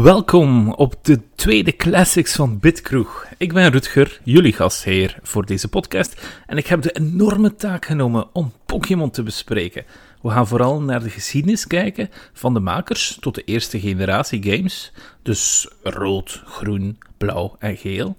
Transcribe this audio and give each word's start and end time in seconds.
Welkom 0.00 0.72
op 0.72 0.94
de 1.02 1.20
tweede 1.34 1.76
Classics 1.76 2.36
van 2.36 2.58
Bitkroeg. 2.58 3.26
Ik 3.38 3.52
ben 3.52 3.70
Rutger, 3.70 4.20
jullie 4.24 4.52
gastheer 4.52 5.18
voor 5.22 5.46
deze 5.46 5.68
podcast, 5.68 6.26
en 6.46 6.56
ik 6.56 6.66
heb 6.66 6.82
de 6.82 6.92
enorme 6.92 7.54
taak 7.54 7.84
genomen 7.84 8.26
om 8.32 8.52
Pokémon 8.66 9.10
te 9.10 9.22
bespreken. 9.22 9.84
We 10.22 10.30
gaan 10.30 10.46
vooral 10.46 10.80
naar 10.80 11.02
de 11.02 11.10
geschiedenis 11.10 11.66
kijken, 11.66 12.10
van 12.32 12.54
de 12.54 12.60
makers 12.60 13.16
tot 13.20 13.34
de 13.34 13.44
eerste 13.44 13.80
generatie 13.80 14.42
games, 14.42 14.92
dus 15.22 15.68
rood, 15.82 16.42
groen, 16.44 16.98
blauw 17.16 17.56
en 17.58 17.76
geel. 17.76 18.14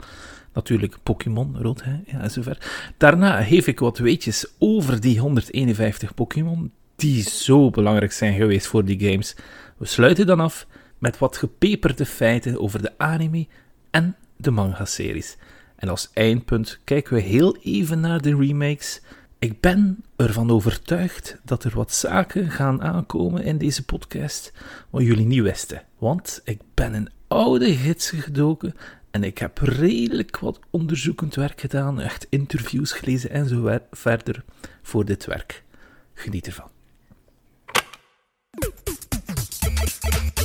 Natuurlijk 0.54 0.98
Pokémon, 1.04 1.58
rood, 1.62 1.84
hè? 1.84 1.96
Ja, 2.06 2.20
en 2.20 2.32
zover. 2.32 2.58
Daarna 2.98 3.44
geef 3.44 3.68
ik 3.68 3.80
wat 3.80 3.98
weetjes 3.98 4.48
over 4.60 5.00
die 5.00 5.20
151 5.20 6.14
Pokémon, 6.14 6.72
die 6.96 7.22
zo 7.22 7.70
belangrijk 7.70 8.12
zijn 8.12 8.36
geweest 8.36 8.68
voor 8.68 8.86
die 8.86 9.10
games. 9.10 9.36
We 9.78 9.86
sluiten 9.86 10.26
dan 10.26 10.40
af 10.40 10.68
met 11.04 11.18
wat 11.18 11.38
gepeperde 11.38 12.06
feiten 12.06 12.60
over 12.60 12.82
de 12.82 12.98
anime 12.98 13.48
en 13.90 14.16
de 14.38 14.52
manga-series. 14.52 15.38
En 15.76 15.90
als 15.90 16.10
eindpunt 16.14 16.80
kijken 16.84 17.14
we 17.14 17.20
heel 17.20 17.58
even 17.58 18.00
naar 18.00 18.22
de 18.22 18.36
remakes. 18.36 19.02
Ik 19.40 19.60
ben 19.60 20.04
ervan 20.16 20.52
overtuigd 20.52 21.38
dat 21.44 21.64
er 21.64 21.72
wat 21.76 21.94
zaken 21.94 22.52
gaan 22.52 22.82
aankomen 22.82 23.44
in 23.44 23.58
deze 23.58 23.86
podcast 23.86 24.54
wat 24.90 25.04
jullie 25.04 25.26
niet 25.26 25.42
wisten. 25.42 25.82
Want 25.98 26.42
ik 26.44 26.62
ben 26.74 26.94
een 26.94 27.10
oude 27.28 27.76
gids 27.76 28.10
gedoken 28.10 28.74
en 29.12 29.24
ik 29.24 29.38
heb 29.38 29.58
redelijk 29.58 30.40
wat 30.40 30.60
onderzoekend 30.70 31.36
werk 31.36 31.62
gedaan, 31.62 32.02
echt 32.02 32.28
interviews 32.30 32.92
gelezen 32.92 33.30
en 33.30 33.48
zo 33.48 33.80
verder 33.92 34.44
voor 34.82 35.06
dit 35.06 35.26
werk. 35.26 35.64
Geniet 36.14 36.48
ervan. 36.48 36.73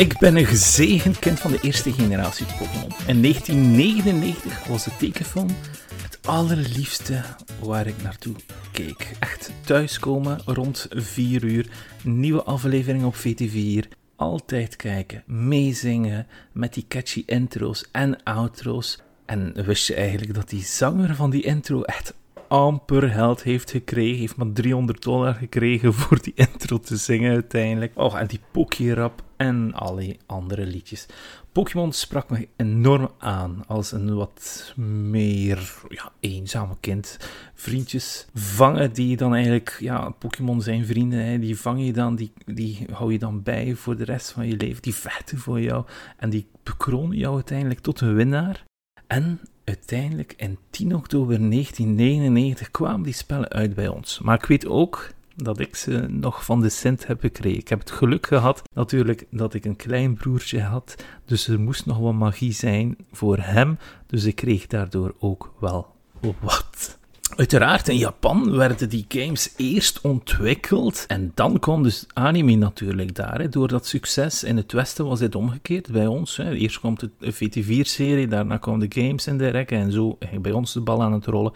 Ik 0.00 0.18
ben 0.18 0.36
een 0.36 0.46
gezegend 0.46 1.18
kind 1.18 1.40
van 1.40 1.50
de 1.50 1.58
eerste 1.60 1.92
generatie 1.92 2.46
Pokémon. 2.46 2.92
In 3.06 3.22
1999 3.22 4.66
was 4.66 4.84
de 4.84 4.90
tekenfilm 4.98 5.48
het 6.02 6.18
allerliefste 6.26 7.22
waar 7.62 7.86
ik 7.86 8.02
naartoe 8.02 8.34
keek. 8.72 9.12
Echt 9.18 9.52
thuiskomen 9.64 10.40
rond 10.44 10.86
4 10.90 11.44
uur, 11.44 11.66
nieuwe 12.02 12.42
aflevering 12.42 13.04
op 13.04 13.14
VT4, 13.14 13.88
altijd 14.16 14.76
kijken, 14.76 15.22
meezingen 15.26 16.26
met 16.52 16.74
die 16.74 16.84
catchy 16.88 17.22
intro's 17.26 17.88
en 17.92 18.22
outro's. 18.22 19.02
En 19.26 19.64
wist 19.64 19.86
je 19.86 19.94
eigenlijk 19.94 20.34
dat 20.34 20.48
die 20.48 20.62
zanger 20.62 21.14
van 21.14 21.30
die 21.30 21.42
intro 21.42 21.82
echt 21.82 22.14
amper 22.48 23.08
geld 23.08 23.42
heeft 23.42 23.70
gekregen. 23.70 24.18
Heeft 24.18 24.36
maar 24.36 24.52
300 24.52 25.02
dollar 25.02 25.34
gekregen 25.34 25.94
voor 25.94 26.22
die 26.22 26.32
intro 26.34 26.78
te 26.78 26.96
zingen 26.96 27.32
uiteindelijk. 27.32 27.92
Oh, 27.94 28.20
en 28.20 28.26
die 28.26 28.40
Pokérap 28.52 29.28
en 29.40 29.74
alle 29.74 30.16
andere 30.26 30.66
liedjes. 30.66 31.06
Pokémon 31.52 31.92
sprak 31.92 32.30
me 32.30 32.48
enorm 32.56 33.10
aan 33.18 33.62
als 33.66 33.92
een 33.92 34.14
wat 34.14 34.72
meer 34.76 35.74
ja, 35.88 36.12
eenzame 36.20 36.76
kind. 36.80 37.16
Vriendjes 37.54 38.26
vangen 38.34 38.92
die 38.92 39.16
dan 39.16 39.34
eigenlijk, 39.34 39.76
ja, 39.78 40.10
Pokémon 40.10 40.62
zijn 40.62 40.86
vrienden, 40.86 41.24
hè, 41.24 41.38
die 41.38 41.58
vang 41.58 41.84
je 41.84 41.92
dan, 41.92 42.16
die, 42.16 42.32
die 42.46 42.86
hou 42.92 43.12
je 43.12 43.18
dan 43.18 43.42
bij 43.42 43.74
voor 43.74 43.96
de 43.96 44.04
rest 44.04 44.30
van 44.30 44.46
je 44.46 44.56
leven. 44.56 44.82
Die 44.82 44.94
vechten 44.94 45.38
voor 45.38 45.60
jou 45.60 45.84
en 46.16 46.30
die 46.30 46.46
bekronen 46.62 47.16
jou 47.16 47.34
uiteindelijk 47.34 47.80
tot 47.80 48.00
een 48.00 48.14
winnaar. 48.14 48.64
En 49.06 49.40
uiteindelijk 49.64 50.34
in 50.36 50.58
10 50.70 50.94
oktober 50.94 51.38
1999 51.50 52.70
kwamen 52.70 53.02
die 53.02 53.14
spellen 53.14 53.48
uit 53.48 53.74
bij 53.74 53.88
ons. 53.88 54.20
Maar 54.20 54.36
ik 54.36 54.44
weet 54.44 54.66
ook 54.66 55.10
dat 55.44 55.60
ik 55.60 55.76
ze 55.76 56.06
nog 56.08 56.44
van 56.44 56.60
de 56.60 56.68
Sint 56.68 57.06
heb 57.06 57.20
gekregen. 57.20 57.58
Ik 57.58 57.68
heb 57.68 57.78
het 57.78 57.90
geluk 57.90 58.26
gehad 58.26 58.62
natuurlijk 58.74 59.26
dat 59.30 59.54
ik 59.54 59.64
een 59.64 59.76
klein 59.76 60.14
broertje 60.14 60.60
had, 60.60 60.96
dus 61.24 61.48
er 61.48 61.60
moest 61.60 61.86
nog 61.86 61.98
wat 61.98 62.14
magie 62.14 62.52
zijn 62.52 62.96
voor 63.12 63.38
hem, 63.38 63.78
dus 64.06 64.24
ik 64.24 64.34
kreeg 64.34 64.66
daardoor 64.66 65.14
ook 65.18 65.52
wel 65.60 65.86
wat. 66.40 66.98
Uiteraard, 67.36 67.88
in 67.88 67.96
Japan 67.96 68.56
werden 68.56 68.88
die 68.88 69.04
games 69.08 69.52
eerst 69.56 70.00
ontwikkeld 70.00 71.04
en 71.06 71.32
dan 71.34 71.58
kwam 71.58 71.82
dus 71.82 72.06
anime 72.12 72.54
natuurlijk 72.54 73.14
daar. 73.14 73.50
Door 73.50 73.68
dat 73.68 73.86
succes 73.86 74.44
in 74.44 74.56
het 74.56 74.72
Westen 74.72 75.06
was 75.06 75.18
dit 75.18 75.34
omgekeerd 75.34 75.92
bij 75.92 76.06
ons. 76.06 76.36
Hè. 76.36 76.52
Eerst 76.52 76.80
komt 76.80 77.00
de 77.00 77.32
VT4-serie, 77.32 78.28
daarna 78.28 78.56
kwamen 78.56 78.88
de 78.88 79.02
games 79.02 79.26
in 79.26 79.38
de 79.38 79.48
rekken 79.48 79.78
en 79.78 79.92
zo 79.92 80.16
ging 80.20 80.42
bij 80.42 80.52
ons 80.52 80.72
de 80.72 80.80
bal 80.80 81.02
aan 81.02 81.12
het 81.12 81.26
rollen. 81.26 81.52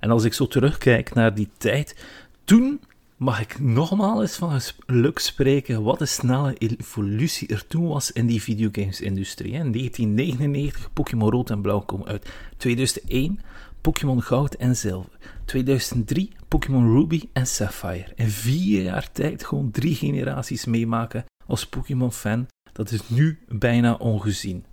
En 0.00 0.10
als 0.10 0.24
ik 0.24 0.34
zo 0.34 0.46
terugkijk 0.46 1.14
naar 1.14 1.34
die 1.34 1.48
tijd, 1.58 1.96
toen 2.44 2.80
mag 3.24 3.40
ik 3.40 3.60
nogmaals 3.60 4.36
van 4.36 4.60
geluk 4.86 5.18
spreken 5.18 5.82
wat 5.82 6.00
een 6.00 6.08
snelle 6.08 6.54
evolutie 6.54 7.48
er 7.48 7.66
toen 7.66 7.88
was 7.88 8.12
in 8.12 8.26
die 8.26 8.42
videogames-industrie. 8.42 9.52
In 9.52 9.72
1999 9.72 10.92
Pokémon 10.92 11.30
Rood 11.30 11.50
en 11.50 11.60
Blauw 11.60 11.80
komen 11.80 12.06
uit. 12.06 12.28
2001 12.56 13.40
Pokémon 13.80 14.22
Goud 14.22 14.54
en 14.54 14.76
Zilver. 14.76 15.10
2003 15.44 16.32
Pokémon 16.48 16.92
Ruby 16.92 17.28
en 17.32 17.46
Sapphire. 17.46 18.12
In 18.14 18.28
vier 18.28 18.82
jaar 18.82 19.12
tijd 19.12 19.44
gewoon 19.44 19.70
drie 19.70 19.94
generaties 19.94 20.64
meemaken 20.64 21.24
als 21.46 21.66
Pokémon-fan. 21.66 22.46
Dat 22.72 22.90
is 22.90 23.08
nu 23.08 23.38
bijna 23.48 23.94
ongezien. 23.94 24.64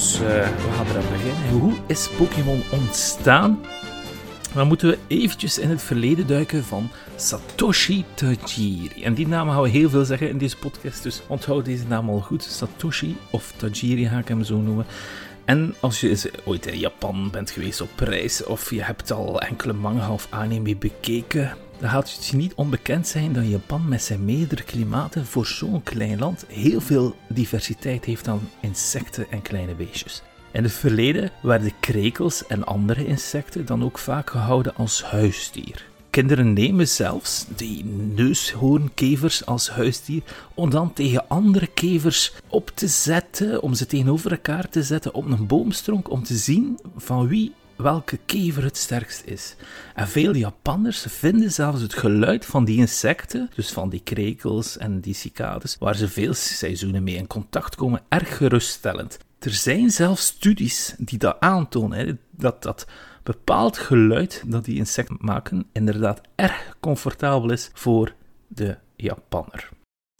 Dus 0.00 0.14
uh, 0.14 0.26
we 0.28 0.70
gaan 0.76 0.86
eraan 0.86 1.12
beginnen. 1.12 1.48
Hoe 1.50 1.72
is 1.86 2.08
Pokémon 2.08 2.62
ontstaan? 2.72 3.60
Dan 4.54 4.66
moeten 4.66 4.88
we 4.88 4.98
eventjes 5.06 5.58
in 5.58 5.68
het 5.68 5.82
verleden 5.82 6.26
duiken 6.26 6.64
van 6.64 6.90
Satoshi 7.16 8.04
Tajiri. 8.14 9.02
En 9.02 9.14
die 9.14 9.28
naam 9.28 9.48
gaan 9.48 9.62
we 9.62 9.68
heel 9.68 9.90
veel 9.90 10.04
zeggen 10.04 10.28
in 10.28 10.38
deze 10.38 10.56
podcast, 10.56 11.02
dus 11.02 11.22
onthoud 11.26 11.64
deze 11.64 11.86
naam 11.86 12.08
al 12.08 12.20
goed. 12.20 12.42
Satoshi 12.42 13.16
of 13.30 13.52
Tajiri 13.56 14.08
ga 14.08 14.18
ik 14.18 14.28
hem 14.28 14.44
zo 14.44 14.56
noemen. 14.56 14.86
En 15.44 15.74
als 15.80 16.00
je 16.00 16.30
ooit 16.44 16.66
in 16.66 16.78
Japan 16.78 17.30
bent 17.30 17.50
geweest 17.50 17.80
op 17.80 17.98
reis, 17.98 18.44
of 18.44 18.70
je 18.70 18.82
hebt 18.82 19.10
al 19.10 19.40
enkele 19.40 19.72
manga 19.72 20.12
of 20.12 20.26
anime 20.30 20.76
bekeken, 20.76 21.56
dan 21.80 21.90
gaat 21.90 22.14
het 22.14 22.26
je 22.26 22.36
niet 22.36 22.54
onbekend 22.54 23.06
zijn 23.06 23.32
dat 23.32 23.48
Japan 23.48 23.88
met 23.88 24.02
zijn 24.02 24.24
meerdere 24.24 24.62
klimaten 24.62 25.26
voor 25.26 25.46
zo'n 25.46 25.82
klein 25.82 26.18
land 26.18 26.44
heel 26.48 26.80
veel 26.80 27.16
diversiteit 27.28 28.04
heeft 28.04 28.28
aan 28.28 28.48
insecten 28.60 29.30
en 29.30 29.42
kleine 29.42 29.74
beestjes. 29.74 30.22
In 30.52 30.62
het 30.62 30.72
verleden 30.72 31.30
werden 31.42 31.72
krekels 31.80 32.46
en 32.46 32.64
andere 32.64 33.06
insecten 33.06 33.66
dan 33.66 33.84
ook 33.84 33.98
vaak 33.98 34.30
gehouden 34.30 34.74
als 34.74 35.02
huisdier. 35.02 35.88
Kinderen 36.10 36.52
nemen 36.52 36.88
zelfs 36.88 37.46
die 37.56 37.84
neushoornkevers 37.84 39.46
als 39.46 39.70
huisdier 39.70 40.22
om 40.54 40.70
dan 40.70 40.92
tegen 40.92 41.28
andere 41.28 41.66
kevers 41.66 42.32
op 42.48 42.70
te 42.74 42.88
zetten, 42.88 43.62
om 43.62 43.74
ze 43.74 43.86
tegenover 43.86 44.30
elkaar 44.30 44.68
te 44.68 44.82
zetten 44.82 45.14
op 45.14 45.24
een 45.24 45.46
boomstronk, 45.46 46.10
om 46.10 46.22
te 46.22 46.36
zien 46.36 46.78
van 46.96 47.28
wie 47.28 47.52
welke 47.80 48.18
kever 48.26 48.62
het 48.62 48.76
sterkst 48.76 49.22
is. 49.24 49.56
En 49.94 50.08
veel 50.08 50.34
Japanners 50.34 51.04
vinden 51.08 51.52
zelfs 51.52 51.82
het 51.82 51.94
geluid 51.94 52.46
van 52.46 52.64
die 52.64 52.78
insecten, 52.78 53.50
dus 53.54 53.72
van 53.72 53.88
die 53.88 54.00
krekels 54.00 54.76
en 54.78 55.00
die 55.00 55.14
cicades, 55.14 55.76
waar 55.78 55.96
ze 55.96 56.08
veel 56.08 56.34
seizoenen 56.34 57.02
mee 57.02 57.16
in 57.16 57.26
contact 57.26 57.74
komen, 57.74 58.02
erg 58.08 58.36
geruststellend. 58.36 59.18
Er 59.38 59.50
zijn 59.50 59.90
zelfs 59.90 60.26
studies 60.26 60.94
die 60.98 61.18
dat 61.18 61.36
aantonen, 61.40 62.20
dat 62.30 62.62
dat 62.62 62.86
bepaald 63.22 63.78
geluid 63.78 64.42
dat 64.46 64.64
die 64.64 64.76
insecten 64.76 65.16
maken 65.20 65.66
inderdaad 65.72 66.20
erg 66.34 66.76
comfortabel 66.80 67.50
is 67.50 67.70
voor 67.72 68.14
de 68.48 68.76
Japanner. 68.96 69.68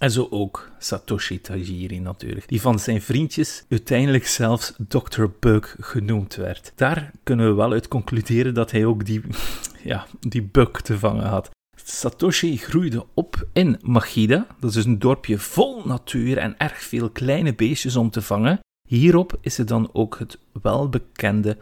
En 0.01 0.11
zo 0.11 0.27
ook 0.31 0.71
Satoshi 0.79 1.41
Tajiri 1.41 1.99
natuurlijk, 1.99 2.49
die 2.49 2.61
van 2.61 2.79
zijn 2.79 3.03
vriendjes 3.03 3.65
uiteindelijk 3.69 4.27
zelfs 4.27 4.75
Dr. 4.89 5.25
Bug 5.41 5.77
genoemd 5.81 6.35
werd. 6.35 6.73
Daar 6.75 7.11
kunnen 7.23 7.49
we 7.49 7.55
wel 7.55 7.73
uit 7.73 7.89
concluderen 7.89 8.55
dat 8.55 8.71
hij 8.71 8.85
ook 8.85 9.05
die, 9.05 9.23
ja, 9.85 10.07
die 10.21 10.43
bug 10.43 10.81
te 10.83 10.99
vangen 10.99 11.27
had. 11.27 11.51
Satoshi 11.85 12.57
groeide 12.57 13.07
op 13.15 13.47
in 13.53 13.79
Magida. 13.83 14.47
Dat 14.61 14.75
is 14.75 14.85
een 14.85 14.99
dorpje 14.99 15.39
vol 15.39 15.83
natuur 15.85 16.39
en 16.39 16.59
erg 16.59 16.83
veel 16.83 17.11
kleine 17.11 17.55
beestjes 17.55 17.97
om 17.97 18.11
te 18.11 18.23
vangen. 18.23 18.59
Hierop 18.89 19.39
is 19.41 19.59
er 19.59 19.67
dan 19.67 19.91
ook 19.93 20.19
het 20.19 20.39
welbekende 20.63 21.57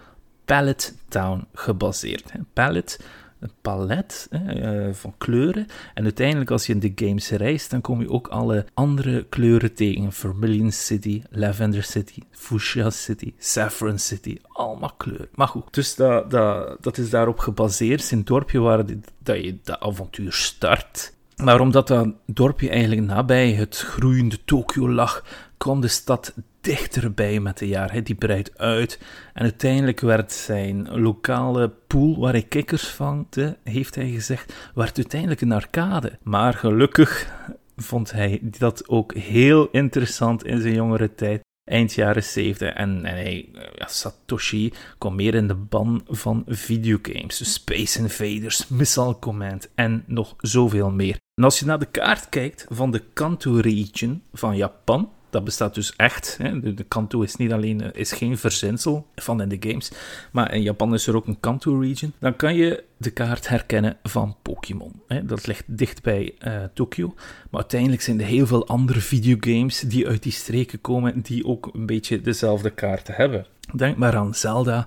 Pallet 0.44 0.96
Town 1.08 1.46
gebaseerd. 1.54 2.32
Pallet 2.52 3.00
een 3.40 3.50
palet 3.60 4.26
hè, 4.30 4.86
uh, 4.88 4.94
van 4.94 5.14
kleuren. 5.18 5.66
En 5.94 6.04
uiteindelijk, 6.04 6.50
als 6.50 6.66
je 6.66 6.72
in 6.72 6.80
de 6.80 6.92
games 6.94 7.30
reist, 7.30 7.70
dan 7.70 7.80
kom 7.80 8.00
je 8.00 8.10
ook 8.10 8.28
alle 8.28 8.66
andere 8.74 9.26
kleuren 9.28 9.74
tegen. 9.74 10.12
Vermilion 10.12 10.72
City, 10.72 11.22
Lavender 11.30 11.82
City, 11.82 12.20
Fuchsia 12.30 12.90
City, 12.90 13.34
Saffron 13.38 13.98
City. 13.98 14.38
Allemaal 14.42 14.94
kleuren. 14.96 15.28
Maar 15.34 15.48
goed, 15.48 15.74
dus 15.74 15.94
dat, 15.94 16.30
dat, 16.30 16.82
dat 16.82 16.98
is 16.98 17.10
daarop 17.10 17.38
gebaseerd. 17.38 17.90
Het 18.00 18.00
is 18.00 18.10
een 18.10 18.24
dorpje 18.24 18.58
waar 18.58 18.84
dat 19.22 19.44
je 19.44 19.58
dat 19.62 19.80
avontuur 19.80 20.32
start. 20.32 21.16
Maar 21.36 21.60
omdat 21.60 21.88
dat 21.88 22.08
dorpje 22.26 22.68
eigenlijk 22.68 23.02
nabij 23.02 23.52
het 23.52 23.76
groeiende 23.76 24.44
Tokio 24.44 24.90
lag, 24.90 25.24
kwam 25.56 25.80
de 25.80 25.88
stad 25.88 26.34
dichterbij 26.60 27.40
met 27.40 27.58
de 27.58 27.68
jaren. 27.68 28.04
Die 28.04 28.14
breidt 28.14 28.58
uit. 28.58 28.98
En 29.34 29.42
uiteindelijk 29.42 30.00
werd 30.00 30.32
zijn 30.32 31.00
lokale 31.00 31.72
pool 31.86 32.18
waar 32.18 32.32
hij 32.32 32.42
kikkers 32.42 32.86
vangde, 32.88 33.56
heeft 33.64 33.94
hij 33.94 34.10
gezegd, 34.10 34.70
werd 34.74 34.96
uiteindelijk 34.96 35.40
een 35.40 35.52
arcade. 35.52 36.18
Maar 36.22 36.54
gelukkig 36.54 37.32
vond 37.76 38.12
hij 38.12 38.40
dat 38.42 38.88
ook 38.88 39.14
heel 39.14 39.68
interessant 39.70 40.44
in 40.44 40.60
zijn 40.60 40.74
jongere 40.74 41.14
tijd. 41.14 41.40
Eind 41.64 41.92
jaren 41.92 42.22
70 42.22 42.72
en, 42.72 43.04
en 43.04 43.14
hij, 43.14 43.48
ja, 43.74 43.86
Satoshi 43.86 44.72
kwam 44.98 45.14
meer 45.14 45.34
in 45.34 45.46
de 45.46 45.54
ban 45.54 46.02
van 46.06 46.44
videogames, 46.46 47.52
Space 47.52 47.98
Invaders, 47.98 48.68
Missile 48.68 49.18
Command 49.18 49.70
en 49.74 50.04
nog 50.06 50.34
zoveel 50.38 50.90
meer. 50.90 51.16
En 51.34 51.44
als 51.44 51.58
je 51.58 51.64
naar 51.64 51.78
de 51.78 51.86
kaart 51.86 52.28
kijkt 52.28 52.66
van 52.68 52.90
de 52.90 53.02
Kanto 53.12 53.54
region 53.54 54.22
van 54.32 54.56
Japan, 54.56 55.12
dat 55.30 55.44
bestaat 55.44 55.74
dus 55.74 55.96
echt. 55.96 56.38
Hè. 56.42 56.74
De, 56.74 56.84
Kanto 56.84 57.20
is 57.20 57.36
niet 57.36 57.52
alleen 57.52 57.80
eh, 57.80 57.88
is 57.92 58.12
geen 58.12 58.38
verzinsel 58.38 59.06
van 59.14 59.42
in 59.42 59.48
de 59.48 59.68
games, 59.68 59.92
maar 60.32 60.54
in 60.54 60.62
Japan 60.62 60.94
is 60.94 61.06
er 61.06 61.16
ook 61.16 61.26
een 61.26 61.40
Kanto 61.40 61.78
region. 61.78 62.12
Dan 62.18 62.36
kan 62.36 62.54
je 62.54 62.84
de 62.96 63.10
kaart 63.10 63.48
herkennen 63.48 63.96
van 64.02 64.36
Pokémon. 64.42 65.02
Dat 65.24 65.46
ligt 65.46 65.64
dicht 65.66 66.02
bij 66.02 66.34
uh, 66.46 66.64
Tokyo, 66.74 67.14
maar 67.50 67.60
uiteindelijk 67.60 68.02
zijn 68.02 68.20
er 68.20 68.26
heel 68.26 68.46
veel 68.46 68.66
andere 68.66 69.00
videogames 69.00 69.80
die 69.80 70.08
uit 70.08 70.22
die 70.22 70.32
streken 70.32 70.80
komen 70.80 71.20
die 71.20 71.46
ook 71.46 71.70
een 71.72 71.86
beetje 71.86 72.20
dezelfde 72.20 72.70
kaarten 72.70 73.14
hebben. 73.14 73.46
Denk 73.74 73.96
maar 73.96 74.16
aan 74.16 74.34
Zelda 74.34 74.86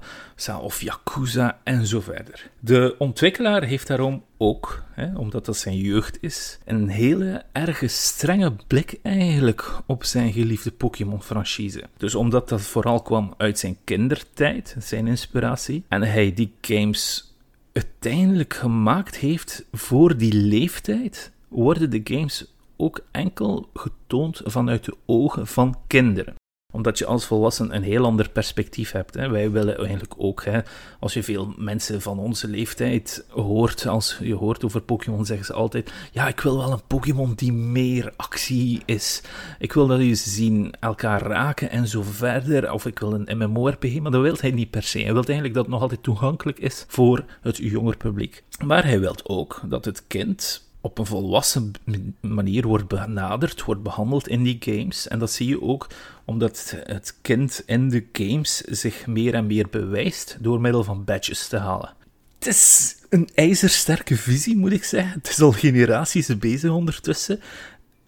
of 0.62 0.82
Yakuza 0.82 1.60
en 1.64 1.86
zo 1.86 2.02
verder. 2.02 2.50
De 2.60 2.96
ontwikkelaar 2.98 3.64
heeft 3.64 3.88
daarom 3.88 4.24
ook, 4.38 4.84
hè, 4.92 5.18
omdat 5.18 5.46
dat 5.46 5.58
zijn 5.58 5.78
jeugd 5.78 6.18
is, 6.22 6.60
een 6.66 6.88
hele 6.88 7.44
erge 7.52 7.88
strenge 7.88 8.56
blik 8.68 9.00
eigenlijk 9.02 9.72
op 9.86 10.04
zijn 10.04 10.34
geliefde 10.34 10.72
Pokémon-franchise. 10.72 11.84
Dus 11.98 12.16
omdat 12.16 12.50
dat 12.50 12.62
vooral 12.62 13.02
kwam 13.02 13.34
uit 13.38 13.60
zijn 13.60 13.78
kindertijd, 13.84 14.76
zijn 14.80 15.08
inspiratie, 15.08 15.84
en 15.88 16.02
hij 16.02 16.34
die 16.34 16.54
games 16.62 17.36
uiteindelijk 17.74 18.54
gemaakt 18.54 19.16
heeft 19.16 19.66
voor 19.72 20.18
die 20.18 20.34
leeftijd, 20.34 21.32
worden 21.48 21.90
de 21.90 22.02
games 22.04 22.54
ook 22.78 23.06
enkel 23.12 23.70
getoond 23.74 24.42
vanuit 24.44 24.86
de 24.86 24.96
ogen 25.06 25.48
van 25.48 25.78
kinderen 25.88 26.40
omdat 26.72 26.98
je 26.98 27.06
als 27.06 27.26
volwassen 27.26 27.76
een 27.76 27.84
heel 27.84 28.06
ander 28.06 28.30
perspectief 28.30 28.92
hebt. 28.92 29.14
Hè. 29.14 29.30
Wij 29.30 29.52
willen 29.52 29.78
eigenlijk 29.78 30.14
ook, 30.18 30.46
hè, 30.46 30.60
als 31.00 31.14
je 31.14 31.24
veel 31.24 31.54
mensen 31.58 32.02
van 32.02 32.20
onze 32.20 32.48
leeftijd 32.48 33.26
hoort, 33.30 33.88
als 33.88 34.18
je 34.22 34.36
hoort 34.36 34.66
over 34.66 34.82
Pokémon, 34.82 35.26
zeggen 35.26 35.46
ze 35.46 35.54
altijd: 35.54 35.92
Ja, 36.12 36.28
ik 36.28 36.40
wil 36.40 36.58
wel 36.58 36.72
een 36.72 36.88
Pokémon 36.88 37.34
die 37.36 37.54
meer 37.54 38.14
actie 38.16 38.82
is. 38.86 39.22
Ik 39.60 39.74
wil 39.74 39.88
dat 39.88 40.00
je 40.00 40.16
zien 40.16 40.74
elkaar 40.80 41.22
raken 41.22 41.70
en 41.70 41.88
zo 41.88 42.02
verder. 42.02 42.72
Of 42.72 42.86
ik 42.86 43.00
wil 43.00 43.14
een 43.14 43.38
MMORPG, 43.38 44.00
maar 44.00 44.12
dat 44.12 44.22
wil 44.22 44.36
hij 44.40 44.52
niet 44.52 44.70
per 44.70 44.84
se. 44.84 45.00
Hij 45.00 45.14
wil 45.14 45.24
eigenlijk 45.24 45.54
dat 45.54 45.64
het 45.64 45.74
nog 45.74 45.82
altijd 45.82 46.04
toegankelijk 46.04 46.60
is 46.60 46.86
voor 46.88 47.24
het 47.42 47.58
jonger 47.58 47.98
publiek. 47.98 48.44
Maar 48.66 48.84
hij 48.84 49.00
wil 49.00 49.16
ook 49.24 49.62
dat 49.66 49.86
het 49.86 50.04
kind 50.08 50.70
op 50.82 50.98
een 50.98 51.06
volwassen 51.06 51.72
manier 52.20 52.68
wordt 52.68 52.88
benaderd, 52.88 53.64
wordt 53.64 53.84
behandeld 53.84 54.28
in 54.28 54.44
die 54.44 54.58
games. 54.60 55.08
En 55.08 55.20
dat 55.20 55.32
zie 55.32 55.48
je 55.48 55.62
ook 55.62 55.88
omdat 56.32 56.76
het 56.84 57.18
kind 57.22 57.64
in 57.66 57.90
de 57.90 58.06
games 58.12 58.58
zich 58.58 59.08
meer 59.08 59.34
en 59.34 59.46
meer 59.46 59.68
bewijst 59.70 60.38
door 60.40 60.62
middel 60.62 60.84
van 60.84 61.04
badges 61.04 61.48
te 61.48 61.58
halen. 61.58 61.94
Het 62.38 62.48
is 62.48 62.96
een 63.10 63.30
ijzersterke 63.36 64.16
visie, 64.16 64.58
moet 64.58 64.72
ik 64.72 64.84
zeggen. 64.84 65.12
Het 65.14 65.30
is 65.30 65.42
al 65.42 65.52
generaties 65.52 66.38
bezig 66.38 66.72
ondertussen. 66.72 67.40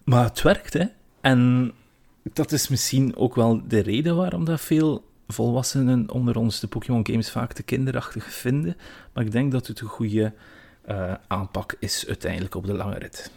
Maar 0.04 0.24
het 0.24 0.42
werkt, 0.42 0.72
hè. 0.72 0.84
En 1.20 1.72
dat 2.22 2.52
is 2.52 2.68
misschien 2.68 3.16
ook 3.16 3.34
wel 3.34 3.62
de 3.68 3.80
reden 3.80 4.16
waarom 4.16 4.44
dat 4.44 4.60
veel 4.60 5.04
volwassenen 5.28 6.10
onder 6.10 6.36
ons 6.36 6.60
de 6.60 6.66
Pokémon 6.66 7.06
games 7.06 7.30
vaak 7.30 7.52
te 7.52 7.62
kinderachtig 7.62 8.32
vinden. 8.32 8.76
Maar 9.12 9.24
ik 9.24 9.32
denk 9.32 9.52
dat 9.52 9.66
het 9.66 9.80
een 9.80 9.86
goede 9.86 10.32
uh, 10.88 11.14
aanpak 11.26 11.76
is 11.78 12.04
uiteindelijk 12.06 12.54
op 12.54 12.66
de 12.66 12.74
lange 12.74 12.98
rit. 12.98 13.30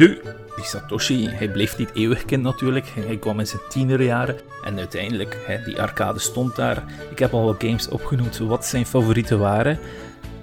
Nu, 0.00 0.20
die 0.56 0.64
Satoshi, 0.64 1.28
hij 1.28 1.48
bleef 1.48 1.78
niet 1.78 1.90
eeuwig 1.94 2.24
kind 2.24 2.42
natuurlijk. 2.42 2.86
Hij 3.06 3.16
kwam 3.16 3.38
in 3.38 3.46
zijn 3.46 3.62
tienerjaren. 3.68 4.36
En 4.64 4.78
uiteindelijk, 4.78 5.42
hè, 5.46 5.62
die 5.64 5.80
arcade 5.80 6.18
stond 6.18 6.56
daar. 6.56 6.84
Ik 7.10 7.18
heb 7.18 7.32
al 7.32 7.44
wat 7.44 7.62
games 7.62 7.88
opgenoemd 7.88 8.38
wat 8.38 8.66
zijn 8.66 8.86
favorieten 8.86 9.38
waren. 9.38 9.78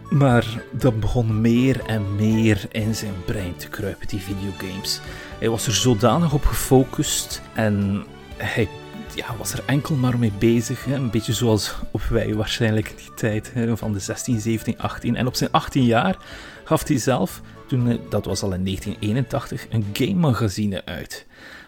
Maar 0.10 0.46
dat 0.72 1.00
begon 1.00 1.42
meer 1.42 1.86
en 1.86 2.16
meer 2.16 2.66
in 2.72 2.96
zijn 2.96 3.14
brein 3.26 3.56
te 3.56 3.68
kruipen, 3.68 4.08
die 4.08 4.20
videogames. 4.20 5.00
Hij 5.40 5.50
was 5.50 5.68
er 5.68 5.74
zodanig 5.74 6.34
op 6.34 6.46
gefocust 6.46 7.42
en 7.54 8.06
hij 8.36 8.70
ja, 9.16 9.26
was 9.38 9.54
er 9.54 9.64
enkel 9.66 9.96
maar 9.96 10.20
mee 10.20 10.34
bezig. 10.40 10.86
Een 10.86 11.10
beetje 11.10 11.34
zoals 11.34 11.76
op 11.92 12.02
wij 12.02 12.34
waarschijnlijk 12.34 12.90
in 12.90 12.96
die 12.96 13.14
tijd 13.16 13.54
hè, 13.54 13.78
van 13.78 13.94
de 13.94 14.00
16, 14.00 14.40
17, 14.40 14.78
18. 14.78 15.16
En 15.16 15.28
op 15.28 15.36
zijn 15.36 15.52
18 15.52 15.84
jaar 15.84 16.18
gaf 16.64 16.88
hij 16.88 16.98
zelf 16.98 17.42
eh, 17.72 17.98
dat 18.10 18.26
was 18.26 18.42
al 18.42 18.54
in 18.54 18.64
1981, 18.64 19.68
een 19.70 19.86
game 19.94 20.20
magazine 20.20 20.86
uit. 20.86 21.26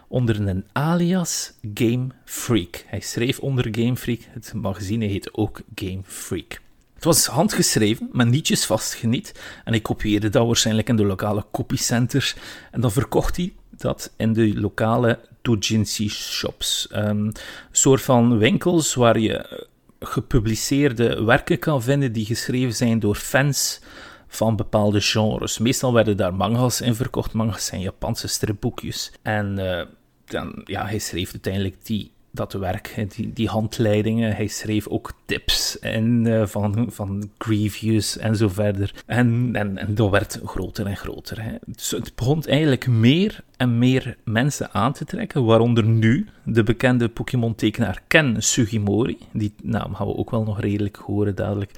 Onder 0.08 0.48
een 0.48 0.66
alias 0.72 1.54
Game 1.74 2.08
Freak. 2.26 2.84
Hij 2.86 3.00
schreef 3.00 3.40
onder 3.40 3.68
Game 3.72 3.96
Freak, 3.96 4.20
het 4.30 4.54
magazine 4.54 5.06
heette 5.06 5.34
ook 5.34 5.62
Game 5.76 6.02
Freak. 6.04 6.62
Het 6.94 7.04
was 7.04 7.26
handgeschreven, 7.26 8.10
met 8.12 8.28
nietjes 8.28 8.66
vastgeniet. 8.66 9.40
En 9.66 9.72
hij 9.72 9.82
kopieerde 9.82 10.30
dat 10.30 10.46
waarschijnlijk 10.46 10.90
in 10.90 10.96
de 10.96 11.06
lokale 11.06 11.46
copycenters. 11.52 12.36
En 12.72 12.82
dan 12.82 12.92
verkocht 12.92 13.38
hij 13.38 13.54
dat 13.70 14.14
in 14.18 14.34
de 14.34 14.60
lokale 14.60 15.20
doujinshi 15.42 16.10
shops. 16.10 16.88
Um, 16.92 17.00
een 17.00 17.36
soort 17.72 18.02
van 18.02 18.38
winkels 18.38 18.94
waar 18.94 19.20
je 19.20 19.38
eh, 19.38 19.60
gepubliceerde 20.00 21.24
werken 21.24 21.60
kan 21.60 21.84
vinden 21.84 22.12
die 22.12 22.26
geschreven 22.26 22.76
zijn 22.76 23.00
door 23.00 23.16
fans 23.16 23.82
van 24.30 24.56
bepaalde 24.56 25.02
genres. 25.02 25.58
Meestal 25.58 25.94
werden 25.94 26.18
daar 26.18 26.34
mangas 26.34 26.82
in 26.82 26.96
verkocht. 26.96 27.34
Mangas 27.34 27.66
zijn 27.66 27.82
Japanse 27.82 28.28
stripboekjes. 28.28 29.12
En 29.22 29.60
uh, 29.60 29.82
dan, 30.26 30.62
ja, 30.64 30.86
hij 30.86 31.00
schreef 31.00 31.32
uiteindelijk 31.32 31.86
die, 31.86 32.12
dat 32.32 32.54
werk, 32.54 33.06
die, 33.16 33.34
die 33.34 33.48
handleidingen. 33.48 34.36
Hij 34.36 34.48
schreef 34.48 34.88
ook 34.88 35.14
tips 35.26 35.80
en, 35.80 36.26
uh, 36.26 36.46
van, 36.46 36.88
van 36.92 37.30
Grievous 37.38 38.18
en 38.18 38.36
zo 38.36 38.48
verder. 38.48 38.94
En, 39.06 39.50
en, 39.54 39.78
en 39.78 39.96
dat 39.96 40.10
werd 40.10 40.40
groter 40.46 40.86
en 40.86 40.98
groter. 40.98 41.44
Hè. 41.44 41.56
Dus 41.66 41.92
het 41.92 42.16
begon 42.16 42.44
eigenlijk 42.44 42.88
meer 42.88 43.44
en 43.58 43.78
meer 43.78 44.18
mensen 44.24 44.74
aan 44.74 44.94
te 44.94 45.06
trekken, 45.06 45.46
waaronder 45.46 45.84
nu 45.86 46.28
de 46.44 46.64
bekende 46.64 47.10
Pokémon-tekenaar 47.10 48.02
Ken 48.08 48.44
Sugimori. 48.44 49.18
Die 49.34 49.54
naam 49.64 49.96
gaan 49.96 50.08
we 50.08 50.16
ook 50.16 50.32
wel 50.32 50.44
nog 50.44 50.60
redelijk 50.60 50.96
horen 50.96 51.36
dadelijk 51.36 51.72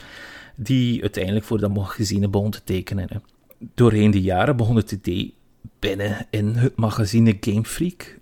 die 0.63 1.01
uiteindelijk 1.01 1.46
voor 1.46 1.60
dat 1.60 1.74
magazine 1.74 2.27
begon 2.27 2.51
te 2.51 2.63
tekenen. 2.63 3.24
Doorheen 3.74 4.12
de 4.12 4.22
jaren 4.22 4.58
begon 4.58 4.75
het 4.75 4.91
idee 4.91 5.34
binnen 5.80 6.27
in 6.30 6.56
het 6.56 6.75
magazine 6.75 7.38
Game 7.39 7.63
Freak 7.63 8.20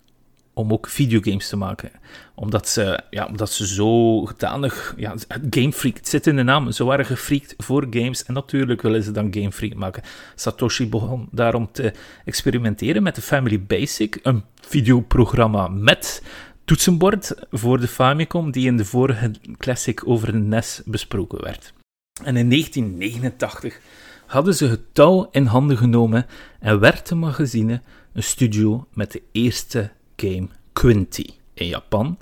om 0.53 0.73
ook 0.73 0.87
videogames 0.87 1.49
te 1.49 1.55
maken. 1.55 1.91
Omdat 2.35 2.67
ze, 2.67 3.03
ja, 3.09 3.25
omdat 3.25 3.51
ze 3.51 3.67
zo 3.67 4.25
getanig... 4.25 4.93
Ja, 4.97 5.15
Game 5.49 5.73
Freak, 5.73 5.97
het 5.97 6.07
zit 6.07 6.27
in 6.27 6.35
de 6.35 6.43
naam. 6.43 6.71
Ze 6.71 6.83
waren 6.83 7.05
gefreakt 7.05 7.53
voor 7.57 7.87
games. 7.89 8.25
En 8.25 8.33
natuurlijk 8.33 8.81
willen 8.81 9.03
ze 9.03 9.11
dan 9.11 9.33
Game 9.33 9.51
Freak 9.51 9.73
maken. 9.73 10.03
Satoshi 10.35 10.89
begon 10.89 11.27
daarom 11.31 11.69
te 11.71 11.93
experimenteren 12.25 13.03
met 13.03 13.15
de 13.15 13.21
Family 13.21 13.63
Basic. 13.63 14.19
Een 14.23 14.43
videoprogramma 14.61 15.67
met 15.67 16.23
toetsenbord 16.65 17.33
voor 17.51 17.79
de 17.79 17.87
Famicom, 17.87 18.51
die 18.51 18.67
in 18.67 18.77
de 18.77 18.85
vorige 18.85 19.31
Classic 19.57 20.07
over 20.07 20.35
NES 20.35 20.81
besproken 20.85 21.41
werd. 21.41 21.73
En 22.23 22.37
in 22.37 22.49
1989 22.49 23.79
hadden 24.25 24.55
ze 24.55 24.65
het 24.65 24.93
touw 24.93 25.27
in 25.31 25.45
handen 25.45 25.77
genomen 25.77 26.25
en 26.59 26.79
werd 26.79 27.07
de 27.07 27.15
magazine 27.15 27.81
een 28.13 28.23
studio 28.23 28.87
met 28.93 29.11
de 29.11 29.21
eerste 29.31 29.91
game 30.15 30.47
Quinty 30.73 31.25
in 31.53 31.67
Japan 31.67 32.17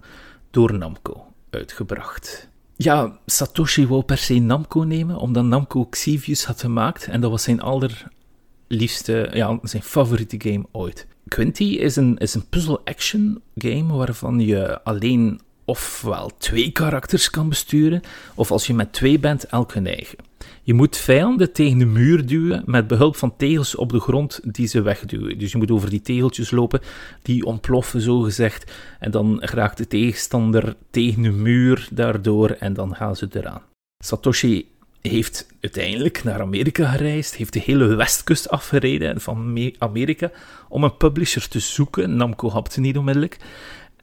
door 0.51 0.77
Namco 0.77 1.25
uitgebracht. 1.49 2.49
Ja, 2.75 3.19
Satoshi 3.25 3.87
wou 3.87 4.03
per 4.03 4.17
se 4.17 4.33
Namco 4.33 4.83
nemen, 4.83 5.17
omdat 5.17 5.43
Namco 5.43 5.85
Xevious 5.85 6.45
had 6.45 6.61
gemaakt 6.61 7.07
en 7.07 7.21
dat 7.21 7.31
was 7.31 7.43
zijn 7.43 7.61
allerliefste, 7.61 9.29
ja, 9.33 9.59
zijn 9.61 9.83
favoriete 9.83 10.35
game 10.39 10.65
ooit. 10.71 11.07
Quinty 11.27 11.63
is 11.63 11.95
een, 11.95 12.17
is 12.17 12.33
een 12.33 12.47
puzzle-action 12.49 13.41
game 13.55 13.93
waarvan 13.93 14.39
je 14.39 14.83
alleen 14.83 15.39
ofwel 15.67 16.31
twee 16.37 16.71
karakters 16.71 17.29
kan 17.29 17.49
besturen, 17.49 18.01
of 18.35 18.51
als 18.51 18.67
je 18.67 18.73
met 18.73 18.93
twee 18.93 19.19
bent, 19.19 19.43
elk 19.43 19.73
hun 19.73 19.87
eigen. 19.87 20.17
Je 20.63 20.73
moet 20.73 20.97
vijanden 20.97 21.51
tegen 21.51 21.77
de 21.77 21.85
muur 21.85 22.25
duwen 22.25 22.63
met 22.65 22.87
behulp 22.87 23.15
van 23.15 23.35
tegels 23.37 23.75
op 23.75 23.91
de 23.91 23.99
grond 23.99 24.39
die 24.43 24.67
ze 24.67 24.81
wegduwen. 24.81 25.39
Dus 25.39 25.51
je 25.51 25.57
moet 25.57 25.71
over 25.71 25.89
die 25.89 26.01
tegeltjes 26.01 26.51
lopen, 26.51 26.81
die 27.21 27.45
ontploffen 27.45 28.01
zo 28.01 28.19
gezegd, 28.19 28.71
en 28.99 29.11
dan 29.11 29.41
raakt 29.41 29.77
de 29.77 29.87
tegenstander 29.87 30.75
tegen 30.89 31.21
de 31.21 31.31
muur 31.31 31.87
daardoor 31.91 32.49
en 32.49 32.73
dan 32.73 32.95
gaan 32.95 33.15
ze 33.15 33.27
eraan. 33.31 33.61
Satoshi 34.03 34.67
heeft 35.01 35.47
uiteindelijk 35.61 36.23
naar 36.23 36.41
Amerika 36.41 36.89
gereisd, 36.89 37.35
heeft 37.35 37.53
de 37.53 37.61
hele 37.65 37.95
westkust 37.95 38.49
afgereden 38.49 39.21
van 39.21 39.71
Amerika 39.77 40.31
om 40.69 40.83
een 40.83 40.97
publisher 40.97 41.47
te 41.47 41.59
zoeken. 41.59 42.15
Namco 42.15 42.49
hapte 42.49 42.79
niet 42.79 42.97
onmiddellijk. 42.97 43.37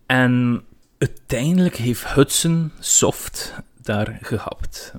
En 0.07 0.63
uiteindelijk 1.09 1.77
heeft 1.77 2.15
Hudson 2.15 2.73
Soft 2.79 3.55
daar 3.83 4.19
gehapt. 4.23 4.93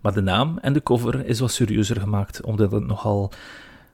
Maar 0.00 0.12
de 0.12 0.20
naam 0.20 0.58
en 0.62 0.72
de 0.72 0.82
cover 0.82 1.26
is 1.26 1.40
wat 1.40 1.52
serieuzer 1.52 2.00
gemaakt, 2.00 2.42
omdat 2.42 2.72
het 2.72 2.86
nogal... 2.86 3.32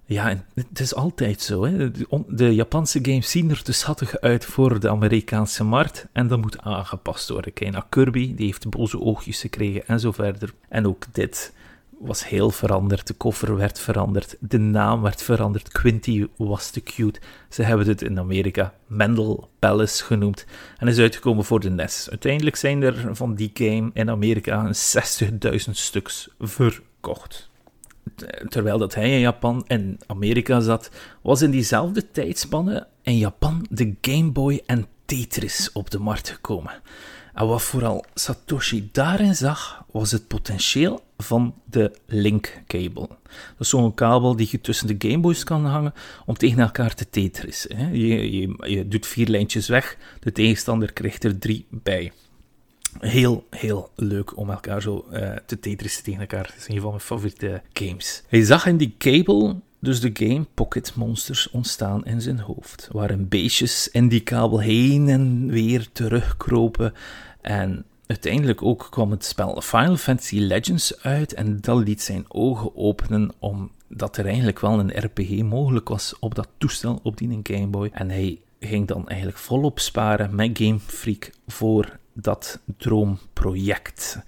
Ja, 0.04 0.44
het 0.54 0.80
is 0.80 0.94
altijd 0.94 1.40
zo. 1.42 1.64
Hè. 1.64 1.90
De 2.28 2.54
Japanse 2.54 2.98
games 3.02 3.30
zien 3.30 3.50
er 3.50 3.62
te 3.62 3.72
schattig 3.72 4.20
uit 4.20 4.44
voor 4.44 4.80
de 4.80 4.88
Amerikaanse 4.88 5.64
markt. 5.64 6.06
En 6.12 6.26
dat 6.26 6.40
moet 6.40 6.60
aangepast 6.60 7.28
worden. 7.28 7.52
Kijk 7.52 7.72
naar 7.72 7.86
Kirby, 7.88 8.34
die 8.34 8.46
heeft 8.46 8.70
boze 8.70 9.00
oogjes 9.00 9.40
gekregen 9.40 9.86
en 9.86 10.00
zo 10.00 10.12
verder. 10.12 10.52
En 10.68 10.86
ook 10.86 11.04
dit 11.12 11.52
was 11.98 12.28
heel 12.28 12.50
veranderd. 12.50 13.06
De 13.06 13.14
koffer 13.14 13.56
werd 13.56 13.78
veranderd. 13.78 14.36
De 14.40 14.58
naam 14.58 15.02
werd 15.02 15.22
veranderd. 15.22 15.72
Quinty 15.72 16.26
was 16.36 16.70
te 16.70 16.80
cute. 16.82 17.20
Ze 17.48 17.62
hebben 17.62 17.86
het 17.86 18.02
in 18.02 18.18
Amerika 18.18 18.74
Mendel 18.86 19.50
Palace 19.58 20.04
genoemd. 20.04 20.44
En 20.78 20.88
is 20.88 20.98
uitgekomen 20.98 21.44
voor 21.44 21.60
de 21.60 21.70
NES. 21.70 22.10
Uiteindelijk 22.10 22.56
zijn 22.56 22.82
er 22.82 23.16
van 23.16 23.34
die 23.34 23.50
game 23.54 23.90
in 23.92 24.10
Amerika 24.10 24.66
60.000 24.66 25.70
stuks 25.70 26.28
verkocht. 26.38 27.50
Terwijl 28.48 28.78
dat 28.78 28.94
hij 28.94 29.10
in 29.10 29.20
Japan 29.20 29.64
en 29.66 29.98
Amerika 30.06 30.60
zat, 30.60 30.90
was 31.22 31.42
in 31.42 31.50
diezelfde 31.50 32.10
tijdspanne 32.10 32.86
in 33.02 33.18
Japan 33.18 33.66
de 33.70 33.94
Game 34.00 34.30
Boy 34.30 34.62
en 34.66 34.86
Tetris 35.04 35.72
op 35.72 35.90
de 35.90 35.98
markt 35.98 36.28
gekomen. 36.28 36.80
En 37.34 37.46
wat 37.46 37.62
vooral 37.62 38.04
Satoshi 38.14 38.88
daarin 38.92 39.34
zag, 39.34 39.84
was 39.90 40.10
het 40.10 40.26
potentieel 40.26 41.04
van 41.16 41.54
de 41.64 41.92
link 42.06 42.62
cable. 42.66 43.08
Dat 43.08 43.58
is 43.58 43.68
zo'n 43.68 43.94
kabel 43.94 44.36
die 44.36 44.48
je 44.50 44.60
tussen 44.60 44.86
de 44.86 45.08
Gameboys 45.08 45.44
kan 45.44 45.64
hangen 45.64 45.94
om 46.26 46.34
tegen 46.34 46.58
elkaar 46.58 46.94
te 46.94 47.10
tetrissen. 47.10 47.96
Je, 47.96 48.38
je, 48.38 48.56
je 48.72 48.88
doet 48.88 49.06
vier 49.06 49.28
lijntjes 49.28 49.68
weg, 49.68 49.96
de 50.20 50.32
tegenstander 50.32 50.92
krijgt 50.92 51.24
er 51.24 51.38
drie 51.38 51.66
bij. 51.70 52.12
Heel, 52.98 53.46
heel 53.50 53.90
leuk 53.94 54.36
om 54.36 54.50
elkaar 54.50 54.82
zo 54.82 55.06
uh, 55.12 55.36
te 55.46 55.60
tetrissen 55.60 56.04
tegen 56.04 56.20
elkaar. 56.20 56.42
Dat 56.42 56.56
is 56.56 56.68
een 56.68 56.80
van 56.80 56.90
mijn 56.90 57.00
favoriete 57.00 57.62
games. 57.72 58.22
Hij 58.28 58.42
zag 58.42 58.66
in 58.66 58.76
die 58.76 58.94
cable 58.98 59.56
dus 59.78 60.00
de 60.00 60.10
game 60.12 60.46
Pocket 60.54 60.94
Monsters 60.94 61.50
ontstaan 61.50 62.04
in 62.04 62.20
zijn 62.20 62.38
hoofd. 62.38 62.88
Waarin 62.92 63.28
beestjes 63.28 63.88
in 63.88 64.08
die 64.08 64.20
kabel 64.20 64.60
heen 64.60 65.08
en 65.08 65.50
weer 65.50 65.88
terugkropen. 65.92 66.92
En 67.40 67.84
uiteindelijk 68.06 68.62
ook 68.62 68.86
kwam 68.90 69.10
het 69.10 69.24
spel 69.24 69.60
Final 69.60 69.96
Fantasy 69.96 70.38
Legends 70.38 71.02
uit. 71.02 71.34
En 71.34 71.60
dat 71.60 71.78
liet 71.86 72.02
zijn 72.02 72.24
ogen 72.28 72.76
openen 72.76 73.32
omdat 73.38 74.16
er 74.16 74.26
eigenlijk 74.26 74.60
wel 74.60 74.78
een 74.78 75.04
RPG 75.04 75.42
mogelijk 75.42 75.88
was 75.88 76.18
op 76.18 76.34
dat 76.34 76.48
toestel, 76.58 77.00
op 77.02 77.16
die 77.16 77.40
Game 77.42 77.66
Boy. 77.66 77.90
En 77.92 78.10
hij 78.10 78.40
ging 78.60 78.86
dan 78.86 79.08
eigenlijk 79.08 79.38
volop 79.38 79.78
sparen 79.78 80.34
met 80.34 80.58
Game 80.58 80.78
Freak 80.78 81.30
voor 81.46 81.98
dat 82.12 82.60
droomproject. 82.76 84.18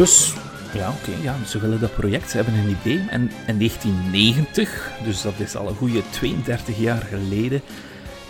Dus, 0.00 0.34
ja, 0.74 0.88
oké, 0.88 1.22
ja, 1.22 1.36
ze 1.46 1.58
willen 1.58 1.80
dat 1.80 1.94
project, 1.94 2.30
ze 2.30 2.36
hebben 2.36 2.54
een 2.54 2.76
idee. 2.80 3.04
En 3.10 3.30
in 3.46 3.58
1990, 3.58 4.90
dus 5.04 5.22
dat 5.22 5.32
is 5.36 5.56
al 5.56 5.68
een 5.68 5.74
goede 5.74 6.02
32 6.10 6.78
jaar 6.78 7.02
geleden, 7.02 7.62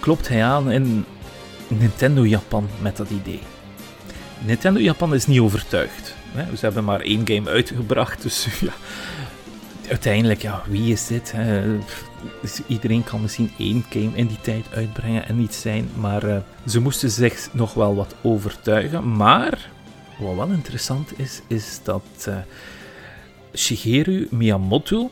klopt 0.00 0.28
hij 0.28 0.44
aan 0.44 0.70
in 0.70 1.04
Nintendo 1.68 2.26
Japan 2.26 2.68
met 2.82 2.96
dat 2.96 3.10
idee. 3.10 3.40
Nintendo 4.38 4.80
Japan 4.80 5.14
is 5.14 5.26
niet 5.26 5.40
overtuigd. 5.40 6.14
Hè? 6.32 6.56
Ze 6.56 6.64
hebben 6.64 6.84
maar 6.84 7.00
één 7.00 7.26
game 7.28 7.50
uitgebracht, 7.50 8.22
dus 8.22 8.46
ja, 8.60 8.72
uiteindelijk, 9.88 10.42
ja, 10.42 10.62
wie 10.68 10.92
is 10.92 11.06
dit? 11.06 11.34
Dus 12.40 12.60
iedereen 12.66 13.04
kan 13.04 13.20
misschien 13.20 13.52
één 13.58 13.84
game 13.90 14.10
in 14.14 14.26
die 14.26 14.40
tijd 14.40 14.66
uitbrengen 14.74 15.28
en 15.28 15.36
niet 15.36 15.54
zijn, 15.54 15.88
maar 15.94 16.24
uh, 16.24 16.36
ze 16.66 16.80
moesten 16.80 17.10
zich 17.10 17.48
nog 17.52 17.74
wel 17.74 17.94
wat 17.94 18.14
overtuigen. 18.22 19.16
Maar 19.16 19.68
wat 20.20 20.34
wel 20.34 20.48
interessant 20.48 21.18
is, 21.18 21.40
is 21.46 21.80
dat 21.82 22.26
uh, 22.28 22.36
Shigeru 23.54 24.26
Miyamoto, 24.30 25.10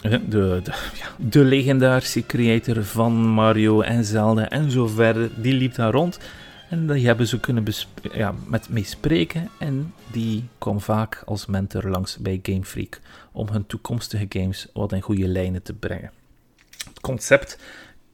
de, 0.00 0.28
de, 0.28 0.62
ja, 0.94 1.08
de 1.16 1.44
legendarische 1.44 2.26
creator 2.26 2.84
van 2.84 3.12
Mario 3.12 3.80
en 3.80 4.04
Zelda 4.04 4.48
en 4.48 4.70
zo 4.70 4.86
verder, 4.86 5.30
die 5.42 5.52
liep 5.52 5.74
daar 5.74 5.92
rond. 5.92 6.18
En 6.68 6.86
die 6.86 7.06
hebben 7.06 7.26
ze 7.26 7.40
kunnen 7.40 7.64
ja, 8.12 8.34
met 8.46 8.68
mee 8.68 8.84
spreken. 8.84 9.50
En 9.58 9.94
die 10.12 10.48
kwam 10.58 10.80
vaak 10.80 11.22
als 11.26 11.46
mentor 11.46 11.88
langs 11.88 12.16
bij 12.16 12.38
Game 12.42 12.64
Freak 12.64 13.00
om 13.32 13.48
hun 13.48 13.66
toekomstige 13.66 14.26
games 14.28 14.66
wat 14.72 14.92
in 14.92 15.00
goede 15.00 15.28
lijnen 15.28 15.62
te 15.62 15.72
brengen. 15.72 16.10
Het 16.88 17.00
concept 17.00 17.58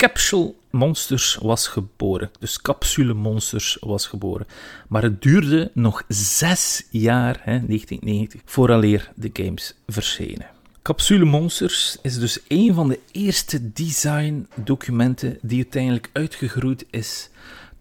Capsule 0.05 0.55
Monsters 0.71 1.39
was 1.41 1.67
geboren. 1.67 2.31
Dus 2.39 2.61
Capsule 2.61 3.15
Monsters 3.15 3.77
was 3.81 4.07
geboren. 4.07 4.47
Maar 4.89 5.03
het 5.03 5.23
duurde 5.23 5.71
nog 5.75 6.05
zes 6.09 6.87
jaar, 6.91 7.41
hè, 7.43 7.61
1990, 7.67 8.41
vooraleer 8.45 9.13
de 9.15 9.31
games 9.33 9.75
verschenen. 9.87 10.47
Capsule 10.83 11.25
Monsters 11.25 11.97
is 12.03 12.19
dus 12.19 12.39
een 12.49 12.75
van 12.75 12.89
de 12.89 12.99
eerste 13.13 13.73
design-documenten 13.73 15.39
die 15.43 15.63
uiteindelijk 15.63 16.11
uitgegroeid 16.13 16.85
is 16.91 17.29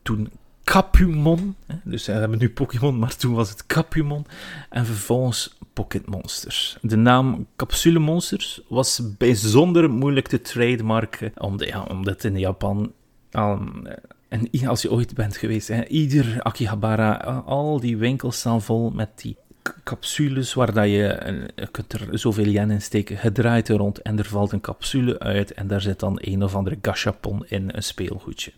toen 0.01 0.31
Capumon, 0.63 1.55
dus 1.83 2.05
we 2.05 2.11
hebben 2.11 2.39
nu 2.39 2.49
Pokémon, 2.49 2.99
maar 2.99 3.15
toen 3.15 3.33
was 3.33 3.49
het 3.49 3.65
Capumon, 3.65 4.25
en 4.69 4.85
vervolgens 4.85 5.57
Pocket 5.73 6.07
Monsters. 6.07 6.77
De 6.81 6.95
naam 6.95 7.47
Capsule 7.55 7.99
Monsters 7.99 8.61
was 8.67 9.01
bijzonder 9.17 9.89
moeilijk 9.89 10.27
te 10.27 10.41
trademarken, 10.41 11.31
omdat, 11.37 11.67
ja, 11.67 11.83
omdat 11.83 12.23
in 12.23 12.39
Japan... 12.39 12.91
Um, 13.31 13.83
en 14.29 14.67
als 14.67 14.81
je 14.81 14.91
ooit 14.91 15.13
bent 15.13 15.37
geweest, 15.37 15.67
hè, 15.67 15.85
ieder 15.85 16.41
Akihabara, 16.41 17.13
al 17.45 17.79
die 17.79 17.97
winkels 17.97 18.37
staan 18.37 18.61
vol 18.61 18.89
met 18.89 19.09
die 19.15 19.37
capsules 19.83 20.53
waar 20.53 20.73
dat 20.73 20.85
je, 20.85 21.49
kunt 21.71 21.93
er 21.93 22.19
zoveel 22.19 22.47
yen 22.47 22.71
in 22.71 22.81
steken. 22.81 23.33
Draait 23.33 23.69
er 23.69 23.75
rond 23.75 24.01
en 24.01 24.17
er 24.17 24.25
valt 24.25 24.51
een 24.51 24.61
capsule 24.61 25.19
uit 25.19 25.53
en 25.53 25.67
daar 25.67 25.81
zit 25.81 25.99
dan 25.99 26.17
een 26.21 26.43
of 26.43 26.55
andere 26.55 26.77
gashapon 26.81 27.45
in, 27.47 27.69
een 27.73 27.83
speelgoedje. 27.83 28.51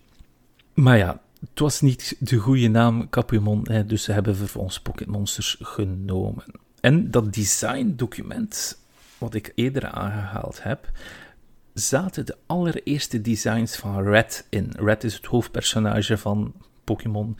Maar 0.73 0.97
ja, 0.97 1.21
het 1.49 1.59
was 1.59 1.81
niet 1.81 2.15
de 2.19 2.37
goede 2.37 2.67
naam 2.67 3.09
Capumon, 3.09 3.67
hè, 3.69 3.85
dus 3.85 4.03
ze 4.03 4.11
hebben 4.11 4.35
vervolgens 4.35 4.79
Pocket 4.79 5.07
Monsters 5.07 5.57
genomen. 5.59 6.43
En 6.79 7.11
dat 7.11 7.33
design 7.33 7.93
document, 7.95 8.79
wat 9.17 9.33
ik 9.33 9.51
eerder 9.55 9.87
aangehaald 9.87 10.63
heb, 10.63 10.91
zaten 11.73 12.25
de 12.25 12.37
allereerste 12.45 13.21
designs 13.21 13.75
van 13.75 14.03
Red 14.03 14.47
in. 14.49 14.71
Red 14.77 15.03
is 15.03 15.13
het 15.13 15.25
hoofdpersonage 15.25 16.17
van 16.17 16.53
Pokémon, 16.83 17.37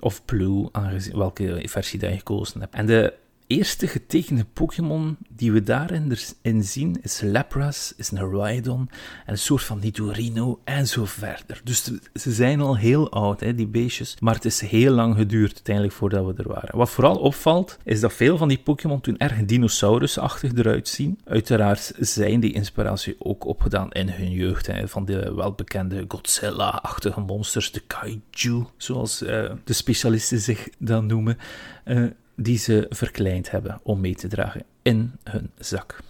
of 0.00 0.24
Blue, 0.24 0.68
aangezien 0.72 1.16
welke 1.16 1.62
versie 1.62 1.98
dat 1.98 2.10
je 2.10 2.16
gekozen 2.16 2.60
hebt. 2.60 2.74
En 2.74 2.86
de 2.86 3.14
eerste 3.46 3.86
getekende 3.86 4.44
Pokémon 4.52 5.16
die 5.28 5.52
we 5.52 5.62
daarin 5.62 6.16
in 6.42 6.64
zien 6.64 6.98
is 7.02 7.20
Lapras, 7.24 7.94
is 7.96 8.10
een 8.10 8.88
een 9.26 9.38
soort 9.38 9.62
van 9.62 9.78
Nidorino 9.78 10.60
en 10.64 10.86
zo 10.86 11.04
verder. 11.04 11.60
Dus 11.64 11.90
ze 12.14 12.32
zijn 12.32 12.60
al 12.60 12.76
heel 12.76 13.10
oud, 13.10 13.40
hè, 13.40 13.54
die 13.54 13.66
beestjes, 13.66 14.16
maar 14.20 14.34
het 14.34 14.44
is 14.44 14.60
heel 14.60 14.92
lang 14.92 15.16
geduurd 15.16 15.54
uiteindelijk 15.54 15.94
voordat 15.94 16.26
we 16.26 16.42
er 16.42 16.48
waren. 16.48 16.76
Wat 16.76 16.90
vooral 16.90 17.16
opvalt, 17.16 17.78
is 17.84 18.00
dat 18.00 18.12
veel 18.12 18.36
van 18.36 18.48
die 18.48 18.58
Pokémon 18.58 19.00
toen 19.00 19.18
erg 19.18 19.44
dinosaurusachtig 19.44 20.52
eruit 20.54 20.88
zien. 20.88 21.18
Uiteraard 21.24 21.92
zijn 21.98 22.40
die 22.40 22.52
inspiratie 22.52 23.16
ook 23.18 23.44
opgedaan 23.44 23.92
in 23.92 24.08
hun 24.08 24.30
jeugd, 24.30 24.66
hè, 24.66 24.88
van 24.88 25.04
de 25.04 25.34
welbekende 25.34 26.04
Godzilla-achtige 26.08 27.20
monsters, 27.20 27.72
de 27.72 27.82
Kaiju, 27.86 28.64
zoals 28.76 29.22
uh, 29.22 29.28
de 29.64 29.72
specialisten 29.72 30.40
zich 30.40 30.68
dan 30.78 31.06
noemen. 31.06 31.38
Uh, 31.84 32.06
die 32.36 32.58
ze 32.58 32.86
verkleind 32.88 33.50
hebben 33.50 33.80
om 33.82 34.00
mee 34.00 34.14
te 34.14 34.28
dragen 34.28 34.64
in 34.82 35.12
hun 35.24 35.50
zak. 35.58 36.00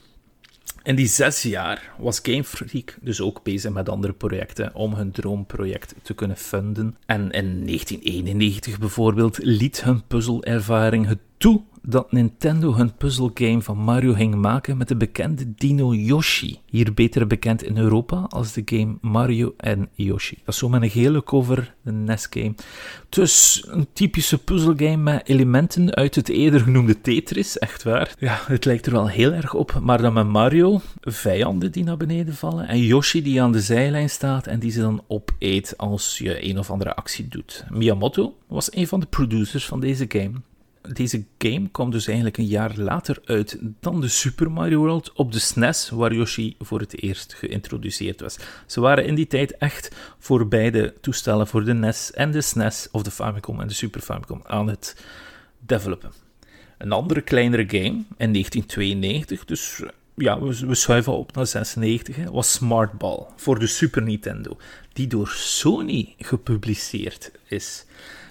In 0.82 0.94
die 0.94 1.06
zes 1.06 1.42
jaar 1.42 1.94
was 1.98 2.20
Game 2.22 2.44
Freak 2.44 2.98
dus 3.00 3.20
ook 3.20 3.42
bezig 3.42 3.72
met 3.72 3.88
andere 3.88 4.12
projecten 4.12 4.74
om 4.74 4.94
hun 4.94 5.10
droomproject 5.10 5.94
te 6.02 6.14
kunnen 6.14 6.36
funden. 6.36 6.96
En 7.06 7.20
in 7.20 7.66
1991 7.66 8.78
bijvoorbeeld 8.78 9.38
liet 9.42 9.84
hun 9.84 10.06
puzzelervaring 10.06 11.06
het 11.06 11.18
toe 11.36 11.62
dat 11.88 12.12
Nintendo 12.12 12.74
hun 12.74 12.94
puzzelgame 12.94 13.62
van 13.62 13.78
Mario 13.78 14.12
ging 14.12 14.34
maken 14.34 14.76
met 14.76 14.88
de 14.88 14.96
bekende 14.96 15.54
dino 15.54 15.94
Yoshi. 15.94 16.58
Hier 16.66 16.94
beter 16.94 17.26
bekend 17.26 17.62
in 17.62 17.78
Europa 17.78 18.16
als 18.28 18.52
de 18.52 18.62
game 18.64 18.96
Mario 19.00 19.54
en 19.56 19.88
Yoshi. 19.94 20.34
Dat 20.44 20.54
is 20.54 20.58
zo 20.58 20.68
met 20.68 20.82
een 20.82 20.90
gele 20.90 21.22
cover, 21.22 21.74
een 21.84 22.04
NES-game. 22.04 22.54
Dus 23.08 23.64
een 23.68 23.86
typische 23.92 24.38
puzzelgame 24.38 24.96
met 24.96 25.28
elementen 25.28 25.94
uit 25.94 26.14
het 26.14 26.28
eerder 26.28 26.60
genoemde 26.60 27.00
Tetris, 27.00 27.58
echt 27.58 27.82
waar. 27.82 28.14
Ja, 28.18 28.38
het 28.46 28.64
lijkt 28.64 28.86
er 28.86 28.92
wel 28.92 29.08
heel 29.08 29.32
erg 29.32 29.54
op, 29.54 29.78
maar 29.82 30.02
dan 30.02 30.12
met 30.12 30.26
Mario, 30.26 30.80
vijanden 31.00 31.72
die 31.72 31.84
naar 31.84 31.96
beneden 31.96 32.34
vallen 32.34 32.68
en 32.68 32.78
Yoshi 32.78 33.22
die 33.22 33.42
aan 33.42 33.52
de 33.52 33.60
zijlijn 33.60 34.10
staat 34.10 34.46
en 34.46 34.58
die 34.58 34.70
ze 34.70 34.80
dan 34.80 35.02
opeet 35.06 35.76
als 35.76 36.18
je 36.18 36.48
een 36.48 36.58
of 36.58 36.70
andere 36.70 36.94
actie 36.94 37.28
doet. 37.28 37.64
Miyamoto 37.70 38.36
was 38.46 38.74
een 38.74 38.86
van 38.86 39.00
de 39.00 39.06
producers 39.06 39.66
van 39.66 39.80
deze 39.80 40.04
game 40.08 40.32
deze 40.92 41.24
game 41.38 41.68
kwam 41.70 41.90
dus 41.90 42.06
eigenlijk 42.06 42.36
een 42.36 42.46
jaar 42.46 42.76
later 42.76 43.18
uit 43.24 43.58
dan 43.80 44.00
de 44.00 44.08
Super 44.08 44.50
Mario 44.50 44.78
World 44.78 45.12
op 45.12 45.32
de 45.32 45.38
SNES, 45.38 45.90
waar 45.90 46.14
Yoshi 46.14 46.56
voor 46.58 46.80
het 46.80 47.02
eerst 47.02 47.34
geïntroduceerd 47.34 48.20
was. 48.20 48.38
Ze 48.66 48.80
waren 48.80 49.06
in 49.06 49.14
die 49.14 49.26
tijd 49.26 49.56
echt 49.56 49.96
voor 50.18 50.48
beide 50.48 50.94
toestellen, 51.00 51.46
voor 51.46 51.64
de 51.64 51.74
NES 51.74 52.12
en 52.12 52.30
de 52.30 52.40
SNES, 52.40 52.88
of 52.92 53.02
de 53.02 53.10
Famicom 53.10 53.60
en 53.60 53.68
de 53.68 53.74
Super 53.74 54.00
Famicom, 54.00 54.40
aan 54.44 54.68
het 54.68 54.96
developen. 55.58 56.12
Een 56.78 56.92
andere 56.92 57.20
kleinere 57.20 57.64
game 57.68 58.04
in 58.16 58.32
1992, 58.32 59.44
dus 59.44 59.82
ja, 60.16 60.40
we, 60.40 60.74
schuiven 60.74 61.12
op 61.12 61.34
naar 61.34 61.46
96, 61.46 62.16
hè, 62.16 62.30
was 62.30 62.52
Smart 62.52 62.98
Ball 62.98 63.26
voor 63.36 63.58
de 63.58 63.66
Super 63.66 64.02
Nintendo, 64.02 64.56
die 64.92 65.06
door 65.06 65.28
Sony 65.28 66.14
gepubliceerd 66.18 67.30
is. 67.46 67.84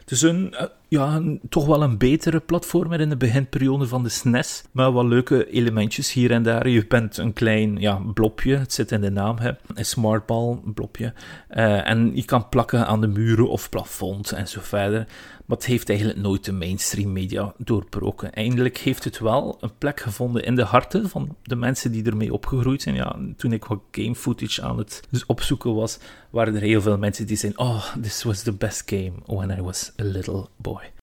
Het 0.06 0.14
is 0.14 0.22
een, 0.22 0.54
eh, 0.54 0.66
ja, 0.88 1.22
toch 1.50 1.66
wel 1.66 1.84
een 1.84 1.98
betere 1.98 2.40
platformer 2.40 3.02
in 3.02 3.10
de 3.10 3.18
beginperiode 3.18 3.88
van 3.88 4.04
de 4.04 4.10
SNES. 4.10 4.64
Maar 4.72 4.92
wat 4.92 5.06
leuke 5.06 5.50
elementjes 5.50 6.14
hier 6.14 6.32
en 6.32 6.44
daar. 6.44 6.68
Je 6.68 6.88
bent 6.88 7.18
een 7.18 7.34
klein 7.34 7.78
ja, 7.80 8.02
blopje, 8.14 8.56
het 8.56 8.74
zit 8.74 8.92
in 8.92 9.02
de 9.02 9.10
naam, 9.10 9.38
hè. 9.38 9.52
een 9.74 9.86
smartball, 9.86 10.60
blopje. 10.74 11.14
Uh, 11.52 11.90
en 11.90 12.16
je 12.16 12.26
kan 12.26 12.50
plakken 12.50 12.88
aan 12.88 13.02
de 13.02 13.08
muren 13.08 13.50
of 13.50 13.70
plafond 13.70 14.32
en 14.32 14.48
zo 14.48 14.60
verder. 14.64 15.08
Maar 15.46 15.58
het 15.58 15.66
heeft 15.66 15.90
eigenlijk 15.90 16.20
nooit 16.20 16.46
de 16.46 16.52
mainstream 16.52 17.12
media 17.12 17.54
doorbroken. 17.58 18.34
Eindelijk 18.34 18.78
heeft 18.78 19.04
het 19.04 19.20
wel 19.20 19.58
een 19.60 19.78
plek 19.78 20.00
gevonden 20.00 20.44
in 20.44 20.56
de 20.56 20.64
harten 20.64 21.10
van 21.10 21.36
de 21.44 21.56
mensen 21.56 21.92
die 21.92 22.04
ermee 22.04 22.34
opgegroeid 22.34 22.82
zijn. 22.82 22.96
Ja, 22.96 23.20
toen 23.38 23.54
ik 23.54 23.66
wat 23.66 23.82
game 23.92 24.16
footage 24.16 24.62
aan 24.62 24.78
het 24.78 25.02
opzoeken 25.28 25.76
was, 25.76 25.98
waren 26.30 26.56
er 26.56 26.62
heel 26.62 26.82
veel 26.82 26.98
mensen 26.98 27.28
die 27.28 27.38
zeiden: 27.38 27.62
Oh, 27.62 27.96
this 28.02 28.24
was 28.24 28.42
the 28.42 28.54
best 28.54 28.84
game 28.86 29.14
when 29.26 29.58
I 29.58 29.62
was 29.62 29.92
a 30.00 30.04
little 30.04 30.48
boy. 30.56 30.95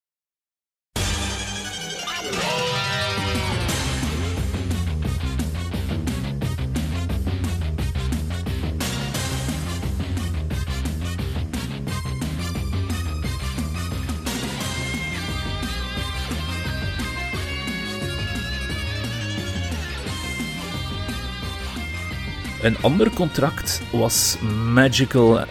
Een 22.62 22.78
ander 22.78 23.10
contract 23.10 23.82
was 23.90 24.36
Magical 24.72 25.44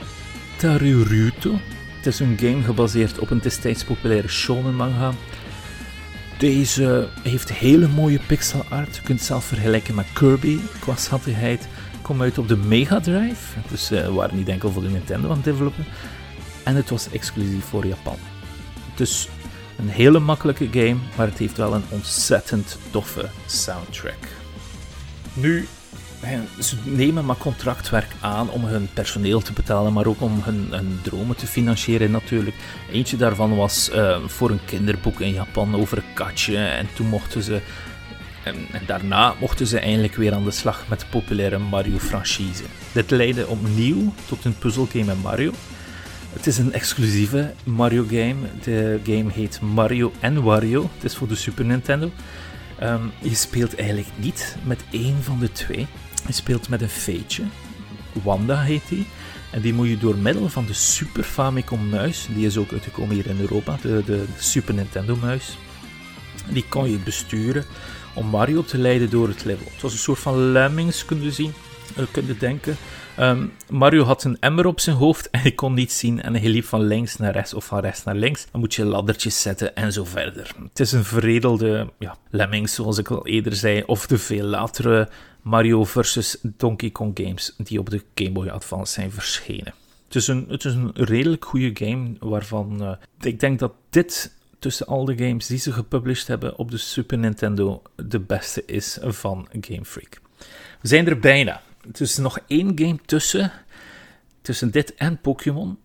Taruruto. 0.57 1.59
Het 1.95 2.05
is 2.05 2.19
een 2.19 2.37
game 2.39 2.63
gebaseerd 2.63 3.19
op 3.19 3.29
een 3.29 3.39
destijds 3.39 3.83
populaire 3.83 4.27
shonen 4.27 4.75
manga. 4.75 5.11
Deze 6.37 7.09
heeft 7.23 7.53
hele 7.53 7.87
mooie 7.87 8.19
pixel 8.27 8.65
art. 8.69 8.95
Je 8.95 9.01
kunt 9.01 9.17
het 9.17 9.27
zelf 9.27 9.43
vergelijken 9.43 9.95
met 9.95 10.05
Kirby 10.13 10.59
qua 10.79 10.95
schattigheid. 10.95 11.67
Komt 12.01 12.21
uit 12.21 12.37
op 12.37 12.47
de 12.47 12.57
Mega 12.57 12.99
Drive. 12.99 13.59
Dus 13.69 13.91
uh, 13.91 14.05
we 14.05 14.11
waren 14.11 14.37
niet 14.37 14.49
enkel 14.49 14.71
voor 14.71 14.81
de 14.81 14.89
Nintendo 14.89 15.29
aan 15.29 15.35
het 15.35 15.43
developen. 15.43 15.85
En 16.63 16.75
het 16.75 16.89
was 16.89 17.09
exclusief 17.09 17.65
voor 17.65 17.85
Japan. 17.85 18.17
Dus 18.95 19.27
een 19.77 19.89
hele 19.89 20.19
makkelijke 20.19 20.67
game, 20.71 20.97
maar 21.15 21.27
het 21.27 21.37
heeft 21.37 21.57
wel 21.57 21.73
een 21.73 21.85
ontzettend 21.89 22.77
toffe 22.91 23.29
soundtrack. 23.45 24.27
Nu 25.33 25.67
ze 26.59 26.75
nemen 26.83 27.25
maar 27.25 27.37
contractwerk 27.37 28.11
aan 28.19 28.49
om 28.49 28.65
hun 28.65 28.89
personeel 28.93 29.41
te 29.41 29.53
betalen, 29.53 29.93
maar 29.93 30.05
ook 30.05 30.21
om 30.21 30.41
hun, 30.43 30.99
dromen 31.01 31.35
te 31.35 31.47
financieren 31.47 32.11
natuurlijk. 32.11 32.55
Eentje 32.91 33.17
daarvan 33.17 33.55
was 33.55 33.89
uh, 33.93 34.17
voor 34.25 34.49
een 34.49 34.65
kinderboek 34.65 35.19
in 35.19 35.33
Japan 35.33 35.75
over 35.75 35.97
een 35.97 36.13
katje. 36.13 36.57
En 36.57 36.87
toen 36.93 37.07
mochten 37.07 37.43
ze. 37.43 37.61
En, 38.43 38.55
daarna 38.85 39.33
mochten 39.39 39.67
ze 39.67 39.79
eindelijk 39.79 40.15
weer 40.15 40.33
aan 40.33 40.43
de 40.43 40.51
slag 40.51 40.85
met 40.87 40.99
de 40.99 41.05
populaire 41.09 41.57
Mario-franchise. 41.57 42.63
Dit 42.91 43.11
leidde 43.11 43.47
opnieuw 43.47 44.13
tot 44.27 44.45
een 44.45 44.57
puzzelgame 44.57 45.05
met 45.05 45.21
Mario. 45.21 45.51
Het 46.33 46.47
is 46.47 46.57
een 46.57 46.73
exclusieve 46.73 47.53
Mario-game. 47.63 48.35
De 48.63 48.99
game 49.03 49.31
heet 49.31 49.61
Mario 49.61 50.11
Wario. 50.33 50.89
Het 50.95 51.03
is 51.03 51.15
voor 51.15 51.27
de 51.27 51.35
Super 51.35 51.65
Nintendo. 51.65 52.11
Um, 52.83 53.11
je 53.19 53.35
speelt 53.35 53.75
eigenlijk 53.75 54.09
niet 54.15 54.57
met 54.63 54.83
één 54.91 55.23
van 55.23 55.39
de 55.39 55.51
twee. 55.51 55.87
Je 56.27 56.33
speelt 56.33 56.69
met 56.69 56.81
een 56.81 56.89
feetje. 56.89 57.43
Wanda 58.23 58.61
heet 58.61 58.87
die. 58.89 59.05
En 59.51 59.61
die 59.61 59.73
moet 59.73 59.87
je 59.87 59.97
door 59.97 60.17
middel 60.17 60.49
van 60.49 60.65
de 60.65 60.73
Super 60.73 61.23
Famicom 61.23 61.89
muis, 61.89 62.27
die 62.35 62.45
is 62.45 62.57
ook 62.57 62.71
uitgekomen 62.71 63.15
hier 63.15 63.27
in 63.27 63.39
Europa, 63.39 63.77
de, 63.81 64.03
de 64.05 64.25
Super 64.37 64.73
Nintendo 64.73 65.15
muis, 65.15 65.57
die 66.49 66.65
kan 66.69 66.89
je 66.89 66.97
besturen 66.97 67.65
om 68.13 68.25
Mario 68.25 68.63
te 68.63 68.77
leiden 68.77 69.09
door 69.09 69.27
het 69.27 69.45
level. 69.45 69.65
Het 69.71 69.81
was 69.81 69.91
een 69.91 69.99
soort 69.99 70.19
van 70.19 70.51
lemmings, 70.51 71.05
kun 71.05 71.23
je 71.23 71.31
zien, 71.31 71.53
uh, 71.97 72.05
kun 72.11 72.25
je 72.25 72.37
denken. 72.37 72.77
Ehm, 73.21 73.45
Mario 73.69 74.03
had 74.03 74.23
een 74.23 74.37
emmer 74.39 74.65
op 74.65 74.79
zijn 74.79 74.95
hoofd 74.95 75.29
en 75.29 75.39
hij 75.39 75.51
kon 75.51 75.73
niet 75.73 75.91
zien 75.91 76.21
en 76.21 76.35
hij 76.35 76.49
liep 76.49 76.65
van 76.65 76.81
links 76.81 77.17
naar 77.17 77.31
rechts 77.31 77.53
of 77.53 77.65
van 77.65 77.79
rechts 77.79 78.03
naar 78.03 78.15
links. 78.15 78.47
Dan 78.51 78.59
moet 78.59 78.73
je 78.73 78.85
laddertjes 78.85 79.41
zetten 79.41 79.75
en 79.75 79.93
zo 79.93 80.05
verder. 80.05 80.51
Het 80.69 80.79
is 80.79 80.91
een 80.91 81.03
veredelde 81.03 81.89
ja, 81.99 82.17
lemmings, 82.29 82.73
zoals 82.73 82.97
ik 82.97 83.11
al 83.11 83.27
eerder 83.27 83.55
zei, 83.55 83.83
of 83.85 84.07
de 84.07 84.17
veel 84.17 84.45
latere 84.45 85.09
Mario 85.41 85.83
vs. 85.83 86.37
Donkey 86.41 86.89
Kong 86.89 87.19
games 87.23 87.55
die 87.57 87.79
op 87.79 87.89
de 87.89 88.03
Game 88.15 88.31
Boy 88.31 88.47
Advance 88.47 88.93
zijn 88.93 89.11
verschenen. 89.11 89.73
Het 90.05 90.15
is 90.15 90.27
een, 90.27 90.45
het 90.49 90.65
is 90.65 90.73
een 90.73 90.91
redelijk 90.93 91.45
goede 91.45 91.71
game 91.73 92.13
waarvan 92.19 92.77
uh, 92.81 92.91
ik 93.19 93.39
denk 93.39 93.59
dat 93.59 93.73
dit 93.89 94.35
tussen 94.59 94.87
al 94.87 95.05
de 95.05 95.17
games 95.17 95.47
die 95.47 95.59
ze 95.59 95.71
gepublished 95.71 96.27
hebben 96.27 96.57
op 96.57 96.71
de 96.71 96.77
Super 96.77 97.17
Nintendo 97.17 97.81
de 97.95 98.19
beste 98.19 98.63
is 98.65 98.97
van 99.01 99.47
Game 99.61 99.85
Freak. 99.85 100.21
We 100.81 100.87
zijn 100.87 101.07
er 101.07 101.19
bijna. 101.19 101.61
Er 101.81 102.01
is 102.01 102.17
nog 102.17 102.39
één 102.47 102.79
game 102.79 102.99
tussen, 103.05 103.51
tussen 104.41 104.71
dit 104.71 104.95
en 104.95 105.21
Pokémon. 105.21 105.79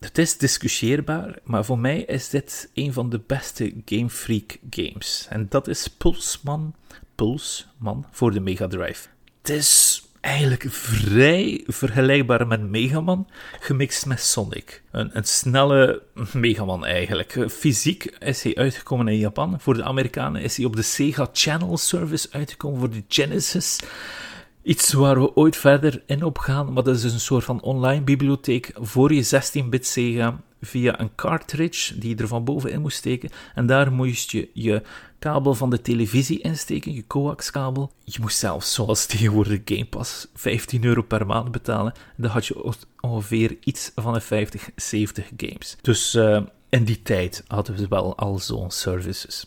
Het 0.00 0.18
is 0.18 0.38
discussieerbaar, 0.38 1.38
maar 1.44 1.64
voor 1.64 1.78
mij 1.78 2.00
is 2.00 2.28
dit 2.28 2.70
een 2.74 2.92
van 2.92 3.10
de 3.10 3.20
beste 3.26 3.74
Game 3.84 4.10
Freak 4.10 4.58
games. 4.70 5.26
En 5.30 5.46
dat 5.48 5.68
is 5.68 5.88
Pulsman 5.88 6.74
Pulsman 7.14 8.06
voor 8.10 8.32
de 8.32 8.40
Mega 8.40 8.66
Drive. 8.66 9.08
Het 9.40 9.50
is 9.50 10.02
eigenlijk 10.24 10.66
vrij 10.68 11.62
vergelijkbaar 11.66 12.46
met 12.46 12.60
Megaman, 12.60 13.28
gemixt 13.60 14.06
met 14.06 14.20
Sonic. 14.20 14.82
Een, 14.90 15.10
een 15.12 15.24
snelle 15.24 16.02
Megaman 16.32 16.84
eigenlijk. 16.84 17.46
Fysiek 17.48 18.04
is 18.04 18.42
hij 18.42 18.54
uitgekomen 18.54 19.08
in 19.08 19.18
Japan. 19.18 19.60
Voor 19.60 19.74
de 19.74 19.84
Amerikanen 19.84 20.42
is 20.42 20.56
hij 20.56 20.66
op 20.66 20.76
de 20.76 20.82
Sega 20.82 21.28
Channel 21.32 21.76
Service 21.76 22.28
uitgekomen 22.30 22.78
voor 22.78 22.90
de 22.90 23.02
Genesis. 23.08 23.80
Iets 24.62 24.92
waar 24.92 25.20
we 25.20 25.36
ooit 25.36 25.56
verder 25.56 26.02
in 26.06 26.22
op 26.22 26.38
gaan, 26.38 26.72
maar 26.72 26.82
dat 26.82 26.96
is 26.96 27.12
een 27.12 27.20
soort 27.20 27.44
van 27.44 27.62
online 27.62 28.02
bibliotheek 28.02 28.70
voor 28.74 29.12
je 29.12 29.24
16-bit 29.24 29.86
Sega 29.86 30.40
via 30.60 31.00
een 31.00 31.14
cartridge 31.14 31.98
die 31.98 32.16
je 32.16 32.22
er 32.22 32.28
van 32.28 32.44
bovenin 32.44 32.80
moest 32.80 32.96
steken. 32.96 33.30
En 33.54 33.66
daar 33.66 33.92
moest 33.92 34.30
je 34.30 34.48
je 34.52 34.82
kabel 35.24 35.54
van 35.54 35.70
de 35.70 35.80
televisie 35.80 36.40
insteken, 36.40 36.94
je 36.94 37.06
coax-kabel. 37.06 37.92
Je 38.04 38.18
moest 38.20 38.38
zelfs, 38.38 38.74
zoals 38.74 39.06
tegenwoordig 39.06 39.60
Game 39.64 39.86
Pass, 39.86 40.26
15 40.34 40.84
euro 40.84 41.02
per 41.02 41.26
maand 41.26 41.50
betalen. 41.50 41.92
En 41.94 42.22
dan 42.22 42.30
had 42.30 42.46
je 42.46 42.74
ongeveer 43.00 43.56
iets 43.60 43.92
van 43.94 44.12
de 44.12 44.20
50, 44.20 44.70
70 44.76 45.30
games. 45.36 45.76
Dus 45.80 46.14
uh, 46.14 46.40
in 46.68 46.84
die 46.84 47.02
tijd 47.02 47.44
hadden 47.46 47.76
we 47.76 47.88
wel 47.88 48.16
al 48.16 48.38
zo'n 48.38 48.70
services. 48.70 49.46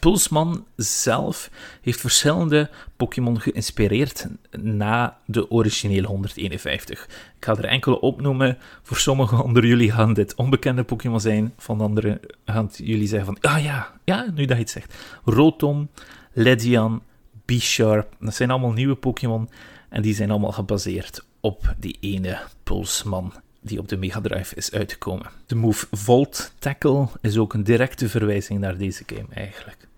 Pulsman 0.00 0.66
zelf 0.76 1.50
heeft 1.80 2.00
verschillende 2.00 2.70
Pokémon 2.96 3.40
geïnspireerd 3.40 4.26
na 4.50 5.18
de 5.26 5.50
originele 5.50 6.06
151. 6.06 7.04
Ik 7.04 7.44
ga 7.44 7.56
er 7.56 7.64
enkele 7.64 8.00
opnoemen. 8.00 8.58
Voor 8.82 8.96
sommigen 8.96 9.42
onder 9.48 9.66
jullie 9.66 9.92
gaan 9.92 10.14
dit 10.14 10.34
onbekende 10.34 10.84
Pokémon 10.84 11.20
zijn. 11.20 11.52
Van 11.56 11.80
anderen 11.80 12.20
gaan 12.44 12.70
jullie 12.72 13.08
zeggen 13.08 13.34
van, 13.34 13.52
ah 13.52 13.62
ja, 13.62 13.92
ja, 14.04 14.26
nu 14.34 14.44
dat 14.44 14.56
je 14.56 14.62
het 14.62 14.70
zegt. 14.70 14.94
Rotom, 15.24 15.88
Ledian, 16.32 17.02
B-Sharp, 17.44 18.16
dat 18.20 18.34
zijn 18.34 18.50
allemaal 18.50 18.72
nieuwe 18.72 18.94
Pokémon. 18.94 19.50
En 19.88 20.02
die 20.02 20.14
zijn 20.14 20.30
allemaal 20.30 20.52
gebaseerd 20.52 21.24
op 21.40 21.74
die 21.78 21.96
ene 22.00 22.38
Pulsman 22.62 23.32
die 23.60 23.78
op 23.78 23.88
de 23.88 23.96
Mega 23.96 24.20
Drive 24.20 24.54
is 24.54 24.72
uitgekomen. 24.72 25.26
De 25.46 25.54
move 25.54 25.86
Volt 25.90 26.52
Tackle 26.58 27.08
is 27.20 27.38
ook 27.38 27.54
een 27.54 27.64
directe 27.64 28.08
verwijzing 28.08 28.60
naar 28.60 28.76
deze 28.76 29.02
game 29.06 29.34
eigenlijk. 29.34 29.88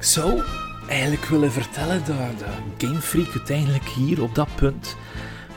Zou 0.00 0.42
eigenlijk 0.88 1.24
willen 1.24 1.52
vertellen 1.52 2.04
dat, 2.04 2.38
dat 2.38 2.48
Game 2.78 3.00
Freak 3.00 3.34
uiteindelijk 3.34 3.84
hier 3.84 4.22
op 4.22 4.34
dat 4.34 4.48
punt 4.54 4.96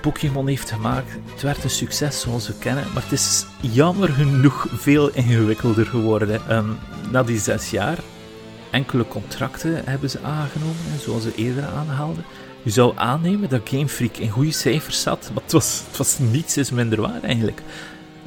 Pokémon 0.02 0.48
heeft 0.48 0.72
gemaakt. 0.72 1.12
Het 1.32 1.42
werd 1.42 1.64
een 1.64 1.70
succes 1.70 2.20
zoals 2.22 2.48
we 2.48 2.54
kennen, 2.60 2.86
maar 2.94 3.04
het 3.04 3.12
is 3.12 3.46
jammer 3.62 4.10
genoeg 4.10 4.68
veel 4.72 5.10
ingewikkelder 5.10 5.86
geworden. 5.86 6.56
Um, 6.56 6.78
na 7.12 7.24
die 7.24 7.40
zes 7.40 7.70
jaar, 7.70 7.98
enkele 8.70 9.08
contracten 9.08 9.82
hebben 9.86 10.10
ze 10.10 10.20
aangenomen, 10.22 11.00
zoals 11.00 11.24
ze 11.24 11.36
eerder 11.36 11.66
aanhaalden. 11.66 12.24
Je 12.64 12.70
zou 12.70 12.94
aannemen 12.96 13.50
dat 13.50 13.70
Game 13.70 13.90
Freak 13.90 14.18
in 14.18 14.30
goede 14.30 14.52
cijfers 14.52 15.02
zat, 15.02 15.30
maar 15.34 15.44
het 15.44 15.52
was, 15.52 15.84
het 15.88 15.98
was 15.98 16.20
niets 16.20 16.58
is 16.58 16.72
minder 16.72 17.02
waar 17.02 17.22
eigenlijk. 17.22 17.62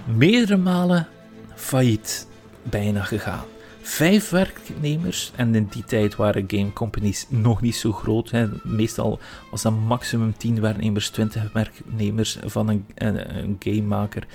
Meerdere 0.04 0.56
malen 0.56 1.08
failliet 1.54 2.26
bijna 2.62 3.02
gegaan 3.02 3.44
vijf 3.90 4.30
werknemers. 4.30 5.32
En 5.36 5.54
in 5.54 5.68
die 5.70 5.84
tijd 5.84 6.16
waren 6.16 6.44
game 6.46 6.72
companies 6.72 7.26
nog 7.28 7.60
niet 7.60 7.76
zo 7.76 7.92
groot. 7.92 8.30
Hè. 8.30 8.48
Meestal 8.62 9.18
was 9.50 9.62
dat 9.62 9.72
maximum 9.72 10.36
10 10.36 10.60
werknemers, 10.60 11.08
20 11.08 11.52
werknemers 11.52 12.38
van 12.44 12.68
een, 12.68 12.84
een, 12.94 13.56
gamemaker. 13.58 14.26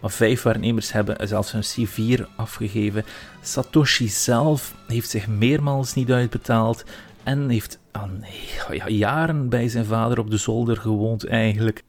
Maar 0.00 0.10
vijf 0.10 0.42
werknemers 0.42 0.92
hebben 0.92 1.28
zelfs 1.28 1.52
een 1.52 1.86
C4 1.88 2.22
afgegeven. 2.36 3.04
Satoshi 3.42 4.08
zelf 4.08 4.74
heeft 4.86 5.10
zich 5.10 5.26
meermaals 5.26 5.94
niet 5.94 6.10
uitbetaald. 6.10 6.84
En 7.22 7.48
heeft 7.48 7.78
aan 7.90 8.24
ja, 8.70 8.88
jaren 8.88 9.48
bij 9.48 9.68
zijn 9.68 9.84
vader 9.84 10.18
op 10.18 10.30
de 10.30 10.36
zolder 10.36 10.76
gewoond 10.76 11.26
eigenlijk. 11.26 11.82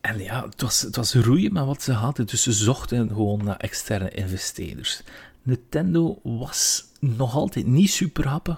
En 0.00 0.18
ja, 0.18 0.44
het 0.44 0.62
was, 0.62 0.80
het 0.80 0.96
was 0.96 1.14
roeien 1.14 1.52
met 1.52 1.64
wat 1.64 1.82
ze 1.82 1.92
hadden. 1.92 2.26
Dus 2.26 2.42
ze 2.42 2.52
zochten 2.52 3.08
gewoon 3.08 3.44
naar 3.44 3.56
externe 3.56 4.10
investeerders. 4.10 5.02
Nintendo 5.42 6.20
was 6.22 6.84
nog 7.00 7.34
altijd 7.34 7.66
niet 7.66 7.90
super 7.90 8.28
happy, 8.28 8.54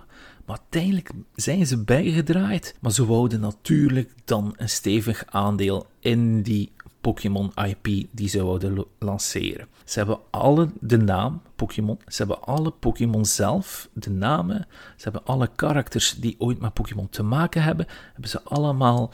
maar 0.47 0.59
uiteindelijk 0.59 1.11
zijn 1.35 1.67
ze 1.67 1.85
bijgedraaid. 1.85 2.75
Maar 2.81 2.93
ze 2.93 3.07
wouden 3.07 3.41
natuurlijk 3.41 4.13
dan 4.25 4.55
een 4.57 4.69
stevig 4.69 5.25
aandeel 5.27 5.87
in 6.01 6.43
die 6.43 6.73
Pokémon 7.01 7.53
IP 7.55 8.07
die 8.11 8.29
ze 8.29 8.45
wouden 8.45 8.85
lanceren. 8.99 9.67
Ze 9.85 9.99
hebben 9.99 10.19
alle 10.31 10.69
de 10.81 10.97
naam 10.97 11.43
Pokémon, 11.57 11.99
ze 12.07 12.17
hebben 12.17 12.43
alle 12.43 12.71
Pokémon 12.71 13.25
zelf, 13.25 13.89
de 13.93 14.11
namen, 14.11 14.67
ze 14.97 15.03
hebben 15.03 15.25
alle 15.25 15.51
karakters 15.57 16.15
die 16.15 16.35
ooit 16.39 16.61
met 16.61 16.73
Pokémon 16.73 17.09
te 17.09 17.23
maken 17.23 17.63
hebben, 17.63 17.87
hebben 18.13 18.31
ze 18.31 18.43
allemaal 18.43 19.11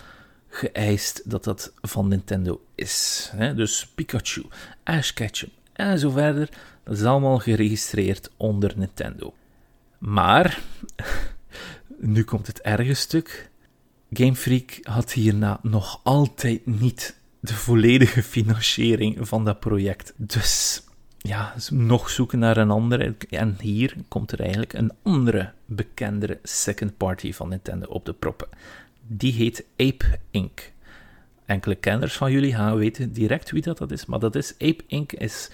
geëist 0.48 1.30
dat 1.30 1.44
dat 1.44 1.72
van 1.80 2.08
Nintendo 2.08 2.60
is. 2.74 3.32
Dus 3.54 3.86
Pikachu, 3.86 4.44
Ash 4.84 5.12
Ketchum 5.12 5.50
en 5.72 5.98
zo 5.98 6.10
verder. 6.10 6.48
Dat 6.84 6.96
is 6.96 7.04
allemaal 7.04 7.38
geregistreerd 7.38 8.30
onder 8.36 8.72
Nintendo. 8.76 9.34
Maar, 9.98 10.60
nu 11.98 12.24
komt 12.24 12.46
het 12.46 12.60
erge 12.60 12.94
stuk. 12.94 13.50
Game 14.12 14.36
Freak 14.36 14.78
had 14.82 15.12
hierna 15.12 15.58
nog 15.62 16.00
altijd 16.02 16.66
niet 16.66 17.16
de 17.40 17.54
volledige 17.54 18.22
financiering 18.22 19.28
van 19.28 19.44
dat 19.44 19.60
project. 19.60 20.12
Dus 20.16 20.82
ja, 21.18 21.54
nog 21.70 22.10
zoeken 22.10 22.38
naar 22.38 22.56
een 22.56 22.70
andere. 22.70 23.14
En 23.30 23.56
hier 23.60 23.94
komt 24.08 24.32
er 24.32 24.40
eigenlijk 24.40 24.72
een 24.72 24.92
andere 25.02 25.52
bekendere 25.66 26.38
second 26.42 26.96
party 26.96 27.32
van 27.32 27.48
Nintendo 27.48 27.86
op 27.86 28.04
de 28.04 28.12
proppen. 28.12 28.48
Die 29.06 29.32
heet 29.32 29.64
Ape 29.76 30.18
Inc. 30.30 30.72
Enkele 31.46 31.74
kenners 31.74 32.16
van 32.16 32.32
jullie 32.32 32.54
gaan 32.54 32.76
weten 32.76 33.12
direct 33.12 33.50
wie 33.50 33.62
dat, 33.62 33.78
dat 33.78 33.90
is, 33.90 34.06
maar 34.06 34.18
dat 34.18 34.34
is 34.34 34.52
Ape 34.58 34.84
Inc. 34.86 35.12
is 35.12 35.50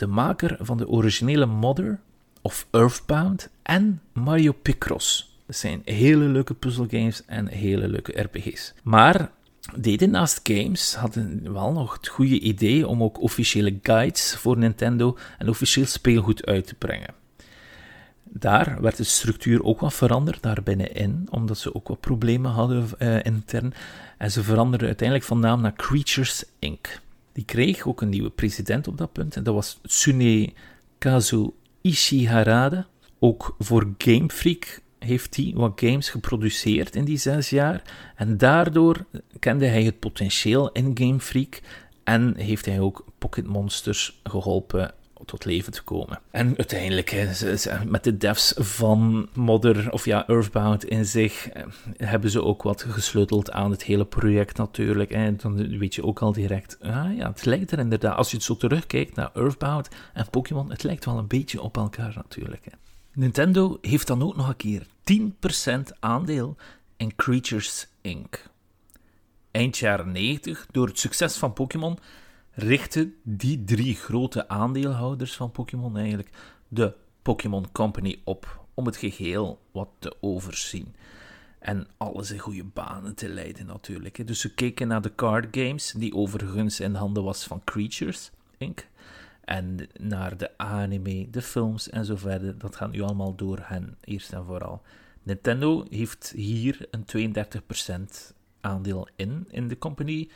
de 0.00 0.06
maker 0.06 0.56
van 0.60 0.76
de 0.76 0.88
originele 0.88 1.46
Mother 1.46 2.00
of 2.42 2.66
Earthbound 2.70 3.48
en 3.62 4.00
Mario 4.12 4.52
Picross. 4.52 5.38
Dat 5.46 5.56
zijn 5.56 5.82
hele 5.84 6.24
leuke 6.24 6.54
puzzelgames 6.54 7.24
en 7.26 7.46
hele 7.46 7.88
leuke 7.88 8.20
RPG's. 8.20 8.74
Maar 8.82 9.30
deden 9.76 10.10
naast 10.10 10.40
games 10.42 10.94
hadden 10.94 11.52
wel 11.52 11.72
nog 11.72 11.92
het 11.92 12.08
goede 12.08 12.40
idee 12.40 12.86
om 12.86 13.02
ook 13.02 13.20
officiële 13.20 13.78
guides 13.82 14.36
voor 14.36 14.58
Nintendo 14.58 15.18
en 15.38 15.48
officieel 15.48 15.86
speelgoed 15.86 16.46
uit 16.46 16.66
te 16.66 16.74
brengen. 16.74 17.14
Daar 18.24 18.80
werd 18.80 18.96
de 18.96 19.04
structuur 19.04 19.64
ook 19.64 19.80
wat 19.80 19.94
veranderd 19.94 20.42
daar 20.42 20.62
binnenin, 20.62 21.26
omdat 21.30 21.58
ze 21.58 21.74
ook 21.74 21.88
wat 21.88 22.00
problemen 22.00 22.50
hadden 22.50 22.88
uh, 22.98 23.24
intern. 23.24 23.74
En 24.18 24.30
ze 24.30 24.42
veranderden 24.42 24.86
uiteindelijk 24.86 25.28
van 25.28 25.40
naam 25.40 25.60
naar 25.60 25.74
Creatures 25.74 26.44
Inc. 26.58 27.00
Die 27.40 27.48
kreeg 27.48 27.86
ook 27.86 28.00
een 28.00 28.08
nieuwe 28.08 28.30
president 28.30 28.88
op 28.88 28.98
dat 28.98 29.12
punt. 29.12 29.36
En 29.36 29.42
dat 29.42 29.54
was 29.54 29.78
Tsune 29.82 30.52
Kazu 30.98 31.50
Ishiharada. 31.80 32.86
Ook 33.18 33.54
voor 33.58 33.94
Game 33.98 34.28
Freak 34.30 34.80
heeft 34.98 35.36
hij 35.36 35.52
wat 35.54 35.72
games 35.74 36.08
geproduceerd 36.08 36.96
in 36.96 37.04
die 37.04 37.16
zes 37.16 37.50
jaar. 37.50 37.82
En 38.16 38.36
daardoor 38.36 39.04
kende 39.38 39.66
hij 39.66 39.82
het 39.82 39.98
potentieel 39.98 40.72
in 40.72 40.90
Game 40.98 41.20
Freak. 41.20 41.60
En 42.04 42.36
heeft 42.36 42.66
hij 42.66 42.80
ook 42.80 43.04
Pocket 43.18 43.46
Monsters 43.46 44.20
geholpen 44.24 44.94
tot 45.24 45.44
leven 45.44 45.72
te 45.72 45.82
komen. 45.82 46.20
En 46.30 46.56
uiteindelijk, 46.56 47.28
met 47.86 48.04
de 48.04 48.16
devs 48.16 48.54
van 48.56 49.28
Modder, 49.34 49.92
of 49.92 50.04
ja, 50.04 50.28
Earthbound 50.28 50.84
in 50.84 51.06
zich, 51.06 51.48
eh, 51.48 51.62
hebben 51.96 52.30
ze 52.30 52.42
ook 52.42 52.62
wat 52.62 52.82
gesleuteld 52.82 53.50
aan 53.50 53.70
het 53.70 53.82
hele 53.82 54.04
project 54.04 54.56
natuurlijk. 54.56 55.10
En 55.10 55.36
dan 55.36 55.78
weet 55.78 55.94
je 55.94 56.04
ook 56.04 56.20
al 56.20 56.32
direct, 56.32 56.78
ah 56.80 57.16
ja, 57.16 57.28
het 57.28 57.44
lijkt 57.44 57.70
er 57.70 57.78
inderdaad, 57.78 58.16
als 58.16 58.30
je 58.30 58.36
het 58.36 58.44
zo 58.44 58.56
terugkijkt 58.56 59.16
naar 59.16 59.30
Earthbound 59.34 59.88
en 60.12 60.30
Pokémon, 60.30 60.70
het 60.70 60.82
lijkt 60.82 61.04
wel 61.04 61.18
een 61.18 61.26
beetje 61.26 61.62
op 61.62 61.76
elkaar 61.76 62.12
natuurlijk. 62.14 62.64
Nintendo 63.12 63.78
heeft 63.80 64.06
dan 64.06 64.22
ook 64.22 64.36
nog 64.36 64.48
een 64.48 64.56
keer 64.56 64.86
10% 65.04 65.92
aandeel 66.00 66.56
in 66.96 67.16
Creatures 67.16 67.86
Inc. 68.00 68.48
Eind 69.50 69.78
jaren 69.78 70.12
90, 70.12 70.66
door 70.70 70.86
het 70.86 70.98
succes 70.98 71.36
van 71.36 71.52
Pokémon, 71.52 71.98
richten 72.50 73.14
die 73.22 73.64
drie 73.64 73.94
grote 73.94 74.48
aandeelhouders 74.48 75.36
van 75.36 75.50
Pokémon 75.50 75.96
eigenlijk 75.96 76.30
de 76.68 76.94
Pokémon 77.22 77.72
Company 77.72 78.20
op 78.24 78.64
om 78.74 78.86
het 78.86 78.96
geheel 78.96 79.60
wat 79.72 79.88
te 79.98 80.16
overzien. 80.20 80.94
En 81.58 81.86
alles 81.96 82.30
in 82.30 82.38
goede 82.38 82.64
banen 82.64 83.14
te 83.14 83.28
leiden 83.28 83.66
natuurlijk. 83.66 84.26
Dus 84.26 84.40
ze 84.40 84.54
keken 84.54 84.88
naar 84.88 85.02
de 85.02 85.14
card 85.14 85.46
games, 85.50 85.92
die 85.96 86.14
overigens 86.14 86.80
in 86.80 86.94
handen 86.94 87.22
was 87.22 87.44
van 87.44 87.64
Creatures 87.64 88.30
Inc. 88.58 88.88
En 89.44 89.88
naar 90.00 90.36
de 90.36 90.58
anime, 90.58 91.30
de 91.30 91.42
films 91.42 91.90
en 91.90 92.04
zo 92.04 92.16
verder. 92.16 92.58
Dat 92.58 92.76
gaat 92.76 92.90
nu 92.90 93.00
allemaal 93.00 93.34
door 93.34 93.58
hen, 93.62 93.96
eerst 94.00 94.32
en 94.32 94.44
vooral. 94.44 94.82
Nintendo 95.22 95.84
heeft 95.90 96.32
hier 96.36 96.88
een 96.90 97.34
32% 98.30 98.34
aandeel 98.60 99.08
in, 99.16 99.46
in 99.50 99.68
de 99.68 99.78
company. 99.78 100.30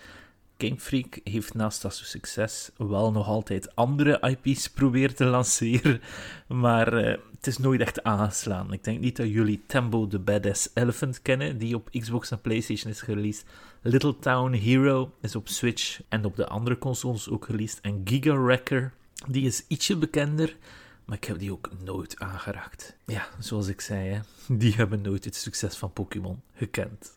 Game 0.64 0.80
Freak 0.80 1.20
heeft 1.24 1.54
naast 1.54 1.82
dat 1.82 1.94
succes 1.94 2.70
wel 2.76 3.12
nog 3.12 3.26
altijd 3.26 3.76
andere 3.76 4.36
IP's 4.42 4.68
proberen 4.68 5.14
te 5.14 5.24
lanceren, 5.24 6.00
maar 6.48 6.94
uh, 6.94 7.16
het 7.36 7.46
is 7.46 7.58
nooit 7.58 7.80
echt 7.80 8.02
aangeslaan. 8.02 8.72
Ik 8.72 8.84
denk 8.84 9.00
niet 9.00 9.16
dat 9.16 9.28
jullie 9.28 9.62
Tembo 9.66 10.06
the 10.06 10.18
Badass 10.18 10.70
Elephant 10.74 11.22
kennen, 11.22 11.58
die 11.58 11.74
op 11.74 11.88
Xbox 11.90 12.30
en 12.30 12.40
PlayStation 12.40 12.92
is 12.92 13.02
released. 13.02 13.44
Little 13.82 14.18
Town 14.18 14.52
Hero 14.52 15.12
is 15.20 15.36
op 15.36 15.48
Switch 15.48 16.00
en 16.08 16.24
op 16.24 16.36
de 16.36 16.46
andere 16.46 16.78
consoles 16.78 17.28
ook 17.28 17.46
released. 17.46 17.80
En 17.80 18.00
Giga 18.04 18.36
Wrecker, 18.36 18.92
die 19.28 19.46
is 19.46 19.64
ietsje 19.68 19.96
bekender, 19.96 20.56
maar 21.04 21.16
ik 21.16 21.24
heb 21.24 21.38
die 21.38 21.52
ook 21.52 21.70
nooit 21.84 22.18
aangeraakt. 22.18 22.96
Ja, 23.06 23.26
zoals 23.38 23.68
ik 23.68 23.80
zei, 23.80 24.08
hè, 24.08 24.20
die 24.56 24.74
hebben 24.74 25.00
nooit 25.00 25.24
het 25.24 25.36
succes 25.36 25.76
van 25.76 25.92
Pokémon 25.92 26.42
gekend. 26.54 27.16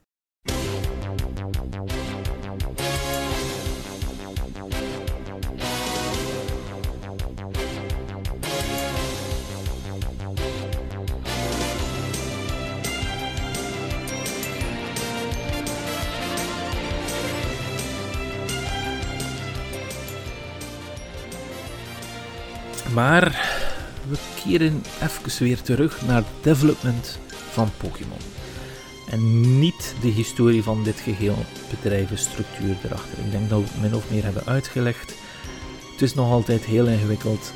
Maar 22.97 23.39
we 24.09 24.17
keren 24.43 24.83
even 25.03 25.43
weer 25.43 25.61
terug 25.61 26.01
naar 26.05 26.15
het 26.15 26.43
development 26.43 27.19
van 27.51 27.69
Pokémon. 27.77 28.17
En 29.09 29.59
niet 29.59 29.95
de 30.01 30.07
historie 30.07 30.63
van 30.63 30.83
dit 30.83 30.99
geheel 30.99 31.35
bedrijvenstructuur 31.69 32.75
erachter. 32.83 33.19
Ik 33.25 33.31
denk 33.31 33.49
dat 33.49 33.59
we 33.59 33.65
het 33.65 33.81
min 33.81 33.95
of 33.95 34.11
meer 34.11 34.23
hebben 34.23 34.45
uitgelegd. 34.45 35.13
Het 35.91 36.01
is 36.01 36.13
nog 36.13 36.31
altijd 36.31 36.65
heel 36.65 36.87
ingewikkeld, 36.87 37.53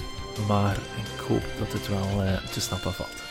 maar 0.47 0.75
ik 0.75 1.19
hoop 1.27 1.43
dat 1.59 1.73
het 1.73 1.87
wel 1.87 2.23
uh, 2.23 2.51
te 2.51 2.61
snappen 2.61 2.93
valt. 2.93 3.23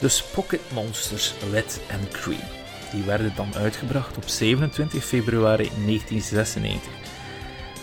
Dus 0.00 0.22
Pocket 0.22 0.60
Monsters 0.72 1.34
Red 1.50 1.80
and 1.90 2.08
Cream. 2.08 2.48
Die 2.92 3.02
werden 3.02 3.32
dan 3.36 3.54
uitgebracht 3.54 4.16
op 4.16 4.28
27 4.28 5.04
februari 5.04 5.70
1996. 5.86 6.92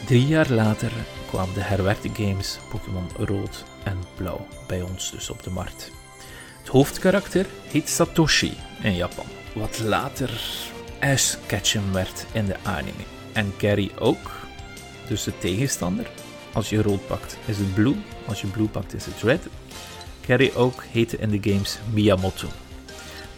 Drie 0.06 0.28
jaar 0.28 0.50
later 0.50 0.92
kwamen 1.30 1.54
de 1.54 1.62
herwerkte 1.62 2.10
games 2.14 2.60
Pokémon 2.70 3.08
Rood 3.18 3.64
en 3.84 3.98
Blauw 4.16 4.48
bij 4.68 4.82
ons 4.82 5.12
dus 5.12 5.30
op 5.30 5.44
de 5.44 5.50
markt. 5.50 5.92
Het 6.60 6.68
hoofdkarakter 6.68 7.46
heet 7.68 7.90
Satoshi 7.90 8.54
in 8.82 8.96
Japan, 8.96 9.26
wat 9.56 9.80
later 9.80 10.42
Ash 11.00 11.36
Ketchum 11.46 11.92
werd 11.92 12.26
in 12.32 12.46
de 12.46 12.56
anime. 12.64 13.04
En 13.34 13.54
Gary 13.58 13.92
ook, 14.00 14.32
dus 15.08 15.24
de 15.24 15.38
tegenstander. 15.38 16.10
Als 16.54 16.70
je 16.70 16.82
rood 16.82 17.08
pakt 17.08 17.38
is 17.46 17.58
het 17.58 17.74
blue, 17.74 17.96
als 18.28 18.42
je 18.42 18.48
blue 18.48 18.68
pakt 18.68 18.94
is 18.94 19.06
het 19.06 19.22
red. 19.22 19.48
Gary 20.26 20.52
ook 20.56 20.84
heette 20.92 21.18
in 21.18 21.30
de 21.30 21.52
games 21.52 21.80
Miyamoto. 21.94 22.48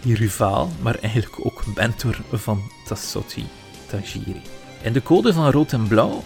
Die 0.01 0.15
rivaal, 0.15 0.69
maar 0.81 0.95
eigenlijk 0.95 1.45
ook 1.45 1.63
mentor 1.75 2.17
van 2.31 2.61
Tasoti 2.85 3.47
Tajiri. 3.87 4.41
In 4.81 4.93
de 4.93 5.03
code 5.03 5.33
van 5.33 5.51
rood 5.51 5.73
en 5.73 5.87
blauw 5.87 6.23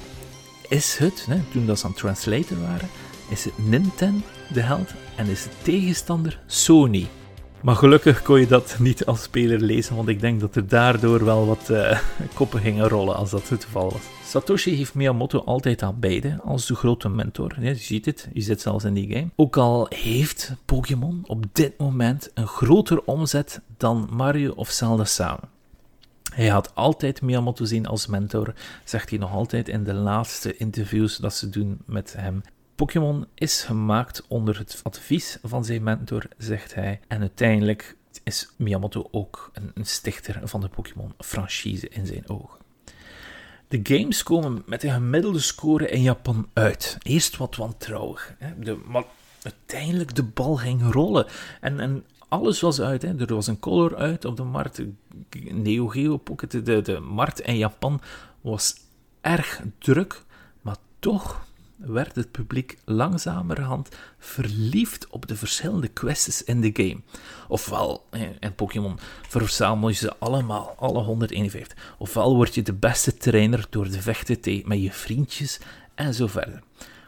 is 0.69 0.97
het, 0.97 1.25
hè, 1.30 1.39
toen 1.51 1.65
dat 1.65 1.80
ze 1.80 1.86
aan 1.86 1.91
het 1.91 1.99
translaten 1.99 2.62
waren, 2.62 2.89
is 3.30 3.43
het 3.43 3.67
Nintendo 3.67 4.25
de 4.54 4.62
held 4.62 4.93
en 5.15 5.28
is 5.28 5.43
de 5.43 5.49
tegenstander 5.62 6.39
Sony. 6.45 7.08
Maar 7.62 7.75
gelukkig 7.75 8.21
kon 8.21 8.39
je 8.39 8.47
dat 8.47 8.75
niet 8.80 9.06
als 9.06 9.21
speler 9.21 9.60
lezen, 9.60 9.95
want 9.95 10.08
ik 10.08 10.19
denk 10.19 10.39
dat 10.39 10.56
er 10.56 10.67
daardoor 10.67 11.25
wel 11.25 11.45
wat 11.45 11.69
uh, 11.71 11.99
koppen 12.34 12.60
gingen 12.60 12.89
rollen 12.89 13.15
als 13.15 13.30
dat 13.30 13.49
het 13.49 13.63
geval 13.63 13.91
was. 13.91 14.01
Satoshi 14.25 14.75
heeft 14.75 14.93
Miyamoto 14.93 15.39
altijd 15.39 15.84
aan 15.84 15.99
beide 15.99 16.39
als 16.43 16.65
de 16.65 16.75
grote 16.75 17.10
mentor. 17.10 17.56
je 17.60 17.75
ziet 17.75 18.06
het, 18.06 18.30
je 18.34 18.41
zit 18.41 18.62
zelfs 18.62 18.84
in 18.84 18.93
die 18.93 19.13
game. 19.13 19.28
Ook 19.36 19.58
al 19.58 19.88
heeft 19.89 20.54
Pokémon 20.65 21.23
op 21.28 21.45
dit 21.51 21.78
moment 21.78 22.32
een 22.34 22.47
grotere 22.47 23.06
omzet 23.06 23.62
dan 23.78 24.10
Mario 24.12 24.51
of 24.56 24.69
Zelda 24.69 25.06
samen. 25.06 25.54
Hij 26.36 26.48
had 26.48 26.76
altijd 26.76 27.21
Miyamoto 27.21 27.65
zien 27.65 27.86
als 27.86 28.08
mentor, 28.08 28.54
zegt 28.84 29.10
hij 29.10 29.19
nog 29.19 29.32
altijd 29.32 29.69
in 29.69 29.84
de 29.84 29.93
laatste 29.93 30.58
interviews 30.58 31.17
dat 31.17 31.34
ze 31.34 31.50
doen 31.50 31.82
met 31.86 32.13
hem. 32.17 32.41
Pokémon 32.76 33.28
is 33.36 33.62
gemaakt 33.62 34.26
onder 34.28 34.58
het 34.58 34.80
advies 34.84 35.38
van 35.43 35.65
zijn 35.65 35.84
mentor, 35.84 36.28
zegt 36.38 36.74
hij. 36.74 37.00
En 37.08 37.19
uiteindelijk 37.19 37.95
is 38.24 38.50
Miyamoto 38.58 39.08
ook 39.12 39.52
een, 39.54 39.86
stichter 39.86 40.41
van 40.43 40.62
de 40.62 40.67
Pokémon-franchise 40.67 41.89
in 41.89 42.06
zijn 42.06 42.30
ogen. 42.30 42.60
De 43.67 43.80
games 43.84 44.24
komen 44.24 44.63
met 44.65 44.84
een 44.84 44.93
gemiddelde 44.93 45.39
score 45.39 45.89
in 45.89 46.02
Japan 46.02 46.50
uit. 46.54 46.98
Eerst 47.02 47.38
wat 47.38 47.56
wantrouwig, 47.56 48.36
hè. 48.39 48.60
De, 48.60 48.82
maar 48.86 49.04
uiteindelijk 49.41 50.15
de 50.15 50.24
bal 50.24 50.56
ging 50.56 50.91
rollen. 50.91 51.26
En, 51.62 51.80
en 51.80 52.06
alles 52.27 52.61
was 52.61 52.81
uit. 52.81 53.01
Hè. 53.01 53.19
Er 53.19 53.35
was 53.35 53.47
een 53.47 53.59
color 53.59 53.95
uit 53.95 54.25
op 54.25 54.38
de 54.38 54.43
markt. 54.43 54.81
Neo 55.51 55.88
Geo 55.88 56.17
Pocket, 56.17 56.51
de, 56.51 56.81
de 56.81 56.99
markt 56.99 57.39
in 57.39 57.57
Japan 57.57 58.01
was 58.41 58.75
erg 59.21 59.61
druk. 59.79 60.23
Maar 60.61 60.77
toch 60.99 61.45
werd 61.75 62.15
het 62.15 62.31
publiek 62.31 62.77
langzamerhand 62.85 63.89
verliefd 64.17 65.07
op 65.07 65.27
de 65.27 65.35
verschillende 65.35 65.88
quests 65.88 66.43
in 66.43 66.61
de 66.61 66.69
game. 66.73 67.01
Ofwel, 67.47 68.05
in 68.39 68.55
Pokémon 68.55 68.99
verzamel 69.27 69.89
je 69.89 69.95
ze 69.95 70.17
allemaal, 70.17 70.75
alle 70.77 71.03
151. 71.03 71.77
Ofwel 71.97 72.35
word 72.35 72.55
je 72.55 72.61
de 72.61 72.73
beste 72.73 73.17
trainer 73.17 73.65
door 73.69 73.89
de 73.89 74.01
vechten 74.01 74.61
met 74.65 74.81
je 74.81 74.91
vriendjes 74.91 75.59
en 75.95 76.13
zo 76.13 76.27
verder. 76.27 76.63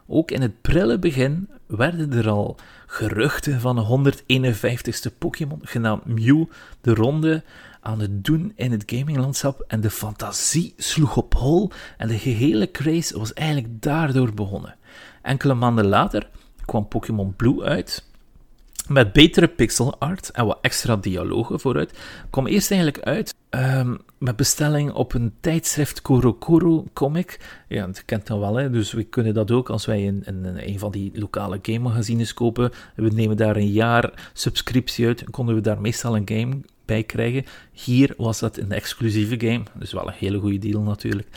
Ook 0.07 0.31
in 0.31 0.41
het 0.41 0.61
prille 0.61 0.99
begin 0.99 1.49
werden 1.67 2.13
er 2.13 2.29
al 2.29 2.57
geruchten 2.85 3.59
van 3.59 3.77
een 3.77 4.13
151ste 4.53 5.17
Pokémon 5.17 5.59
genaamd 5.61 6.05
Mew 6.05 6.45
de 6.81 6.93
ronde 6.93 7.43
aan 7.81 7.99
het 7.99 8.23
doen 8.23 8.51
in 8.55 8.71
het 8.71 8.83
gaminglandschap 8.85 9.63
en 9.67 9.81
de 9.81 9.89
fantasie 9.89 10.73
sloeg 10.77 11.17
op 11.17 11.33
hol 11.33 11.71
en 11.97 12.07
de 12.07 12.17
gehele 12.17 12.71
craze 12.71 13.17
was 13.17 13.33
eigenlijk 13.33 13.81
daardoor 13.81 14.33
begonnen. 14.33 14.75
Enkele 15.21 15.53
maanden 15.53 15.85
later 15.85 16.29
kwam 16.65 16.87
Pokémon 16.87 17.35
Blue 17.35 17.63
uit 17.63 18.05
met 18.87 19.13
betere 19.13 19.47
pixel 19.47 19.99
art 19.99 20.31
en 20.31 20.45
wat 20.45 20.57
extra 20.61 20.95
dialogen 20.95 21.59
vooruit. 21.59 21.99
Kwam 22.29 22.47
eerst 22.47 22.71
eigenlijk 22.71 23.03
uit 23.03 23.35
um, 23.49 23.99
met 24.17 24.35
bestelling 24.35 24.91
op 24.91 25.13
een 25.13 25.33
tijdschrift 25.39 26.01
Korokoro 26.01 26.85
Comic. 26.93 27.39
Ja, 27.67 27.85
dat 27.85 28.05
kent 28.05 28.27
dan 28.27 28.39
wel, 28.39 28.55
hè? 28.55 28.69
dus 28.69 28.91
we 28.91 29.03
kunnen 29.03 29.33
dat 29.33 29.51
ook 29.51 29.69
als 29.69 29.85
wij 29.85 30.03
in, 30.03 30.23
in, 30.25 30.45
een 30.45 30.79
van 30.79 30.91
die 30.91 31.11
lokale 31.13 31.59
game 31.61 31.79
magazines 31.79 32.33
kopen. 32.33 32.71
We 32.95 33.09
nemen 33.09 33.37
daar 33.37 33.55
een 33.55 33.71
jaar 33.71 34.29
subscriptie 34.33 35.05
uit, 35.05 35.23
konden 35.29 35.55
we 35.55 35.61
daar 35.61 35.81
meestal 35.81 36.15
een 36.15 36.29
game 36.29 36.57
bij 36.85 37.03
krijgen. 37.03 37.45
Hier 37.71 38.13
was 38.17 38.39
dat 38.39 38.57
een 38.57 38.71
exclusieve 38.71 39.39
game, 39.39 39.63
dus 39.73 39.93
wel 39.93 40.07
een 40.07 40.13
hele 40.17 40.39
goede 40.39 40.57
deal 40.57 40.81
natuurlijk. 40.81 41.27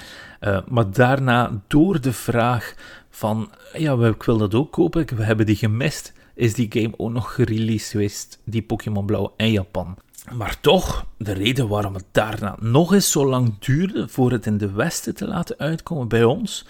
Uh, 0.41 0.59
maar 0.69 0.91
daarna, 0.91 1.61
door 1.67 2.01
de 2.01 2.13
vraag 2.13 2.75
van, 3.11 3.51
ja, 3.73 4.07
ik 4.07 4.23
wil 4.23 4.39
dat 4.39 4.55
ook 4.55 4.73
kopen, 4.73 5.17
we 5.17 5.23
hebben 5.23 5.47
die 5.47 5.57
gemist, 5.57 6.13
is 6.41 6.55
die 6.55 6.67
game 6.71 6.95
ook 6.97 7.11
nog 7.11 7.35
gereleased 7.35 7.91
geweest, 7.91 8.39
die 8.45 8.63
Pokémon 8.63 9.07
Blauw 9.07 9.33
in 9.37 9.53
Japan. 9.53 9.97
Maar 10.33 10.61
toch, 10.61 11.07
de 11.19 11.33
reden 11.33 11.69
waarom 11.69 11.95
het 11.95 12.05
daarna 12.11 12.57
nog 12.61 12.93
eens 12.93 13.11
zo 13.11 13.27
lang 13.27 13.59
duurde 13.59 14.09
voor 14.09 14.33
het 14.33 14.47
in 14.47 14.59
de 14.59 14.73
Westen 14.73 15.15
te 15.15 15.27
laten 15.27 15.59
uitkomen 15.59 16.09
bij 16.09 16.25
ons, 16.25 16.67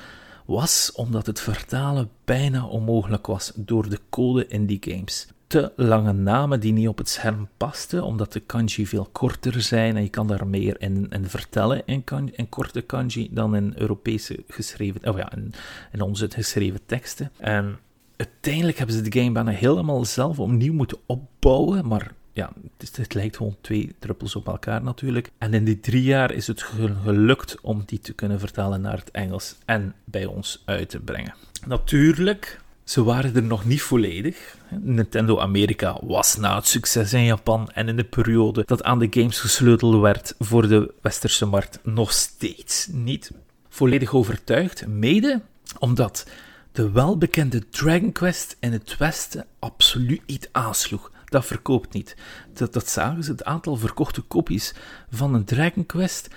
was 0.47 0.93
omdat 0.95 1.27
het 1.27 1.41
vertalen 1.41 2.11
bijna 2.25 2.67
onmogelijk 2.67 3.27
was 3.27 3.53
door 3.55 3.89
de 3.89 3.99
code 4.11 4.47
in 4.47 4.67
die 4.67 4.79
games. 4.81 5.29
Te 5.47 5.73
lange 5.77 6.13
namen 6.13 6.61
die 6.61 6.73
niet 6.73 6.89
op 6.89 6.99
het 6.99 7.09
scherm 7.09 7.49
pasten, 7.57 8.05
omdat 8.05 8.33
de 8.33 8.41
kanji 8.41 8.87
veel 8.87 9.09
korter 9.13 9.63
zijn 9.63 9.97
en 9.97 10.03
je 10.03 10.09
kan 10.09 10.27
daar 10.27 10.47
meer 10.47 10.81
in, 10.81 11.09
vertellen 11.23 11.83
in, 11.87 12.49
korte 12.49 12.81
kanji 12.81 13.29
dan 13.33 13.57
in 13.57 13.73
Europese 13.77 14.45
geschreven, 14.49 15.09
of 15.09 15.17
ja, 15.17 15.33
in, 15.33 15.53
in 15.93 16.01
onze 16.01 16.31
geschreven 16.31 16.81
teksten. 16.87 17.31
En 17.39 17.79
uiteindelijk 18.21 18.79
hebben 18.79 18.97
ze 18.97 19.03
de 19.09 19.21
game 19.21 19.33
bijna 19.33 19.51
helemaal 19.51 20.05
zelf 20.05 20.39
opnieuw 20.39 20.73
moeten 20.73 20.99
opbouwen, 21.07 21.87
maar 21.87 22.13
ja, 22.33 22.53
het, 22.79 22.97
het, 22.97 23.15
lijkt 23.15 23.37
gewoon 23.37 23.57
twee 23.61 23.95
druppels 23.99 24.37
op 24.37 24.47
elkaar 24.47 24.83
natuurlijk. 24.83 25.31
En 25.39 25.55
in 25.55 25.65
die 25.65 25.81
drie 25.81 26.03
jaar 26.03 26.33
is 26.33 26.47
het 26.47 26.63
gelukt 26.63 27.61
om 27.61 27.83
die 27.87 27.99
te 27.99 28.13
kunnen 28.13 28.41
vertalen 28.41 28.81
naar 28.81 28.99
het 28.99 29.11
Engels 29.11 29.57
en 29.65 29.95
bij 30.05 30.25
ons 30.25 30.63
uit 30.65 30.89
te 30.89 31.01
brengen. 31.01 31.35
Natuurlijk, 31.67 32.61
ze 32.85 33.03
waren 33.03 33.35
er 33.35 33.43
nog 33.43 33.65
niet 33.65 33.83
volledig. 33.83 34.57
Nintendo 34.81 35.39
Amerika 35.39 35.99
was 36.03 36.37
na 36.37 36.57
het 36.57 36.67
succes 36.67 37.13
in 37.13 37.25
Japan 37.25 37.71
en 37.71 37.89
in 37.89 37.97
de 37.97 38.05
periode 38.05 38.63
dat 38.67 38.83
aan 38.83 38.99
de 38.99 39.07
games 39.11 39.39
gesleuteld 39.39 40.01
werd 40.01 40.35
voor 40.39 40.69
de 40.69 40.95
westerse 41.01 41.47
markt 41.47 41.79
nog 41.83 42.13
steeds 42.13 42.89
niet 42.93 43.33
volledig 43.69 44.15
overtuigd. 44.15 44.87
Mede 44.87 45.41
omdat 45.79 46.27
de 46.73 46.91
welbekende 46.91 47.69
Dragon 47.69 48.13
Quest 48.13 48.57
in 48.61 48.73
het 48.73 48.97
Westen 48.97 49.47
absoluut 49.59 50.27
niet 50.27 50.49
aansloeg. 50.53 51.13
Dat 51.25 51.47
verkoopt 51.47 51.93
niet. 51.93 52.17
Dat, 52.53 52.73
dat 52.73 52.89
zagen 52.89 53.25
ze, 53.25 53.31
het 53.31 53.45
aantal 53.45 53.77
verkochte 53.77 54.21
kopies 54.21 54.75
van 55.11 55.35
een 55.35 55.45
Dragon 55.45 55.87
Quest, 55.87 56.29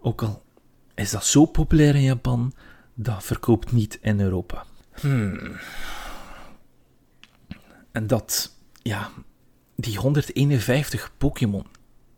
ook 0.00 0.22
al 0.22 0.42
is 0.94 1.10
dat 1.10 1.24
zo 1.24 1.44
populair 1.44 1.94
in 1.94 2.02
Japan, 2.02 2.54
dat 2.94 3.24
verkoopt 3.24 3.72
niet 3.72 3.98
in 4.00 4.20
Europa. 4.20 4.64
Hmm. 5.00 5.56
En 7.92 8.06
dat, 8.06 8.56
ja, 8.82 9.10
die 9.76 9.96
151 9.96 11.12
Pokémon 11.18 11.66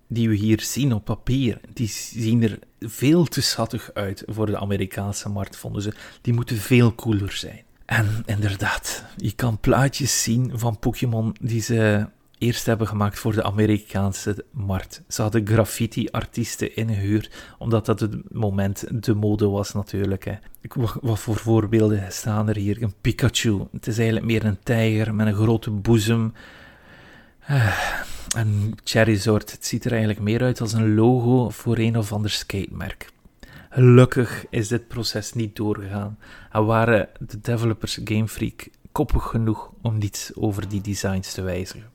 die 0.06 0.28
we 0.28 0.34
hier 0.34 0.60
zien 0.60 0.92
op 0.92 1.04
papier, 1.04 1.60
die 1.72 1.88
zien 1.88 2.42
er 2.42 2.58
veel 2.80 3.24
te 3.24 3.40
schattig 3.40 3.90
uit 3.94 4.22
voor 4.26 4.46
de 4.46 4.58
Amerikaanse 4.58 5.28
markt, 5.28 5.56
vonden 5.56 5.82
ze. 5.82 5.92
Die 6.20 6.34
moeten 6.34 6.56
veel 6.56 6.94
cooler 6.94 7.32
zijn. 7.32 7.62
En 7.84 8.22
inderdaad, 8.26 9.04
je 9.16 9.32
kan 9.32 9.58
plaatjes 9.60 10.22
zien 10.22 10.58
van 10.58 10.78
Pokémon 10.78 11.36
die 11.40 11.60
ze 11.60 12.06
eerst 12.38 12.66
hebben 12.66 12.86
gemaakt 12.86 13.18
voor 13.18 13.32
de 13.32 13.42
Amerikaanse 13.42 14.44
markt. 14.50 15.02
Ze 15.08 15.22
hadden 15.22 15.46
graffiti-artiesten 15.46 16.76
ingehuurd, 16.76 17.30
omdat 17.58 17.86
dat 17.86 18.00
het 18.00 18.32
moment 18.34 19.04
de 19.04 19.14
mode 19.14 19.48
was 19.48 19.72
natuurlijk. 19.72 20.24
Hè. 20.24 20.34
Wat 21.00 21.18
voor 21.18 21.36
voorbeelden 21.36 22.12
staan 22.12 22.48
er 22.48 22.56
hier? 22.56 22.82
Een 22.82 22.94
Pikachu. 23.00 23.66
Het 23.72 23.86
is 23.86 23.96
eigenlijk 23.96 24.26
meer 24.26 24.44
een 24.44 24.58
tijger 24.62 25.14
met 25.14 25.26
een 25.26 25.34
grote 25.34 25.70
boezem. 25.70 26.32
Uh, 27.50 27.80
een 28.34 28.78
Charizard. 28.84 29.52
Het 29.52 29.66
ziet 29.66 29.84
er 29.84 29.90
eigenlijk 29.90 30.20
meer 30.20 30.42
uit 30.42 30.60
als 30.60 30.72
een 30.72 30.94
logo 30.94 31.50
voor 31.50 31.78
een 31.78 31.98
of 31.98 32.12
ander 32.12 32.30
skatemerk. 32.30 33.12
Gelukkig 33.70 34.46
is 34.50 34.68
dit 34.68 34.88
proces 34.88 35.32
niet 35.32 35.56
doorgegaan 35.56 36.18
en 36.52 36.64
waren 36.64 37.08
de 37.18 37.40
developers 37.40 38.00
Game 38.04 38.28
Freak 38.28 38.68
koppig 38.92 39.22
genoeg 39.22 39.70
om 39.82 39.98
niets 39.98 40.30
over 40.34 40.68
die 40.68 40.80
designs 40.80 41.32
te 41.32 41.42
wijzigen. 41.42 41.93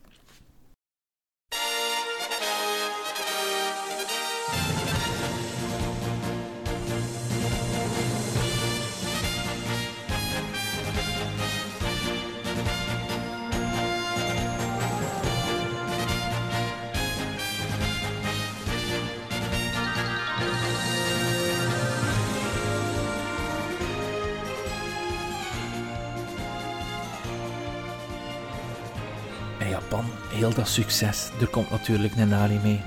Dat 30.59 30.67
succes, 30.67 31.29
er 31.39 31.47
komt 31.47 31.69
natuurlijk 31.69 32.15
een 32.15 32.33
anime. 32.33 32.79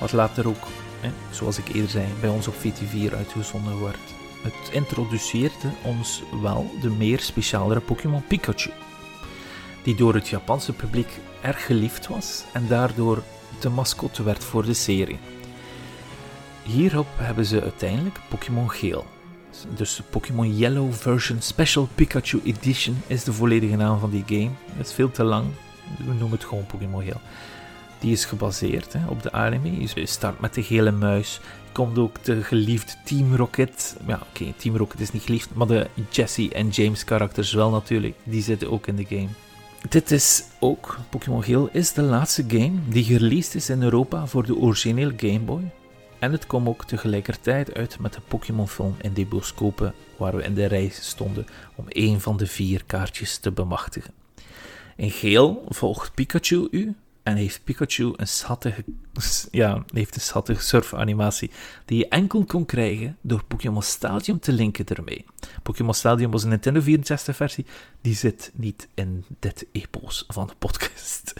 Wat 0.00 0.12
later 0.12 0.48
ook, 0.48 0.66
hè, 1.00 1.10
zoals 1.30 1.58
ik 1.58 1.68
eerder 1.68 1.90
zei, 1.90 2.06
bij 2.20 2.30
ons 2.30 2.46
op 2.46 2.54
VT4 2.54 3.14
uitgezonden 3.16 3.78
wordt. 3.78 4.14
Het 4.42 4.70
introduceerde 4.72 5.70
ons 5.82 6.22
wel 6.42 6.70
de 6.80 6.90
meer 6.90 7.20
specialere 7.20 7.80
Pokémon 7.80 8.26
Pikachu. 8.26 8.70
Die 9.82 9.94
door 9.94 10.14
het 10.14 10.28
Japanse 10.28 10.72
publiek 10.72 11.08
erg 11.40 11.66
geliefd 11.66 12.08
was 12.08 12.44
en 12.52 12.66
daardoor 12.68 13.22
de 13.60 13.68
mascotte 13.68 14.22
werd 14.22 14.44
voor 14.44 14.64
de 14.64 14.74
serie. 14.74 15.18
Hierop 16.62 17.08
hebben 17.16 17.44
ze 17.44 17.62
uiteindelijk 17.62 18.20
Pokémon 18.28 18.70
Geel. 18.70 19.06
Dus 19.74 19.96
de 19.96 20.02
Pokémon 20.02 20.56
Yellow 20.56 20.92
Version 20.92 21.40
Special 21.40 21.88
Pikachu 21.94 22.40
Edition 22.44 23.02
is 23.06 23.24
de 23.24 23.32
volledige 23.32 23.76
naam 23.76 23.98
van 23.98 24.10
die 24.10 24.24
game. 24.26 24.50
Dat 24.76 24.86
is 24.86 24.92
veel 24.92 25.10
te 25.10 25.24
lang, 25.24 25.46
we 25.98 26.12
noemen 26.12 26.30
het 26.30 26.44
gewoon 26.44 26.66
Pokémon 26.66 27.02
Geel. 27.02 27.20
Die 27.98 28.12
is 28.12 28.24
gebaseerd 28.24 28.92
hè, 28.92 29.06
op 29.08 29.22
de 29.22 29.32
anime. 29.32 29.80
Je 29.80 30.06
start 30.06 30.40
met 30.40 30.54
de 30.54 30.62
gele 30.62 30.90
muis. 30.90 31.40
Komt 31.72 31.98
ook 31.98 32.24
de 32.24 32.42
geliefde 32.42 32.92
Team 33.04 33.34
Rocket. 33.34 33.96
Ja, 34.06 34.20
oké, 34.30 34.52
Team 34.56 34.76
Rocket 34.76 35.00
is 35.00 35.12
niet 35.12 35.22
geliefd, 35.22 35.54
maar 35.54 35.66
de 35.66 35.86
Jesse 36.10 36.52
en 36.52 36.68
James 36.68 37.04
karakters 37.04 37.52
wel 37.52 37.70
natuurlijk. 37.70 38.14
Die 38.24 38.42
zitten 38.42 38.70
ook 38.70 38.86
in 38.86 38.96
de 38.96 39.04
game. 39.04 39.28
Dit 39.88 40.10
is 40.10 40.44
ook, 40.60 40.98
Pokémon 41.10 41.42
Geel 41.42 41.68
is 41.72 41.92
de 41.92 42.02
laatste 42.02 42.44
game 42.48 42.78
die 42.88 43.04
gereleased 43.04 43.54
is 43.54 43.70
in 43.70 43.82
Europa 43.82 44.26
voor 44.26 44.46
de 44.46 44.56
originele 44.56 45.12
Game 45.16 45.38
Boy. 45.38 45.70
En 46.18 46.32
het 46.32 46.46
kwam 46.46 46.68
ook 46.68 46.84
tegelijkertijd 46.84 47.74
uit 47.74 47.98
met 47.98 48.12
de 48.12 48.20
Pokémon 48.28 48.68
film 48.68 48.94
in 49.00 49.12
de 49.12 49.26
bioscopen 49.26 49.94
waar 50.16 50.36
we 50.36 50.42
in 50.42 50.54
de 50.54 50.66
rij 50.66 50.88
stonden 50.88 51.46
om 51.74 51.84
een 51.88 52.20
van 52.20 52.36
de 52.36 52.46
vier 52.46 52.84
kaartjes 52.86 53.38
te 53.38 53.50
bemachtigen. 53.50 54.25
In 54.96 55.10
geel 55.10 55.64
volgt 55.68 56.14
Pikachu 56.14 56.68
u 56.70 56.94
en 57.22 57.36
heeft 57.36 57.64
Pikachu 57.64 58.12
een 58.16 58.28
schattige, 58.28 58.84
ja, 59.50 59.84
heeft 59.92 60.14
een 60.14 60.20
schattige 60.20 60.62
surfanimatie 60.62 61.50
die 61.84 61.98
je 61.98 62.08
enkel 62.08 62.44
kon 62.44 62.66
krijgen 62.66 63.16
door 63.20 63.44
Pokémon 63.44 63.82
Stadium 63.82 64.40
te 64.40 64.52
linken 64.52 64.86
ermee. 64.86 65.24
Pokémon 65.62 65.94
Stadium 65.94 66.30
was 66.30 66.42
een 66.42 66.48
Nintendo 66.48 66.80
64 66.80 67.36
versie, 67.36 67.66
die 68.00 68.14
zit 68.14 68.52
niet 68.54 68.88
in 68.94 69.24
dit 69.38 69.66
epos 69.72 70.24
van 70.28 70.46
de 70.46 70.54
podcast. 70.58 71.32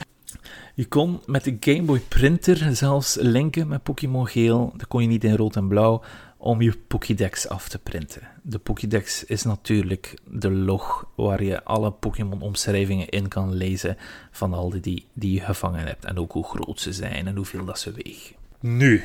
Je 0.75 0.87
kon 0.87 1.21
met 1.27 1.45
de 1.45 1.57
Game 1.61 1.83
Boy 1.83 1.99
printer 1.99 2.77
zelfs 2.77 3.17
linken 3.21 3.69
met 3.69 3.83
Pokémon 3.83 4.27
Geel. 4.27 4.73
Dat 4.77 4.89
kon 4.89 5.03
je 5.03 5.09
niet 5.09 5.25
in 5.25 5.37
rood 5.37 5.57
en 5.57 5.69
blauw 5.69 6.03
om 6.47 6.63
je 6.63 6.79
Pokédex 6.89 7.49
af 7.49 7.69
te 7.69 7.79
printen. 7.79 8.23
De 8.43 8.59
Pokédex 8.59 9.25
is 9.25 9.43
natuurlijk 9.43 10.15
de 10.25 10.51
log 10.51 11.09
waar 11.15 11.43
je 11.43 11.65
alle 11.65 11.91
Pokémon-omschrijvingen 11.91 13.09
in 13.09 13.29
kan 13.29 13.55
lezen 13.55 13.97
van 14.31 14.55
al 14.55 14.81
die 14.81 15.07
die 15.13 15.33
je 15.33 15.41
gevangen 15.41 15.87
hebt. 15.87 16.05
En 16.05 16.19
ook 16.19 16.33
hoe 16.33 16.45
groot 16.45 16.81
ze 16.81 16.93
zijn 16.93 17.27
en 17.27 17.37
hoeveel 17.37 17.65
dat 17.65 17.79
ze 17.79 17.93
wegen. 17.93 18.37
Nu, 18.61 19.03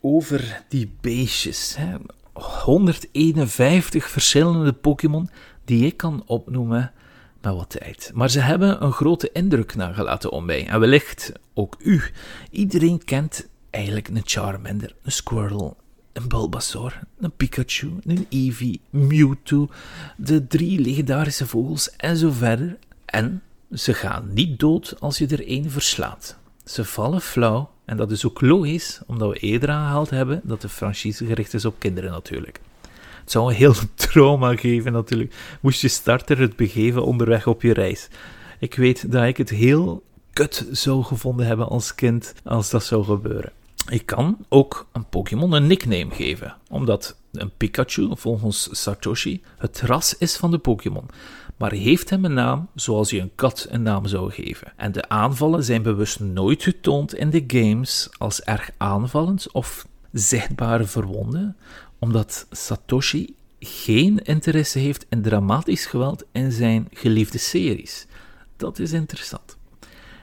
over 0.00 0.62
die 0.68 0.92
beestjes. 1.00 1.76
Hè. 1.76 1.96
151 2.32 4.08
verschillende 4.08 4.72
Pokémon 4.72 5.30
die 5.64 5.86
ik 5.86 5.96
kan 5.96 6.22
opnoemen 6.26 6.92
met 7.40 7.54
wat 7.54 7.70
tijd. 7.70 8.10
Maar 8.14 8.30
ze 8.30 8.40
hebben 8.40 8.84
een 8.84 8.92
grote 8.92 9.30
indruk 9.32 9.74
nagelaten 9.74 10.30
om 10.30 10.44
mij. 10.44 10.66
En 10.66 10.80
wellicht 10.80 11.32
ook 11.54 11.76
u. 11.78 12.02
Iedereen 12.50 13.04
kent 13.04 13.48
eigenlijk 13.70 14.08
een 14.08 14.22
Charmander, 14.24 14.94
een 15.02 15.12
Squirtle, 15.12 15.74
een 16.12 16.28
Bulbasaur, 16.28 17.00
een 17.18 17.32
Pikachu, 17.36 17.90
een 18.04 18.26
Eevee, 18.28 18.80
Mewtwo, 18.90 19.68
de 20.16 20.46
drie 20.46 20.80
legendarische 20.80 21.46
vogels 21.46 21.96
en 21.96 22.16
zo 22.16 22.30
verder. 22.30 22.78
En 23.04 23.42
ze 23.72 23.94
gaan 23.94 24.30
niet 24.32 24.58
dood 24.58 24.96
als 25.00 25.18
je 25.18 25.26
er 25.26 25.46
één 25.46 25.70
verslaat. 25.70 26.38
Ze 26.64 26.84
vallen 26.84 27.20
flauw 27.20 27.70
en 27.84 27.96
dat 27.96 28.10
is 28.10 28.26
ook 28.26 28.40
logisch, 28.40 29.00
omdat 29.06 29.28
we 29.28 29.38
eerder 29.38 29.68
aangehaald 29.68 30.10
hebben 30.10 30.40
dat 30.44 30.60
de 30.60 30.68
franchise 30.68 31.26
gericht 31.26 31.54
is 31.54 31.64
op 31.64 31.74
kinderen 31.78 32.10
natuurlijk. 32.10 32.60
Het 33.20 33.30
zou 33.30 33.50
een 33.50 33.56
heel 33.56 33.74
trauma 33.94 34.56
geven 34.56 34.92
natuurlijk, 34.92 35.34
moest 35.60 35.80
je 35.80 35.88
starter 35.88 36.38
het 36.38 36.56
begeven 36.56 37.04
onderweg 37.04 37.46
op 37.46 37.62
je 37.62 37.72
reis. 37.72 38.08
Ik 38.58 38.74
weet 38.74 39.12
dat 39.12 39.24
ik 39.24 39.36
het 39.36 39.50
heel 39.50 40.02
kut 40.32 40.66
zou 40.70 41.02
gevonden 41.04 41.46
hebben 41.46 41.68
als 41.68 41.94
kind 41.94 42.34
als 42.44 42.70
dat 42.70 42.84
zou 42.84 43.04
gebeuren. 43.04 43.52
Ik 43.88 44.06
kan 44.06 44.38
ook 44.48 44.86
een 44.92 45.08
Pokémon 45.08 45.52
een 45.52 45.66
nickname 45.66 46.10
geven, 46.10 46.56
omdat 46.68 47.16
een 47.32 47.50
Pikachu, 47.56 48.10
volgens 48.10 48.68
Satoshi, 48.82 49.42
het 49.58 49.80
ras 49.80 50.16
is 50.18 50.36
van 50.36 50.50
de 50.50 50.58
Pokémon, 50.58 51.06
maar 51.56 51.72
heeft 51.72 52.10
hem 52.10 52.24
een 52.24 52.34
naam 52.34 52.68
zoals 52.74 53.10
je 53.10 53.20
een 53.20 53.34
kat 53.34 53.66
een 53.70 53.82
naam 53.82 54.06
zou 54.06 54.30
geven. 54.30 54.72
En 54.76 54.92
de 54.92 55.08
aanvallen 55.08 55.64
zijn 55.64 55.82
bewust 55.82 56.20
nooit 56.20 56.62
getoond 56.62 57.14
in 57.14 57.30
de 57.30 57.44
games 57.46 58.08
als 58.18 58.42
erg 58.42 58.70
aanvallend 58.76 59.52
of 59.52 59.86
zichtbare 60.12 60.84
verwonden, 60.84 61.56
omdat 61.98 62.46
Satoshi 62.50 63.34
geen 63.58 64.18
interesse 64.18 64.78
heeft 64.78 65.06
in 65.08 65.22
dramatisch 65.22 65.86
geweld 65.86 66.24
in 66.32 66.52
zijn 66.52 66.88
geliefde 66.92 67.38
series. 67.38 68.06
Dat 68.56 68.78
is 68.78 68.92
interessant. 68.92 69.58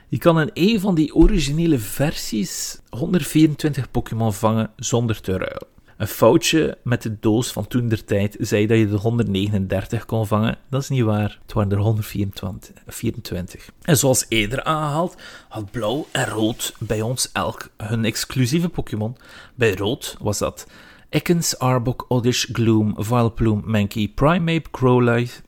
Je 0.09 0.17
kan 0.17 0.39
in 0.39 0.49
een 0.53 0.79
van 0.79 0.95
die 0.95 1.15
originele 1.15 1.79
versies 1.79 2.79
124 2.89 3.91
Pokémon 3.91 4.33
vangen 4.33 4.71
zonder 4.75 5.21
te 5.21 5.31
ruilen. 5.31 5.67
Een 5.97 6.07
foutje 6.07 6.77
met 6.83 7.01
de 7.01 7.19
doos 7.19 7.51
van 7.51 7.67
toen 7.67 7.87
der 7.87 8.03
tijd 8.03 8.35
zei 8.39 8.67
dat 8.67 8.77
je 8.77 8.87
de 8.87 8.95
139 8.95 10.05
kon 10.05 10.27
vangen. 10.27 10.57
Dat 10.69 10.81
is 10.81 10.89
niet 10.89 11.03
waar. 11.03 11.39
Het 11.41 11.53
waren 11.53 11.71
er 11.71 11.77
124. 11.77 13.69
En 13.81 13.97
zoals 13.97 14.25
eerder 14.27 14.63
aangehaald, 14.63 15.15
had 15.49 15.71
blauw 15.71 16.07
en 16.11 16.25
rood 16.25 16.75
bij 16.79 17.01
ons 17.01 17.31
elk 17.31 17.69
hun 17.77 18.05
exclusieve 18.05 18.69
Pokémon. 18.69 19.17
Bij 19.55 19.75
rood 19.75 20.15
was 20.19 20.37
dat 20.37 20.67
Ekans, 21.09 21.59
Arbok, 21.59 22.05
Oddish, 22.07 22.45
Gloom, 22.51 22.95
Vileplume, 22.97 23.61
Mankey, 23.65 24.11
Primeape, 24.15 24.69
Growlithe, 24.71 25.41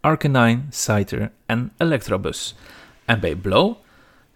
Arcanine, 0.00 0.62
Scyther 0.70 1.32
en 1.46 1.72
Electabuzz. 1.76 2.54
En 3.04 3.20
bij 3.20 3.36
blauw 3.36 3.78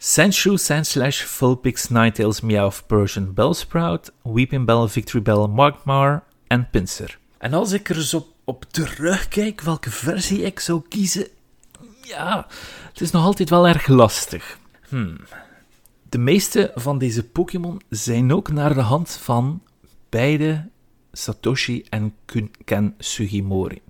Sandshrew, 0.06 0.58
Sandslash, 0.58 1.22
Vulpix, 1.22 1.88
Ninetales, 1.88 2.42
Meowth, 2.42 2.86
Persian, 2.86 3.32
Bellsprout, 3.32 4.12
Weeping 4.22 4.66
Bell, 4.66 4.86
Victory 4.88 5.22
Bell, 5.22 5.46
Magmar 5.46 6.22
en 6.46 6.68
Pinsir. 6.70 7.18
En 7.38 7.52
als 7.52 7.72
ik 7.72 7.88
er 7.88 8.02
zo 8.02 8.26
op 8.44 8.64
terugkijk 8.70 9.60
welke 9.60 9.90
versie 9.90 10.42
ik 10.42 10.60
zou 10.60 10.82
kiezen, 10.88 11.26
ja, 12.02 12.46
het 12.88 13.00
is 13.00 13.10
nog 13.10 13.24
altijd 13.24 13.50
wel 13.50 13.68
erg 13.68 13.86
lastig. 13.86 14.58
Hmm. 14.88 15.16
De 16.08 16.18
meeste 16.18 16.72
van 16.74 16.98
deze 16.98 17.24
Pokémon 17.24 17.80
zijn 17.88 18.32
ook 18.32 18.52
naar 18.52 18.74
de 18.74 18.80
hand 18.80 19.10
van 19.10 19.62
beide 20.08 20.68
Satoshi 21.12 21.84
en 21.88 22.14
Ken 22.64 22.94
Sugimori. 22.98 23.82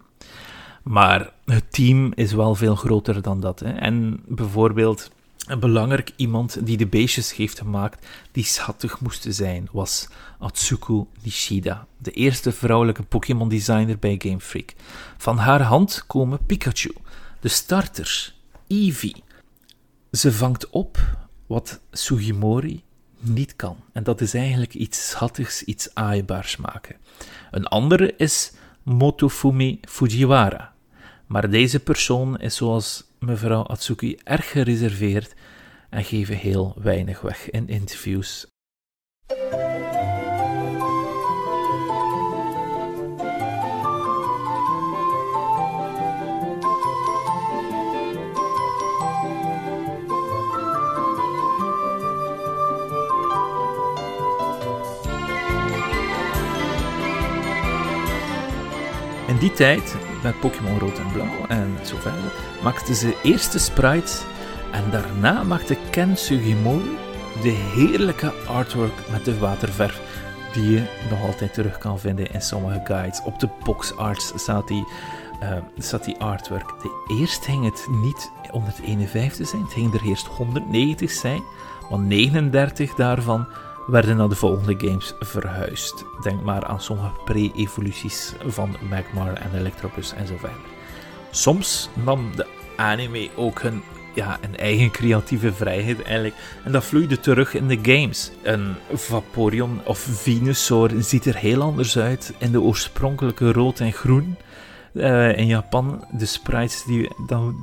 Maar 0.83 1.33
het 1.45 1.73
team 1.73 2.13
is 2.15 2.33
wel 2.33 2.55
veel 2.55 2.75
groter 2.75 3.23
dan 3.23 3.41
dat. 3.41 3.61
Hè. 3.61 3.73
En 3.73 4.23
bijvoorbeeld 4.27 5.11
een 5.47 5.61
belangrijk 5.61 6.13
iemand 6.17 6.67
die 6.67 6.77
de 6.77 6.87
beestjes 6.87 7.35
heeft 7.35 7.59
gemaakt 7.59 8.07
die 8.33 8.45
schattig 8.45 9.01
moesten 9.01 9.35
zijn, 9.35 9.69
was 9.73 10.09
Atsuko 10.39 11.09
Nishida, 11.23 11.87
de 11.99 12.11
eerste 12.11 12.53
vrouwelijke 12.53 13.03
Pokémon 13.03 13.49
designer 13.49 13.99
bij 13.99 14.15
Game 14.19 14.41
Freak. 14.41 14.75
Van 15.17 15.39
haar 15.39 15.63
hand 15.63 16.05
komen 16.07 16.47
Pikachu, 16.47 16.95
de 17.41 17.49
starters, 17.49 18.41
Eevee. 18.67 19.23
Ze 20.11 20.33
vangt 20.33 20.71
op 20.71 20.99
wat 21.47 21.81
Sugimori 21.91 22.83
niet 23.21 23.57
kan. 23.57 23.77
En 23.93 24.03
dat 24.03 24.21
is 24.21 24.35
eigenlijk 24.35 24.75
iets 24.75 25.09
schattigs, 25.09 25.63
iets 25.63 25.95
aaibaars 25.95 26.57
maken. 26.57 26.97
Een 27.51 27.67
andere 27.67 28.15
is 28.17 28.53
Motofumi 28.83 29.81
Fujiwara. 29.89 30.73
Maar 31.27 31.51
deze 31.51 31.81
persoon 31.81 32.39
is 32.39 32.57
zoals 32.57 33.05
mevrouw 33.25 33.63
Atsuki 33.63 34.17
erg 34.25 34.51
gereserveerd 34.51 35.35
en 35.91 36.05
geven 36.05 36.37
heel 36.37 36.75
weinig 36.79 37.21
weg 37.21 37.51
in 37.51 37.69
interviews. 37.69 38.47
In 59.27 59.41
die 59.41 59.53
tijd, 59.53 59.97
met 60.23 60.41
Pokémon 60.41 60.79
Rood 60.79 60.99
en 60.99 61.13
Blauw 61.13 61.47
en 61.47 61.77
zo 61.87 61.97
verder, 61.97 62.54
maakten 62.65 62.95
ze 62.95 63.17
eerste 63.23 63.59
sprites 63.59 64.23
en 64.73 64.91
daarna 64.91 65.43
maakte 65.43 65.77
Ken 65.91 66.17
Sugimori 66.17 66.99
de 67.43 67.49
heerlijke 67.49 68.33
artwork 68.47 69.11
met 69.11 69.25
de 69.25 69.39
waterverf, 69.39 70.01
die 70.53 70.71
je 70.71 70.83
nog 71.11 71.21
altijd 71.21 71.55
terug 71.55 71.79
kan 71.79 71.99
vinden 71.99 72.33
in 72.33 72.41
sommige 72.41 72.81
guides. 72.85 73.23
Op 73.23 73.39
de 73.39 73.49
box 73.65 73.97
arts 73.97 74.33
staat 74.37 74.69
die, 74.69 74.87
uh, 75.43 75.99
die 76.05 76.21
artwork. 76.21 76.69
De 76.83 77.15
eerst 77.21 77.45
ging 77.45 77.65
het 77.65 77.87
niet 77.91 78.31
151 78.51 79.49
zijn, 79.49 79.63
het 79.63 79.73
ging 79.73 79.95
er 79.95 80.03
eerst 80.03 80.27
190 80.27 81.11
zijn, 81.11 81.43
want 81.91 82.07
39 82.07 82.95
daarvan 82.95 83.47
werden 83.87 84.17
naar 84.17 84.29
de 84.29 84.35
volgende 84.35 84.89
games 84.89 85.15
verhuisd. 85.19 86.05
Denk 86.23 86.43
maar 86.43 86.65
aan 86.65 86.81
sommige 86.81 87.13
pre-evoluties 87.25 88.35
van 88.47 88.77
Magmar 88.91 89.33
en 89.33 89.59
Electropus 89.59 90.13
en 90.13 90.27
zo 90.27 90.37
verder. 90.37 90.74
Soms 91.35 91.89
nam 92.05 92.37
de 92.37 92.47
anime 92.77 93.31
ook 93.37 93.63
hun 93.63 93.83
ja, 94.15 94.39
een 94.41 94.57
eigen 94.57 94.91
creatieve 94.91 95.53
vrijheid 95.53 96.03
eigenlijk. 96.03 96.35
En 96.65 96.73
dat 96.73 96.85
vloeide 96.85 97.21
terug 97.21 97.55
in 97.55 97.69
de 97.69 97.79
games. 97.83 98.31
Een 98.43 98.75
Vaporeon 98.93 99.81
of 99.85 99.99
Venusaur 99.99 100.91
ziet 100.99 101.25
er 101.25 101.37
heel 101.37 101.63
anders 101.63 101.99
uit 101.99 102.35
in 102.39 102.53
de 102.53 102.61
oorspronkelijke 102.61 103.53
rood 103.53 103.81
en 103.81 103.93
groen. 103.93 104.37
Uh, 104.93 105.39
in 105.39 105.47
Japan, 105.47 106.05
de 106.13 106.27
sprites 106.27 106.85
die, 106.85 107.11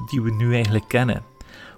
die 0.09 0.21
we 0.21 0.31
nu 0.31 0.53
eigenlijk 0.53 0.87
kennen. 0.87 1.23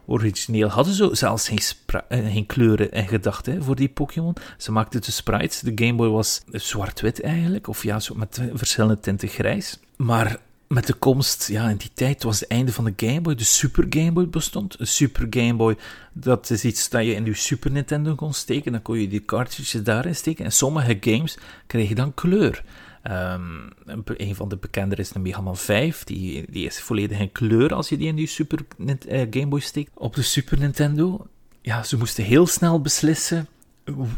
Origineel 0.05 0.67
hadden 0.67 0.93
ze 0.93 1.09
zelfs 1.11 1.47
geen, 1.47 1.59
eh, 2.07 2.31
geen 2.31 2.45
kleuren 2.45 2.91
en 2.91 3.07
gedachten 3.07 3.63
voor 3.63 3.75
die 3.75 3.89
Pokémon. 3.89 4.35
Ze 4.57 4.71
maakten 4.71 5.01
de 5.01 5.11
sprites. 5.11 5.59
De 5.59 5.71
Game 5.75 5.93
Boy 5.93 6.09
was 6.09 6.41
zwart-wit 6.51 7.21
eigenlijk, 7.21 7.67
of 7.67 7.83
ja, 7.83 7.99
zo 7.99 8.15
met 8.15 8.41
verschillende 8.53 8.99
tinten 8.99 9.27
grijs. 9.29 9.79
Maar 9.97 10.39
met 10.68 10.88
de 10.88 10.93
komst, 10.93 11.47
ja, 11.47 11.70
in 11.70 11.78
die 11.78 11.91
tijd 11.93 12.24
was 12.24 12.39
het 12.39 12.49
einde 12.49 12.72
van 12.72 12.84
de 12.84 12.93
Game 12.95 13.22
Boy. 13.22 13.36
De 13.36 13.43
Super 13.43 13.86
Game 13.89 14.11
Boy 14.11 14.30
bestond. 14.30 14.80
Een 14.80 14.88
Super 14.88 15.28
Game 15.30 15.53
Boy, 15.53 15.78
dat 16.14 16.49
is 16.49 16.66
iets 16.66 16.89
dat 16.89 17.05
je 17.05 17.14
in 17.14 17.26
je 17.26 17.34
Super 17.34 17.72
Nintendo 17.72 18.16
kon 18.16 18.34
steken. 18.34 18.72
Dan 18.72 18.82
kon 18.82 18.99
je 18.99 19.07
die 19.07 19.26
cartridges 19.26 19.84
daarin 19.84 20.16
steken. 20.16 20.45
En 20.45 20.51
sommige 20.51 20.97
games 21.01 21.38
kregen 21.68 21.95
dan 21.95 22.14
kleur. 22.14 22.64
Um, 23.11 23.70
een 24.18 24.36
van 24.36 24.49
de 24.49 24.57
bekendere 24.57 25.01
is 25.01 25.09
de 25.09 25.20
Mega 25.20 25.41
Man 25.41 25.57
5. 25.57 26.03
Die, 26.03 26.45
die 26.49 26.66
is 26.66 26.80
volledig 26.80 27.20
in 27.20 27.32
kleur 27.32 27.74
als 27.74 27.89
je 27.89 27.97
die 27.97 28.07
in 28.07 28.18
je 28.18 28.28
Super 28.28 28.59
uh, 28.78 28.95
Game 29.30 29.47
Boy 29.47 29.59
steekt. 29.59 29.91
Op 29.93 30.16
de 30.16 30.22
Super 30.22 30.59
Nintendo, 30.59 31.28
ja, 31.61 31.84
ze 31.84 31.97
moesten 31.97 32.24
heel 32.24 32.47
snel 32.47 32.82
beslissen. 32.82 33.47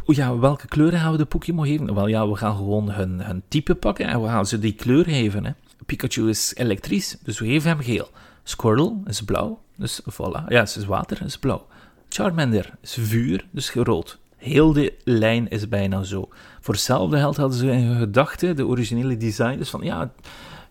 Ja, 0.05 0.37
welke 0.37 0.67
kleuren 0.67 0.99
gaan 0.99 1.11
we 1.11 1.17
de 1.17 1.25
Pokémon 1.25 1.65
geven? 1.65 1.93
Wel 1.93 2.07
ja, 2.07 2.29
we 2.29 2.35
gaan 2.35 2.55
gewoon 2.55 2.91
hun, 2.91 3.21
hun 3.21 3.43
type 3.47 3.75
pakken 3.75 4.07
en 4.07 4.21
we 4.21 4.27
gaan 4.27 4.45
ze 4.45 4.59
die 4.59 4.73
kleur 4.73 5.03
geven. 5.03 5.45
Hè. 5.45 5.51
Pikachu 5.85 6.29
is 6.29 6.55
elektrisch, 6.55 7.17
dus 7.23 7.39
we 7.39 7.45
geven 7.45 7.69
hem 7.69 7.79
geel. 7.79 8.09
Squirtle 8.43 8.95
is 9.05 9.21
blauw, 9.21 9.61
dus 9.75 10.01
voilà. 10.01 10.47
Ja, 10.47 10.61
is 10.61 10.85
water, 10.85 11.21
is 11.25 11.37
blauw. 11.37 11.65
Charmander 12.09 12.77
is 12.81 12.97
vuur, 12.99 13.45
dus 13.51 13.73
rood. 13.73 14.19
Heel 14.35 14.73
de 14.73 14.93
lijn 15.03 15.49
is 15.49 15.69
bijna 15.69 16.03
zo. 16.03 16.29
Voor 16.61 16.73
hetzelfde 16.73 17.17
geld 17.17 17.37
hadden 17.37 17.57
ze 17.57 17.71
in 17.71 17.83
hun 17.83 17.99
gedachten, 17.99 18.55
de 18.55 18.65
originele 18.65 19.17
designers, 19.17 19.69
van 19.69 19.81
ja, 19.81 20.11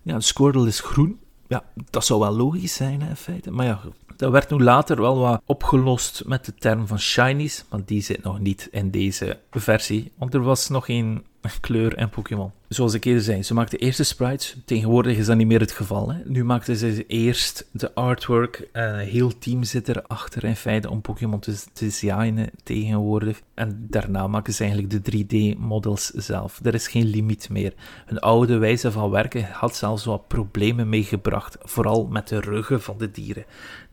ja, 0.03 0.21
Squirtle 0.21 0.67
is 0.67 0.81
groen. 0.81 1.19
Ja, 1.49 1.65
dat 1.91 2.05
zou 2.05 2.21
wel 2.21 2.33
logisch 2.33 2.75
zijn 2.75 3.01
in 3.01 3.17
feite. 3.17 3.51
Maar 3.51 3.67
ja, 3.67 3.81
dat 4.17 4.31
werd 4.31 4.51
nu 4.51 4.59
later 4.59 5.01
wel 5.01 5.19
wat 5.19 5.43
opgelost 5.47 6.23
met 6.27 6.45
de 6.45 6.55
term 6.55 6.87
van 6.87 6.99
shinies, 6.99 7.65
maar 7.71 7.81
die 7.85 8.03
zit 8.03 8.23
nog 8.23 8.39
niet 8.39 8.69
in 8.71 8.91
deze 8.91 9.39
versie, 9.51 10.13
want 10.19 10.35
er 10.35 10.43
was 10.43 10.69
nog 10.69 10.85
geen 10.85 11.25
kleur 11.61 11.95
en 11.97 12.09
Pokémon. 12.09 12.53
Zoals 12.69 12.95
ik 12.95 13.05
eerder 13.05 13.23
zei, 13.23 13.43
ze 13.43 13.55
maakten 13.55 13.79
eerst 13.79 13.97
de 13.97 14.05
sprites. 14.05 14.57
Tegenwoordig 14.65 15.17
is 15.17 15.27
dat 15.27 15.37
niet 15.37 15.47
meer 15.47 15.61
het 15.61 15.73
geval. 15.73 16.13
Hè. 16.13 16.19
Nu 16.25 16.45
maakten 16.45 16.77
ze 16.77 17.07
eerst 17.07 17.69
de 17.73 17.95
artwork. 17.95 18.69
Een 18.73 18.99
heel 18.99 19.39
team 19.39 19.63
zit 19.63 19.89
erachter 19.89 20.45
in 20.45 20.57
feite 20.57 20.91
om 20.91 21.01
Pokémon 21.01 21.41
te, 21.41 21.55
te 21.73 21.85
designen 21.85 22.51
tegenwoordig. 22.63 23.43
En 23.55 23.87
daarna 23.91 24.27
maken 24.27 24.53
ze 24.53 24.65
eigenlijk 24.65 25.05
de 25.05 25.25
3D-models 25.25 26.11
zelf. 26.11 26.61
Er 26.63 26.75
is 26.75 26.89
geen 26.89 27.07
limiet 27.07 27.49
meer. 27.51 27.73
Hun 28.07 28.19
oude 28.19 28.59
wijze 28.59 28.93
van 28.93 29.11
werken 29.11 29.45
had 29.53 29.77
zelfs 29.77 30.05
wat 30.05 30.29
problemen 30.29 30.89
meegebracht. 30.89 31.57
Vooral 31.61 32.07
met 32.07 32.29
de 32.29 32.41
ruggen 32.41 32.83
van 32.83 32.99
de 32.99 33.11
dieren. 33.11 33.45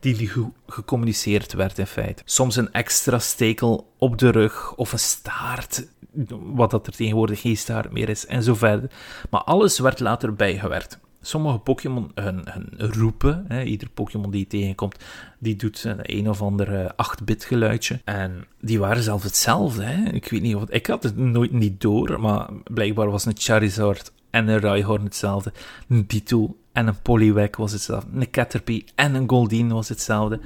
Die 0.02 0.30
gecommuniceerd 0.66 1.52
werd 1.52 1.78
in 1.78 1.86
feite. 1.86 2.22
Soms 2.24 2.56
een 2.56 2.72
extra 2.72 3.18
stekel 3.18 3.92
op 3.98 4.18
de 4.18 4.30
rug 4.30 4.74
of 4.74 4.92
een 4.92 4.98
staart 4.98 5.86
wat 6.54 6.70
dat 6.70 6.86
er 6.86 6.92
tegenwoordig 6.92 7.40
geen 7.40 7.56
staart 7.56 7.92
meer 7.92 8.08
is, 8.08 8.26
en 8.26 8.42
zo 8.42 8.54
verder. 8.54 8.90
Maar 9.30 9.42
alles 9.42 9.78
werd 9.78 10.00
later 10.00 10.34
bijgewerkt. 10.34 10.98
Sommige 11.20 11.58
Pokémon 11.58 12.10
hun, 12.14 12.42
hun 12.44 12.92
roepen, 12.92 13.44
hè, 13.48 13.62
ieder 13.62 13.88
Pokémon 13.88 14.30
die 14.30 14.40
je 14.40 14.46
tegenkomt, 14.46 14.96
die 15.38 15.56
doet 15.56 15.84
een, 15.84 15.98
een 16.02 16.28
of 16.28 16.42
ander 16.42 16.92
8-bit 16.92 17.44
geluidje. 17.44 18.00
En 18.04 18.46
die 18.60 18.78
waren 18.78 19.02
zelfs 19.02 19.24
hetzelfde. 19.24 19.82
Hè. 19.82 20.10
Ik 20.10 20.28
weet 20.28 20.42
niet 20.42 20.54
of 20.54 20.70
ik 20.70 20.86
had 20.86 21.02
het 21.02 21.16
nooit 21.16 21.52
niet 21.52 21.80
door, 21.80 22.20
maar 22.20 22.48
blijkbaar 22.64 23.10
was 23.10 23.24
een 23.24 23.36
Charizard 23.36 24.12
en 24.30 24.48
een 24.48 24.58
Rhyhorn 24.58 25.04
hetzelfde. 25.04 25.52
Een 25.88 26.06
Ditto 26.06 26.56
en 26.72 26.86
een 26.86 27.02
Poliwag 27.02 27.56
was 27.56 27.72
hetzelfde. 27.72 28.08
Een 28.14 28.30
Caterpie 28.30 28.84
en 28.94 29.14
een 29.14 29.28
Goldeen 29.28 29.72
was 29.72 29.88
hetzelfde. 29.88 30.40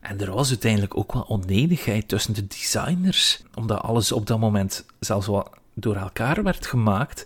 En 0.00 0.20
er 0.20 0.32
was 0.32 0.48
uiteindelijk 0.48 0.96
ook 0.96 1.12
wel 1.12 1.28
onenigheid 1.28 2.08
tussen 2.08 2.34
de 2.34 2.46
designers, 2.46 3.42
omdat 3.54 3.80
alles 3.80 4.12
op 4.12 4.26
dat 4.26 4.38
moment 4.38 4.84
zelfs 5.00 5.26
wel 5.26 5.48
door 5.74 5.96
elkaar 5.96 6.42
werd 6.42 6.66
gemaakt. 6.66 7.24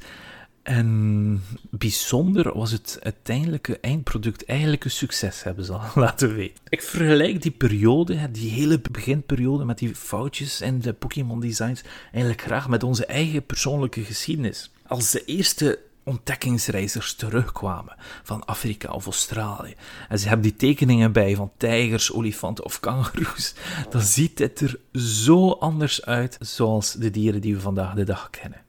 En 0.63 1.43
bijzonder 1.71 2.59
was 2.59 2.71
het 2.71 2.99
uiteindelijke 3.03 3.79
eindproduct 3.81 4.45
eigenlijk 4.45 4.85
een 4.85 4.91
succes, 4.91 5.43
hebben 5.43 5.65
ze 5.65 5.73
al 5.73 5.91
laten 6.03 6.35
weten. 6.35 6.57
Ik 6.69 6.83
vergelijk 6.83 7.43
die 7.43 7.51
periode, 7.51 8.31
die 8.31 8.51
hele 8.51 8.81
beginperiode 8.91 9.65
met 9.65 9.79
die 9.79 9.95
foutjes 9.95 10.61
en 10.61 10.81
de 10.81 10.93
Pokémon 10.93 11.41
designs, 11.41 11.83
eigenlijk 12.11 12.43
graag 12.43 12.69
met 12.69 12.83
onze 12.83 13.07
eigen 13.07 13.47
persoonlijke 13.47 14.05
geschiedenis. 14.05 14.71
Als 14.87 15.11
de 15.11 15.25
eerste 15.25 15.79
ontdekkingsreizigers 16.09 17.15
terugkwamen 17.15 17.97
van 18.23 18.45
Afrika 18.45 18.93
of 18.93 19.05
Australië. 19.05 19.75
En 20.09 20.19
ze 20.19 20.29
hebben 20.29 20.47
die 20.47 20.57
tekeningen 20.57 21.13
bij 21.13 21.37
van 21.37 21.51
tijgers, 21.57 22.13
olifanten 22.13 22.65
of 22.65 22.81
kangoeroes. 22.81 23.55
Dan 23.91 24.01
ziet 24.01 24.39
het 24.39 24.61
er 24.61 24.79
zo 25.01 25.51
anders 25.51 26.05
uit 26.05 26.37
zoals 26.41 26.93
de 26.93 27.11
dieren 27.11 27.41
die 27.41 27.55
we 27.55 27.61
vandaag 27.61 27.95
de 27.95 28.05
dag 28.05 28.31
kennen. 28.31 28.61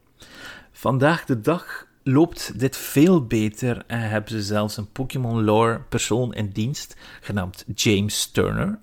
Vandaag 0.72 1.26
de 1.26 1.42
dag 1.42 1.88
loopt 2.04 2.60
dit 2.60 2.78
veel 2.78 3.26
beter 3.26 3.84
en 3.88 4.00
hebben 4.00 4.32
ze 4.32 4.42
zelfs 4.42 4.78
een 4.78 4.92
Pokémon 4.92 5.44
lore 5.44 5.82
persoon 5.90 6.34
in 6.34 6.50
dienst 6.50 6.96
genaamd 7.22 7.66
James 7.76 8.26
Turner 8.26 8.80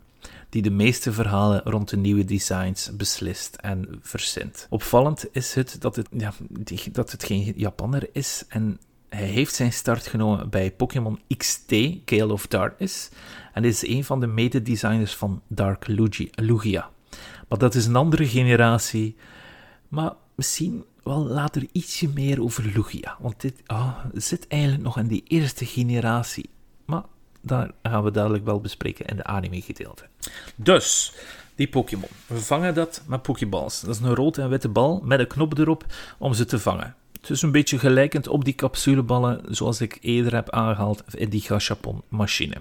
die 0.48 0.62
de 0.62 0.70
meeste 0.70 1.12
verhalen 1.12 1.60
rond 1.64 1.88
de 1.88 1.96
nieuwe 1.96 2.24
designs 2.24 2.96
beslist 2.96 3.54
en 3.54 3.98
verzint. 4.00 4.66
Opvallend 4.70 5.26
is 5.32 5.54
het 5.54 5.76
dat 5.80 5.96
het, 5.96 6.08
ja, 6.10 6.32
dat 6.92 7.12
het 7.12 7.24
geen 7.24 7.52
Japanner 7.56 8.08
is 8.12 8.44
en 8.48 8.78
hij 9.08 9.26
heeft 9.26 9.54
zijn 9.54 9.72
start 9.72 10.06
genomen 10.06 10.50
bij 10.50 10.72
Pokémon 10.72 11.20
XT, 11.36 11.74
Gale 12.04 12.32
of 12.32 12.46
Darkness, 12.46 13.08
en 13.52 13.64
is 13.64 13.86
een 13.86 14.04
van 14.04 14.20
de 14.20 14.26
mededesigners 14.26 15.14
van 15.14 15.42
Dark 15.46 15.86
Lugia. 16.34 16.90
Maar 17.48 17.58
dat 17.58 17.74
is 17.74 17.86
een 17.86 17.96
andere 17.96 18.26
generatie 18.26 19.16
Maar 19.88 20.12
misschien 20.34 20.84
wel 21.02 21.24
later 21.24 21.66
ietsje 21.72 22.08
meer 22.08 22.42
over 22.42 22.64
Lugia. 22.74 23.16
Want 23.20 23.40
dit 23.40 23.62
ah, 23.66 23.98
zit 24.12 24.48
eigenlijk 24.48 24.82
nog 24.82 24.98
in 24.98 25.06
die 25.06 25.22
eerste 25.26 25.66
generatie. 25.66 26.50
Daar 27.46 27.70
gaan 27.82 28.04
we 28.04 28.10
dadelijk 28.10 28.44
wel 28.44 28.60
bespreken 28.60 29.06
in 29.06 29.16
de 29.16 29.24
anime-gedeelte. 29.24 30.04
Dus, 30.56 31.12
die 31.54 31.68
Pokémon. 31.68 32.08
We 32.26 32.38
vangen 32.38 32.74
dat 32.74 33.02
met 33.06 33.22
Pokéballs. 33.22 33.80
Dat 33.80 33.94
is 33.94 34.00
een 34.00 34.14
rode 34.14 34.42
en 34.42 34.48
witte 34.48 34.68
bal 34.68 35.00
met 35.04 35.18
een 35.18 35.26
knop 35.26 35.58
erop 35.58 35.84
om 36.18 36.34
ze 36.34 36.44
te 36.44 36.58
vangen. 36.58 36.94
Het 37.20 37.30
is 37.30 37.42
een 37.42 37.52
beetje 37.52 37.78
gelijkend 37.78 38.28
op 38.28 38.44
die 38.44 38.54
capsuleballen 38.54 39.40
zoals 39.48 39.80
ik 39.80 39.98
eerder 40.00 40.34
heb 40.34 40.50
aangehaald 40.50 41.04
in 41.14 41.28
die 41.28 41.40
Gashapon 41.40 42.02
machine. 42.08 42.54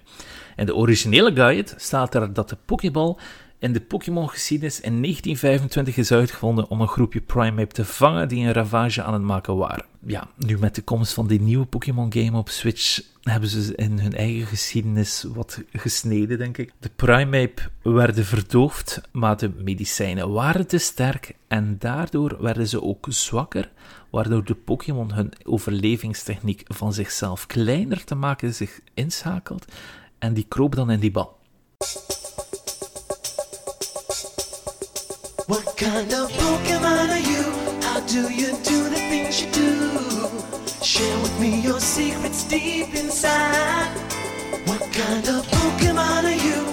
In 0.56 0.66
de 0.66 0.76
originele 0.76 1.36
guide 1.36 1.72
staat 1.78 2.16
er 2.16 2.34
dat 2.34 2.50
de 2.50 2.58
Pokéball 2.66 3.16
in 3.60 3.74
de 3.74 3.82
Pokémon-geschiedenis 3.82 4.82
in 4.82 5.02
1925 5.02 5.98
is 5.98 6.12
uitgevonden 6.12 6.70
om 6.70 6.82
een 6.82 6.88
groepje 6.88 7.22
Primeape 7.22 7.74
te 7.74 7.86
vangen 7.86 8.28
die 8.28 8.46
een 8.46 8.54
ravage 8.54 9.04
aan 9.04 9.14
het 9.14 9.22
maken 9.22 9.56
waren. 9.56 9.86
Ja, 10.08 10.28
nu 10.38 10.58
met 10.58 10.76
de 10.76 10.82
komst 10.82 11.14
van 11.14 11.28
die 11.28 11.42
nieuwe 11.42 11.66
Pokémon-game 11.66 12.38
op 12.38 12.50
Switch 12.50 13.02
hebben 13.22 13.50
ze 13.50 13.76
in 13.76 14.00
hun 14.00 14.16
eigen 14.16 14.48
geschiedenis 14.48 15.26
wat 15.34 15.62
gesneden, 15.74 16.38
denk 16.38 16.58
ik. 16.58 16.72
De 16.80 16.90
Primeape 16.96 17.62
werden 17.84 18.26
verdoofd, 18.26 19.02
maar 19.12 19.38
de 19.38 19.50
medicijnen 19.50 20.32
waren 20.32 20.68
te 20.68 20.78
sterk 20.78 21.34
en 21.48 21.76
daardoor 21.80 22.38
werden 22.42 22.68
ze 22.68 22.82
ook 22.82 23.06
zwakker, 23.10 23.72
waardoor 24.10 24.46
de 24.46 24.56
Pokémon 24.56 25.14
hun 25.14 25.34
overlevingstechniek 25.44 26.64
van 26.68 26.94
zichzelf 26.94 27.48
kleiner 27.48 28.04
te 28.04 28.16
maken 28.16 28.54
zich 28.54 28.80
inschakelt 28.94 29.66
en 30.20 30.34
die 30.34 30.46
kroop 30.48 30.76
dan 30.76 30.92
in 30.92 31.00
die 31.00 31.12
bal. 31.12 31.38
What 35.48 35.74
kind 35.76 36.14
of 36.14 36.38
Pokemon 36.38 37.10
are 37.10 37.22
you? 37.22 37.44
How 37.82 38.08
do 38.08 38.34
you 38.34 38.52
do 38.52 38.90
the 38.90 39.08
things 39.10 39.42
you 39.42 39.52
do? 39.52 39.75
Share 40.96 41.20
with 41.20 41.38
me 41.42 41.60
your 41.60 41.82
secrets 41.82 42.46
deep 42.46 42.96
inside. 42.96 43.90
What 44.64 44.80
kind 44.94 45.28
of 45.28 45.46
Pokemon 45.48 46.24
are 46.24 46.42
you? 46.48 46.64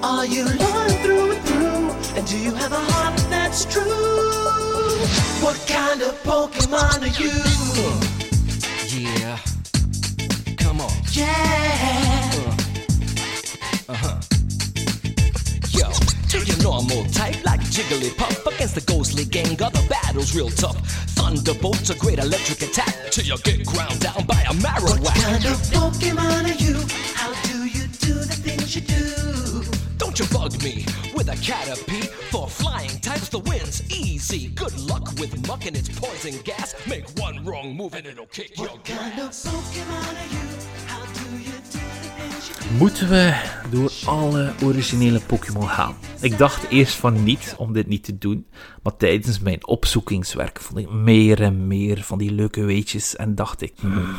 Are 0.00 0.24
you 0.24 0.44
loyal 0.44 0.90
through 1.02 1.32
and 1.32 1.42
through? 1.42 1.90
And 2.16 2.24
do 2.24 2.38
you 2.38 2.54
have 2.54 2.70
a 2.70 2.78
heart 2.78 3.18
that's 3.30 3.64
true? 3.64 3.82
What 5.42 5.58
kind 5.66 6.02
of 6.02 6.12
Pokemon 6.22 7.02
are 7.02 7.14
you? 7.20 7.34
Yeah. 8.96 9.38
Come 10.58 10.80
on. 10.80 10.92
Yeah. 11.10 12.44
Uh 13.88 13.94
huh. 14.04 14.20
Yo, 15.72 15.90
to 16.34 16.44
your 16.44 16.62
normal 16.62 17.04
type 17.12 17.44
like 17.44 17.60
Jigglypuff 17.60 18.46
against 18.52 18.74
the 18.74 18.80
ghostly 18.80 19.24
gang. 19.24 19.54
Got 19.54 19.72
the 19.72 19.86
battle's 19.88 20.34
real 20.34 20.50
tough. 20.50 20.76
Thunderbolt's 21.14 21.90
a 21.90 21.94
great 21.94 22.18
electric 22.18 22.62
attack 22.62 22.94
till 23.12 23.24
you 23.24 23.38
get 23.38 23.64
ground 23.66 24.00
down 24.00 24.24
by 24.26 24.40
a 24.42 24.52
Marowak. 24.54 25.00
What 25.00 25.14
kind 25.14 25.44
of 25.44 25.56
Pokemon 25.70 26.44
are 26.50 26.58
you? 26.64 26.74
How 27.14 27.32
do 27.48 27.64
you 27.64 27.86
do 28.00 28.14
the 28.14 28.34
things 28.46 28.74
you 28.74 28.82
do? 28.82 29.62
Don't 29.96 30.18
you 30.18 30.26
bug 30.36 30.60
me 30.62 30.84
with 31.14 31.28
a 31.28 31.36
Caterpie 31.36 32.08
for 32.32 32.48
flying 32.48 32.98
types. 33.00 33.28
The 33.28 33.38
win's 33.38 33.82
easy. 33.90 34.48
Good 34.48 34.76
luck 34.80 35.12
with 35.20 35.46
muck 35.46 35.66
and 35.66 35.76
its 35.76 35.88
poison 35.88 36.40
gas. 36.42 36.74
Make 36.88 37.06
one 37.16 37.44
wrong 37.44 37.76
move 37.76 37.94
and 37.94 38.06
it'll 38.06 38.26
kick 38.26 38.52
what 38.56 38.70
your 38.70 38.80
kind 38.82 39.14
grass. 39.14 39.46
Of 39.46 39.52
Pokemon 39.52 40.14
are 40.22 40.28
you? 40.34 40.44
How 40.86 41.04
do 41.06 41.26
you 41.38 41.56
do 41.70 41.78
the 42.02 42.10
things 42.18 42.48
you 42.48 42.54
do? 42.54 42.78
Moeten 42.78 43.08
we 43.08 43.34
door 43.70 43.90
alle 44.06 44.54
originele 44.64 45.20
Pokémon 45.20 45.68
gaan? 45.68 45.94
Ik 46.24 46.38
dacht 46.38 46.68
eerst 46.68 46.94
van 46.94 47.24
niet 47.24 47.54
om 47.58 47.72
dit 47.72 47.86
niet 47.86 48.04
te 48.04 48.18
doen, 48.18 48.46
maar 48.82 48.96
tijdens 48.96 49.38
mijn 49.38 49.66
opzoekingswerk 49.66 50.60
vond 50.60 50.78
ik 50.78 50.90
meer 50.90 51.42
en 51.42 51.66
meer 51.66 52.02
van 52.02 52.18
die 52.18 52.32
leuke 52.32 52.64
weetjes 52.64 53.16
en 53.16 53.34
dacht 53.34 53.60
ik, 53.60 53.72
hmm, 53.80 54.14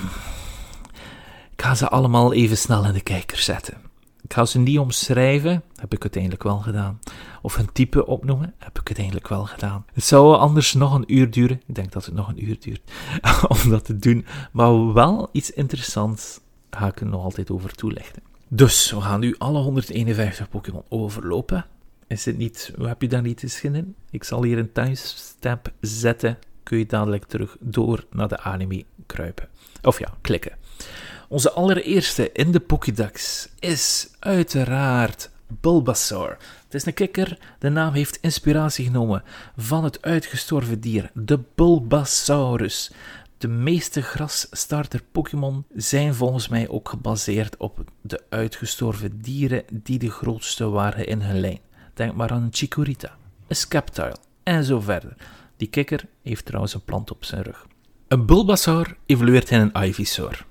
ik 1.51 1.61
ga 1.61 1.75
ze 1.75 1.89
allemaal 1.89 2.33
even 2.33 2.57
snel 2.57 2.85
in 2.85 2.93
de 2.93 3.01
kijker 3.01 3.37
zetten. 3.37 3.77
Ik 4.21 4.33
ga 4.33 4.45
ze 4.45 4.59
niet 4.59 4.79
omschrijven, 4.79 5.63
heb 5.75 5.93
ik 5.93 6.01
uiteindelijk 6.01 6.43
wel 6.43 6.57
gedaan. 6.57 6.99
Of 7.41 7.55
hun 7.55 7.71
type 7.71 8.05
opnoemen, 8.05 8.53
heb 8.57 8.79
ik 8.79 8.85
uiteindelijk 8.85 9.27
wel 9.27 9.45
gedaan. 9.45 9.85
Het 9.93 10.03
zou 10.03 10.35
anders 10.35 10.73
nog 10.73 10.93
een 10.93 11.13
uur 11.13 11.31
duren, 11.31 11.61
ik 11.65 11.75
denk 11.75 11.91
dat 11.91 12.05
het 12.05 12.13
nog 12.13 12.27
een 12.27 12.43
uur 12.45 12.57
duurt, 12.59 12.91
om 13.63 13.69
dat 13.69 13.85
te 13.85 13.97
doen. 13.97 14.25
Maar 14.51 14.93
wel 14.93 15.29
iets 15.31 15.51
interessants 15.51 16.39
ga 16.69 16.87
ik 16.87 16.99
er 16.99 17.05
nog 17.05 17.23
altijd 17.23 17.51
over 17.51 17.75
toelichten. 17.75 18.21
Dus, 18.47 18.91
we 18.91 19.01
gaan 19.01 19.19
nu 19.19 19.35
alle 19.37 19.59
151 19.59 20.49
Pokémon 20.49 20.83
overlopen. 20.89 21.65
Is 22.07 22.25
het 22.25 22.37
niet, 22.37 22.71
heb 22.81 23.01
je 23.01 23.07
daar 23.07 23.21
niet 23.21 23.43
eens 23.43 23.61
in? 23.61 23.95
Ik 24.11 24.23
zal 24.23 24.43
hier 24.43 24.57
een 24.57 24.71
timestamp 24.71 25.71
zetten. 25.81 26.37
Kun 26.63 26.77
je 26.77 26.85
dadelijk 26.85 27.25
terug 27.25 27.57
door 27.59 28.05
naar 28.11 28.27
de 28.27 28.39
anime 28.39 28.85
kruipen. 29.05 29.47
Of 29.81 29.99
ja, 29.99 30.17
klikken. 30.21 30.57
Onze 31.29 31.51
allereerste 31.51 32.31
in 32.31 32.51
de 32.51 32.59
Pokédex 32.59 33.49
is 33.59 34.09
uiteraard 34.19 35.29
Bulbasaur. 35.47 36.37
Het 36.63 36.73
is 36.73 36.85
een 36.85 36.93
kikker. 36.93 37.37
De 37.59 37.69
naam 37.69 37.93
heeft 37.93 38.17
inspiratie 38.21 38.85
genomen 38.85 39.23
van 39.57 39.83
het 39.83 40.01
uitgestorven 40.01 40.79
dier, 40.79 41.11
de 41.13 41.39
Bulbasaurus. 41.55 42.91
De 43.37 43.47
meeste 43.47 44.01
grasstarter 44.01 45.01
Pokémon 45.11 45.65
zijn 45.75 46.13
volgens 46.13 46.47
mij 46.47 46.69
ook 46.69 46.89
gebaseerd 46.89 47.57
op 47.57 47.83
de 48.01 48.23
uitgestorven 48.29 49.21
dieren 49.21 49.63
die 49.73 49.99
de 49.99 50.09
grootste 50.11 50.69
waren 50.69 51.07
in 51.07 51.21
hun 51.21 51.39
lijn. 51.39 51.59
Denk 51.95 52.15
maar 52.15 52.31
aan 52.31 52.43
een 52.43 52.49
Chikorita, 52.51 53.17
een 53.47 53.55
Sceptile 53.55 54.15
en 54.43 54.63
zo 54.63 54.79
verder. 54.79 55.15
Die 55.57 55.67
kikker 55.67 56.05
heeft 56.21 56.45
trouwens 56.45 56.73
een 56.73 56.83
plant 56.83 57.11
op 57.11 57.25
zijn 57.25 57.41
rug. 57.41 57.67
Een 58.07 58.25
Bulbasaur 58.25 58.97
evolueert 59.05 59.49
in 59.51 59.59
een 59.59 59.83
Ivysaur. 59.83 60.45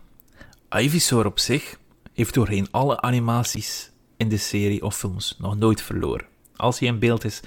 Ivysaur 0.71 1.27
op 1.27 1.39
zich 1.39 1.79
heeft 2.13 2.35
doorheen 2.35 2.69
alle 2.71 3.01
animaties 3.01 3.91
in 4.17 4.29
de 4.29 4.37
serie 4.37 4.85
of 4.85 4.97
films 4.97 5.37
nog 5.39 5.57
nooit 5.57 5.83
verloren. 5.83 6.27
Als 6.57 6.79
hij 6.79 6.89
in 6.89 6.99
beeld 6.99 7.25
is, 7.25 7.41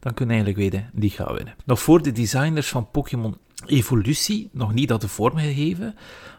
dan 0.00 0.14
kun 0.14 0.26
je 0.26 0.32
eigenlijk 0.32 0.62
weten, 0.62 0.90
die 0.92 1.10
gaat 1.10 1.36
winnen. 1.36 1.54
Nog 1.64 1.82
voor 1.82 2.02
de 2.02 2.12
designers 2.12 2.68
van 2.68 2.90
Pokémon 2.90 3.36
Evolutie 3.66 4.48
nog 4.52 4.72
niet 4.74 4.90
hadden 4.90 5.08
vormgegeven, 5.08 5.94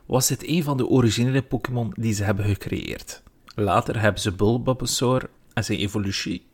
was 0.05 0.28
dit 0.28 0.47
een 0.47 0.63
van 0.63 0.78
de 0.78 0.88
originele 0.88 1.41
Pokémon 1.41 1.93
die 1.97 2.13
ze 2.13 2.24
hebben 2.24 2.45
gecreëerd. 2.45 3.24
Later 3.55 4.01
hebben 4.01 4.22
ze 4.22 4.32
Bulbasaur 4.32 5.30
en 5.53 5.63
zijn 5.63 5.80
evolutie 5.80 6.45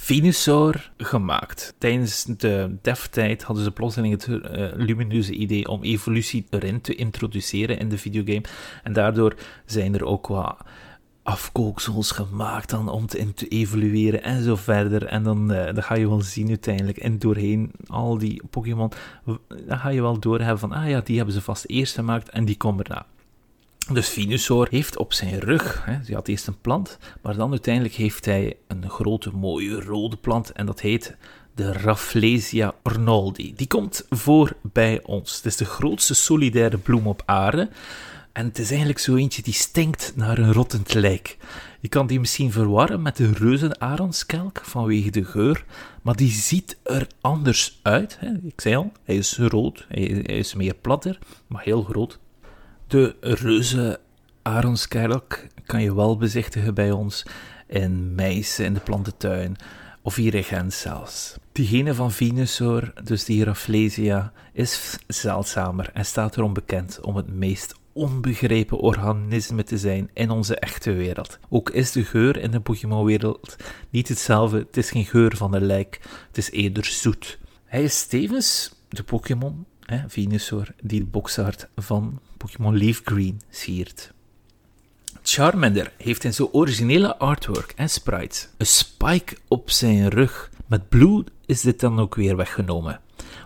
Venusaur 0.00 0.90
gemaakt. 0.96 1.74
Tijdens 1.78 2.24
de 2.24 2.76
dev-tijd 2.82 3.42
hadden 3.42 3.64
ze 3.64 3.70
plotseling 3.70 4.12
het 4.12 4.26
uh, 4.26 4.38
lumineuze 4.74 5.32
idee 5.32 5.68
om 5.68 5.82
evolutie 5.82 6.46
erin 6.50 6.80
te 6.80 6.94
introduceren 6.94 7.78
in 7.78 7.88
de 7.88 7.98
videogame. 7.98 8.44
En 8.82 8.92
daardoor 8.92 9.34
zijn 9.64 9.94
er 9.94 10.04
ook 10.04 10.26
wat 10.26 10.56
afkooksels 11.22 12.10
gemaakt 12.10 12.70
dan 12.70 12.88
om 12.88 13.06
te, 13.06 13.48
evolueren 13.48 14.22
en 14.22 14.42
zo 14.42 14.56
verder. 14.56 15.06
En 15.06 15.22
dan, 15.22 15.52
uh, 15.52 15.64
dan 15.64 15.82
ga 15.82 15.94
je 15.94 16.08
wel 16.08 16.22
zien 16.22 16.48
uiteindelijk. 16.48 16.98
En 16.98 17.18
doorheen 17.18 17.70
al 17.86 18.18
die 18.18 18.42
Pokémon, 18.50 18.92
dan 19.66 19.78
ga 19.78 19.88
je 19.88 20.02
wel 20.02 20.18
doorhebben 20.18 20.58
van, 20.58 20.72
ah 20.72 20.88
ja, 20.88 21.00
die 21.00 21.16
hebben 21.16 21.34
ze 21.34 21.42
vast 21.42 21.64
eerst 21.66 21.94
gemaakt 21.94 22.28
en 22.28 22.44
die 22.44 22.56
komen 22.56 22.84
erna. 22.84 23.06
Dus 23.92 24.08
Venusaur 24.08 24.66
heeft 24.70 24.96
op 24.96 25.12
zijn 25.12 25.38
rug, 25.38 25.82
hè, 25.84 25.92
hij 25.92 26.14
had 26.14 26.28
eerst 26.28 26.46
een 26.46 26.60
plant, 26.60 26.98
maar 27.22 27.36
dan 27.36 27.50
uiteindelijk 27.50 27.94
heeft 27.94 28.24
hij 28.24 28.56
een 28.66 28.90
grote 28.90 29.30
mooie 29.30 29.80
rode 29.80 30.16
plant 30.16 30.52
en 30.52 30.66
dat 30.66 30.80
heet 30.80 31.16
de 31.54 31.72
Rafflesia 31.72 32.74
ornoldi. 32.82 33.54
Die 33.54 33.66
komt 33.66 34.06
voor 34.10 34.52
bij 34.62 35.02
ons. 35.02 35.36
Het 35.36 35.44
is 35.44 35.56
de 35.56 35.64
grootste 35.64 36.14
solidaire 36.14 36.78
bloem 36.78 37.06
op 37.06 37.22
aarde. 37.24 37.68
En 38.32 38.46
het 38.46 38.58
is 38.58 38.68
eigenlijk 38.68 38.98
zo 38.98 39.16
eentje 39.16 39.42
die 39.42 39.54
stinkt 39.54 40.12
naar 40.16 40.38
een 40.38 40.52
rottend 40.52 40.94
lijk. 40.94 41.36
Je 41.80 41.88
kan 41.88 42.06
die 42.06 42.20
misschien 42.20 42.52
verwarren 42.52 43.02
met 43.02 43.16
de 43.16 43.32
reuzenaronskelk 43.32 44.60
vanwege 44.62 45.10
de 45.10 45.24
geur, 45.24 45.64
maar 46.02 46.16
die 46.16 46.30
ziet 46.30 46.78
er 46.82 47.06
anders 47.20 47.78
uit. 47.82 48.16
Hè. 48.20 48.30
Ik 48.42 48.60
zei 48.60 48.76
al, 48.76 48.92
hij 49.04 49.16
is 49.16 49.38
rood, 49.38 49.86
hij 49.88 50.02
is 50.06 50.54
meer 50.54 50.74
platter, 50.74 51.18
maar 51.46 51.62
heel 51.62 51.82
groot. 51.82 52.18
De 52.88 53.16
reuze 53.20 54.00
aronskelk 54.42 55.46
kan 55.66 55.82
je 55.82 55.94
wel 55.94 56.16
bezichtigen 56.16 56.74
bij 56.74 56.90
ons 56.90 57.26
in 57.66 58.14
Meissen 58.14 58.64
in 58.64 58.74
de 58.74 58.80
plantentuin 58.80 59.56
of 60.02 60.14
hier 60.14 60.34
in 60.34 60.44
Gent 60.44 60.72
zelfs. 60.72 61.36
Diegene 61.52 61.94
van 61.94 62.12
Venusaur, 62.12 62.92
dus 63.04 63.24
die 63.24 63.44
Rafflesia, 63.44 64.32
is 64.52 64.98
zeldzamer 65.06 65.90
en 65.92 66.04
staat 66.04 66.36
erom 66.36 66.52
bekend 66.52 67.00
om 67.00 67.16
het 67.16 67.28
meest 67.28 67.74
onbegrepen 67.92 68.78
organisme 68.78 69.64
te 69.64 69.78
zijn 69.78 70.10
in 70.12 70.30
onze 70.30 70.56
echte 70.56 70.92
wereld. 70.92 71.38
Ook 71.48 71.70
is 71.70 71.92
de 71.92 72.04
geur 72.04 72.36
in 72.36 72.50
de 72.50 72.60
Pokémon-wereld 72.60 73.56
niet 73.90 74.08
hetzelfde. 74.08 74.58
Het 74.58 74.76
is 74.76 74.90
geen 74.90 75.06
geur 75.06 75.36
van 75.36 75.54
een 75.54 75.66
lijk, 75.66 76.00
het 76.26 76.38
is 76.38 76.50
eerder 76.50 76.84
zoet. 76.84 77.38
Hij 77.64 77.82
is 77.82 78.06
tevens 78.06 78.74
de 78.88 79.02
Pokémon, 79.02 79.66
Venusaur, 80.06 80.74
die 80.82 81.00
de 81.00 81.06
boxart 81.06 81.68
van 81.76 82.20
Pokémon 82.38 82.76
Leaf 82.76 83.00
Green 83.04 83.40
siert. 83.50 84.12
Charmander 85.22 85.92
heeft 85.96 86.24
in 86.24 86.34
zijn 86.34 86.48
originele 86.52 87.16
artwork 87.16 87.72
en 87.76 87.90
sprites 87.90 88.48
een 88.56 88.66
spike 88.66 89.36
op 89.48 89.70
zijn 89.70 90.08
rug. 90.08 90.50
Met 90.66 90.88
Blue 90.88 91.24
is 91.46 91.60
dit 91.60 91.80
dan 91.80 92.00
ook 92.00 92.14
weer 92.14 92.36
weggenomen. 92.36 93.00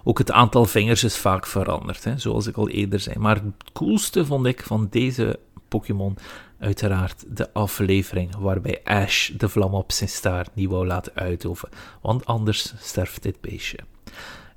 Ook 0.04 0.18
het 0.18 0.30
aantal 0.30 0.64
vingers 0.64 1.04
is 1.04 1.16
vaak 1.16 1.46
veranderd, 1.46 2.04
hè, 2.04 2.18
zoals 2.18 2.46
ik 2.46 2.56
al 2.56 2.68
eerder 2.68 3.00
zei. 3.00 3.18
Maar 3.18 3.34
het 3.34 3.72
coolste 3.72 4.26
vond 4.26 4.46
ik 4.46 4.62
van 4.62 4.86
deze 4.90 5.38
Pokémon 5.68 6.16
uiteraard 6.58 7.24
de 7.36 7.52
aflevering 7.52 8.36
waarbij 8.36 8.80
Ash 8.84 9.30
de 9.30 9.48
vlam 9.48 9.74
op 9.74 9.92
zijn 9.92 10.08
staart 10.08 10.54
niet 10.54 10.68
wou 10.68 10.86
laten 10.86 11.12
uitoven, 11.14 11.68
want 12.02 12.26
anders 12.26 12.74
sterft 12.78 13.22
dit 13.22 13.40
beestje. 13.40 13.78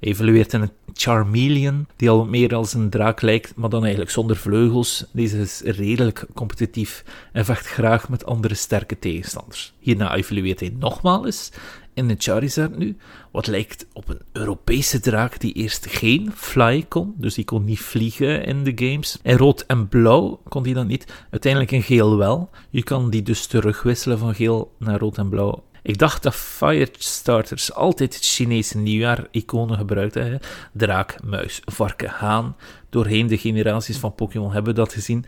Evolueert 0.05 0.53
in 0.53 0.61
een 0.61 0.71
Charmeleon, 0.93 1.87
die 1.95 2.09
al 2.09 2.25
meer 2.25 2.55
als 2.55 2.73
een 2.73 2.89
draak 2.89 3.21
lijkt, 3.21 3.55
maar 3.55 3.69
dan 3.69 3.81
eigenlijk 3.81 4.11
zonder 4.11 4.35
vleugels. 4.35 5.05
Deze 5.11 5.37
is 5.37 5.61
redelijk 5.61 6.25
competitief 6.33 7.03
en 7.31 7.45
vecht 7.45 7.67
graag 7.67 8.09
met 8.09 8.25
andere 8.25 8.53
sterke 8.53 8.99
tegenstanders. 8.99 9.73
Hierna 9.79 10.15
evolueert 10.15 10.59
hij 10.59 10.75
nogmaals 10.79 11.51
in 11.93 12.07
de 12.07 12.15
Charizard 12.17 12.77
nu, 12.77 12.97
wat 13.31 13.47
lijkt 13.47 13.85
op 13.93 14.09
een 14.09 14.21
Europese 14.31 14.99
draak 14.99 15.39
die 15.39 15.53
eerst 15.53 15.87
geen 15.87 16.31
fly 16.35 16.85
kon, 16.87 17.13
dus 17.17 17.33
die 17.33 17.45
kon 17.45 17.63
niet 17.63 17.79
vliegen 17.79 18.45
in 18.45 18.63
de 18.63 18.71
games. 18.75 19.19
In 19.23 19.37
rood 19.37 19.63
en 19.67 19.87
blauw 19.87 20.41
kon 20.47 20.63
die 20.63 20.73
dan 20.73 20.87
niet, 20.87 21.13
uiteindelijk 21.31 21.71
in 21.71 21.83
geel 21.83 22.17
wel. 22.17 22.49
Je 22.69 22.83
kan 22.83 23.09
die 23.09 23.23
dus 23.23 23.45
terugwisselen 23.45 24.17
van 24.17 24.35
geel 24.35 24.71
naar 24.79 24.99
rood 24.99 25.17
en 25.17 25.29
blauw. 25.29 25.63
Ik 25.85 25.97
dacht 25.97 26.23
dat 26.23 26.35
Firestarters 26.35 27.73
altijd 27.73 28.13
het 28.13 28.25
Chinese 28.25 28.77
nieuwjaar-iconen 28.77 29.77
gebruikten. 29.77 30.39
Draak, 30.73 31.23
muis, 31.23 31.61
varken, 31.65 32.09
haan. 32.09 32.55
Doorheen 32.89 33.27
de 33.27 33.37
generaties 33.37 33.97
van 33.97 34.15
Pokémon 34.15 34.51
hebben 34.51 34.73
we 34.73 34.79
dat 34.79 34.93
gezien. 34.93 35.25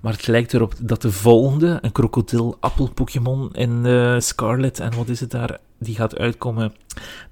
Maar 0.00 0.12
het 0.12 0.26
lijkt 0.26 0.54
erop 0.54 0.74
dat 0.80 1.02
de 1.02 1.12
volgende, 1.12 1.78
een 1.80 1.92
krokodil-appel-Pokémon 1.92 3.54
in 3.54 3.84
uh, 3.84 4.20
Scarlet, 4.20 4.80
en 4.80 4.96
wat 4.96 5.08
is 5.08 5.20
het 5.20 5.30
daar, 5.30 5.58
die 5.78 5.94
gaat 5.94 6.18
uitkomen, 6.18 6.74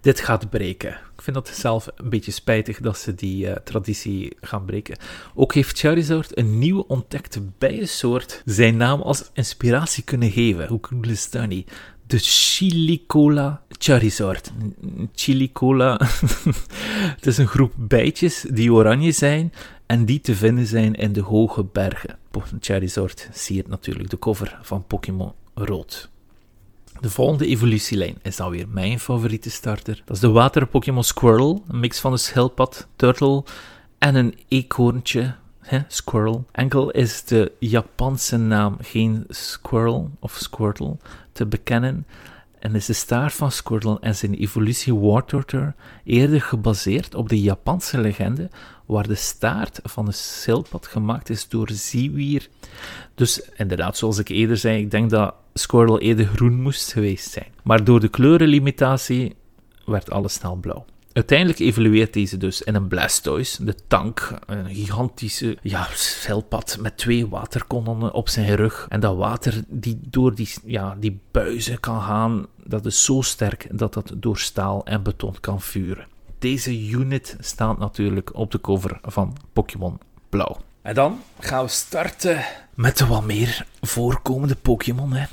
dit 0.00 0.20
gaat 0.20 0.50
breken. 0.50 0.90
Ik 0.90 1.22
vind 1.22 1.36
dat 1.36 1.48
zelf 1.48 1.88
een 1.96 2.08
beetje 2.08 2.30
spijtig 2.30 2.80
dat 2.80 2.98
ze 2.98 3.14
die 3.14 3.46
uh, 3.46 3.52
traditie 3.52 4.36
gaan 4.40 4.64
breken. 4.64 4.96
Ook 5.34 5.54
heeft 5.54 5.78
Charizard 5.78 6.38
een 6.38 6.58
nieuwe 6.58 6.86
ontdekte 6.86 7.42
bijensoort 7.58 8.42
zijn 8.44 8.76
naam 8.76 9.00
als 9.00 9.30
inspiratie 9.32 10.04
kunnen 10.04 10.30
geven. 10.30 10.68
Hoe 10.68 10.80
cool 10.80 11.02
dat 11.30 11.48
niet? 11.48 11.72
De 12.14 12.20
Chilicola 12.20 13.62
Charizard. 13.68 14.52
Chilicola, 15.14 16.00
het 17.16 17.26
is 17.26 17.38
een 17.38 17.46
groep 17.46 17.72
bijtjes 17.76 18.44
die 18.50 18.72
oranje 18.72 19.12
zijn 19.12 19.52
en 19.86 20.04
die 20.04 20.20
te 20.20 20.34
vinden 20.34 20.66
zijn 20.66 20.94
in 20.94 21.12
de 21.12 21.20
hoge 21.20 21.64
bergen. 21.64 22.18
Charizard 22.60 23.28
het 23.48 23.68
natuurlijk 23.68 24.10
de 24.10 24.18
cover 24.18 24.58
van 24.62 24.86
Pokémon 24.86 25.32
Rood. 25.54 26.10
De 27.00 27.10
volgende 27.10 27.46
evolutielijn 27.46 28.18
is 28.22 28.36
dan 28.36 28.50
weer 28.50 28.68
mijn 28.68 29.00
favoriete 29.00 29.50
starter. 29.50 30.02
Dat 30.04 30.16
is 30.16 30.22
de 30.22 30.30
water 30.30 30.66
Pokémon 30.66 31.04
Squirrel, 31.04 31.64
een 31.68 31.80
mix 31.80 32.00
van 32.00 32.12
een 32.12 32.18
schildpad, 32.18 32.86
turtle 32.96 33.44
en 33.98 34.14
een 34.14 34.34
eekhoorntje 34.48 35.34
Squirrel. 35.88 36.44
Enkel 36.52 36.90
is 36.90 37.24
de 37.24 37.52
Japanse 37.58 38.36
naam 38.36 38.76
geen 38.80 39.24
Squirrel 39.28 40.10
of 40.18 40.36
Squirtle 40.36 40.96
te 41.32 41.46
bekennen 41.46 42.06
en 42.58 42.74
is 42.74 42.86
de 42.86 42.92
staart 42.92 43.32
van 43.32 43.50
Squirtle 43.50 43.98
en 44.00 44.16
zijn 44.16 44.34
evolutie 44.34 44.94
Wartortle 44.94 45.74
eerder 46.04 46.40
gebaseerd 46.40 47.14
op 47.14 47.28
de 47.28 47.40
Japanse 47.40 48.00
legende 48.00 48.50
waar 48.86 49.06
de 49.06 49.14
staart 49.14 49.80
van 49.82 50.04
de 50.04 50.12
schildpad 50.12 50.86
gemaakt 50.86 51.30
is 51.30 51.48
door 51.48 51.70
zeewier. 51.70 52.48
Dus 53.14 53.50
inderdaad, 53.56 53.96
zoals 53.96 54.18
ik 54.18 54.28
eerder 54.28 54.56
zei, 54.56 54.82
ik 54.82 54.90
denk 54.90 55.10
dat 55.10 55.34
Squirtle 55.54 56.00
eerder 56.00 56.26
groen 56.26 56.62
moest 56.62 56.92
geweest 56.92 57.30
zijn. 57.30 57.52
Maar 57.62 57.84
door 57.84 58.00
de 58.00 58.08
kleurenlimitatie 58.08 59.36
werd 59.86 60.10
alles 60.10 60.32
snel 60.32 60.56
blauw. 60.56 60.84
Uiteindelijk 61.14 61.58
evolueert 61.58 62.12
deze 62.12 62.36
dus 62.36 62.62
in 62.62 62.74
een 62.74 62.88
Blastoise, 62.88 63.64
de 63.64 63.74
tank, 63.86 64.38
een 64.46 64.74
gigantische 64.74 65.58
ja, 65.62 65.86
schildpad 65.92 66.76
met 66.80 66.96
twee 66.96 67.28
waterkanonnen 67.28 68.12
op 68.12 68.28
zijn 68.28 68.54
rug. 68.56 68.86
En 68.88 69.00
dat 69.00 69.16
water 69.16 69.62
die 69.68 69.98
door 70.02 70.34
die, 70.34 70.48
ja, 70.64 70.96
die 71.00 71.20
buizen 71.30 71.80
kan 71.80 72.02
gaan, 72.02 72.46
dat 72.64 72.86
is 72.86 73.04
zo 73.04 73.20
sterk 73.20 73.66
dat 73.70 73.94
dat 73.94 74.12
door 74.16 74.38
staal 74.38 74.84
en 74.84 75.02
beton 75.02 75.34
kan 75.40 75.60
vuren. 75.60 76.06
Deze 76.38 76.88
unit 76.88 77.36
staat 77.40 77.78
natuurlijk 77.78 78.34
op 78.34 78.50
de 78.50 78.60
cover 78.60 78.98
van 79.02 79.36
Pokémon 79.52 79.98
Blauw. 80.28 80.56
En 80.82 80.94
dan 80.94 81.20
gaan 81.38 81.64
we 81.64 81.70
starten 81.70 82.44
met 82.74 82.98
de 82.98 83.06
wat 83.06 83.24
meer 83.24 83.66
voorkomende 83.80 84.56
Pokémon. 84.56 85.12
Hè. 85.12 85.24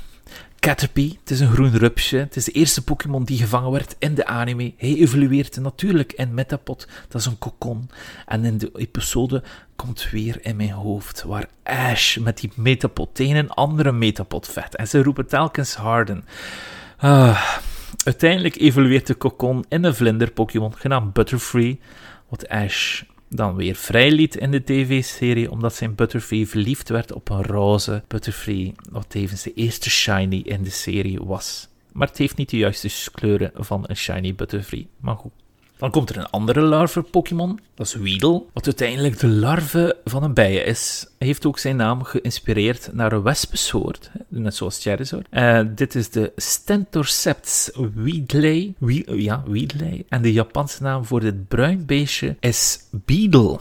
Caterpie, 0.62 1.18
het 1.20 1.30
is 1.30 1.40
een 1.40 1.52
groen 1.52 1.76
rupsje. 1.76 2.16
Het 2.16 2.36
is 2.36 2.44
de 2.44 2.52
eerste 2.52 2.84
Pokémon 2.84 3.24
die 3.24 3.38
gevangen 3.38 3.70
werd 3.70 3.96
in 3.98 4.14
de 4.14 4.26
anime. 4.26 4.72
Hij 4.76 4.94
evolueert 4.94 5.56
natuurlijk 5.56 6.12
in 6.12 6.34
Metapod, 6.34 6.88
dat 7.08 7.20
is 7.20 7.26
een 7.26 7.38
kokon. 7.38 7.90
En 8.26 8.44
in 8.44 8.58
de 8.58 8.70
episode 8.74 9.42
komt 9.76 10.10
weer 10.10 10.38
in 10.42 10.56
mijn 10.56 10.70
hoofd 10.70 11.22
waar 11.22 11.48
Ash 11.62 12.16
met 12.16 12.38
die 12.38 12.52
Metapod 12.54 13.14
tegen 13.14 13.36
een 13.36 13.50
andere 13.50 13.92
Metapod 13.92 14.48
vet. 14.48 14.76
En 14.76 14.88
ze 14.88 15.02
roepen 15.02 15.26
telkens 15.26 15.74
Harden. 15.74 16.24
Ah, 16.96 17.52
uiteindelijk 18.04 18.56
evolueert 18.56 19.06
de 19.06 19.14
kokon 19.14 19.64
in 19.68 19.84
een 19.84 19.94
vlinder-Pokémon 19.94 20.76
genaamd 20.76 21.12
Butterfree, 21.12 21.80
wat 22.28 22.48
Ash 22.48 23.02
dan 23.34 23.56
weer 23.56 23.74
vrijliet 23.74 24.36
in 24.36 24.50
de 24.50 24.64
tv-serie, 24.64 25.50
omdat 25.50 25.74
zijn 25.74 25.94
Butterfree 25.94 26.48
verliefd 26.48 26.88
werd 26.88 27.12
op 27.12 27.28
een 27.28 27.42
roze 27.42 28.02
Butterfree, 28.08 28.72
wat 28.90 29.04
tevens 29.08 29.42
de 29.42 29.54
eerste 29.54 29.90
shiny 29.90 30.42
in 30.44 30.62
de 30.62 30.70
serie 30.70 31.18
was. 31.20 31.68
Maar 31.92 32.08
het 32.08 32.18
heeft 32.18 32.36
niet 32.36 32.50
de 32.50 32.56
juiste 32.56 33.10
kleuren 33.10 33.50
van 33.54 33.84
een 33.86 33.96
shiny 33.96 34.34
Butterfree. 34.34 34.88
Maar 35.00 35.16
goed. 35.16 35.32
Dan 35.82 35.90
komt 35.90 36.10
er 36.10 36.18
een 36.18 36.30
andere 36.30 36.60
larve-Pokémon, 36.60 37.60
dat 37.74 37.86
is 37.86 37.94
Weedle, 37.94 38.42
wat 38.52 38.64
uiteindelijk 38.64 39.18
de 39.18 39.28
larve 39.28 39.96
van 40.04 40.22
een 40.22 40.34
bijen 40.34 40.66
is. 40.66 41.06
Hij 41.18 41.26
heeft 41.26 41.46
ook 41.46 41.58
zijn 41.58 41.76
naam 41.76 42.02
geïnspireerd 42.02 42.90
naar 42.92 43.12
een 43.12 43.22
wespensoort, 43.22 44.10
net 44.28 44.54
zoals 44.54 44.82
Charizard. 44.82 45.26
Uh, 45.30 45.60
dit 45.74 45.94
is 45.94 46.10
de 46.10 46.32
Stentorceps 46.36 47.70
Weedley. 47.94 48.74
ja, 49.06 49.42
Weedley. 49.46 50.04
En 50.08 50.22
de 50.22 50.32
Japanse 50.32 50.82
naam 50.82 51.04
voor 51.04 51.20
dit 51.20 51.48
bruin 51.48 51.86
beestje 51.86 52.36
is 52.40 52.78
Beedle. 52.90 53.60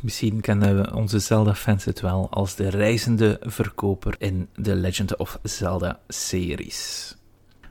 Misschien 0.00 0.40
kennen 0.40 0.94
onze 0.94 1.18
Zelda-fans 1.18 1.84
het 1.84 2.00
wel 2.00 2.26
als 2.30 2.54
de 2.54 2.68
reizende 2.68 3.38
verkoper 3.40 4.14
in 4.18 4.48
de 4.54 4.74
Legend 4.74 5.16
of 5.16 5.38
Zelda-series. 5.42 7.16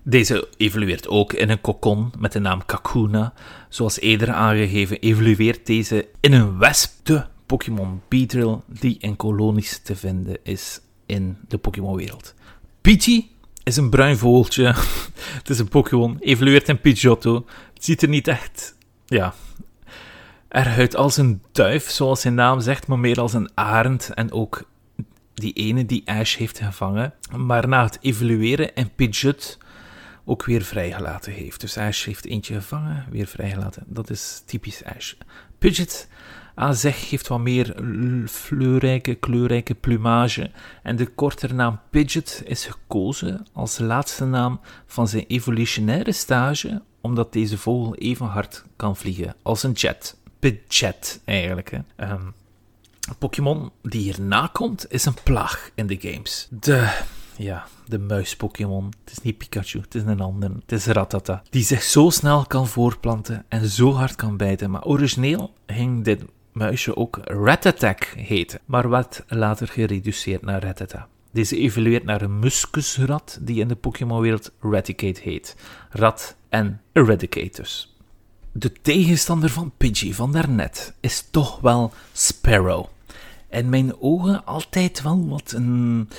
Deze 0.09 0.47
evolueert 0.57 1.07
ook 1.07 1.33
in 1.33 1.49
een 1.49 1.61
kokon 1.61 2.11
met 2.17 2.31
de 2.31 2.39
naam 2.39 2.65
Kakuna. 2.65 3.33
Zoals 3.69 3.99
eerder 3.99 4.31
aangegeven, 4.31 4.99
evolueert 4.99 5.65
deze 5.65 6.07
in 6.19 6.33
een 6.33 6.57
wesp, 6.57 7.05
de 7.05 7.25
Pokémon 7.45 8.01
Beedrill, 8.07 8.57
die 8.65 8.97
in 8.99 9.15
kolonies 9.15 9.79
te 9.83 9.95
vinden 9.95 10.37
is 10.43 10.81
in 11.05 11.37
de 11.47 11.57
Pokémon-wereld. 11.57 12.33
Pidgey 12.81 13.27
is 13.63 13.77
een 13.77 13.89
bruin 13.89 14.17
vogeltje. 14.17 14.65
het 15.39 15.49
is 15.49 15.59
een 15.59 15.67
Pokémon, 15.67 16.17
evolueert 16.19 16.69
in 16.69 16.81
Pidgeotto. 16.81 17.45
Het 17.73 17.83
ziet 17.83 18.01
er 18.01 18.09
niet 18.09 18.27
echt, 18.27 18.75
ja, 19.05 19.33
eruit 20.49 20.95
als 20.95 21.17
een 21.17 21.41
duif, 21.51 21.89
zoals 21.89 22.21
zijn 22.21 22.35
naam 22.35 22.59
zegt, 22.59 22.87
maar 22.87 22.99
meer 22.99 23.19
als 23.19 23.33
een 23.33 23.49
arend 23.53 24.09
en 24.13 24.31
ook 24.31 24.63
die 25.33 25.53
ene 25.53 25.85
die 25.85 26.03
Ash 26.05 26.37
heeft 26.37 26.59
gevangen. 26.59 27.13
Maar 27.35 27.67
na 27.67 27.83
het 27.83 27.97
evolueren 28.01 28.75
in 28.75 28.91
Pidgeot 28.95 29.57
ook 30.27 30.45
weer 30.45 30.61
vrijgelaten 30.61 31.31
heeft. 31.31 31.61
Dus 31.61 31.77
Ash 31.77 32.05
heeft 32.05 32.25
eentje 32.25 32.53
gevangen, 32.53 33.05
weer 33.09 33.27
vrijgelaten. 33.27 33.83
Dat 33.87 34.09
is 34.09 34.41
typisch 34.45 34.83
Ash. 34.83 35.13
Pidget 35.57 36.07
aan 36.55 36.75
zich 36.75 37.09
heeft 37.09 37.27
wat 37.27 37.39
meer 37.39 37.75
fleurrijke, 38.29 39.15
kleurrijke 39.15 39.75
plumage. 39.75 40.51
En 40.83 40.95
de 40.95 41.05
kortere 41.05 41.53
naam 41.53 41.79
Pidget 41.89 42.41
is 42.45 42.65
gekozen 42.65 43.47
als 43.53 43.77
laatste 43.77 44.25
naam 44.25 44.59
van 44.85 45.07
zijn 45.07 45.25
evolutionaire 45.27 46.11
stage, 46.11 46.81
omdat 47.01 47.33
deze 47.33 47.57
vogel 47.57 47.95
even 47.95 48.25
hard 48.25 48.63
kan 48.75 48.95
vliegen 48.95 49.35
als 49.41 49.63
een 49.63 49.71
jet. 49.71 50.17
Pidget 50.39 51.21
eigenlijk. 51.25 51.71
Hè. 51.71 52.11
Um, 52.11 52.33
Pokémon 53.17 53.71
die 53.81 54.01
hierna 54.01 54.49
komt, 54.53 54.91
is 54.91 55.05
een 55.05 55.17
plaag 55.23 55.71
in 55.75 55.87
de 55.87 55.97
games. 55.99 56.47
De 56.49 57.03
ja, 57.37 57.67
de 57.89 57.99
muis-Pokémon. 57.99 58.93
Het 59.03 59.11
is 59.11 59.21
niet 59.21 59.37
Pikachu, 59.37 59.79
het 59.79 59.95
is 59.95 60.03
een 60.03 60.19
ander. 60.19 60.51
Het 60.61 60.71
is 60.71 60.85
Ratata. 60.85 61.43
Die 61.49 61.63
zich 61.63 61.83
zo 61.83 62.09
snel 62.09 62.45
kan 62.45 62.67
voorplanten 62.67 63.45
en 63.47 63.69
zo 63.69 63.91
hard 63.91 64.15
kan 64.15 64.37
bijten. 64.37 64.71
Maar 64.71 64.85
origineel 64.85 65.53
ging 65.65 66.03
dit 66.03 66.23
muisje 66.51 66.95
ook 66.95 67.19
Ratatak 67.23 68.03
heten, 68.03 68.59
maar 68.65 68.89
werd 68.89 69.23
later 69.27 69.67
gereduceerd 69.67 70.41
naar 70.41 70.63
Ratata. 70.63 71.07
Deze 71.31 71.57
evolueert 71.57 72.03
naar 72.03 72.21
een 72.21 72.39
muskusrat 72.39 73.37
die 73.41 73.59
in 73.59 73.67
de 73.67 73.75
Pokémon-wereld 73.75 74.51
Raticate 74.59 75.21
heet. 75.21 75.55
Rat 75.89 76.35
en 76.49 76.81
Eradicatus. 76.91 77.95
De 78.51 78.71
tegenstander 78.81 79.49
van 79.49 79.71
Pidgey 79.77 80.13
van 80.13 80.31
daarnet 80.31 80.93
is 80.99 81.27
toch 81.31 81.59
wel 81.59 81.93
Sparrow. 82.13 82.85
In 83.49 83.69
mijn 83.69 84.01
ogen 84.01 84.45
altijd 84.45 85.01
wel 85.01 85.27
wat 85.27 85.51
een 85.55 86.09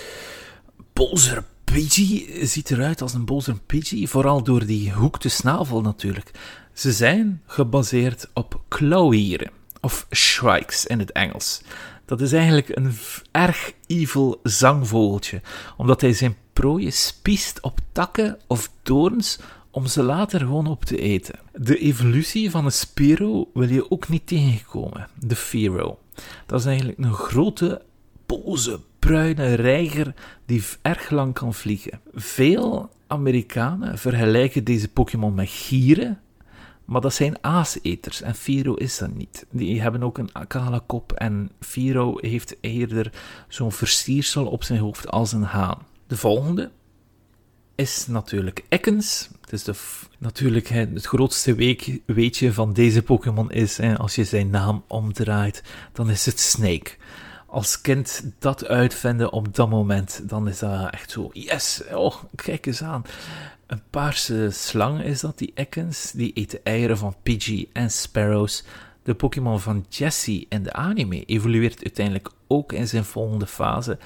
Pidgey 1.73 2.47
ziet 2.47 2.71
eruit 2.71 3.03
als 3.03 3.14
een 3.14 3.25
boze 3.25 3.55
Pidgey, 3.66 4.07
vooral 4.07 4.43
door 4.43 4.66
die 4.66 4.93
hoekte 4.93 5.29
snavel 5.29 5.81
natuurlijk. 5.81 6.31
Ze 6.73 6.93
zijn 6.93 7.43
gebaseerd 7.47 8.29
op 8.35 8.61
klauwieren, 8.69 9.51
of 9.81 10.07
shrikes 10.11 10.87
in 10.87 10.99
het 10.99 11.12
Engels. 11.12 11.62
Dat 12.05 12.21
is 12.21 12.33
eigenlijk 12.33 12.69
een 12.77 12.93
erg 13.31 13.73
evil 13.87 14.41
zangvogeltje, 14.43 15.41
omdat 15.77 16.01
hij 16.01 16.12
zijn 16.12 16.37
prooien 16.53 16.93
spiest 16.93 17.61
op 17.61 17.79
takken 17.93 18.39
of 18.47 18.71
doorns 18.83 19.39
om 19.71 19.87
ze 19.87 20.03
later 20.03 20.41
gewoon 20.41 20.66
op 20.66 20.85
te 20.85 20.99
eten. 20.99 21.39
De 21.53 21.79
evolutie 21.79 22.51
van 22.51 22.64
een 22.64 22.73
Spiro 22.73 23.51
wil 23.55 23.69
je 23.69 23.91
ook 23.91 24.09
niet 24.09 24.27
tegenkomen, 24.27 25.09
de 25.14 25.37
Firo. 25.37 25.99
Dat 26.47 26.61
is 26.61 26.66
eigenlijk 26.66 26.99
een 26.99 27.12
grote, 27.12 27.83
boze, 28.27 28.81
bruine 29.09 29.54
reiger 29.54 30.14
die 30.46 30.64
erg 30.82 31.11
lang 31.11 31.34
kan 31.34 31.54
vliegen. 31.54 32.00
Veel 32.14 32.90
Amerikanen 33.06 33.98
vergelijken 33.98 34.64
deze 34.64 34.88
Pokémon 34.88 35.34
met 35.34 35.48
gieren, 35.48 36.20
maar 36.84 37.00
dat 37.00 37.14
zijn 37.14 37.36
aaseters 37.40 38.22
en 38.22 38.34
Firo 38.34 38.74
is 38.74 38.98
dat 38.98 39.14
niet. 39.14 39.46
Die 39.50 39.80
hebben 39.80 40.02
ook 40.02 40.18
een 40.18 40.30
kale 40.46 40.82
kop 40.86 41.12
en 41.12 41.50
Firo 41.61 42.18
heeft 42.20 42.56
eerder 42.61 43.12
zo'n 43.48 43.72
versiersel 43.72 44.46
op 44.46 44.64
zijn 44.64 44.78
hoofd 44.78 45.09
als 45.09 45.32
een 45.32 45.42
haan. 45.42 45.86
De 46.06 46.16
volgende 46.16 46.70
is 47.74 48.06
natuurlijk 48.06 48.64
Ekans. 48.68 49.28
Dus 49.50 49.64
de, 49.64 49.74
natuurlijk 50.18 50.68
het 50.68 51.06
grootste 51.06 51.54
weetje 52.06 52.52
van 52.52 52.72
deze 52.72 53.02
Pokémon 53.02 53.50
is, 53.50 53.76
hè, 53.76 53.98
als 53.98 54.14
je 54.14 54.24
zijn 54.24 54.50
naam 54.50 54.84
omdraait, 54.86 55.62
dan 55.92 56.11
is 56.11 56.26
het 56.26 56.40
Snake. 56.40 56.90
Als 57.51 57.80
kind 57.80 58.24
dat 58.38 58.66
uitvinden 58.66 59.32
op 59.32 59.55
dat 59.55 59.68
moment, 59.68 60.28
dan 60.28 60.49
is 60.49 60.59
dat 60.59 60.90
echt 60.90 61.11
zo, 61.11 61.30
yes, 61.32 61.82
oh, 61.92 62.14
kijk 62.34 62.66
eens 62.66 62.82
aan. 62.82 63.05
Een 63.66 63.82
paarse 63.90 64.51
slang 64.51 65.03
is 65.03 65.20
dat, 65.20 65.38
die 65.38 65.53
Ekans. 65.55 66.12
Die 66.12 66.46
de 66.46 66.61
eieren 66.62 66.99
van 66.99 67.16
Pidgey 67.22 67.68
en 67.72 67.90
Sparrows. 67.90 68.64
De 69.03 69.14
Pokémon 69.14 69.61
van 69.61 69.86
Jessie 69.88 70.46
in 70.49 70.62
de 70.62 70.72
anime 70.72 71.24
evolueert 71.24 71.84
uiteindelijk 71.84 72.30
ook 72.46 72.72
in 72.72 72.88
zijn 72.88 73.05
volgende 73.05 73.46
fase, 73.46 73.99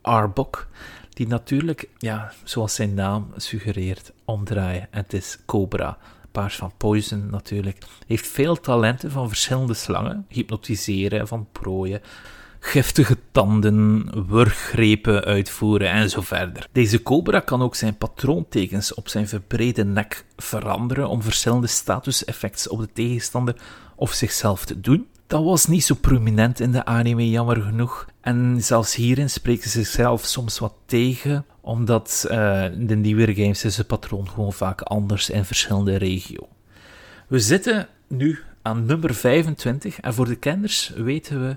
Arbok. 0.00 0.68
Die 1.08 1.26
natuurlijk, 1.26 1.88
ja, 1.98 2.32
zoals 2.44 2.74
zijn 2.74 2.94
naam 2.94 3.32
suggereert, 3.36 4.12
omdraaien. 4.24 4.88
En 4.90 5.02
het 5.02 5.12
is 5.12 5.38
Cobra. 5.46 5.98
Paars 6.32 6.56
van 6.56 6.72
Poison 6.76 7.30
natuurlijk. 7.30 7.78
Heeft 8.06 8.26
veel 8.26 8.60
talenten 8.60 9.10
van 9.10 9.28
verschillende 9.28 9.74
slangen. 9.74 10.26
Hypnotiseren, 10.28 11.28
van 11.28 11.48
prooien 11.52 12.00
giftige 12.60 13.16
tanden, 13.32 14.08
wurggrepen 14.28 15.24
uitvoeren 15.24 15.90
en 15.90 16.10
zo 16.10 16.20
verder. 16.20 16.66
Deze 16.72 17.02
cobra 17.02 17.40
kan 17.40 17.62
ook 17.62 17.74
zijn 17.74 17.96
patroontekens 17.96 18.94
op 18.94 19.08
zijn 19.08 19.28
verbrede 19.28 19.84
nek 19.84 20.24
veranderen 20.36 21.08
om 21.08 21.22
verschillende 21.22 21.66
statuseffecten 21.66 22.70
op 22.70 22.80
de 22.80 22.88
tegenstander 22.92 23.56
of 23.96 24.12
zichzelf 24.12 24.64
te 24.64 24.80
doen. 24.80 25.06
Dat 25.26 25.44
was 25.44 25.66
niet 25.66 25.84
zo 25.84 25.94
prominent 25.94 26.60
in 26.60 26.72
de 26.72 26.84
anime, 26.84 27.30
jammer 27.30 27.62
genoeg. 27.62 28.06
En 28.20 28.62
zelfs 28.62 28.94
hierin 28.94 29.30
spreken 29.30 29.70
ze 29.70 29.82
zichzelf 29.82 30.24
soms 30.24 30.58
wat 30.58 30.74
tegen, 30.86 31.44
omdat 31.60 32.26
uh, 32.30 32.64
de 32.78 32.96
nieuwere 32.96 33.34
games 33.34 33.64
is 33.64 33.76
het 33.76 33.86
patroon 33.86 34.28
gewoon 34.28 34.52
vaak 34.52 34.80
anders 34.80 35.30
in 35.30 35.44
verschillende 35.44 35.96
regio's. 35.96 36.46
We 37.26 37.38
zitten 37.38 37.88
nu 38.06 38.38
aan 38.62 38.86
nummer 38.86 39.14
25 39.14 40.00
en 40.00 40.14
voor 40.14 40.26
de 40.26 40.36
kenners 40.36 40.92
weten 40.96 41.48
we 41.48 41.56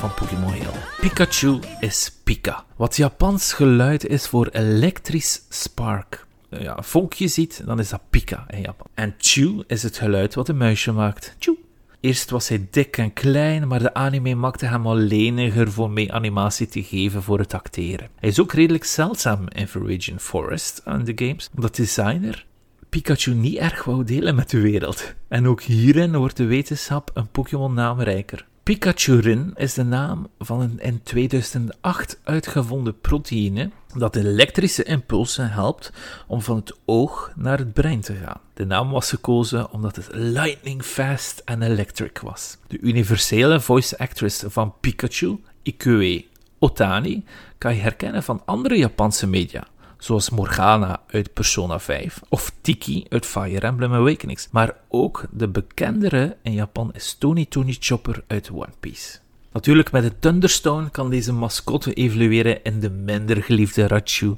van 0.00 0.14
Pokémon 0.14 0.52
Hill. 0.52 0.66
Pikachu 1.00 1.58
is 1.80 2.12
Pika. 2.24 2.64
Wat 2.76 2.96
Japans 2.96 3.52
geluid 3.52 4.06
is 4.06 4.26
voor 4.26 4.46
elektrisch 4.46 5.42
spark. 5.48 6.26
Ja, 6.50 6.82
vonkje 6.82 7.28
ziet, 7.28 7.62
dan 7.66 7.78
is 7.78 7.88
dat 7.88 8.00
Pika 8.10 8.44
in 8.48 8.60
Japan. 8.60 8.86
En 8.94 9.14
Chew 9.18 9.60
is 9.66 9.82
het 9.82 9.98
geluid 9.98 10.34
wat 10.34 10.48
een 10.48 10.56
muisje 10.56 10.92
maakt. 10.92 11.36
Chew. 11.38 11.54
Eerst 12.00 12.30
was 12.30 12.48
hij 12.48 12.66
dik 12.70 12.96
en 12.96 13.12
klein, 13.12 13.68
maar 13.68 13.78
de 13.78 13.94
anime 13.94 14.34
maakte 14.34 14.66
hem 14.66 14.86
al 14.86 14.96
leniger 14.96 15.72
voor 15.72 15.90
mee 15.90 16.12
animatie 16.12 16.66
te 16.66 16.82
geven 16.82 17.22
voor 17.22 17.38
het 17.38 17.54
acteren. 17.54 18.08
Hij 18.16 18.28
is 18.28 18.40
ook 18.40 18.52
redelijk 18.52 18.84
zeldzaam 18.84 19.44
in 19.48 19.68
Viridian 19.68 20.20
Forest 20.20 20.80
aan 20.84 21.04
de 21.04 21.12
games, 21.14 21.50
omdat 21.54 21.76
designer 21.76 22.46
Pikachu 22.88 23.34
niet 23.34 23.56
erg 23.56 23.84
wou 23.84 24.04
delen 24.04 24.34
met 24.34 24.50
de 24.50 24.60
wereld. 24.60 25.14
En 25.28 25.48
ook 25.48 25.62
hierin 25.62 26.16
wordt 26.16 26.36
de 26.36 26.44
wetenschap 26.44 27.10
een 27.14 27.28
Pokémon 27.28 27.74
naamrijker. 27.74 28.46
Pikachurin 28.62 29.52
is 29.56 29.74
de 29.74 29.84
naam 29.84 30.28
van 30.38 30.60
een 30.60 30.78
in 30.80 31.02
2008 31.02 32.20
uitgevonden 32.24 33.00
proteïne 33.00 33.70
dat 33.96 34.16
elektrische 34.16 34.82
impulsen 34.82 35.50
helpt 35.50 35.92
om 36.26 36.42
van 36.42 36.56
het 36.56 36.76
oog 36.84 37.32
naar 37.36 37.58
het 37.58 37.72
brein 37.72 38.00
te 38.00 38.14
gaan. 38.14 38.40
De 38.54 38.64
naam 38.66 38.90
was 38.90 39.08
gekozen 39.08 39.72
omdat 39.72 39.96
het 39.96 40.08
lightning 40.12 40.82
fast 40.82 41.42
en 41.44 41.62
electric 41.62 42.18
was. 42.18 42.56
De 42.66 42.78
universele 42.80 43.60
voice 43.60 43.98
actress 43.98 44.44
van 44.46 44.74
Pikachu, 44.80 45.40
Ikue 45.62 46.26
Otani, 46.58 47.24
kan 47.58 47.74
je 47.74 47.80
herkennen 47.80 48.22
van 48.22 48.42
andere 48.44 48.76
Japanse 48.76 49.26
media 49.26 49.66
zoals 50.00 50.30
Morgana 50.30 51.00
uit 51.06 51.32
Persona 51.32 51.78
5 51.78 52.20
of 52.28 52.52
Tiki 52.60 53.06
uit 53.08 53.26
Fire 53.26 53.66
Emblem 53.66 53.92
Awakenings. 53.92 54.48
Maar 54.50 54.74
ook 54.88 55.24
de 55.30 55.48
bekendere 55.48 56.36
in 56.42 56.52
Japan 56.52 56.90
is 56.94 57.16
Tony 57.18 57.46
Tony 57.48 57.76
Chopper 57.80 58.24
uit 58.26 58.50
One 58.50 58.72
Piece. 58.80 59.18
Natuurlijk, 59.52 59.92
met 59.92 60.02
de 60.02 60.18
Thunderstone 60.18 60.90
kan 60.90 61.10
deze 61.10 61.32
mascotte 61.32 61.92
evolueren 61.92 62.64
in 62.64 62.80
de 62.80 62.90
minder 62.90 63.42
geliefde 63.42 63.86
Rachu. 63.86 64.36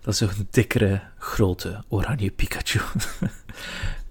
Dat 0.00 0.14
is 0.14 0.20
een 0.20 0.48
dikkere, 0.50 1.00
grote 1.18 1.82
oranje 1.88 2.30
Pikachu. 2.30 2.80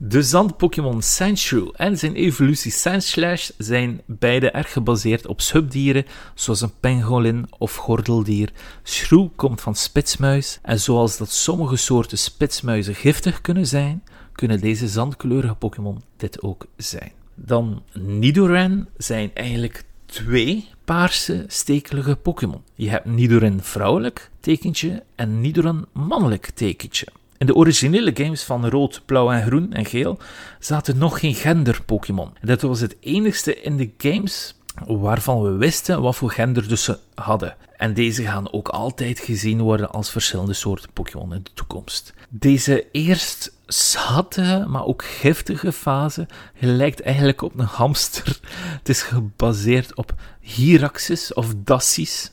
De 0.02 0.24
zand-Pokémon 0.24 1.02
Sandshrew 1.02 1.70
en 1.74 1.98
zijn 1.98 2.16
evolutie 2.16 2.72
Sandslash 2.72 3.50
zijn 3.58 4.02
beide 4.06 4.52
erg 4.52 4.72
gebaseerd 4.72 5.28
op 5.28 5.42
subdieren, 5.42 6.06
zoals 6.34 6.62
een 6.62 6.80
pangolin 6.80 7.46
of 7.58 7.76
gordeldier. 7.76 8.52
Shrew 8.84 9.28
komt 9.36 9.62
van 9.62 9.76
spitsmuis, 9.76 10.60
en 10.62 10.80
zoals 10.80 11.18
dat 11.18 11.32
sommige 11.32 11.76
soorten 11.76 12.18
spitsmuizen 12.18 12.96
giftig 12.96 13.42
kunnen 13.42 13.68
zijn, 13.68 14.04
kunnen 14.32 14.60
deze 14.60 14.88
zandkleurige 14.88 15.56
Pokémon 15.56 16.02
dit 16.18 16.42
ook 16.42 16.66
zijn. 16.78 17.12
Dan 17.36 17.84
Nidoran 17.94 18.88
zijn 18.98 19.32
eigenlijk 19.34 19.84
twee 20.06 20.68
paarse 20.86 21.46
stekelige 21.48 22.16
Pokémon. 22.16 22.64
Je 22.76 22.90
hebt 22.90 23.06
Nidoran 23.06 23.60
vrouwelijk 23.62 24.32
tekentje 24.40 25.04
en 25.16 25.42
Nidoran 25.42 25.86
mannelijk 25.94 26.50
tekentje. 26.50 27.08
In 27.40 27.46
de 27.46 27.56
originele 27.56 28.12
games 28.14 28.44
van 28.44 28.70
rood, 28.70 29.02
blauw 29.06 29.32
en 29.32 29.46
groen 29.46 29.74
en 29.74 29.86
geel 29.86 30.20
zaten 30.60 30.98
nog 30.98 31.20
geen 31.20 31.36
gender-Pokémon. 31.36 32.34
Dat 32.42 32.62
was 32.62 32.80
het 32.80 32.96
enigste 33.00 33.62
in 33.62 33.78
de 33.78 33.92
games 33.98 34.56
waarvan 34.86 35.42
we 35.42 35.50
wisten 35.50 36.02
wat 36.02 36.16
voor 36.16 36.32
gender 36.32 36.68
dus 36.68 36.84
ze 36.84 37.00
hadden. 37.16 37.56
En 37.78 37.94
deze 37.94 38.24
gaan 38.24 38.54
ook 38.54 38.68
altijd 38.68 39.20
gezien 39.20 39.62
worden 39.62 39.92
als 39.92 40.12
verschillende 40.12 40.54
soorten 40.54 40.92
Pokémon 40.94 41.34
in 41.34 41.44
de 41.44 41.54
toekomst. 41.54 42.14
Deze 42.30 42.86
eerst 42.92 43.58
zatte, 43.66 44.66
maar 44.68 44.86
ook 44.86 45.04
giftige 45.04 45.72
fase 45.72 46.28
lijkt 46.60 47.02
eigenlijk 47.02 47.42
op 47.42 47.60
een 47.60 47.66
hamster. 47.66 48.40
Het 48.78 48.90
is 48.90 49.02
gebaseerd 49.02 49.96
op 49.96 50.14
Hyraxis 50.40 51.34
of 51.34 51.54
Dassies. 51.58 52.32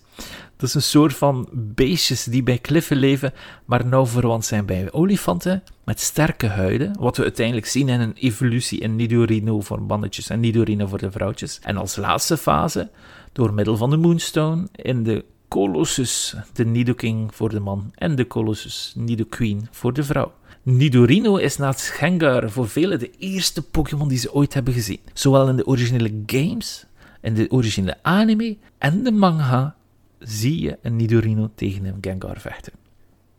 Dat 0.57 0.69
is 0.69 0.75
een 0.75 0.83
soort 0.83 1.15
van 1.15 1.49
beestjes 1.53 2.25
die 2.25 2.43
bij 2.43 2.59
kliffen 2.59 2.97
leven, 2.97 3.33
maar 3.65 3.87
nauw 3.87 4.07
verwant 4.07 4.45
zijn 4.45 4.67
bij 4.67 4.93
olifanten, 4.93 5.63
met 5.85 6.01
sterke 6.01 6.47
huiden, 6.47 6.97
wat 6.99 7.17
we 7.17 7.23
uiteindelijk 7.23 7.67
zien 7.67 7.89
in 7.89 8.01
een 8.01 8.15
evolutie 8.15 8.81
in 8.81 8.97
Nidorino 8.97 9.61
voor 9.61 9.83
mannetjes 9.83 10.29
en 10.29 10.41
Nidorino 10.41 10.87
voor 10.87 10.99
de 10.99 11.11
vrouwtjes. 11.11 11.59
En 11.63 11.77
als 11.77 11.97
laatste 11.97 12.37
fase, 12.37 12.91
door 13.33 13.55
middel 13.55 13.77
van 13.77 13.91
de 13.91 13.97
Moonstone, 13.97 14.69
in 14.73 15.03
de 15.03 15.25
Colossus, 15.49 16.37
de 16.53 16.65
Nidoking 16.65 17.35
voor 17.35 17.49
de 17.49 17.61
man, 17.61 17.91
en 17.95 18.15
de 18.15 18.27
Colossus, 18.27 18.93
Nidoqueen 18.97 19.69
voor 19.71 19.93
de 19.93 20.05
vrouw. 20.05 20.33
Nidorino 20.63 21.37
is 21.37 21.57
naast 21.57 21.89
Gengar 21.89 22.51
voor 22.51 22.69
velen 22.69 22.99
de 22.99 23.11
eerste 23.19 23.63
Pokémon 23.63 24.09
die 24.09 24.19
ze 24.19 24.35
ooit 24.35 24.55
hebben 24.55 24.75
gezien. 24.75 25.01
Zowel 25.13 25.49
in 25.49 25.57
de 25.57 25.67
originele 25.67 26.23
games, 26.27 26.87
in 27.21 27.35
de 27.35 27.51
originele 27.51 27.97
anime 28.03 28.57
en 28.79 29.03
de 29.03 29.13
manga 29.13 29.77
zie 30.19 30.61
je 30.61 30.79
een 30.83 30.97
Nidorino 30.97 31.51
tegen 31.55 31.85
een 31.85 31.99
Gengar 32.01 32.41
vechten. 32.41 32.73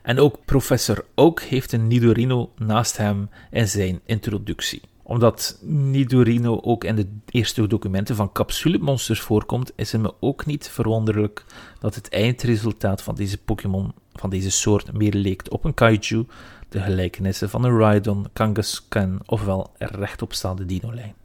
En 0.01 0.19
ook 0.19 0.45
professor 0.45 1.05
Oak 1.15 1.41
heeft 1.41 1.71
een 1.71 1.87
Nidorino 1.87 2.51
naast 2.57 2.97
hem 2.97 3.29
in 3.51 3.67
zijn 3.67 3.99
introductie. 4.05 4.81
Omdat 5.03 5.59
Nidorino 5.61 6.59
ook 6.61 6.83
in 6.83 6.95
de 6.95 7.07
eerste 7.29 7.67
documenten 7.67 8.15
van 8.15 8.31
capsulemonsters 8.31 9.19
voorkomt, 9.21 9.71
is 9.75 9.91
het 9.91 10.01
me 10.01 10.13
ook 10.19 10.45
niet 10.45 10.69
verwonderlijk 10.69 11.45
dat 11.79 11.95
het 11.95 12.09
eindresultaat 12.09 13.01
van 13.01 13.15
deze 13.15 13.37
Pokémon 13.37 13.93
van 14.13 14.29
deze 14.29 14.51
soort 14.51 14.93
meer 14.93 15.13
leek 15.13 15.41
op 15.49 15.63
een 15.63 15.73
kaiju, 15.73 16.25
de 16.69 16.81
gelijkenissen 16.81 17.49
van 17.49 17.63
een 17.63 17.77
Rhydon, 17.77 18.25
Kangaskhan 18.33 19.19
ofwel 19.25 19.71
rechtopstaande 19.77 20.65
dino-lijn. 20.65 21.15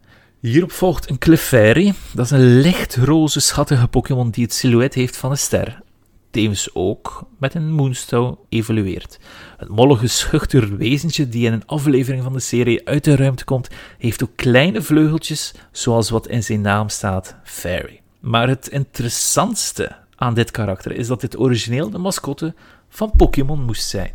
Hierop 0.43 0.73
volgt 0.73 1.11
een 1.11 1.19
Clefairy, 1.19 1.95
dat 2.13 2.25
is 2.25 2.31
een 2.31 2.61
licht 2.61 2.97
roze 2.97 3.41
schattige 3.41 3.89
Pokémon 3.89 4.31
die 4.31 4.45
het 4.45 4.53
silhouet 4.53 4.95
heeft 4.95 5.17
van 5.17 5.31
een 5.31 5.39
ster. 5.39 5.83
Tevens 6.31 6.75
ook 6.75 7.29
met 7.39 7.55
een 7.55 7.73
Moonstone 7.73 8.37
evolueert. 8.49 9.19
Het 9.57 9.69
mollige, 9.69 10.07
schuchter 10.07 10.77
wezentje 10.77 11.29
die 11.29 11.47
in 11.47 11.53
een 11.53 11.67
aflevering 11.67 12.23
van 12.23 12.33
de 12.33 12.41
serie 12.41 12.89
uit 12.89 13.05
de 13.05 13.17
ruimte 13.17 13.45
komt, 13.45 13.69
heeft 13.99 14.23
ook 14.23 14.37
kleine 14.37 14.83
vleugeltjes, 14.83 15.55
zoals 15.73 16.11
wat 16.11 16.29
in 16.29 16.43
zijn 16.43 16.61
naam 16.61 16.89
staat, 16.89 17.37
Fairy. 17.45 18.01
Maar 18.21 18.49
het 18.49 18.69
interessantste 18.69 19.97
aan 20.17 20.35
dit 20.35 20.51
karakter 20.51 20.93
is 20.93 21.07
dat 21.07 21.21
dit 21.21 21.39
origineel 21.39 21.91
de 21.91 21.99
mascotte 21.99 22.55
van 22.89 23.13
Pokémon 23.17 23.63
moest 23.63 23.89
zijn. 23.89 24.13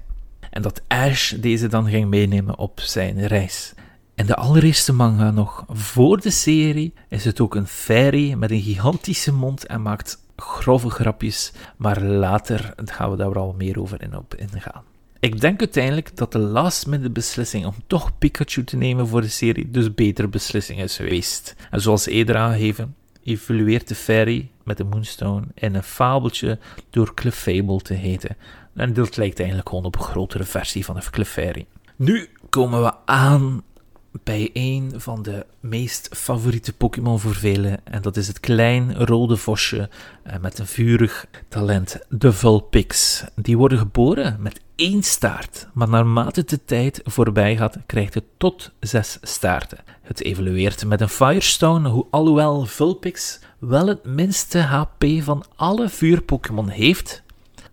En 0.49 0.61
dat 0.61 0.82
Ash 0.88 1.32
deze 1.32 1.67
dan 1.67 1.89
ging 1.89 2.09
meenemen 2.09 2.57
op 2.57 2.80
zijn 2.80 3.28
reis. 3.28 3.73
In 4.18 4.26
de 4.26 4.36
allereerste 4.36 4.93
manga 4.93 5.32
nog 5.32 5.65
voor 5.70 6.22
de 6.22 6.30
serie 6.30 6.93
is 7.09 7.26
het 7.26 7.39
ook 7.39 7.55
een 7.55 7.68
fairy 7.68 8.34
met 8.34 8.51
een 8.51 8.61
gigantische 8.61 9.34
mond 9.34 9.65
en 9.65 9.82
maakt 9.82 10.24
grove 10.36 10.89
grapjes, 10.89 11.51
maar 11.76 12.01
later 12.01 12.74
gaan 12.86 13.11
we 13.11 13.18
daar 13.18 13.34
wel 13.34 13.55
meer 13.57 13.80
over 13.80 14.01
in 14.01 14.18
op 14.18 14.36
ingaan. 14.36 14.84
Ik 15.20 15.41
denk 15.41 15.59
uiteindelijk 15.59 16.18
dat 16.18 16.32
de 16.32 16.39
last 16.39 16.88
minute 16.88 17.09
beslissing 17.09 17.65
om 17.65 17.74
toch 17.88 18.18
Pikachu 18.18 18.63
te 18.63 18.78
nemen 18.78 19.07
voor 19.07 19.22
de 19.22 19.28
serie 19.28 19.72
dus 19.72 19.93
betere 19.93 20.28
beslissing 20.28 20.82
is 20.82 20.95
geweest. 20.95 21.55
En 21.72 21.82
zoals 21.82 22.05
eerder 22.05 22.36
aangegeven, 22.36 22.95
evolueert 23.24 23.88
de 23.88 23.95
fairy 23.95 24.49
met 24.63 24.78
de 24.78 24.84
Moonstone 24.84 25.45
in 25.53 25.76
een 25.76 25.84
fabeltje 25.84 26.59
door 26.89 27.13
Clefable 27.13 27.82
te 27.82 27.93
heten. 27.93 28.38
En 28.76 28.93
dat 28.93 29.18
lijkt 29.18 29.38
eigenlijk 29.39 29.70
gewoon 29.70 29.86
op 29.86 29.95
een 29.95 30.01
grotere 30.01 30.43
versie 30.43 30.86
van 30.86 30.95
de 30.95 31.09
Clefairy. 31.11 31.65
Nu 31.95 32.30
komen 32.49 32.84
we 32.84 32.93
aan 33.05 33.63
bij 34.24 34.49
een 34.53 34.93
van 34.95 35.24
de 35.24 35.45
meest 35.59 36.09
favoriete 36.11 36.74
Pokémon 36.74 37.20
voor 37.20 37.36
velen. 37.36 37.80
En 37.84 38.01
dat 38.01 38.18
is 38.18 38.28
het 38.28 38.39
klein 38.39 39.05
rode 39.05 39.38
vosje 39.38 39.89
eh, 40.24 40.39
met 40.41 40.59
een 40.59 40.68
vurig 40.68 41.26
talent, 41.47 41.99
de 42.09 42.32
Vulpix. 42.32 43.24
Die 43.36 43.57
worden 43.57 43.78
geboren 43.78 44.38
met 44.39 44.61
één 44.76 45.03
staart, 45.03 45.68
maar 45.74 45.89
naarmate 45.89 46.43
de 46.43 46.65
tijd 46.65 47.01
voorbij 47.03 47.57
gaat, 47.57 47.78
krijgt 47.86 48.13
het 48.13 48.26
tot 48.38 48.72
zes 48.80 49.18
staarten. 49.22 49.78
Het 50.01 50.24
evolueert 50.24 50.86
met 50.86 51.01
een 51.01 51.09
Firestone, 51.09 51.89
hoe 51.89 52.07
alhoewel 52.09 52.65
Vulpix 52.65 53.39
wel 53.59 53.88
het 53.88 54.05
minste 54.05 54.59
HP 54.59 55.05
van 55.20 55.43
alle 55.55 55.89
vuur-Pokémon 55.89 56.70
heeft, 56.70 57.24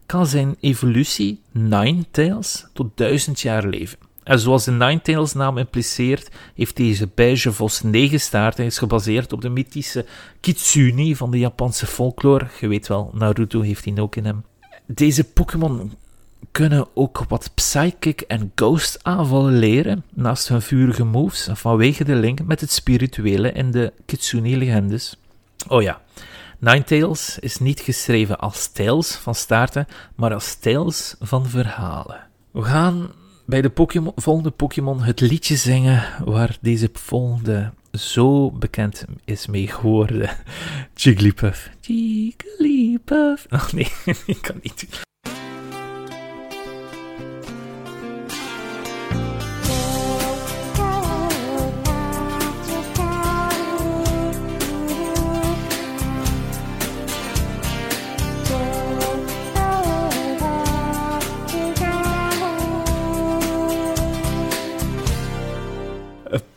kan 0.06 0.26
zijn 0.26 0.56
evolutie 0.60 1.40
Ninetales 1.50 2.66
tot 2.72 2.90
duizend 2.94 3.40
jaar 3.40 3.66
leven. 3.66 3.98
En 4.24 4.38
zoals 4.38 4.64
de 4.64 4.70
Ninetales 4.70 5.32
naam 5.32 5.58
impliceert, 5.58 6.28
heeft 6.54 6.76
deze 6.76 7.08
beige 7.14 7.52
vos 7.52 7.82
negen 7.82 8.20
staarten 8.20 8.60
en 8.60 8.70
is 8.70 8.78
gebaseerd 8.78 9.32
op 9.32 9.40
de 9.40 9.48
mythische 9.48 10.06
Kitsune 10.40 11.16
van 11.16 11.30
de 11.30 11.38
Japanse 11.38 11.86
folklore. 11.86 12.46
Je 12.60 12.68
weet 12.68 12.88
wel, 12.88 13.10
Naruto 13.14 13.60
heeft 13.60 13.84
die 13.84 14.00
ook 14.00 14.16
in 14.16 14.24
hem. 14.24 14.44
Deze 14.86 15.24
Pokémon 15.24 15.92
kunnen 16.50 16.86
ook 16.94 17.24
wat 17.28 17.50
psychic 17.54 18.20
en 18.20 18.52
ghost 18.54 18.98
aanvallen 19.02 19.58
leren, 19.58 20.04
naast 20.14 20.48
hun 20.48 20.62
vurige 20.62 21.04
moves, 21.04 21.48
vanwege 21.52 22.04
de 22.04 22.14
link 22.14 22.42
met 22.42 22.60
het 22.60 22.70
spirituele 22.70 23.52
in 23.52 23.70
de 23.70 23.92
Kitsune-legendes. 24.06 25.16
Oh 25.68 25.82
ja, 25.82 26.00
Ninetales 26.58 27.38
is 27.38 27.58
niet 27.58 27.80
geschreven 27.80 28.38
als 28.38 28.72
tales 28.72 29.14
van 29.14 29.34
staarten, 29.34 29.86
maar 30.14 30.34
als 30.34 30.54
tales 30.54 31.14
van 31.20 31.46
verhalen. 31.46 32.26
We 32.50 32.62
gaan 32.62 33.10
bij 33.44 33.62
de 33.62 33.70
volgende 34.16 34.50
Pokémon 34.50 35.02
het 35.02 35.20
liedje 35.20 35.56
zingen 35.56 36.04
waar 36.24 36.56
deze 36.60 36.88
volgende 36.92 37.72
zo 37.92 38.50
bekend 38.50 39.04
is 39.24 39.46
mee 39.46 39.66
geworden. 39.66 40.30
Jigglypuff. 40.94 41.70
Jigglypuff. 41.80 43.46
Oh 43.50 43.72
nee, 43.72 43.92
ik 44.26 44.38
kan 44.40 44.56
niet. 44.62 45.03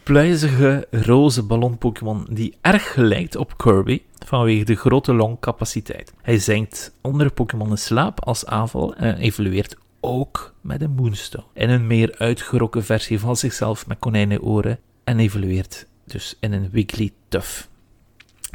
Pluizige 0.03 0.87
roze 0.91 1.43
ballon-Pokémon 1.43 2.27
die 2.29 2.57
erg 2.61 2.95
lijkt 2.95 3.35
op 3.35 3.57
Kirby 3.57 4.01
vanwege 4.25 4.65
de 4.65 4.75
grote 4.75 5.13
longcapaciteit. 5.13 6.13
Hij 6.21 6.39
zinkt 6.39 6.93
andere 7.01 7.29
Pokémon 7.29 7.69
in 7.69 7.77
slaap 7.77 8.23
als 8.25 8.45
aanval 8.45 8.95
en 8.95 9.17
evolueert 9.17 9.75
ook 9.99 10.53
met 10.61 10.81
een 10.81 10.91
Moonstone. 10.91 11.45
In 11.53 11.69
een 11.69 11.87
meer 11.87 12.15
uitgerokken 12.17 12.83
versie 12.83 13.19
van 13.19 13.35
zichzelf 13.35 13.87
met 13.87 13.99
konijnenoren 13.99 14.79
en 15.03 15.19
evolueert 15.19 15.87
dus 16.05 16.37
in 16.39 16.53
een 16.53 16.69
Wigglytuff. 16.69 17.69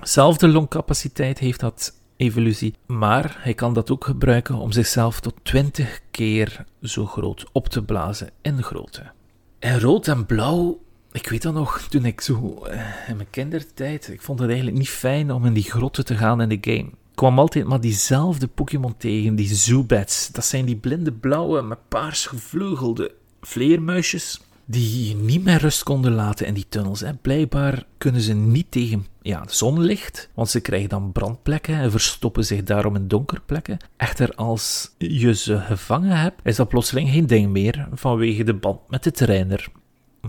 Zelfde 0.03 0.49
longcapaciteit 0.49 1.39
heeft 1.39 1.61
dat 1.61 2.01
evolutie, 2.16 2.75
maar 2.87 3.37
hij 3.39 3.55
kan 3.55 3.75
dat 3.75 3.91
ook 3.91 4.05
gebruiken 4.05 4.55
om 4.55 4.73
zichzelf 4.73 5.20
tot 5.20 5.35
20 5.43 6.01
keer 6.11 6.64
zo 6.83 7.07
groot 7.07 7.45
op 7.53 7.68
te 7.68 7.83
blazen 7.83 8.31
in 8.43 8.62
grootte. 8.62 9.11
En 9.59 9.81
rood 9.81 10.09
en 10.09 10.27
blauw 10.27 10.81
ik 11.13 11.29
weet 11.29 11.43
dat 11.43 11.55
nog, 11.55 11.81
toen 11.81 12.05
ik 12.05 12.21
zo 12.21 12.65
eh, 12.65 13.09
in 13.09 13.17
mijn 13.17 13.31
kindertijd, 13.31 14.09
ik 14.09 14.23
vond 14.23 14.39
het 14.39 14.49
eigenlijk 14.49 14.79
niet 14.79 14.89
fijn 14.89 15.33
om 15.33 15.45
in 15.45 15.53
die 15.53 15.71
grotten 15.71 16.05
te 16.05 16.17
gaan 16.17 16.41
in 16.41 16.49
de 16.49 16.59
game. 16.61 16.89
Ik 16.89 17.19
kwam 17.19 17.39
altijd 17.39 17.67
maar 17.67 17.81
diezelfde 17.81 18.47
Pokémon 18.47 18.97
tegen, 18.97 19.35
die 19.35 19.55
Zubats. 19.55 20.29
Dat 20.33 20.45
zijn 20.45 20.65
die 20.65 20.77
blinde 20.77 21.13
blauwe 21.13 21.63
met 21.63 21.89
paars 21.89 22.27
gevleugelde 22.27 23.15
vleermuisjes 23.41 24.41
die 24.65 25.09
je 25.09 25.15
niet 25.15 25.45
meer 25.45 25.59
rust 25.59 25.83
konden 25.83 26.13
laten 26.13 26.47
in 26.47 26.55
die 26.55 26.67
tunnels. 26.69 27.03
Blijkbaar 27.23 27.85
kunnen 27.99 28.21
ze 28.21 28.35
niet 28.35 28.71
tegen 28.71 29.07
ja, 29.23 29.45
zonlicht, 29.47 30.31
want 30.35 30.49
ze 30.49 30.61
krijgen 30.61 30.89
dan 30.89 31.13
brandplekken 31.13 31.75
en 31.75 31.91
verstoppen 31.91 32.45
zich 32.45 32.63
daarom 32.63 32.97
in 32.97 33.09
donkerplekken. 33.09 33.79
Echter, 33.97 34.35
als 34.35 34.95
je 34.99 35.35
ze 35.35 35.59
gevangen 35.59 36.19
hebt, 36.19 36.41
is 36.45 36.57
dat 36.57 36.69
plotseling 36.69 37.11
geen 37.11 37.27
ding 37.27 37.51
meer 37.51 37.89
vanwege 37.93 38.45
de 38.45 38.55
band 38.55 38.81
met 38.89 39.03
de 39.03 39.11
trainer. 39.11 39.69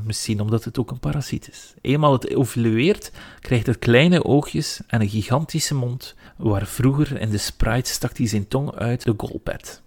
Misschien 0.02 0.40
omdat 0.40 0.64
het 0.64 0.80
ook 0.80 0.92
een 0.92 1.00
parasiet 1.00 1.50
is. 1.50 1.74
Eenmaal 1.82 2.14
het 2.14 2.28
evolueert, 2.28 3.12
krijgt 3.40 3.66
het 3.66 3.80
kleine 3.80 4.26
oogjes 4.26 4.80
en 4.88 5.02
een 5.02 5.10
gigantische 5.10 5.76
mond, 5.76 6.16
waar 6.38 6.68
vroeger 6.68 7.20
in 7.20 7.30
de 7.30 7.38
sprite 7.38 7.90
stak 7.90 8.18
hij 8.18 8.28
zijn 8.28 8.48
tong 8.48 8.76
uit 8.76 9.04
de 9.04 9.14
golpet. 9.18 9.82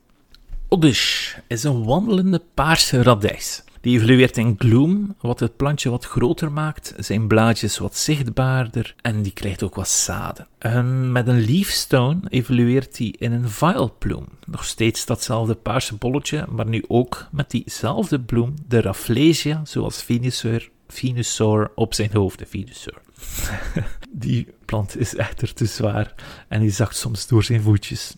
Oddish 0.68 1.34
is 1.46 1.64
een 1.64 1.84
wandelende 1.84 2.42
paarse 2.54 3.02
radijs. 3.02 3.64
Die 3.86 3.96
evolueert 3.96 4.36
in 4.36 4.54
gloom, 4.58 5.14
wat 5.20 5.40
het 5.40 5.56
plantje 5.56 5.90
wat 5.90 6.04
groter 6.04 6.52
maakt, 6.52 6.94
zijn 6.98 7.26
blaadjes 7.26 7.78
wat 7.78 7.96
zichtbaarder 7.96 8.94
en 9.00 9.22
die 9.22 9.32
krijgt 9.32 9.62
ook 9.62 9.74
wat 9.74 9.88
zaden. 9.88 10.46
En 10.58 11.12
met 11.12 11.26
een 11.26 11.40
leafstone 11.40 12.20
evolueert 12.28 12.98
hij 12.98 13.14
in 13.18 13.32
een 13.32 13.50
vileplume. 13.50 14.26
Nog 14.46 14.64
steeds 14.64 15.06
datzelfde 15.06 15.54
paarse 15.54 15.94
bolletje, 15.94 16.46
maar 16.48 16.66
nu 16.66 16.84
ook 16.88 17.28
met 17.32 17.50
diezelfde 17.50 18.20
bloem, 18.20 18.54
de 18.68 18.80
Rafflesia, 18.80 19.60
zoals 19.64 20.02
Venusaur, 20.02 20.70
Venusaur 20.88 21.70
op 21.74 21.94
zijn 21.94 22.10
hoofd, 22.12 22.38
de 22.38 22.46
Venusaur. 22.46 23.00
die 24.10 24.48
plant 24.64 24.98
is 24.98 25.14
echter 25.14 25.54
te 25.54 25.66
zwaar 25.66 26.14
en 26.48 26.60
die 26.60 26.70
zakt 26.70 26.96
soms 26.96 27.26
door 27.26 27.44
zijn 27.44 27.62
voetjes. 27.62 28.14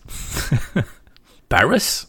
Paris 1.47 2.07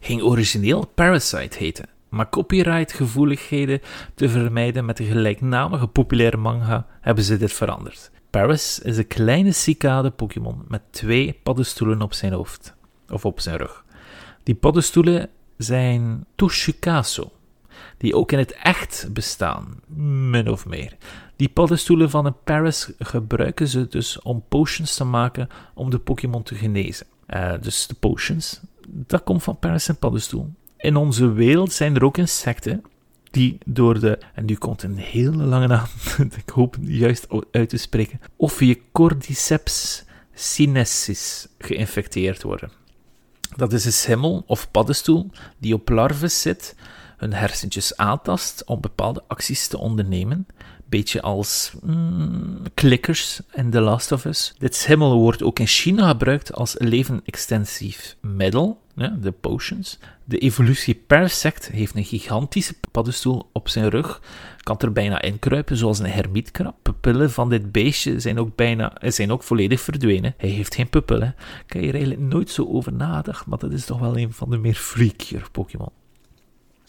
ging 0.00 0.22
origineel 0.22 0.86
Parasite 0.86 1.58
heten 1.58 1.98
maar 2.10 2.28
copyright-gevoeligheden 2.28 3.80
te 4.14 4.28
vermijden 4.28 4.84
met 4.84 4.96
de 4.96 5.04
gelijknamige 5.04 5.86
populaire 5.86 6.36
manga 6.36 6.86
hebben 7.00 7.24
ze 7.24 7.36
dit 7.36 7.52
veranderd. 7.52 8.10
Paris 8.30 8.78
is 8.78 8.96
een 8.96 9.06
kleine 9.06 9.52
cicade-Pokémon 9.52 10.64
met 10.68 10.82
twee 10.90 11.40
paddenstoelen 11.42 12.02
op 12.02 12.12
zijn 12.12 12.32
hoofd, 12.32 12.74
of 13.08 13.24
op 13.24 13.40
zijn 13.40 13.56
rug. 13.56 13.84
Die 14.42 14.54
paddenstoelen 14.54 15.28
zijn 15.56 16.26
Tushikaso, 16.34 17.32
die 17.96 18.14
ook 18.14 18.32
in 18.32 18.38
het 18.38 18.52
echt 18.52 19.08
bestaan, 19.12 19.80
min 20.30 20.48
of 20.48 20.66
meer. 20.66 20.96
Die 21.36 21.48
paddenstoelen 21.48 22.10
van 22.10 22.26
een 22.26 22.42
Paris 22.44 22.92
gebruiken 22.98 23.68
ze 23.68 23.88
dus 23.88 24.22
om 24.22 24.44
potions 24.48 24.94
te 24.94 25.04
maken 25.04 25.48
om 25.74 25.90
de 25.90 25.98
Pokémon 25.98 26.42
te 26.42 26.54
genezen. 26.54 27.06
Uh, 27.28 27.52
dus 27.60 27.86
de 27.86 27.94
potions, 27.94 28.60
dat 28.88 29.22
komt 29.22 29.42
van 29.42 29.58
Paris 29.58 29.88
en 29.88 29.96
paddenstoel. 29.96 30.52
In 30.80 30.96
onze 30.96 31.32
wereld 31.32 31.72
zijn 31.72 31.94
er 31.94 32.04
ook 32.04 32.18
insecten 32.18 32.82
die 33.30 33.58
door 33.64 34.00
de, 34.00 34.18
en 34.34 34.44
nu 34.44 34.54
komt 34.54 34.82
een 34.82 34.96
hele 34.96 35.44
lange 35.44 35.66
naam, 35.66 35.86
ik 36.44 36.48
hoop 36.48 36.76
juist 36.80 37.26
uit 37.50 37.68
te 37.68 37.76
spreken, 37.76 38.20
Ophiocordyceps 38.36 40.04
sinensis 40.34 41.48
geïnfecteerd 41.58 42.42
worden. 42.42 42.70
Dat 43.56 43.72
is 43.72 43.84
een 43.84 43.92
schimmel 43.92 44.44
of 44.46 44.70
paddenstoel 44.70 45.30
die 45.58 45.74
op 45.74 45.88
larven 45.88 46.30
zit, 46.30 46.74
hun 47.16 47.32
hersentjes 47.32 47.96
aantast 47.96 48.64
om 48.64 48.80
bepaalde 48.80 49.22
acties 49.26 49.66
te 49.66 49.78
ondernemen. 49.78 50.46
Beetje 50.90 51.22
als 51.22 51.72
mm, 51.82 52.62
klikkers 52.74 53.40
in 53.52 53.70
The 53.70 53.80
Last 53.80 54.12
of 54.12 54.24
Us. 54.24 54.54
Dit 54.58 54.74
schimmel 54.74 55.18
wordt 55.18 55.42
ook 55.42 55.58
in 55.58 55.66
China 55.66 56.08
gebruikt 56.08 56.54
als 56.54 56.74
leven-extensief 56.78 58.16
middel, 58.20 58.80
ja, 58.94 59.16
de 59.20 59.30
potions. 59.30 59.98
De 60.24 60.38
evolutie 60.38 60.94
Persect 60.94 61.68
heeft 61.68 61.94
een 61.94 62.04
gigantische 62.04 62.74
paddenstoel 62.90 63.48
op 63.52 63.68
zijn 63.68 63.88
rug, 63.88 64.22
kan 64.62 64.78
er 64.78 64.92
bijna 64.92 65.22
inkruipen 65.22 65.76
zoals 65.76 65.98
een 65.98 66.10
hermietkrab. 66.10 66.74
Pupillen 66.82 67.30
van 67.30 67.48
dit 67.48 67.72
beestje 67.72 68.20
zijn 68.20 68.38
ook, 68.38 68.56
bijna, 68.56 68.92
zijn 69.00 69.32
ook 69.32 69.42
volledig 69.42 69.80
verdwenen. 69.80 70.34
Hij 70.36 70.48
heeft 70.48 70.74
geen 70.74 70.88
pupillen. 70.88 71.34
Ik 71.66 71.72
heb 71.72 71.82
hier 71.82 71.94
eigenlijk 71.94 72.22
nooit 72.22 72.50
zo 72.50 72.66
over 72.66 72.92
nagedacht, 72.92 73.46
maar 73.46 73.58
dat 73.58 73.72
is 73.72 73.84
toch 73.84 73.98
wel 73.98 74.18
een 74.18 74.32
van 74.32 74.50
de 74.50 74.58
meer 74.58 74.74
freakier 74.74 75.48
Pokémon. 75.52 75.99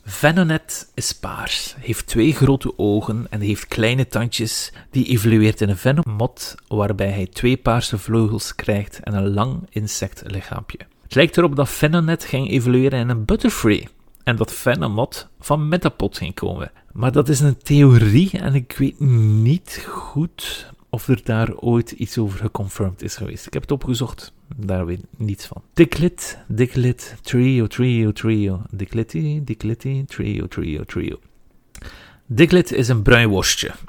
Venonet 0.04 0.92
is 0.94 1.14
paars, 1.14 1.76
heeft 1.80 2.08
twee 2.08 2.34
grote 2.34 2.78
ogen 2.78 3.28
en 3.30 3.42
heeft 3.42 3.68
kleine 3.68 4.08
tandjes 4.08 4.72
die 4.90 5.06
evolueert 5.06 5.62
in 5.62 5.70
een 5.70 5.78
venomot 5.78 6.56
waarbij 6.68 7.12
hij 7.12 7.28
twee 7.28 7.58
paarse 7.58 7.98
vleugels 7.98 8.56
krijgt 8.56 9.00
en 9.00 9.14
een 9.14 9.34
lang 9.34 9.68
insectlichaampje. 9.70 10.78
Het 11.04 11.16
lijkt 11.16 11.38
erop 11.38 11.56
dat 11.56 11.70
Venonet 11.70 12.24
ging 12.24 12.50
evolueren 12.50 13.00
in 13.00 13.10
een 13.10 13.26
Butterfree 13.26 13.88
en 14.24 14.36
dat 14.36 14.54
Venomot 14.54 15.28
van 15.40 15.68
Metapod 15.68 16.18
ging 16.18 16.34
komen. 16.34 16.72
Maar 16.92 17.12
dat 17.12 17.30
is 17.30 17.40
een 17.40 17.58
theorie 17.58 18.32
en 18.32 18.56
ik 18.56 18.76
weet 18.78 19.00
niet 19.00 19.86
goed 19.90 20.72
of 20.92 21.08
er 21.08 21.22
daar 21.24 21.56
ooit 21.56 21.92
iets 21.92 22.18
over 22.18 22.40
geconfirmed 22.40 23.02
is 23.02 23.16
geweest. 23.16 23.46
Ik 23.46 23.54
heb 23.54 23.62
het 23.62 23.72
opgezocht, 23.72 24.34
daar 24.56 24.86
weet 24.86 25.00
ik 25.00 25.06
niets 25.18 25.46
van. 25.46 25.62
Diklit, 25.74 26.38
Diklit, 26.48 27.16
Trio, 27.22 27.68
Trio, 27.68 28.12
Trio. 28.12 28.62
Diklitty, 28.72 29.42
Diklitty, 29.44 30.06
Trio, 30.06 30.48
Trio, 30.48 30.84
Trio. 30.84 31.20
Diklit 32.26 32.72
is 32.72 32.88
een 32.88 33.02
bruin 33.02 33.30
worstje. 33.30 33.72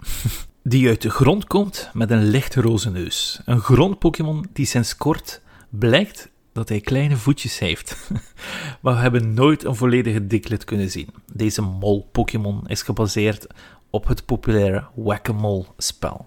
Die 0.62 0.88
uit 0.88 1.03
de 1.03 1.11
grond 1.11 1.44
komt 1.44 1.90
met 1.92 2.11
een 2.11 2.24
licht 2.24 2.55
roze 2.55 2.90
neus. 2.90 3.40
Een 3.44 3.61
grond-Pokémon 3.61 4.46
die 4.53 4.66
sinds 4.66 4.96
kort 4.96 5.40
blijkt 5.68 6.30
dat 6.53 6.68
hij 6.68 6.80
kleine 6.80 7.16
voetjes 7.16 7.59
heeft. 7.59 8.11
maar 8.80 8.94
we 8.94 9.00
hebben 9.00 9.34
nooit 9.34 9.64
een 9.64 9.76
volledige 9.76 10.26
Diglett 10.26 10.64
kunnen 10.64 10.90
zien. 10.90 11.09
Deze 11.32 11.62
mol-Pokémon 11.62 12.68
is 12.68 12.82
gebaseerd 12.82 13.46
op 13.90 14.07
het 14.07 14.24
populaire 14.24 14.84
Whack-A-Mole 14.94 15.64
spel. 15.76 16.26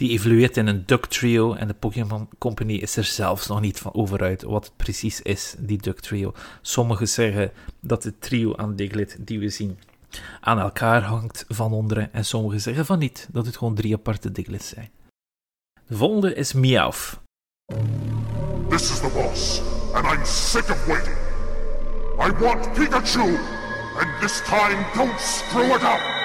Die 0.00 0.10
evolueert 0.10 0.56
in 0.56 0.66
een 0.66 0.86
Duck 0.86 1.06
Trio 1.06 1.54
en 1.54 1.68
de 1.68 1.74
Pokémon 1.74 2.28
Company 2.38 2.74
is 2.74 2.96
er 2.96 3.04
zelfs 3.04 3.46
nog 3.46 3.60
niet 3.60 3.78
van 3.78 3.94
over 3.94 4.22
uit 4.22 4.42
wat 4.42 4.64
het 4.64 4.76
precies 4.76 5.22
is, 5.22 5.54
die 5.58 5.78
Duck 5.78 6.00
Trio. 6.00 6.32
Sommigen 6.62 7.08
zeggen 7.08 7.52
dat 7.80 8.04
het 8.04 8.20
trio 8.20 8.56
aan 8.56 8.76
Diglett 8.76 9.16
die 9.18 9.38
we 9.38 9.48
zien 9.48 9.78
aan 10.40 10.58
elkaar 10.58 11.02
hangt 11.02 11.44
van 11.48 11.72
onderen 11.72 12.12
en 12.12 12.24
sommigen 12.24 12.60
zeggen 12.60 12.86
van 12.86 12.98
niet, 12.98 13.28
dat 13.32 13.46
het 13.46 13.56
gewoon 13.56 13.74
drie 13.74 13.94
aparte 13.94 14.32
Diglets 14.32 14.68
zijn. 14.68 14.90
De 15.86 15.96
volgende 15.96 16.34
is 16.34 16.52
Meowth. 16.52 17.20
This 18.68 18.90
is 18.90 19.00
the 19.00 19.10
boss, 19.14 19.60
and 19.94 20.06
I'm 20.06 20.24
sick 20.24 20.70
of 20.70 20.86
waiting. 20.86 21.16
I 22.18 22.42
want 22.42 22.72
Pikachu, 22.72 23.38
and 23.98 24.20
this 24.20 24.42
time 24.44 24.84
don't 24.94 25.20
screw 25.20 25.74
it 25.74 25.82
up! 25.82 26.19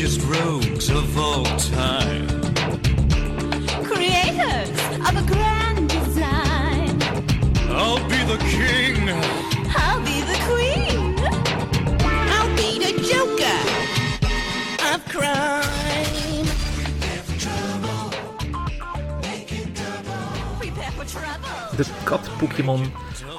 Richest 0.00 0.22
rogues 0.22 0.88
of 0.88 1.18
all 1.18 1.44
time. 1.58 2.26
creators 3.82 4.70
of 5.06 5.14
a 5.14 5.24
grand 5.26 5.90
design. 5.90 7.02
I'll 7.68 7.98
be 8.08 8.20
the 8.24 8.38
king. 8.48 9.10
I'll 9.76 10.00
be 10.00 10.20
the 10.22 10.38
queen. 10.48 11.18
I'll 12.34 12.56
be 12.56 12.78
the 12.78 12.92
joker 13.10 13.60
of 14.94 15.04
crime. 15.08 15.79
De 21.80 21.86
kat-Pokémon 22.04 22.92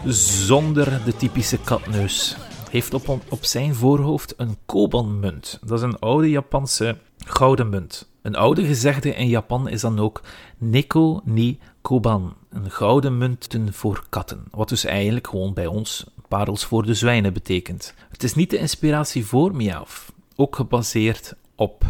zonder 0.05 1.01
de 1.05 1.15
typische 1.15 1.57
katneus 1.57 2.37
heeft 2.69 2.93
op, 2.93 3.19
op 3.29 3.45
zijn 3.45 3.75
voorhoofd 3.75 4.33
een 4.37 4.57
kobanmunt. 4.65 5.59
Dat 5.65 5.77
is 5.77 5.83
een 5.83 5.99
oude 5.99 6.29
Japanse 6.29 6.97
gouden 7.17 7.69
munt. 7.69 8.09
Een 8.21 8.35
oude 8.35 8.65
gezegde 8.65 9.15
in 9.15 9.27
Japan 9.27 9.67
is 9.67 9.81
dan 9.81 9.99
ook 9.99 10.21
Neko 10.57 11.21
ni 11.23 11.59
Koban, 11.81 12.33
een 12.49 12.71
gouden 12.71 13.17
munten 13.17 13.73
voor 13.73 14.03
katten, 14.09 14.43
wat 14.51 14.69
dus 14.69 14.85
eigenlijk 14.85 15.27
gewoon 15.27 15.53
bij 15.53 15.67
ons 15.67 16.05
parels 16.27 16.65
voor 16.65 16.85
de 16.85 16.93
zwijnen 16.93 17.33
betekent. 17.33 17.93
Het 18.09 18.23
is 18.23 18.35
niet 18.35 18.49
de 18.49 18.57
inspiratie 18.57 19.25
voor 19.25 19.55
Meowth, 19.55 20.05
ook 20.35 20.55
gebaseerd 20.55 21.35
op 21.55 21.83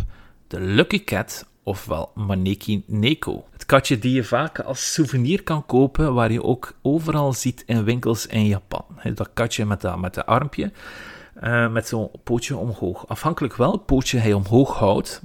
de 0.48 0.60
Lucky 0.60 1.04
Cat, 1.04 1.46
ofwel 1.64 2.12
Maneki 2.16 2.84
Neko. 2.86 3.46
Het 3.62 3.70
katje 3.70 4.00
die 4.00 4.14
je 4.14 4.24
vaak 4.24 4.60
als 4.60 4.94
souvenir 4.94 5.44
kan 5.44 5.66
kopen, 5.66 6.14
waar 6.14 6.32
je 6.32 6.44
ook 6.44 6.74
overal 6.82 7.34
ziet 7.34 7.64
in 7.66 7.84
winkels 7.84 8.26
in 8.26 8.46
Japan. 8.48 8.86
Dat 9.14 9.30
katje 9.34 9.66
met 9.66 9.82
dat, 9.82 10.00
met 10.00 10.14
dat 10.14 10.26
armpje, 10.26 10.72
eh, 11.34 11.72
met 11.72 11.88
zo'n 11.88 12.10
pootje 12.24 12.58
omhoog. 12.58 13.08
Afhankelijk 13.08 13.56
welk 13.56 13.86
pootje 13.86 14.18
hij 14.18 14.34
omhoog 14.34 14.78
houdt, 14.78 15.22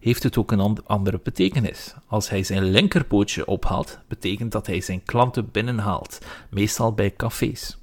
heeft 0.00 0.22
het 0.22 0.36
ook 0.36 0.52
een 0.52 0.60
and- 0.60 0.88
andere 0.88 1.20
betekenis. 1.22 1.94
Als 2.06 2.28
hij 2.30 2.42
zijn 2.42 2.64
linkerpootje 2.64 3.46
ophaalt, 3.46 3.98
betekent 4.08 4.52
dat 4.52 4.66
hij 4.66 4.80
zijn 4.80 5.02
klanten 5.04 5.50
binnenhaalt, 5.50 6.18
meestal 6.48 6.92
bij 6.92 7.14
cafés. 7.16 7.78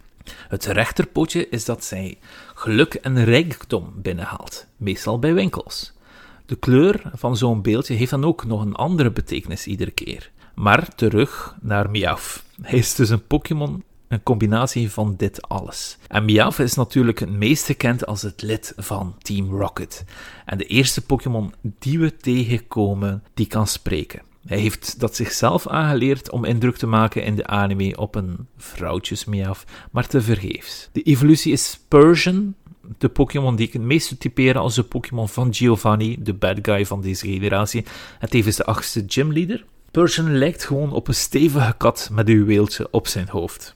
Het 0.47 0.65
rechterpootje 0.65 1.49
is 1.49 1.65
dat 1.65 1.83
zij 1.83 2.17
geluk 2.53 2.93
en 2.93 3.23
rijkdom 3.23 3.93
binnenhaalt, 3.95 4.67
meestal 4.77 5.19
bij 5.19 5.33
winkels. 5.33 5.93
De 6.51 6.57
kleur 6.57 7.01
van 7.13 7.37
zo'n 7.37 7.61
beeldje 7.61 7.93
heeft 7.93 8.11
dan 8.11 8.25
ook 8.25 8.45
nog 8.45 8.61
een 8.61 8.75
andere 8.75 9.11
betekenis 9.11 9.67
iedere 9.67 9.91
keer. 9.91 10.31
Maar 10.55 10.95
terug 10.95 11.55
naar 11.61 11.89
Meowth. 11.89 12.43
Hij 12.61 12.79
is 12.79 12.95
dus 12.95 13.09
een 13.09 13.27
Pokémon, 13.27 13.83
een 14.07 14.23
combinatie 14.23 14.91
van 14.91 15.13
dit 15.17 15.41
alles. 15.41 15.97
En 16.07 16.25
Meowth 16.25 16.59
is 16.59 16.73
natuurlijk 16.73 17.19
het 17.19 17.29
meest 17.29 17.65
gekend 17.65 18.05
als 18.05 18.21
het 18.21 18.41
lid 18.41 18.73
van 18.77 19.15
Team 19.17 19.49
Rocket. 19.49 20.05
En 20.45 20.57
de 20.57 20.65
eerste 20.65 21.01
Pokémon 21.01 21.53
die 21.61 21.99
we 21.99 22.15
tegenkomen, 22.15 23.23
die 23.33 23.47
kan 23.47 23.67
spreken. 23.67 24.21
Hij 24.45 24.59
heeft 24.59 24.99
dat 24.99 25.15
zichzelf 25.15 25.67
aangeleerd 25.67 26.31
om 26.31 26.45
indruk 26.45 26.77
te 26.77 26.87
maken 26.87 27.23
in 27.23 27.35
de 27.35 27.47
anime 27.47 27.97
op 27.97 28.15
een 28.15 28.47
vrouwtjesmeaf, 28.57 29.65
maar 29.91 30.07
tevergeefs. 30.07 30.89
De 30.91 31.01
evolutie 31.01 31.51
is 31.51 31.79
Persian, 31.87 32.55
de 32.97 33.09
Pokémon 33.09 33.55
die 33.55 33.67
ik 33.67 33.73
het 33.73 33.81
meest 33.81 34.19
typeer 34.19 34.57
als 34.57 34.75
de 34.75 34.83
Pokémon 34.83 35.29
van 35.29 35.53
Giovanni, 35.53 36.17
de 36.19 36.33
bad 36.33 36.57
guy 36.61 36.85
van 36.85 37.01
deze 37.01 37.25
generatie, 37.25 37.85
en 38.19 38.29
tevens 38.29 38.55
de 38.55 38.65
achtste 38.65 39.03
gymleader. 39.07 39.65
Persian 39.91 40.37
lijkt 40.37 40.63
gewoon 40.63 40.93
op 40.93 41.07
een 41.07 41.13
stevige 41.13 41.73
kat 41.77 42.09
met 42.11 42.27
een 42.27 42.33
juweeltje 42.33 42.87
op 42.91 43.07
zijn 43.07 43.29
hoofd. 43.29 43.75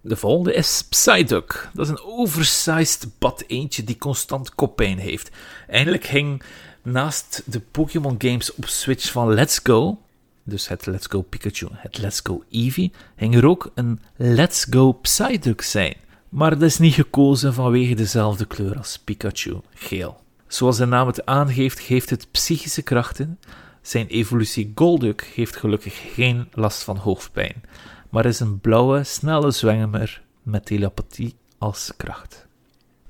De 0.00 0.16
volgende 0.16 0.54
is 0.54 0.84
Psyduck. 0.88 1.70
Dat 1.74 1.84
is 1.84 1.90
een 1.90 2.04
oversized 2.04 3.08
bad 3.18 3.44
eentje 3.46 3.84
die 3.84 3.98
constant 3.98 4.54
koppijn 4.54 4.98
heeft. 4.98 5.30
Eindelijk 5.68 6.04
ging 6.04 6.42
naast 6.82 7.42
de 7.46 7.60
Pokémon 7.60 8.14
games 8.18 8.54
op 8.54 8.66
Switch 8.66 9.12
van 9.12 9.34
Let's 9.34 9.60
Go, 9.62 9.98
dus 10.42 10.68
het 10.68 10.86
Let's 10.86 11.06
Go 11.06 11.22
Pikachu, 11.22 11.68
het 11.72 11.98
Let's 11.98 12.20
Go 12.22 12.44
Eevee, 12.50 12.92
ging 13.16 13.34
er 13.34 13.46
ook 13.46 13.70
een 13.74 14.00
Let's 14.16 14.66
Go 14.70 14.92
Psyduck 14.92 15.62
zijn. 15.62 15.94
Maar 16.28 16.50
dat 16.50 16.62
is 16.62 16.78
niet 16.78 16.94
gekozen 16.94 17.54
vanwege 17.54 17.94
dezelfde 17.94 18.44
kleur 18.44 18.76
als 18.76 18.98
Pikachu, 19.04 19.60
geel. 19.74 20.20
Zoals 20.46 20.76
de 20.76 20.86
naam 20.86 21.06
het 21.06 21.26
aangeeft, 21.26 21.80
geeft 21.80 22.10
het 22.10 22.30
psychische 22.30 22.82
krachten. 22.82 23.38
Zijn 23.82 24.06
evolutie 24.06 24.72
Golduck 24.74 25.30
heeft 25.34 25.56
gelukkig 25.56 26.14
geen 26.14 26.48
last 26.52 26.82
van 26.82 26.96
hoofdpijn, 26.96 27.62
maar 28.10 28.26
is 28.26 28.40
een 28.40 28.60
blauwe, 28.60 29.04
snelle 29.04 29.50
zwemmer 29.50 30.22
met 30.42 30.66
telepathie 30.66 31.34
als 31.58 31.92
kracht. 31.96 32.46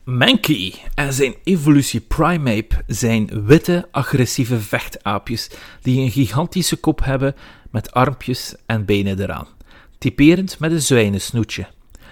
Mankey 0.05 0.75
en 0.95 1.13
zijn 1.13 1.35
evolutie 1.45 2.01
Primeape 2.01 2.83
zijn 2.87 3.45
witte, 3.45 3.89
agressieve 3.91 4.61
vechtaapjes 4.61 5.51
die 5.83 6.01
een 6.01 6.11
gigantische 6.11 6.77
kop 6.77 7.05
hebben 7.05 7.35
met 7.71 7.93
armpjes 7.93 8.55
en 8.67 8.85
benen 8.85 9.21
eraan, 9.21 9.47
typerend 9.99 10.59
met 10.59 10.73
een 10.73 10.83
zwijnensnoetje. 10.83 11.67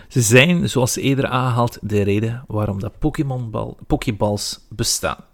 Ze 0.09 0.21
zijn, 0.23 0.69
zoals 0.69 0.97
eerder 0.97 1.27
aangehaald, 1.27 1.79
de 1.83 2.03
reden 2.03 2.45
waarom 2.47 2.81
Pokémonbal- 2.99 3.79
Pokéballs 3.87 4.61
bestaan. 4.69 5.25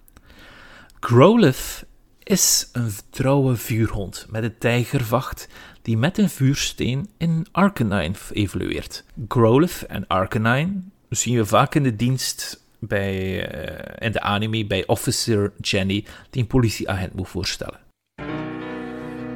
Growlithe 1.01 1.87
is 2.23 2.69
een 2.73 2.91
trouwe 3.11 3.57
vuurhond 3.57 4.27
met 4.31 4.43
een 4.43 4.59
tijgervacht 4.59 5.49
die 5.83 5.97
met 5.97 6.19
een 6.19 6.31
vuursteen 6.31 7.09
in 7.19 7.47
Arcanine 7.53 8.15
evolueert. 8.33 9.05
Growlithe 9.29 9.87
en 9.87 10.07
Arcanine 10.07 10.83
zien 11.09 11.37
we 11.37 11.47
vaak 11.47 11.75
in 11.75 11.83
de 11.83 11.97
dienst 11.97 12.65
bij, 12.79 13.47
eh, 13.49 14.07
in 14.07 14.13
de 14.13 14.21
anime 14.21 14.67
bij 14.67 14.87
Officer 14.87 15.53
Jenny, 15.61 16.05
die 16.31 16.43
een 16.43 16.49
politieagent 16.49 17.15
moet 17.15 17.29
voorstellen. 17.29 17.81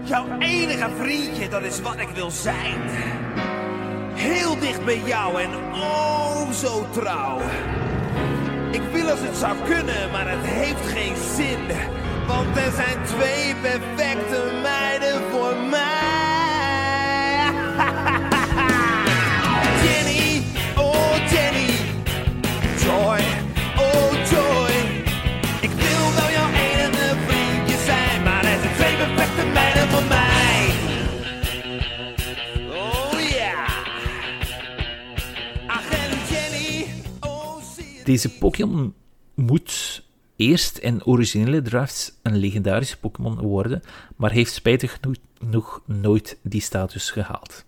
Jouw 0.05 0.39
enige 0.39 0.91
vriendje, 0.99 1.49
dat 1.49 1.63
is 1.63 1.81
wat 1.81 1.99
ik 1.99 2.09
wil 2.09 2.31
zijn. 2.31 2.81
Heel 4.17 4.59
dicht 4.59 4.85
bij 4.85 5.01
jou 5.05 5.43
en 5.43 5.51
oh 5.73 6.51
zo 6.51 6.87
trouw. 6.91 7.41
Ik 8.71 8.83
wil 8.93 9.11
als 9.11 9.21
het 9.21 9.37
zou 9.37 9.57
kunnen, 9.65 10.11
maar 10.11 10.31
het 10.31 10.45
heeft 10.45 10.87
geen 10.87 11.17
zin. 11.37 11.59
Want 12.27 12.57
er 12.57 12.73
zijn 12.73 13.05
twee 13.05 13.55
perfecte 13.63 14.61
meiden 14.63 14.96
Deze 38.07 38.39
Pokémon 38.39 38.95
moet 39.35 40.03
eerst 40.37 40.79
in 40.79 41.05
originele 41.05 41.63
drafts 41.63 42.13
een 42.23 42.37
legendarische 42.37 42.99
Pokémon 42.99 43.39
worden, 43.39 43.83
maar 44.17 44.31
heeft 44.31 44.53
spijtig 44.53 44.99
genoeg, 45.39 45.83
nooit 45.87 46.39
die 46.43 46.61
status 46.61 47.11
gehaald. 47.11 47.65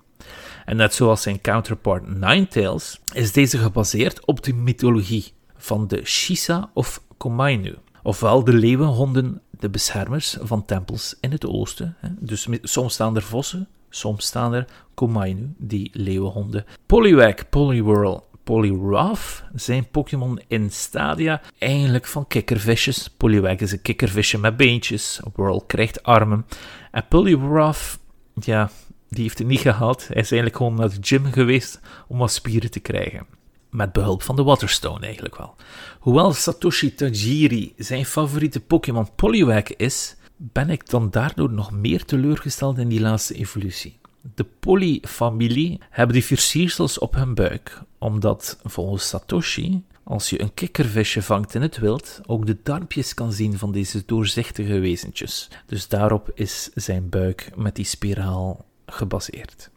En 0.65 0.77
net 0.77 0.95
zoals 0.95 1.23
zijn 1.23 1.41
counterpart 1.41 2.07
Ninetales, 2.07 3.01
is 3.13 3.33
deze 3.33 3.59
gebaseerd 3.59 4.25
op 4.25 4.43
de 4.43 4.55
mythologie 4.55 5.33
van 5.57 5.87
de 5.87 6.05
Shisa 6.05 6.71
of 6.75 7.03
Komainu. 7.17 7.75
Ofwel 8.03 8.45
de 8.45 8.53
leeuwenhonden, 8.53 9.41
de 9.51 9.71
beschermers 9.71 10.37
van 10.41 10.65
tempels 10.65 11.17
in 11.21 11.33
het 11.33 11.47
oosten. 11.47 11.97
Dus 12.19 12.49
soms 12.63 12.93
staan 12.93 13.17
er 13.17 13.23
vossen, 13.23 13.69
soms 13.91 14.27
staan 14.27 14.55
er 14.55 14.67
Komainu, 14.95 15.55
die 15.57 15.91
leeuwenhonden. 15.93 16.65
Poliwag, 16.87 17.49
Poliwhirl, 17.49 18.28
Poliwrath 18.49 19.45
zijn 19.55 19.91
Pokémon 19.91 20.41
in 20.47 20.71
stadia 20.71 21.41
eigenlijk 21.59 22.07
van 22.07 22.27
kikkervisjes. 22.27 23.09
Poliwag 23.17 23.57
is 23.57 23.73
een 23.73 23.83
kikkervisje 23.83 24.39
met 24.39 24.57
beentjes, 24.57 25.21
Whirl 25.35 25.65
krijgt 25.67 26.03
armen. 26.03 26.47
En 26.91 27.05
Poliwrath, 27.09 27.99
ja, 28.35 28.71
die 29.09 29.23
heeft 29.23 29.39
het 29.39 29.47
niet 29.47 29.61
gehaald. 29.61 30.01
Hij 30.01 30.23
is 30.23 30.31
eigenlijk 30.31 30.57
gewoon 30.57 30.75
naar 30.75 30.89
de 30.89 30.97
gym 31.01 31.33
geweest 31.33 31.81
om 32.07 32.19
wat 32.19 32.33
spieren 32.33 32.71
te 32.71 32.81
krijgen. 32.81 33.27
Met 33.71 33.93
behulp 33.93 34.23
van 34.23 34.37
de 34.37 34.43
Waterstone 34.43 35.05
eigenlijk 35.05 35.37
wel. 35.37 35.55
Hoewel 35.99 36.33
Satoshi 36.33 36.95
Tajiri 36.95 37.75
zijn 37.77 38.05
favoriete 38.05 38.61
Pokémon 38.61 39.15
Poliwag 39.15 39.77
is, 39.77 40.17
ben 40.37 40.71
ik 40.71 40.89
dan 40.89 41.11
daardoor 41.11 41.53
nog 41.53 41.73
meer 41.73 42.05
teleurgesteld 42.05 42.79
in 42.79 42.89
die 42.89 43.01
laatste 43.01 43.35
evolutie. 43.35 43.99
De 44.35 44.45
Poly-familie 44.61 45.81
hebben 45.91 46.15
die 46.15 46.25
versiersels 46.25 46.99
op 46.99 47.15
hun 47.15 47.35
buik, 47.35 47.83
omdat 47.99 48.59
volgens 48.65 49.09
Satoshi, 49.09 49.85
als 50.03 50.31
je 50.31 50.41
een 50.41 50.55
kikkervisje 50.55 51.23
vangt 51.23 51.55
in 51.55 51.63
het 51.63 51.79
wild, 51.79 52.21
ook 52.27 52.47
de 52.47 52.57
darmpjes 52.63 53.15
kan 53.15 53.33
zien 53.33 53.59
van 53.59 53.73
deze 53.73 54.03
doorzichtige 54.07 54.79
wezentjes. 54.79 55.49
Dus 55.67 55.89
daarop 55.89 56.31
is 56.35 56.71
zijn 56.75 57.09
buik 57.09 57.51
met 57.57 57.75
die 57.75 57.85
spiraal 57.85 58.65
gebaseerd. 58.87 59.71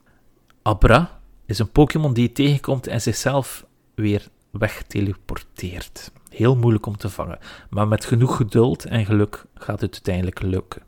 Abra 0.61 1.19
is 1.45 1.59
een 1.59 1.71
Pokémon 1.71 2.13
die 2.13 2.23
je 2.23 2.31
tegenkomt 2.31 2.87
en 2.87 3.01
zichzelf 3.01 3.65
weer 3.95 4.27
wegteleporteert. 4.51 6.11
Heel 6.29 6.55
moeilijk 6.55 6.85
om 6.85 6.97
te 6.97 7.09
vangen, 7.09 7.39
maar 7.69 7.87
met 7.87 8.05
genoeg 8.05 8.35
geduld 8.35 8.85
en 8.85 9.05
geluk 9.05 9.45
gaat 9.53 9.81
het 9.81 9.93
uiteindelijk 9.93 10.41
lukken. 10.41 10.81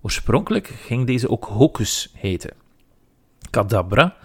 Oorspronkelijk 0.00 0.66
ging 0.66 1.06
deze 1.06 1.30
ook 1.30 1.44
Hocus 1.44 2.10
heten. 2.14 2.66
Kadabra, 3.50 4.16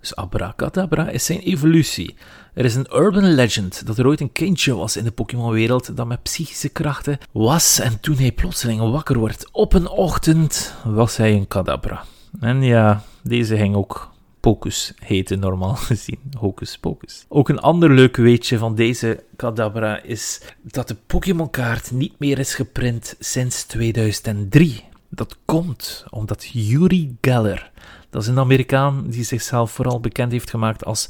dus 0.00 0.16
Abracadabra, 0.16 1.08
is 1.08 1.24
zijn 1.24 1.40
evolutie. 1.40 2.14
Er 2.54 2.64
is 2.64 2.74
een 2.74 2.86
urban 2.94 3.34
legend 3.34 3.86
dat 3.86 3.98
er 3.98 4.06
ooit 4.06 4.20
een 4.20 4.32
kindje 4.32 4.74
was 4.74 4.96
in 4.96 5.04
de 5.04 5.10
Pokémon-wereld 5.10 5.96
dat 5.96 6.06
met 6.06 6.22
psychische 6.22 6.68
krachten 6.68 7.18
was 7.32 7.78
en 7.78 8.00
toen 8.00 8.16
hij 8.16 8.32
plotseling 8.32 8.80
wakker 8.90 9.18
wordt 9.18 9.48
op 9.52 9.72
een 9.72 9.88
ochtend 9.88 10.74
was 10.84 11.16
hij 11.16 11.32
een 11.32 11.48
Kadabra. 11.48 12.04
En 12.40 12.62
ja, 12.62 13.02
deze 13.22 13.56
ging 13.56 13.74
ook 13.76 14.14
Pocus 14.46 14.92
heten 14.98 15.38
normaal 15.38 15.74
gezien. 15.90 16.20
Hocus 16.38 16.78
Pocus. 16.78 17.24
Ook 17.28 17.48
een 17.48 17.58
ander 17.58 17.90
leuk 17.90 18.16
weetje 18.16 18.58
van 18.58 18.74
deze 18.74 19.24
Kadabra 19.36 20.02
is 20.02 20.40
dat 20.62 20.88
de 20.88 20.96
Pokémon-kaart 21.06 21.90
niet 21.90 22.18
meer 22.18 22.38
is 22.38 22.54
geprint 22.54 23.16
sinds 23.18 23.64
2003. 23.64 24.84
Dat 25.08 25.36
komt 25.44 26.04
omdat 26.10 26.48
Yuri 26.52 27.16
Geller, 27.20 27.70
dat 28.16 28.24
is 28.24 28.30
een 28.30 28.38
Amerikaan 28.38 29.04
die 29.06 29.24
zichzelf 29.24 29.70
vooral 29.70 30.00
bekend 30.00 30.32
heeft 30.32 30.50
gemaakt 30.50 30.84
als 30.84 31.08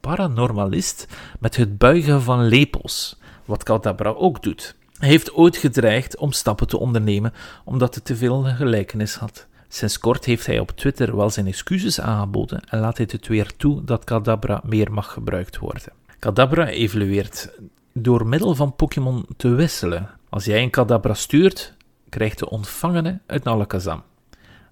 paranormalist 0.00 1.06
met 1.38 1.56
het 1.56 1.78
buigen 1.78 2.22
van 2.22 2.46
lepels, 2.46 3.18
wat 3.44 3.62
Kadabra 3.62 4.10
ook 4.10 4.42
doet. 4.42 4.74
Hij 4.98 5.08
heeft 5.08 5.32
ooit 5.32 5.56
gedreigd 5.56 6.16
om 6.16 6.32
stappen 6.32 6.66
te 6.66 6.78
ondernemen 6.78 7.32
omdat 7.64 7.94
het 7.94 8.04
te 8.04 8.16
veel 8.16 8.42
gelijkenis 8.42 9.14
had. 9.14 9.46
Sinds 9.68 9.98
kort 9.98 10.24
heeft 10.24 10.46
hij 10.46 10.58
op 10.58 10.70
Twitter 10.70 11.16
wel 11.16 11.30
zijn 11.30 11.46
excuses 11.46 12.00
aangeboden 12.00 12.60
en 12.68 12.80
laat 12.80 12.96
hij 12.96 13.08
het 13.10 13.26
weer 13.26 13.56
toe 13.56 13.84
dat 13.84 14.04
Kadabra 14.04 14.60
meer 14.64 14.92
mag 14.92 15.12
gebruikt 15.12 15.58
worden. 15.58 15.92
Kadabra 16.18 16.68
evolueert 16.68 17.50
door 17.92 18.26
middel 18.26 18.54
van 18.54 18.76
Pokémon 18.76 19.26
te 19.36 19.48
wisselen. 19.48 20.10
Als 20.28 20.44
jij 20.44 20.62
een 20.62 20.70
Kadabra 20.70 21.14
stuurt, 21.14 21.74
krijgt 22.08 22.38
de 22.38 22.50
ontvangene 22.50 23.20
een 23.26 23.44
Alakazam. 23.44 24.02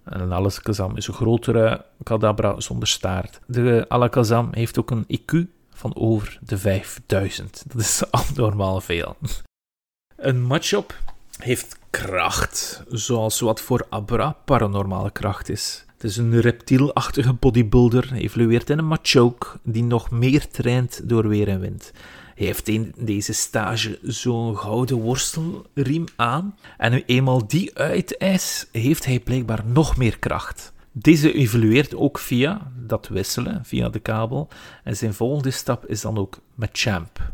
Een 0.04 0.32
Alakazam 0.32 0.96
is 0.96 1.06
een 1.06 1.14
grotere 1.14 1.84
Kadabra 2.02 2.60
zonder 2.60 2.88
staart. 2.88 3.40
De 3.46 3.84
Alakazam 3.88 4.48
heeft 4.52 4.78
ook 4.78 4.90
een 4.90 5.06
IQ 5.18 5.46
van 5.70 5.96
over 5.96 6.38
de 6.42 6.58
5000. 6.58 7.64
Dat 7.66 7.80
is 7.80 8.02
abnormaal 8.10 8.80
veel. 8.80 9.16
Een 10.16 10.42
Machop 10.42 10.94
heeft 11.38 11.78
kracht, 11.90 12.84
zoals 12.88 13.40
wat 13.40 13.60
voor 13.60 13.86
Abra 13.88 14.36
paranormale 14.44 15.10
kracht 15.10 15.48
is. 15.48 15.84
Het 15.92 16.04
is 16.04 16.16
een 16.16 16.40
reptielachtige 16.40 17.32
bodybuilder, 17.32 18.12
evolueert 18.12 18.70
in 18.70 18.78
een 18.78 18.86
Machoke 18.86 19.46
die 19.62 19.84
nog 19.84 20.10
meer 20.10 20.48
traint 20.48 21.08
door 21.08 21.28
weer 21.28 21.48
en 21.48 21.60
wind. 21.60 21.92
Hij 22.34 22.46
heeft 22.46 22.68
in 22.68 22.94
deze 22.96 23.32
stage 23.32 23.98
zo'n 24.02 24.56
gouden 24.56 24.96
worstelriem 24.96 26.04
aan 26.16 26.58
en 26.78 26.92
nu 26.92 27.02
eenmaal 27.06 27.46
die 27.46 27.78
uit 27.78 28.18
is, 28.18 28.66
heeft 28.72 29.04
hij 29.04 29.20
blijkbaar 29.20 29.64
nog 29.66 29.96
meer 29.96 30.18
kracht. 30.18 30.72
Deze 30.92 31.32
evolueert 31.32 31.94
ook 31.94 32.18
via 32.18 32.72
dat 32.76 33.08
wisselen, 33.08 33.64
via 33.64 33.88
de 33.88 33.98
kabel, 33.98 34.48
en 34.84 34.96
zijn 34.96 35.14
volgende 35.14 35.50
stap 35.50 35.86
is 35.86 36.00
dan 36.00 36.18
ook 36.18 36.40
met 36.54 36.70
Champ 36.72 37.32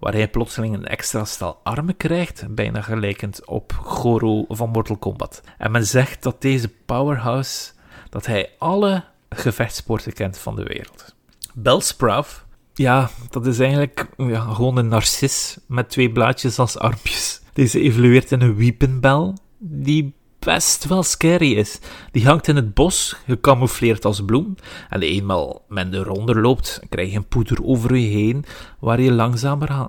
waar 0.00 0.12
hij 0.12 0.28
plotseling 0.28 0.74
een 0.74 0.86
extra 0.86 1.24
stel 1.24 1.60
armen 1.62 1.96
krijgt, 1.96 2.54
bijna 2.54 2.82
gelijkend 2.82 3.46
op 3.46 3.72
Goro 3.72 4.44
van 4.48 4.70
Mortal 4.70 4.96
Kombat. 4.96 5.42
En 5.58 5.70
men 5.70 5.86
zegt 5.86 6.22
dat 6.22 6.40
deze 6.40 6.68
powerhouse, 6.68 7.72
dat 8.08 8.26
hij 8.26 8.50
alle 8.58 9.04
gevechtssporten 9.28 10.12
kent 10.12 10.38
van 10.38 10.56
de 10.56 10.62
wereld. 10.62 11.14
Bellsprout, 11.54 12.44
ja, 12.80 13.10
dat 13.30 13.46
is 13.46 13.58
eigenlijk 13.58 14.08
gewoon 14.16 14.76
een 14.76 14.88
narcis 14.88 15.58
met 15.66 15.90
twee 15.90 16.12
blaadjes 16.12 16.58
als 16.58 16.78
armpjes. 16.78 17.40
Deze 17.52 17.80
evolueert 17.80 18.32
in 18.32 18.40
een 18.40 18.54
weepenbel, 18.54 19.36
die 19.58 20.14
best 20.38 20.84
wel 20.84 21.02
scary 21.02 21.52
is. 21.52 21.80
Die 22.12 22.26
hangt 22.26 22.48
in 22.48 22.56
het 22.56 22.74
bos, 22.74 23.16
gecamoufleerd 23.26 24.04
als 24.04 24.24
bloem. 24.24 24.54
En 24.88 25.02
eenmaal 25.02 25.64
men 25.68 25.94
eronder 25.94 26.40
loopt, 26.40 26.80
krijg 26.88 27.10
je 27.10 27.16
een 27.16 27.28
poeder 27.28 27.64
over 27.64 27.96
je 27.96 28.08
heen, 28.08 28.44
waar 28.78 29.00
je 29.00 29.12
langzamer 29.12 29.88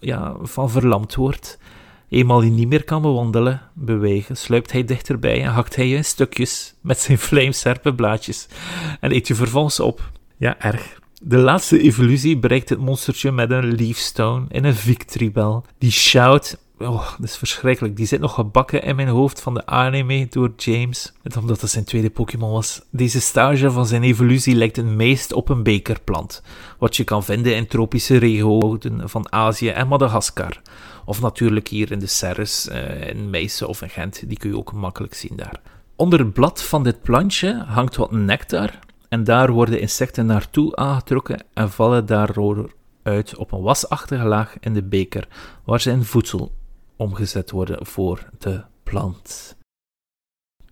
ja, 0.00 0.36
van 0.42 0.70
verlamd 0.70 1.14
wordt. 1.14 1.58
Eenmaal 2.08 2.40
hij 2.40 2.50
niet 2.50 2.68
meer 2.68 2.84
kan 2.84 3.02
bewandelen, 3.02 3.62
bewegen, 3.74 4.36
sluipt 4.36 4.72
hij 4.72 4.84
dichterbij 4.84 5.42
en 5.42 5.50
hakt 5.50 5.76
hij 5.76 5.86
je 5.86 5.96
in 5.96 6.04
stukjes 6.04 6.74
met 6.80 6.98
zijn 6.98 7.18
vlijmscherpe 7.28 7.94
blaadjes 7.94 8.48
en 9.00 9.12
eet 9.12 9.26
je 9.26 9.34
vervolgens 9.34 9.80
op. 9.80 10.10
Ja, 10.36 10.60
erg. 10.60 10.99
De 11.22 11.36
laatste 11.36 11.80
evolutie 11.80 12.38
bereikt 12.38 12.68
het 12.68 12.78
monstertje 12.78 13.32
met 13.32 13.50
een 13.50 13.74
Leafstone 13.74 14.46
in 14.48 14.64
een 14.64 14.74
Victreebel. 14.74 15.64
Die 15.78 15.90
shout 15.90 16.58
Oh, 16.78 17.10
dat 17.18 17.28
is 17.28 17.36
verschrikkelijk. 17.36 17.96
Die 17.96 18.06
zit 18.06 18.20
nog 18.20 18.34
gebakken 18.34 18.82
in 18.82 18.96
mijn 18.96 19.08
hoofd 19.08 19.40
van 19.40 19.54
de 19.54 19.66
anime 19.66 20.26
door 20.30 20.52
James. 20.56 21.12
Net 21.22 21.36
omdat 21.36 21.60
dat 21.60 21.70
zijn 21.70 21.84
tweede 21.84 22.10
Pokémon 22.10 22.52
was. 22.52 22.82
Deze 22.90 23.20
stage 23.20 23.70
van 23.70 23.86
zijn 23.86 24.02
evolutie 24.02 24.54
lijkt 24.54 24.76
het 24.76 24.86
meest 24.86 25.32
op 25.32 25.48
een 25.48 25.62
bekerplant. 25.62 26.42
Wat 26.78 26.96
je 26.96 27.04
kan 27.04 27.24
vinden 27.24 27.56
in 27.56 27.66
tropische 27.66 28.16
regio's 28.16 28.78
van 29.04 29.32
Azië 29.32 29.68
en 29.68 29.88
Madagaskar. 29.88 30.60
Of 31.04 31.20
natuurlijk 31.20 31.68
hier 31.68 31.92
in 31.92 31.98
de 31.98 32.06
Serres, 32.06 32.68
eh, 32.68 33.08
in 33.08 33.30
Meissen 33.30 33.68
of 33.68 33.82
in 33.82 33.90
Gent. 33.90 34.28
Die 34.28 34.38
kun 34.38 34.50
je 34.50 34.56
ook 34.56 34.72
makkelijk 34.72 35.14
zien 35.14 35.36
daar. 35.36 35.60
Onder 35.96 36.18
het 36.18 36.32
blad 36.32 36.62
van 36.62 36.84
dit 36.84 37.02
plantje 37.02 37.64
hangt 37.66 37.96
wat 37.96 38.10
nectar. 38.10 38.78
En 39.10 39.24
daar 39.24 39.50
worden 39.52 39.80
insecten 39.80 40.26
naartoe 40.26 40.76
aangetrokken 40.76 41.44
en 41.54 41.70
vallen 41.70 42.06
daardoor 42.06 42.72
uit 43.02 43.36
op 43.36 43.52
een 43.52 43.62
wasachtige 43.62 44.24
laag 44.24 44.56
in 44.60 44.74
de 44.74 44.82
beker, 44.82 45.28
waar 45.64 45.80
ze 45.80 45.90
in 45.90 46.04
voedsel 46.04 46.52
omgezet 46.96 47.50
worden 47.50 47.86
voor 47.86 48.30
de 48.38 48.62
plant. 48.82 49.56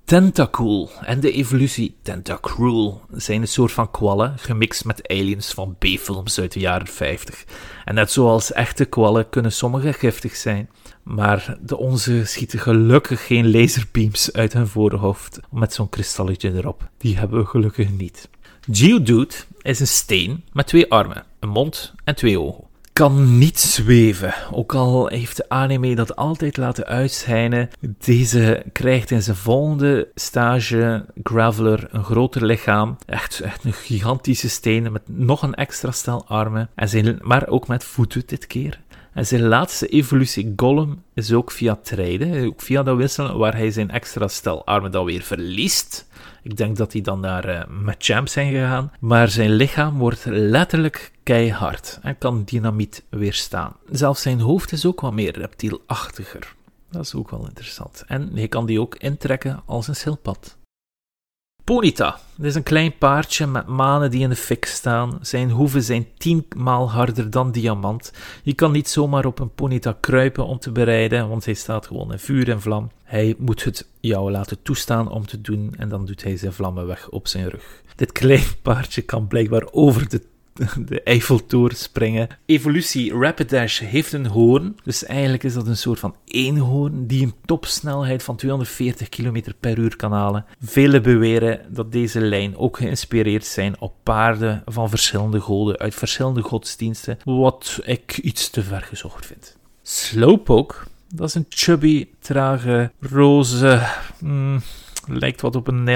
Tentacool 0.09 0.91
en 1.01 1.21
de 1.21 1.33
evolutie 1.33 1.97
Tentacruel 2.03 3.01
zijn 3.11 3.41
een 3.41 3.49
soort 3.49 3.73
van 3.73 3.91
kwallen 3.91 4.39
gemixt 4.39 4.85
met 4.85 5.09
aliens 5.09 5.53
van 5.53 5.77
B-films 5.79 6.41
uit 6.41 6.53
de 6.53 6.61
jaren 6.61 6.87
50. 6.87 7.45
En 7.85 7.95
net 7.95 8.11
zoals 8.11 8.53
echte 8.53 8.85
kwallen 8.85 9.29
kunnen 9.29 9.53
sommige 9.53 9.93
giftig 9.93 10.37
zijn, 10.37 10.71
maar 11.03 11.57
de 11.61 11.77
onze 11.77 12.25
schieten 12.25 12.59
gelukkig 12.59 13.27
geen 13.27 13.51
laserbeams 13.51 14.33
uit 14.33 14.53
hun 14.53 14.67
voorhoofd 14.67 15.41
met 15.51 15.73
zo'n 15.73 15.89
kristalletje 15.89 16.53
erop. 16.53 16.89
Die 16.99 17.17
hebben 17.17 17.39
we 17.39 17.47
gelukkig 17.47 17.91
niet. 17.91 18.29
Geodude 18.71 19.35
is 19.63 19.81
een 19.81 19.87
steen 19.87 20.45
met 20.53 20.67
twee 20.67 20.91
armen, 20.91 21.25
een 21.39 21.49
mond 21.49 21.95
en 22.05 22.15
twee 22.15 22.41
ogen. 22.41 22.68
Kan 22.99 23.39
niet 23.39 23.59
zweven, 23.59 24.35
ook 24.53 24.75
al 24.75 25.07
heeft 25.07 25.37
de 25.37 25.49
anime 25.49 25.95
dat 25.95 26.17
altijd 26.17 26.57
laten 26.57 26.87
uitschijnen. 26.87 27.69
Deze 27.99 28.65
krijgt 28.73 29.11
in 29.11 29.23
zijn 29.23 29.37
volgende 29.37 30.09
stage, 30.15 31.07
Graveler, 31.23 31.89
een 31.91 32.05
groter 32.05 32.45
lichaam. 32.45 32.97
Echt, 33.07 33.41
echt 33.41 33.65
een 33.65 33.73
gigantische 33.73 34.49
steen 34.49 34.93
met 34.93 35.03
nog 35.07 35.43
een 35.43 35.55
extra 35.55 35.91
stel 35.91 36.27
armen, 36.27 36.71
en 36.75 36.89
zijn, 36.89 37.19
maar 37.23 37.49
ook 37.49 37.69
met 37.69 37.85
voeten 37.85 38.23
dit 38.27 38.47
keer. 38.47 38.81
En 39.13 39.27
zijn 39.27 39.43
laatste 39.43 39.87
evolutie, 39.87 40.53
Gollum, 40.57 41.03
is 41.15 41.33
ook 41.33 41.51
via 41.51 41.79
treden, 41.83 42.47
ook 42.47 42.61
via 42.61 42.83
dat 42.83 42.97
wisselen, 42.97 43.39
waar 43.39 43.57
hij 43.57 43.71
zijn 43.71 43.91
extra 43.91 44.29
stel 44.29 44.67
armen 44.67 44.91
dan 44.91 45.05
weer 45.05 45.23
verliest. 45.23 46.08
Ik 46.43 46.57
denk 46.57 46.77
dat 46.77 46.93
die 46.93 47.03
dan 47.03 47.21
naar 47.21 47.49
uh, 47.49 47.65
Machamp 47.67 48.29
zijn 48.29 48.53
gegaan. 48.53 48.93
Maar 49.01 49.29
zijn 49.29 49.51
lichaam 49.51 49.99
wordt 49.99 50.25
letterlijk 50.25 51.13
keihard 51.23 51.99
en 52.03 52.19
kan 52.19 52.45
dynamiet 52.45 53.05
weerstaan. 53.09 53.77
Zelfs 53.91 54.23
zijn 54.23 54.41
hoofd 54.41 54.73
is 54.73 54.87
ook 54.87 55.01
wat 55.01 55.13
meer 55.13 55.39
reptielachtiger. 55.39 56.55
Dat 56.91 57.05
is 57.05 57.15
ook 57.15 57.31
wel 57.31 57.47
interessant. 57.47 58.05
En 58.07 58.31
hij 58.35 58.49
kan 58.49 58.67
die 58.67 58.81
ook 58.81 58.97
intrekken 58.97 59.63
als 59.67 59.89
een 59.89 59.97
schildpad. 59.97 60.58
Ponita. 61.69 62.19
Dit 62.37 62.47
is 62.47 62.55
een 62.55 62.63
klein 62.63 62.99
paardje 62.99 63.47
met 63.47 63.67
manen 63.67 64.11
die 64.11 64.21
in 64.21 64.29
de 64.29 64.37
fik 64.37 64.65
staan. 64.65 65.19
Zijn 65.21 65.51
hoeven 65.51 65.83
zijn 65.83 66.07
tienmaal 66.19 66.91
harder 66.91 67.31
dan 67.31 67.53
diamant. 67.53 68.13
Je 68.43 68.55
kan 68.55 68.73
niet 68.73 68.89
zomaar 68.89 69.25
op 69.25 69.39
een 69.39 69.55
Ponita 69.55 69.97
kruipen 70.01 70.47
om 70.47 70.59
te 70.59 70.73
bereiden, 70.73 71.29
want 71.29 71.45
hij 71.45 71.55
staat 71.55 71.87
gewoon 71.87 72.13
in 72.13 72.19
vuur 72.19 72.51
en 72.51 72.61
vlam. 72.61 72.91
Hij 73.03 73.35
moet 73.39 73.65
het 73.65 73.89
jou 74.01 74.31
laten 74.31 74.63
toestaan 74.63 75.11
om 75.11 75.27
te 75.27 75.41
doen 75.41 75.75
en 75.77 75.89
dan 75.89 76.07
doet 76.07 76.23
hij 76.23 76.37
zijn 76.37 76.53
vlammen 76.53 76.87
weg 76.87 77.09
op 77.09 77.29
zijn 77.29 77.49
rug. 77.49 77.83
Dit 77.97 78.13
klein 78.13 78.47
paardje 78.63 79.03
kan 79.03 79.27
blijkbaar 79.27 79.69
over 79.73 80.09
de 80.09 80.23
de 80.87 81.03
Eiffeltoren 81.03 81.77
springen. 81.77 82.29
Evolutie 82.47 83.19
Rapidash 83.19 83.81
heeft 83.81 84.13
een 84.13 84.27
hoorn. 84.27 84.77
Dus 84.85 85.05
eigenlijk 85.05 85.45
is 85.45 85.55
dat 85.55 85.67
een 85.67 85.77
soort 85.77 85.99
van 85.99 86.15
eenhoorn 86.25 87.07
die 87.07 87.25
een 87.25 87.35
topsnelheid 87.45 88.23
van 88.23 88.37
240 88.37 89.09
km 89.09 89.43
per 89.61 89.79
uur 89.79 89.97
kan 89.97 90.13
halen. 90.13 90.45
Velen 90.61 91.03
beweren 91.03 91.61
dat 91.69 91.93
deze 91.93 92.21
lijn 92.21 92.57
ook 92.57 92.77
geïnspireerd 92.77 93.45
zijn 93.45 93.81
op 93.81 93.95
paarden 94.03 94.63
van 94.67 94.89
verschillende 94.89 95.41
goden 95.41 95.79
uit 95.79 95.95
verschillende 95.95 96.43
godsdiensten. 96.43 97.19
Wat 97.25 97.81
ik 97.85 98.19
iets 98.19 98.51
te 98.51 98.63
ver 98.63 98.83
gezocht 98.83 99.27
vind. 99.27 99.57
Slowpoke, 99.83 100.75
dat 101.15 101.29
is 101.29 101.35
een 101.35 101.47
chubby, 101.49 102.09
trage, 102.19 102.91
roze... 103.01 103.87
mm, 104.21 104.61
lijkt 105.07 105.41
wat 105.41 105.57
op 105.57 105.69
een 105.69 105.87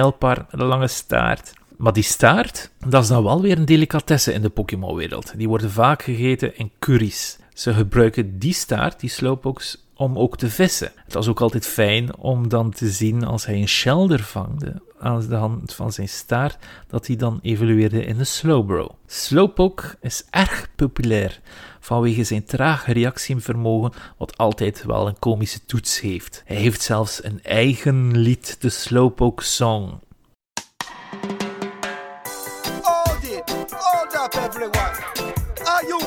een 0.51 0.64
lange 0.64 0.89
staart. 0.89 1.52
Maar 1.83 1.93
die 1.93 2.03
staart, 2.03 2.71
dat 2.87 3.03
is 3.03 3.09
dan 3.09 3.25
wel 3.25 3.43
weer 3.43 3.59
een 3.59 3.65
delicatesse 3.65 4.33
in 4.33 4.43
de 4.43 4.49
Pokémon-wereld. 4.49 5.33
Die 5.37 5.49
worden 5.49 5.71
vaak 5.71 6.03
gegeten 6.03 6.57
in 6.57 6.71
curry's. 6.79 7.39
Ze 7.55 7.75
gebruiken 7.75 8.39
die 8.39 8.53
staart, 8.53 9.01
die 9.01 9.11
slowpokes, 9.11 9.85
om 9.95 10.19
ook 10.19 10.37
te 10.37 10.51
vissen. 10.51 10.93
Het 11.05 11.15
was 11.15 11.29
ook 11.29 11.41
altijd 11.41 11.67
fijn 11.67 12.17
om 12.17 12.49
dan 12.49 12.71
te 12.71 12.91
zien 12.91 13.25
als 13.25 13.47
hij 13.47 13.55
een 13.55 13.69
shelder 13.69 14.21
vangde 14.21 14.83
aan 14.99 15.27
de 15.29 15.35
hand 15.35 15.75
van 15.75 15.93
zijn 15.93 16.09
staart, 16.09 16.59
dat 16.87 17.07
hij 17.07 17.17
dan 17.17 17.39
evolueerde 17.43 18.05
in 18.05 18.19
een 18.19 18.27
slowbro. 18.27 18.97
Slowpoke 19.07 19.97
is 20.01 20.25
erg 20.31 20.69
populair 20.77 21.41
vanwege 21.81 22.25
zijn 22.25 22.45
traag 22.45 22.87
reactievermogen, 22.87 23.93
wat 24.17 24.39
altijd 24.39 24.85
wel 24.85 25.07
een 25.07 25.19
komische 25.19 25.65
toets 25.65 26.01
heeft. 26.01 26.43
Hij 26.47 26.57
heeft 26.57 26.83
zelfs 26.83 27.25
een 27.25 27.43
eigen 27.43 28.19
lied, 28.19 28.57
de 28.61 28.69
Slowpoke 28.69 29.45
Song. 29.45 30.01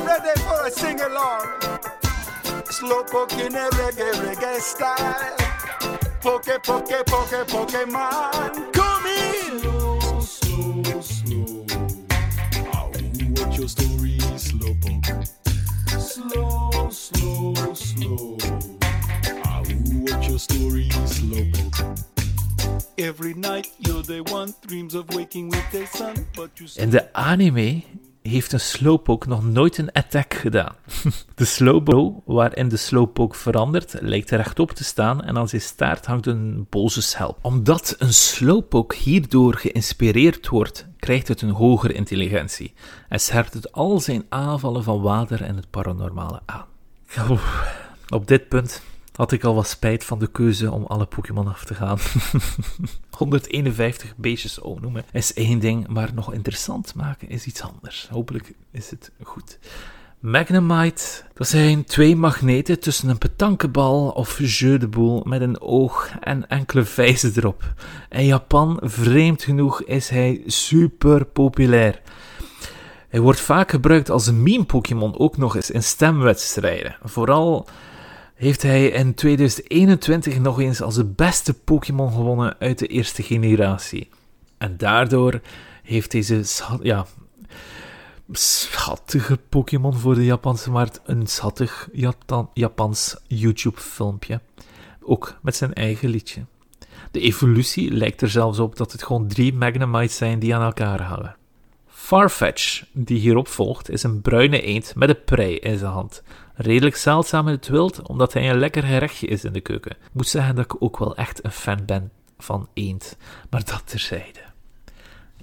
Ready 0.06 0.40
for 0.40 0.66
a 0.66 0.70
sing 0.70 1.00
along? 1.00 1.46
Slowpoke 2.76 3.32
in 3.44 3.54
a 3.54 3.68
reggae, 3.80 4.12
reggae 4.24 4.60
style. 4.60 5.36
Poke, 6.20 6.62
poke, 6.62 7.06
poke, 7.06 7.46
Pokemon. 7.52 8.72
Come 8.72 9.06
in! 9.06 9.58
slow, 9.58 10.20
slow, 10.20 11.00
slow. 11.00 11.66
Ah, 12.72 12.86
ooh, 12.86 13.32
what 13.36 13.58
your 13.58 13.68
story, 13.68 14.18
Slowpoke? 14.46 15.28
Slow, 15.98 16.90
slow, 16.90 17.74
slow. 17.74 18.38
Ah, 19.44 19.62
ooh, 19.62 19.98
what 20.04 20.28
your 20.28 20.38
story, 20.38 20.88
Slowpoke? 21.16 22.02
Every 22.98 23.34
night 23.34 23.68
you're 23.78 24.02
the 24.02 24.20
one 24.30 24.54
dreams 24.66 24.94
of 24.94 25.08
waking 25.14 25.50
with 25.50 25.70
the 25.70 25.86
sun, 25.86 26.26
but 26.34 26.50
you 26.58 26.66
In 26.82 26.90
de 26.90 27.02
anime 27.18 27.82
heeft 28.26 28.52
een 28.52 28.60
Slowpoke 28.60 29.28
nog 29.28 29.44
nooit 29.44 29.78
een 29.78 29.92
attack 29.92 30.34
gedaan. 30.34 30.74
De 31.34 31.44
Slowbro, 31.44 32.22
waarin 32.24 32.68
de 32.68 32.76
Slowpoke 32.76 33.36
verandert, 33.36 33.96
lijkt 34.00 34.30
rechtop 34.30 34.70
te 34.70 34.84
staan 34.84 35.24
en 35.24 35.36
aan 35.38 35.48
zijn 35.48 35.62
staart 35.62 36.06
hangt 36.06 36.26
een 36.26 36.66
boze 36.70 37.02
schelp. 37.02 37.38
Omdat 37.42 37.94
een 37.98 38.12
Slowpoke 38.12 38.96
hierdoor 38.96 39.54
geïnspireerd 39.54 40.48
wordt, 40.48 40.86
krijgt 40.98 41.28
het 41.28 41.42
een 41.42 41.50
hogere 41.50 41.92
intelligentie 41.92 42.74
en 43.08 43.20
scherpt 43.20 43.54
het 43.54 43.72
al 43.72 44.00
zijn 44.00 44.24
aanvallen 44.28 44.82
van 44.82 45.00
water 45.00 45.42
en 45.42 45.56
het 45.56 45.70
paranormale 45.70 46.40
aan. 46.46 46.66
Op 48.08 48.26
dit 48.26 48.48
punt 48.48 48.82
had 49.16 49.32
ik 49.32 49.44
al 49.44 49.54
wat 49.54 49.68
spijt 49.68 50.04
van 50.04 50.18
de 50.18 50.26
keuze 50.26 50.70
om 50.70 50.84
alle 50.84 51.06
Pokémon 51.06 51.48
af 51.48 51.64
te 51.64 51.74
gaan. 51.74 51.98
151 53.18 54.14
beestjes 54.16 54.58
opnoemen 54.58 55.04
is 55.12 55.34
één 55.34 55.58
ding, 55.58 55.88
maar 55.88 56.14
nog 56.14 56.32
interessant 56.32 56.94
maken 56.94 57.28
is 57.28 57.46
iets 57.46 57.62
anders. 57.62 58.08
Hopelijk 58.10 58.54
is 58.70 58.90
het 58.90 59.12
goed. 59.22 59.58
Magnemite, 60.20 61.22
dat 61.34 61.48
zijn 61.48 61.84
twee 61.84 62.16
magneten 62.16 62.80
tussen 62.80 63.08
een 63.08 63.18
petankebal 63.18 64.08
of 64.08 64.38
jeu 64.38 64.78
de 64.78 64.88
boule 64.88 65.22
met 65.24 65.40
een 65.40 65.60
oog 65.60 66.10
en 66.20 66.48
enkele 66.48 66.84
vijzen 66.84 67.32
erop. 67.36 67.74
In 68.10 68.26
Japan, 68.26 68.80
vreemd 68.82 69.42
genoeg, 69.42 69.82
is 69.82 70.08
hij 70.08 70.42
super 70.46 71.24
populair. 71.24 72.00
Hij 73.08 73.20
wordt 73.20 73.40
vaak 73.40 73.70
gebruikt 73.70 74.10
als 74.10 74.26
een 74.26 74.42
meme-Pokémon, 74.42 75.18
ook 75.18 75.36
nog 75.36 75.56
eens 75.56 75.70
in 75.70 75.82
stemwedstrijden. 75.82 76.96
Vooral 77.02 77.68
heeft 78.36 78.62
hij 78.62 78.86
in 78.88 79.14
2021 79.14 80.38
nog 80.38 80.60
eens 80.60 80.82
als 80.82 80.94
de 80.94 81.04
beste 81.04 81.54
Pokémon 81.54 82.12
gewonnen 82.12 82.56
uit 82.58 82.78
de 82.78 82.86
eerste 82.86 83.22
generatie. 83.22 84.08
En 84.58 84.76
daardoor 84.76 85.40
heeft 85.82 86.10
deze 86.10 86.42
ja, 86.82 87.06
schattige 88.32 89.38
Pokémon 89.48 89.94
voor 89.94 90.14
de 90.14 90.24
Japanse 90.24 90.70
markt 90.70 91.00
een 91.04 91.26
schattig 91.26 91.88
Japans 92.52 93.16
YouTube-filmpje. 93.26 94.40
Ook 95.02 95.38
met 95.42 95.56
zijn 95.56 95.74
eigen 95.74 96.08
liedje. 96.08 96.44
De 97.10 97.20
evolutie 97.20 97.90
lijkt 97.90 98.22
er 98.22 98.30
zelfs 98.30 98.58
op 98.58 98.76
dat 98.76 98.92
het 98.92 99.02
gewoon 99.02 99.28
drie 99.28 99.54
Magnemites 99.54 100.16
zijn 100.16 100.38
die 100.38 100.54
aan 100.54 100.62
elkaar 100.62 101.02
hangen. 101.02 101.36
Farfetch, 102.06 102.84
die 102.92 103.18
hierop 103.18 103.48
volgt, 103.48 103.90
is 103.90 104.02
een 104.02 104.20
bruine 104.20 104.60
eend 104.60 104.94
met 104.94 105.08
een 105.08 105.24
prei 105.24 105.56
in 105.56 105.78
zijn 105.78 105.90
hand. 105.90 106.22
Redelijk 106.54 106.96
zeldzaam 106.96 107.46
in 107.46 107.54
het 107.54 107.68
wild, 107.68 108.08
omdat 108.08 108.32
hij 108.32 108.50
een 108.50 108.58
lekker 108.58 108.82
gerechtje 108.82 109.26
is 109.26 109.44
in 109.44 109.52
de 109.52 109.60
keuken. 109.60 109.90
Ik 109.90 110.12
moet 110.12 110.28
zeggen 110.28 110.54
dat 110.54 110.64
ik 110.64 110.82
ook 110.82 110.98
wel 110.98 111.16
echt 111.16 111.44
een 111.44 111.52
fan 111.52 111.84
ben 111.86 112.10
van 112.38 112.68
eend, 112.74 113.16
maar 113.50 113.64
dat 113.64 113.82
terzijde. 113.84 114.45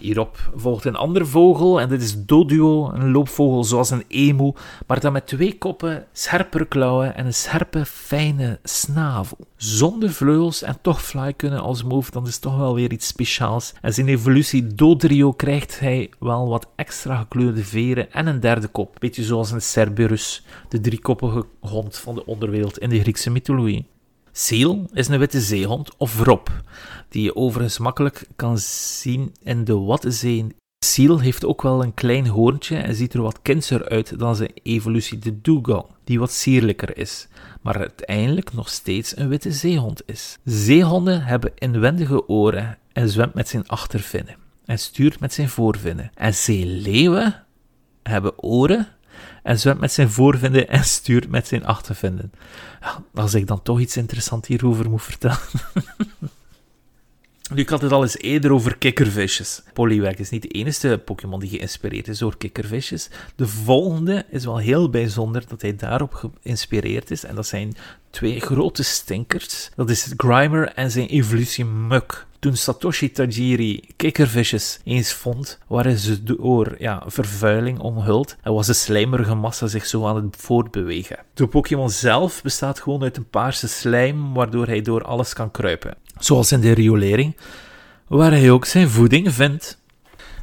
Hierop 0.04 0.52
volgt 0.56 0.86
een 0.86 0.96
andere 0.96 1.26
vogel 1.26 1.82
en 1.82 1.90
dit 1.90 2.02
is 2.02 2.26
Doduo, 2.26 2.92
een 2.94 3.12
loopvogel 3.12 3.64
zoals 3.64 3.90
een 3.90 4.04
emu, 4.08 4.54
maar 4.88 5.00
dan 5.00 5.14
met 5.14 5.28
twee 5.28 5.58
koppen, 5.58 6.06
scherpere 6.12 6.66
klauwen 6.66 7.16
en 7.16 7.26
een 7.26 7.34
scherpe, 7.34 7.86
fijne 7.86 8.60
snavel. 8.64 9.38
Zonder 9.56 10.10
vleugels 10.10 10.62
en 10.62 10.78
toch 10.82 11.04
fly 11.04 11.34
kunnen 11.34 11.62
als 11.62 11.84
move, 11.84 12.12
dan 12.12 12.28
is 12.28 12.38
toch 12.38 12.58
wel 12.58 12.76
weer 12.76 12.92
iets 12.92 13.08
speciaals. 13.08 13.74
En 13.82 13.94
zijn 13.94 14.08
evolutie 14.08 14.68
Dodrio 14.68 15.32
krijgt 15.32 15.80
hij 15.80 16.10
wel 16.20 16.48
wat 16.48 16.68
extra 16.76 17.16
gekleurde 17.16 17.64
veren 17.64 18.12
en 18.12 18.28
een 18.28 18.40
derde 18.40 18.68
kop, 18.68 18.96
beetje 19.00 19.24
zoals 19.24 19.52
een 19.52 19.62
Cerberus, 19.62 20.44
de 20.70 20.80
driekoppige 20.80 21.46
hond 21.60 21.98
van 21.98 22.16
de 22.16 22.26
onderwereld 22.26 22.78
in 22.78 22.90
de 22.90 23.00
Griekse 23.00 23.30
mythologie. 23.30 23.92
Seal 24.36 24.90
is 24.94 25.08
een 25.08 25.20
witte 25.20 25.42
zeehond, 25.42 25.98
of 25.98 26.20
rob, 26.20 26.48
die 27.10 27.24
je 27.24 27.36
overigens 27.36 27.78
makkelijk 27.78 28.28
kan 28.36 28.58
zien 28.58 29.34
in 29.44 29.64
de 29.64 29.78
Wattenzee. 29.78 30.48
Seal 30.86 31.20
heeft 31.20 31.46
ook 31.46 31.62
wel 31.62 31.84
een 31.84 31.94
klein 31.94 32.28
hoorntje 32.28 32.78
en 32.78 32.96
ziet 32.96 33.14
er 33.14 33.22
wat 33.22 33.42
kindser 33.42 33.90
uit 33.90 34.20
dan 34.20 34.36
zijn 34.36 34.52
evolutie 34.64 35.20
de 35.20 35.42
dugong, 35.42 35.86
die 36.04 36.20
wat 36.20 36.32
sierlijker 36.32 36.98
is, 36.98 37.28
maar 37.62 37.78
uiteindelijk 37.78 38.54
nog 38.54 38.70
steeds 38.70 39.18
een 39.18 39.28
witte 39.28 39.52
zeehond 39.52 40.02
is. 40.06 40.38
Zeehonden 40.44 41.24
hebben 41.24 41.52
inwendige 41.56 42.28
oren 42.28 42.78
en 42.94 43.10
zwemt 43.10 43.34
met 43.34 43.48
zijn 43.48 43.68
achtervinnen 43.68 44.36
en 44.66 44.80
stuurt 44.80 45.20
met 45.20 45.34
zijn 45.34 45.50
voorvinnen. 45.50 46.12
En 46.14 46.34
zeeleeuwen 46.34 47.44
hebben 48.04 48.44
oren 48.44 48.88
en 49.44 49.60
zwemt 49.60 49.80
met 49.80 49.91
zijn 49.91 50.10
voorvinden 50.10 50.70
en 50.70 50.84
stuurt 50.84 51.30
met 51.30 51.48
zijn 51.48 51.65
achtervinden. 51.65 52.32
Ja, 52.82 53.03
als 53.14 53.34
ik 53.34 53.48
dan 53.48 53.61
toch 53.61 53.80
iets 53.80 53.98
interessants 53.98 54.48
hierover 54.48 54.90
moet 54.90 55.03
vertellen. 55.03 55.38
Nu, 57.54 57.62
ik 57.62 57.70
had 57.70 57.82
het 57.82 57.92
al 57.92 58.02
eens 58.02 58.18
eerder 58.18 58.54
over 58.54 58.78
kikkervisjes. 58.78 59.62
Poliwag 59.74 60.14
is 60.14 60.30
niet 60.30 60.42
de 60.42 60.48
enige 60.48 61.02
Pokémon 61.06 61.40
die 61.40 61.50
geïnspireerd 61.50 62.08
is 62.08 62.18
door 62.18 62.38
kikkervisjes. 62.38 63.10
De 63.36 63.48
volgende 63.48 64.26
is 64.30 64.46
wel 64.46 64.58
heel 64.58 64.90
bijzonder 64.90 65.44
dat 65.48 65.62
hij 65.62 65.76
daarop 65.76 66.32
geïnspireerd 66.42 67.12
is. 67.12 67.24
En 67.24 67.36
dat 67.36 67.48
zijn 67.48 67.76
twee 68.10 68.40
grote 68.40 68.84
stinkers. 68.84 69.70
Dat 69.76 69.90
is 69.90 70.14
Grimer 70.18 70.68
en 70.68 70.92
zijn 70.92 71.08
evolutie 71.08 71.66
Muk. 71.66 72.26
Toen 72.40 72.56
Satoshi 72.56 73.12
Tajiri 73.12 73.84
kikkervisjes 73.96 74.80
eens 74.84 75.14
vond, 75.14 75.60
waren 75.68 75.98
ze 75.98 76.24
door 76.24 76.76
ja, 76.80 77.04
vervuiling 77.06 77.80
omhuld 77.80 78.36
en 78.42 78.54
was 78.54 78.68
de 78.68 78.74
slijmerige 78.74 79.36
massa 79.36 79.68
zich 79.68 79.86
zo 79.86 80.06
aan 80.06 80.16
het 80.16 80.36
voortbewegen. 80.38 81.18
De 81.34 81.48
Pokémon 81.48 81.90
zelf 81.90 82.42
bestaat 82.42 82.80
gewoon 82.80 83.04
uit 83.04 83.18
een 83.18 83.30
paarse 83.30 83.68
slijm, 83.68 84.34
waardoor 84.34 84.68
hij 84.68 84.82
door 84.82 85.04
alles 85.04 85.34
kan 85.34 85.52
kruipen. 85.52 85.96
Zoals 86.18 86.52
in 86.52 86.60
de 86.60 86.72
riolering, 86.72 87.38
waar 88.07 88.31
hij 88.31 88.52
ook 88.52 88.65
zijn 88.65 88.90
voeding 88.90 89.34
vindt. 89.34 89.81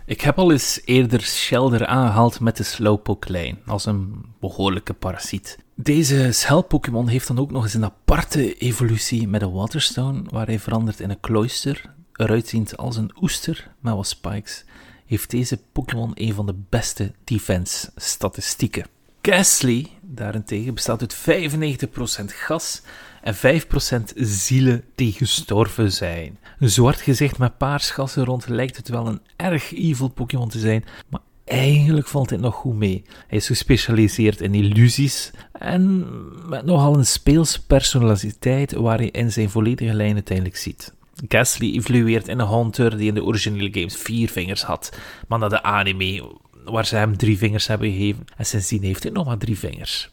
Ik 0.06 0.20
heb 0.20 0.38
al 0.38 0.52
eens 0.52 0.80
eerder 0.84 1.20
Shelder 1.20 1.86
aangehaald 1.86 2.40
met 2.40 2.56
de 2.56 2.62
Slowpoke-lijn, 2.62 3.58
als 3.66 3.86
een 3.86 4.24
behoorlijke 4.40 4.92
parasiet. 4.92 5.58
Deze 5.74 6.32
Schelp-Pokémon 6.32 7.08
heeft 7.08 7.26
dan 7.26 7.38
ook 7.38 7.50
nog 7.50 7.62
eens 7.62 7.74
een 7.74 7.84
aparte 7.84 8.54
evolutie 8.58 9.28
met 9.28 9.42
een 9.42 9.52
Waterstone, 9.52 10.22
waar 10.30 10.46
hij 10.46 10.58
verandert 10.58 11.00
in 11.00 11.10
een 11.10 11.20
Cloyster, 11.20 11.94
eruit 12.14 12.48
ziend 12.48 12.76
als 12.76 12.96
een 12.96 13.12
oester 13.20 13.70
met 13.80 13.94
wat 13.94 14.06
spikes, 14.06 14.64
heeft 15.06 15.30
deze 15.30 15.58
Pokémon 15.72 16.10
een 16.14 16.34
van 16.34 16.46
de 16.46 16.54
beste 16.68 17.12
defense-statistieken. 17.24 18.86
Gastly, 19.22 19.86
daarentegen, 20.00 20.74
bestaat 20.74 21.00
uit 21.00 21.16
95% 21.16 22.24
gas 22.24 22.82
en 23.22 23.34
5% 23.34 23.38
zielen 24.14 24.84
die 24.94 25.12
gestorven 25.12 25.92
zijn. 25.92 26.38
Een 26.58 26.70
zwart 26.70 27.00
gezicht 27.00 27.38
met 27.38 27.58
paars 27.58 27.90
gassen 27.90 28.24
rond 28.24 28.48
lijkt 28.48 28.76
het 28.76 28.88
wel 28.88 29.06
een 29.06 29.20
erg 29.36 29.74
evil 29.74 30.08
Pokémon 30.08 30.48
te 30.48 30.58
zijn, 30.58 30.84
maar 31.08 31.20
eigenlijk 31.44 32.06
valt 32.06 32.28
dit 32.28 32.40
nog 32.40 32.54
goed 32.54 32.76
mee. 32.76 33.02
Hij 33.26 33.38
is 33.38 33.46
gespecialiseerd 33.46 34.40
in 34.40 34.54
illusies 34.54 35.30
en 35.52 36.06
met 36.48 36.64
nogal 36.64 36.96
een 36.96 37.06
speels 37.06 37.58
personaliteit 37.58 38.72
waar 38.72 39.02
je 39.02 39.10
in 39.10 39.32
zijn 39.32 39.50
volledige 39.50 39.94
lijn 39.94 40.14
uiteindelijk 40.14 40.56
ziet. 40.56 40.94
Gastly 41.28 41.74
evolueert 41.74 42.28
in 42.28 42.38
een 42.38 42.48
hunter 42.48 42.96
die 42.96 43.08
in 43.08 43.14
de 43.14 43.24
originele 43.24 43.68
games 43.72 43.96
vier 43.96 44.28
vingers 44.28 44.62
had, 44.62 44.96
maar 45.28 45.38
na 45.38 45.48
de 45.48 45.62
anime 45.62 46.32
waar 46.64 46.86
ze 46.86 46.96
hem 46.96 47.16
drie 47.16 47.38
vingers 47.38 47.66
hebben 47.66 47.90
gegeven 47.90 48.24
en 48.36 48.46
sindsdien 48.46 48.82
heeft 48.82 49.02
hij 49.02 49.12
nog 49.12 49.26
maar 49.26 49.38
drie 49.38 49.58
vingers. 49.58 50.10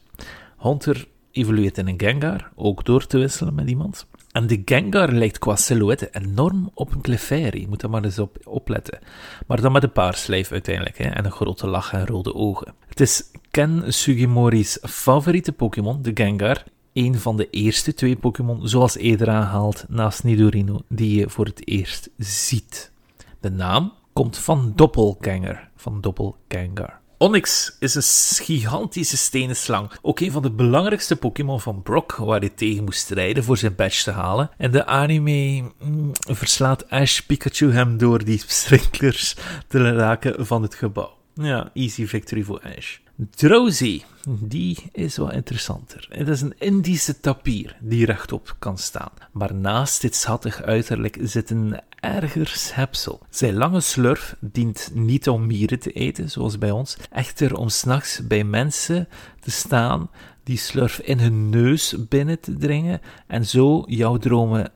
Hunter 0.58 1.06
evolueert 1.32 1.78
in 1.78 1.88
een 1.88 2.00
Gengar, 2.00 2.50
ook 2.54 2.84
door 2.84 3.06
te 3.06 3.18
wisselen 3.18 3.54
met 3.54 3.68
iemand. 3.68 4.06
En 4.32 4.46
de 4.46 4.62
Gengar 4.64 5.12
lijkt 5.12 5.38
qua 5.38 5.56
silhouette 5.56 6.08
enorm 6.12 6.70
op 6.74 6.92
een 6.92 7.00
Clefairy, 7.00 7.66
moet 7.68 7.80
daar 7.80 7.90
maar 7.90 8.04
eens 8.04 8.18
op 8.18 8.38
opletten. 8.44 8.98
Maar 9.46 9.60
dan 9.60 9.72
met 9.72 9.82
een 9.82 9.92
paars 9.92 10.26
lijf 10.26 10.52
uiteindelijk, 10.52 10.98
hè, 10.98 11.04
en 11.04 11.24
een 11.24 11.30
grote 11.30 11.66
lach 11.66 11.92
en 11.92 12.06
rode 12.06 12.34
ogen. 12.34 12.74
Het 12.88 13.00
is 13.00 13.30
Ken 13.50 13.92
Sugimori's 13.92 14.78
favoriete 14.82 15.52
Pokémon, 15.52 16.02
de 16.02 16.10
Gengar. 16.14 16.64
Een 16.92 17.18
van 17.18 17.36
de 17.36 17.50
eerste 17.50 17.94
twee 17.94 18.16
Pokémon, 18.16 18.68
zoals 18.68 18.96
eerder 18.96 19.28
aangehaald, 19.28 19.84
naast 19.88 20.24
Nidorino, 20.24 20.80
die 20.88 21.18
je 21.18 21.28
voor 21.28 21.44
het 21.44 21.68
eerst 21.68 22.10
ziet. 22.16 22.92
De 23.40 23.50
naam 23.50 23.92
komt 24.12 24.38
van 24.38 24.72
Doppelganger, 24.76 25.68
van 25.76 26.00
Doppelganger. 26.00 26.97
Onyx 27.20 27.76
is 27.78 27.94
een 27.94 28.44
gigantische 28.44 29.16
stenen 29.16 29.56
slang. 29.56 29.90
Ook 30.02 30.20
een 30.20 30.30
van 30.30 30.42
de 30.42 30.50
belangrijkste 30.50 31.16
Pokémon 31.16 31.60
van 31.60 31.82
Brock, 31.82 32.12
waar 32.12 32.40
hij 32.40 32.48
tegen 32.48 32.84
moest 32.84 33.00
strijden 33.00 33.44
voor 33.44 33.56
zijn 33.56 33.74
badge 33.74 34.02
te 34.02 34.10
halen. 34.10 34.50
En 34.56 34.70
de 34.70 34.86
anime 34.86 35.70
mm, 35.78 36.10
verslaat 36.14 36.90
Ash 36.90 37.20
Pikachu 37.20 37.72
hem 37.72 37.98
door 37.98 38.24
die 38.24 38.42
sprinklers 38.46 39.36
te 39.66 39.92
raken 39.92 40.46
van 40.46 40.62
het 40.62 40.74
gebouw. 40.74 41.16
Ja, 41.34 41.70
easy 41.74 42.06
victory 42.06 42.42
voor 42.42 42.60
Ash. 42.76 42.96
Drowsy, 43.30 44.02
die 44.28 44.78
is 44.92 45.16
wat 45.16 45.32
interessanter. 45.32 46.06
Het 46.10 46.28
is 46.28 46.40
een 46.40 46.54
Indische 46.58 47.20
tapier 47.20 47.76
die 47.80 48.04
rechtop 48.04 48.56
kan 48.58 48.78
staan. 48.78 49.10
Maar 49.32 49.54
naast 49.54 50.00
dit 50.00 50.14
schattig 50.14 50.62
uiterlijk 50.62 51.18
zit 51.22 51.50
een 51.50 51.80
erger 52.00 52.46
schepsel. 52.46 53.20
Zijn 53.30 53.54
lange 53.54 53.80
slurf 53.80 54.36
dient 54.40 54.90
niet 54.94 55.28
om 55.28 55.46
mieren 55.46 55.78
te 55.78 55.92
eten, 55.92 56.30
zoals 56.30 56.58
bij 56.58 56.70
ons, 56.70 56.96
echter 57.10 57.56
om 57.56 57.68
s'nachts 57.68 58.26
bij 58.26 58.44
mensen 58.44 59.08
te 59.40 59.50
staan 59.50 60.10
die 60.44 60.58
slurf 60.58 60.98
in 60.98 61.18
hun 61.18 61.48
neus 61.48 61.94
binnen 62.08 62.40
te 62.40 62.56
dringen 62.56 63.00
en 63.26 63.46
zo 63.46 63.84
jouw 63.86 64.16
dromen 64.16 64.72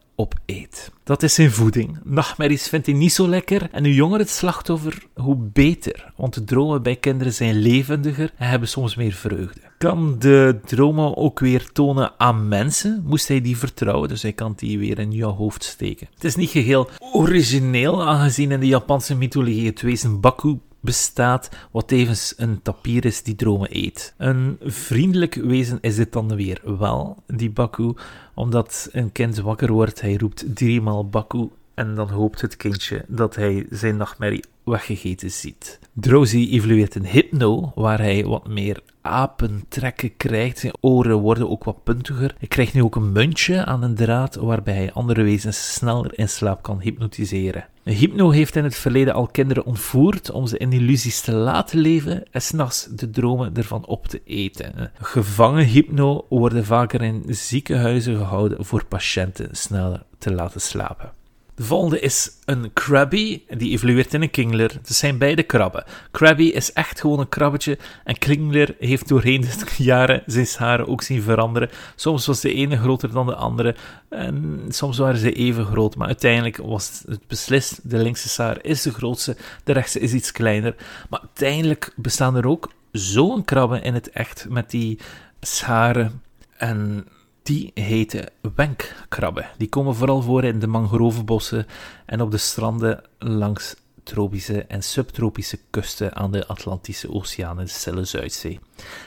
Dat 1.05 1.23
is 1.23 1.35
zijn 1.35 1.51
voeding. 1.51 1.99
Nachtmerries 2.05 2.69
vindt 2.69 2.87
hij 2.87 2.95
niet 2.95 3.13
zo 3.13 3.29
lekker 3.29 3.69
en 3.73 3.85
hoe 3.85 3.95
jonger 3.95 4.19
het 4.19 4.31
slachtoffer, 4.31 5.07
hoe 5.15 5.37
beter. 5.37 6.13
Want 6.17 6.35
de 6.35 6.45
dromen 6.45 6.83
bij 6.83 6.97
kinderen 6.97 7.33
zijn 7.33 7.55
levendiger 7.55 8.33
en 8.37 8.49
hebben 8.49 8.69
soms 8.69 8.95
meer 8.95 9.13
vreugde. 9.13 9.61
Kan 9.79 10.19
de 10.19 10.61
dromen 10.65 11.17
ook 11.17 11.41
weer 11.41 11.73
tonen 11.73 12.13
aan 12.17 12.49
mensen? 12.49 13.03
Moest 13.07 13.29
hij 13.29 13.41
die 13.41 13.57
vertrouwen, 13.57 14.09
dus 14.09 14.23
hij 14.23 14.33
kan 14.33 14.53
die 14.57 14.79
weer 14.79 14.99
in 14.99 15.13
jouw 15.13 15.33
hoofd 15.33 15.65
steken. 15.65 16.09
Het 16.15 16.25
is 16.25 16.37
niet 16.37 16.51
geheel 16.51 16.89
origineel, 17.13 18.07
aangezien 18.07 18.51
in 18.51 18.61
de 18.61 18.67
Japanse 18.67 19.17
mythologie 19.17 19.67
het 19.67 19.81
wezen 19.81 20.21
Baku 20.21 20.59
bestaat, 20.83 21.49
wat 21.71 21.89
tevens 21.89 22.35
een 22.37 22.63
tapier 22.63 23.05
is 23.05 23.23
die 23.23 23.35
dromen 23.35 23.69
eet. 23.77 24.15
Een 24.17 24.57
vriendelijk 24.61 25.35
wezen 25.35 25.79
is 25.81 25.97
dit 25.97 26.13
dan 26.13 26.37
weer 26.37 26.61
wel, 26.79 27.23
die 27.27 27.51
Baku, 27.51 27.95
omdat 28.35 28.89
een 28.93 29.13
kind 29.13 29.39
wakker 29.39 29.73
wordt, 29.73 30.01
hij 30.01 30.17
roept 30.17 30.57
driemaal 30.57 31.09
Baku 31.09 31.49
en 31.75 31.95
dan 31.95 32.09
hoopt 32.09 32.41
het 32.41 32.57
kindje 32.57 33.05
dat 33.09 33.37
hij 33.37 33.67
zijn 33.71 33.97
nachtmerrie 33.97 34.45
weggegeten 34.65 35.31
ziet. 35.31 35.79
Drowsy 35.93 36.49
evolueert 36.51 36.95
in 36.95 37.05
Hypno, 37.05 37.73
waar 37.75 37.99
hij 37.99 38.25
wat 38.25 38.49
meer 38.49 38.81
apentrekken 39.01 40.17
krijgt. 40.17 40.59
Zijn 40.59 40.75
oren 40.81 41.17
worden 41.17 41.51
ook 41.51 41.65
wat 41.65 41.83
puntiger. 41.83 42.35
Hij 42.39 42.49
krijgt 42.49 42.75
nu 42.75 42.83
ook 42.83 42.97
een 42.97 43.13
muntje 43.13 43.65
aan 43.65 43.83
een 43.83 43.95
draad, 43.95 44.35
waarbij 44.35 44.75
hij 44.75 44.93
andere 44.93 45.23
wezens 45.23 45.75
sneller 45.75 46.19
in 46.19 46.29
slaap 46.29 46.63
kan 46.63 46.81
hypnotiseren. 46.81 47.67
Hypno 47.83 48.31
heeft 48.31 48.57
in 48.57 48.65
het 48.65 48.75
verleden 48.75 49.15
al 49.15 49.27
kinderen 49.27 49.65
ontvoerd 49.65 50.31
om 50.31 50.47
ze 50.47 50.59
in 50.59 50.73
illusies 50.73 51.21
te 51.21 51.33
laten 51.33 51.79
leven 51.79 52.23
en 52.31 52.43
s'nachts 52.43 52.89
de 52.91 53.11
dromen 53.11 53.55
ervan 53.55 53.87
op 53.87 54.07
te 54.07 54.21
eten. 54.25 54.91
Gevangen 55.01 55.65
Hypno 55.65 56.27
worden 56.29 56.65
vaker 56.65 57.03
in 57.03 57.25
ziekenhuizen 57.27 58.17
gehouden 58.17 58.65
voor 58.65 58.85
patiënten 58.85 59.49
sneller 59.53 60.03
te 60.19 60.33
laten 60.33 60.61
slapen. 60.61 61.13
De 61.55 61.63
volgende 61.63 62.01
is 62.01 62.31
een 62.45 62.73
Krabby, 62.73 63.43
die 63.49 63.71
evolueert 63.71 64.15
in 64.15 64.23
een 64.23 64.31
Kingler. 64.31 64.71
Het 64.73 64.97
zijn 64.97 65.19
beide 65.19 65.43
krabben. 65.43 65.85
Krabby 66.11 66.43
is 66.43 66.73
echt 66.73 67.01
gewoon 67.01 67.19
een 67.21 67.29
krabbetje 67.29 67.79
en 68.05 68.19
Kingler 68.19 68.75
heeft 68.79 69.09
doorheen 69.09 69.41
de 69.41 69.67
jaren 69.85 70.23
zijn 70.27 70.47
haren 70.57 70.89
ook 70.89 71.03
zien 71.03 71.23
veranderen. 71.23 71.71
Soms 71.97 72.27
was 72.27 72.41
de 72.41 72.55
ene 72.55 72.77
groter 72.77 73.11
dan 73.13 73.27
de 73.27 73.35
andere 73.35 73.75
en 74.09 74.65
soms 74.69 74.99
waren 74.99 75.19
ze 75.19 75.33
even 75.33 75.65
groot, 75.65 75.97
maar 75.97 76.07
uiteindelijk 76.07 76.57
was 76.57 77.03
het 77.07 77.27
beslist, 77.27 77.91
de 77.91 77.99
linkse 77.99 78.29
saar 78.29 78.65
is 78.65 78.83
de 78.83 78.93
grootste, 78.93 79.37
de 79.65 79.73
rechtse 79.73 80.01
is 80.01 80.13
iets 80.13 80.33
kleiner. 80.33 80.75
Maar 81.11 81.21
uiteindelijk 81.21 81.93
bestaan 81.97 82.37
er 82.37 82.47
ook 82.47 82.73
zo'n 82.93 83.45
krabben 83.45 83.83
in 83.83 83.95
het 83.95 84.11
echt 84.11 84.47
met 84.49 84.71
die 84.71 84.99
scharen 85.41 86.23
en 86.57 87.07
die 87.43 87.71
heten 87.75 88.31
wenkkrabben. 88.55 89.47
Die 89.59 89.69
komen 89.69 89.95
vooral 89.95 90.23
voor 90.23 90.45
in 90.45 90.59
de 90.59 90.67
mangrovenbossen 90.67 91.67
en 92.07 92.21
op 92.21 92.31
de 92.31 92.37
stranden 92.37 93.03
langs 93.19 93.77
tropische 94.03 94.63
en 94.63 94.83
subtropische 94.83 95.59
kusten 95.71 96.15
aan 96.15 96.33
de 96.33 96.47
Atlantische 96.47 97.13
Oceaan 97.13 97.59
en 97.59 97.65
de 97.65 97.71
Stille 97.71 98.05
Zuidzee. 98.05 98.61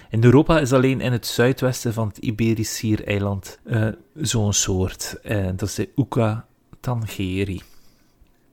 In 0.09 0.23
Europa 0.23 0.59
is 0.59 0.73
alleen 0.73 1.01
in 1.01 1.11
het 1.11 1.27
zuidwesten 1.27 1.93
van 1.93 2.07
het 2.07 2.17
Iberisch 2.17 2.75
Schiereiland 2.75 3.59
eh, 3.63 3.87
zo'n 4.15 4.53
soort. 4.53 5.17
Eh, 5.23 5.45
dat 5.45 5.61
is 5.61 5.75
de 5.75 5.89
Uca 5.95 6.45
tangeri. 6.79 7.61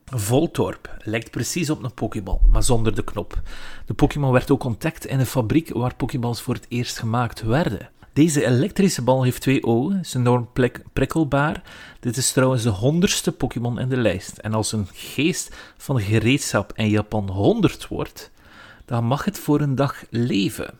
Voltorp 0.04 0.96
lijkt 0.98 1.30
precies 1.30 1.70
op 1.70 1.82
een 1.82 1.94
Pokéball, 1.94 2.38
maar 2.46 2.62
zonder 2.62 2.94
de 2.94 3.04
knop. 3.04 3.42
De 3.86 3.94
Pokémon 3.94 4.32
werd 4.32 4.50
ook 4.50 4.64
ontdekt 4.64 5.06
in 5.06 5.18
een 5.18 5.26
fabriek 5.26 5.68
waar 5.72 5.94
Pokéballs 5.94 6.42
voor 6.42 6.54
het 6.54 6.66
eerst 6.68 6.98
gemaakt 6.98 7.42
werden. 7.42 7.90
Deze 8.12 8.46
elektrische 8.46 9.02
bal 9.02 9.22
heeft 9.22 9.40
twee 9.40 9.64
ogen, 9.64 10.00
is 10.00 10.14
enorm 10.14 10.48
prik- 10.52 10.82
prikkelbaar. 10.92 11.62
Dit 12.00 12.16
is 12.16 12.32
trouwens 12.32 12.62
de 12.62 12.68
honderdste 12.68 13.32
Pokémon 13.32 13.78
in 13.78 13.88
de 13.88 13.96
lijst. 13.96 14.38
En 14.38 14.54
als 14.54 14.72
een 14.72 14.86
geest 14.92 15.56
van 15.76 16.00
gereedschap 16.00 16.72
in 16.76 16.88
Japan 16.88 17.30
100 17.30 17.88
wordt, 17.88 18.30
dan 18.84 19.04
mag 19.04 19.24
het 19.24 19.38
voor 19.38 19.60
een 19.60 19.74
dag 19.74 20.04
leven. 20.10 20.74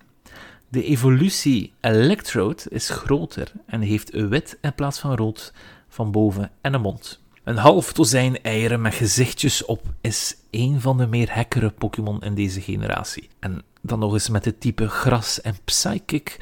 De 0.69 0.85
evolutie 0.85 1.73
Electrode 1.81 2.63
is 2.69 2.89
groter 2.89 3.53
en 3.67 3.81
heeft 3.81 4.11
wit 4.11 4.59
in 4.61 4.75
plaats 4.75 4.99
van 4.99 5.17
rood 5.17 5.53
van 5.89 6.11
boven 6.11 6.51
en 6.61 6.75
een 6.75 6.81
mond. 6.81 7.21
Een 7.45 7.57
half 7.57 7.93
dozijn 7.93 8.43
eieren 8.43 8.81
met 8.81 8.95
gezichtjes 8.95 9.65
op 9.65 9.83
is 10.01 10.37
een 10.51 10.81
van 10.81 10.97
de 10.97 11.07
meer 11.07 11.35
hekkere 11.35 11.71
Pokémon 11.71 12.23
in 12.23 12.35
deze 12.35 12.61
generatie. 12.61 13.29
En 13.39 13.63
dan 13.81 13.99
nog 13.99 14.13
eens 14.13 14.29
met 14.29 14.45
het 14.45 14.61
type 14.61 14.89
gras 14.89 15.41
en 15.41 15.57
psychic 15.65 16.39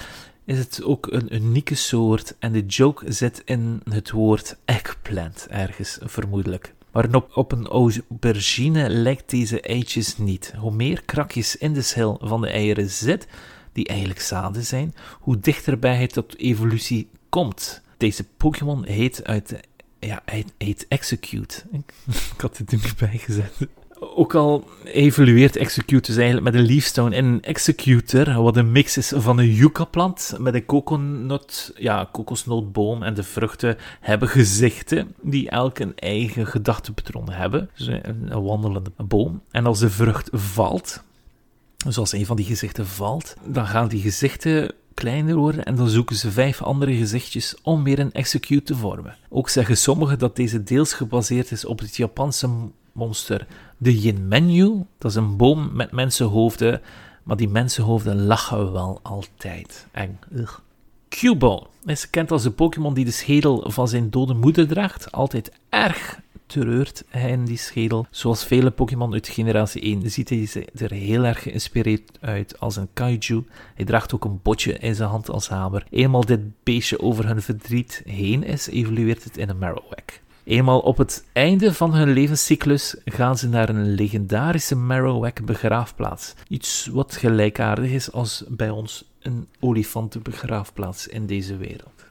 is 0.51 0.59
het 0.59 0.83
ook 0.83 1.07
een 1.07 1.35
unieke 1.35 1.75
soort 1.75 2.35
en 2.39 2.53
de 2.53 2.67
joke 2.67 3.13
zit 3.13 3.43
in 3.45 3.81
het 3.91 4.11
woord 4.11 4.57
eggplant 4.65 5.47
ergens, 5.51 5.99
vermoedelijk. 6.03 6.75
Maar 6.93 7.15
op, 7.15 7.37
op 7.37 7.53
een 7.53 7.67
aubergine 7.67 8.89
lijkt 8.89 9.31
deze 9.31 9.61
eitjes 9.61 10.19
niet. 10.19 10.53
Hoe 10.57 10.73
meer 10.73 11.03
krakjes 11.05 11.57
in 11.57 11.73
de 11.73 11.83
schil 11.83 12.19
van 12.23 12.41
de 12.41 12.49
eieren 12.49 12.91
zit, 12.91 13.27
die 13.73 13.87
eigenlijk 13.87 14.21
zaden 14.21 14.65
zijn, 14.65 14.95
hoe 15.21 15.39
dichterbij 15.39 15.97
het 15.97 16.13
tot 16.13 16.39
evolutie 16.39 17.09
komt. 17.29 17.83
Deze 17.97 18.25
Pokémon 18.37 18.85
heet 18.85 19.25
uit 19.25 19.61
ja, 19.99 20.23
hij 20.25 20.45
heet 20.59 20.87
Execute. 20.89 21.63
Ik 22.35 22.41
had 22.41 22.57
het 22.57 22.73
er 22.73 22.79
niet 22.83 22.97
bij 22.97 23.19
gezet. 23.19 23.53
Ook 24.03 24.35
al 24.35 24.65
evolueert 24.85 25.57
Execute 25.57 26.07
dus 26.07 26.17
eigenlijk 26.17 26.45
met 26.45 26.55
een 26.55 26.67
Leafstone 26.67 27.17
in 27.17 27.25
een 27.25 27.43
Executor, 27.43 28.43
wat 28.43 28.57
een 28.57 28.73
mix 28.73 28.97
is 28.97 29.13
van 29.17 29.39
een 29.39 29.53
yucca-plant 29.53 30.35
met 30.39 30.55
een 30.55 30.67
kokosnoot, 30.67 31.73
ja, 31.77 32.09
kokosnootboom 32.13 33.03
en 33.03 33.15
de 33.15 33.23
vruchten 33.23 33.77
hebben 34.01 34.29
gezichten 34.29 35.15
die 35.21 35.51
elk 35.51 35.79
een 35.79 35.97
eigen 35.97 36.47
gedachtepatroon 36.47 37.31
hebben. 37.31 37.71
Dus 37.77 37.87
een, 37.87 38.43
wandelende 38.43 38.91
boom. 38.97 39.43
En 39.51 39.67
als 39.67 39.79
de 39.79 39.91
vrucht 39.91 40.29
valt, 40.33 41.03
zoals 41.89 42.13
een 42.13 42.27
van 42.27 42.37
die 42.37 42.47
gezichten 42.47 42.87
valt, 42.87 43.37
dan 43.45 43.67
gaan 43.67 43.89
die 43.89 44.01
gezichten 44.01 44.75
kleiner 44.95 45.35
worden 45.35 45.65
en 45.65 45.77
dan 45.77 45.89
zoeken 45.89 46.17
ze 46.17 46.31
vijf 46.31 46.63
andere 46.63 46.95
gezichtjes 46.95 47.55
om 47.63 47.85
weer 47.85 47.99
een 47.99 48.13
execute 48.13 48.63
te 48.63 48.75
vormen. 48.75 49.17
Ook 49.29 49.49
zeggen 49.49 49.77
sommigen 49.77 50.19
dat 50.19 50.37
deze 50.37 50.63
deels 50.63 50.93
gebaseerd 50.93 51.51
is 51.51 51.65
op 51.65 51.79
het 51.79 51.97
Japanse 51.97 52.49
monster 52.93 53.47
de 53.81 54.01
Yinmenyu. 54.01 54.85
Dat 54.99 55.11
is 55.11 55.17
een 55.17 55.37
boom 55.37 55.71
met 55.73 55.93
mensenhoofden, 55.93 56.81
maar 57.23 57.37
die 57.37 57.49
mensenhoofden 57.49 58.25
lachen 58.25 58.73
wel 58.73 59.01
altijd. 59.03 59.87
Eng. 59.93 60.19
Ugh. 60.33 60.59
Cubone 61.09 61.67
is 61.85 62.01
gekend 62.01 62.31
als 62.31 62.43
de 62.43 62.51
Pokémon 62.51 62.95
die 62.95 63.05
de 63.05 63.11
schedel 63.11 63.71
van 63.71 63.89
zijn 63.89 64.11
dode 64.11 64.35
moeder 64.35 64.69
draagt. 64.69 65.13
Altijd 65.13 65.53
erg 65.69 66.21
treurt 66.47 67.05
hij 67.09 67.31
in 67.31 67.45
die 67.45 67.57
schedel. 67.57 68.07
Zoals 68.11 68.45
vele 68.45 68.71
Pokémon 68.71 69.13
uit 69.13 69.29
generatie 69.29 69.83
1 69.83 70.11
ziet 70.11 70.29
hij 70.29 70.67
er 70.75 70.93
heel 70.93 71.25
erg 71.25 71.43
geïnspireerd 71.43 72.19
uit 72.21 72.61
als 72.61 72.77
een 72.77 72.89
kaiju. 72.93 73.45
Hij 73.75 73.85
draagt 73.85 74.15
ook 74.15 74.25
een 74.25 74.41
botje 74.43 74.73
in 74.79 74.95
zijn 74.95 75.09
hand 75.09 75.31
als 75.31 75.49
hamer. 75.49 75.87
Eenmaal 75.91 76.25
dit 76.25 76.41
beestje 76.63 77.01
over 77.01 77.27
hun 77.27 77.43
verdriet 77.43 78.03
heen 78.05 78.45
is, 78.45 78.67
evolueert 78.67 79.25
het 79.25 79.37
in 79.37 79.49
een 79.49 79.59
Marowak. 79.59 80.21
Eenmaal 80.51 80.81
op 80.81 80.99
het 80.99 81.25
einde 81.33 81.75
van 81.75 81.95
hun 81.95 82.13
levenscyclus 82.13 82.95
gaan 83.05 83.39
ze 83.39 83.49
naar 83.49 83.69
een 83.69 83.95
legendarische 83.95 84.77
Marowak 84.77 85.45
begraafplaats. 85.45 86.35
Iets 86.49 86.89
wat 86.93 87.17
gelijkaardig 87.17 87.91
is 87.91 88.13
als 88.13 88.45
bij 88.49 88.71
ons 88.71 89.05
een 89.23 89.49
olifantenbegraafplaats 89.61 91.07
in 91.07 91.27
deze 91.27 91.57
wereld. 91.57 92.05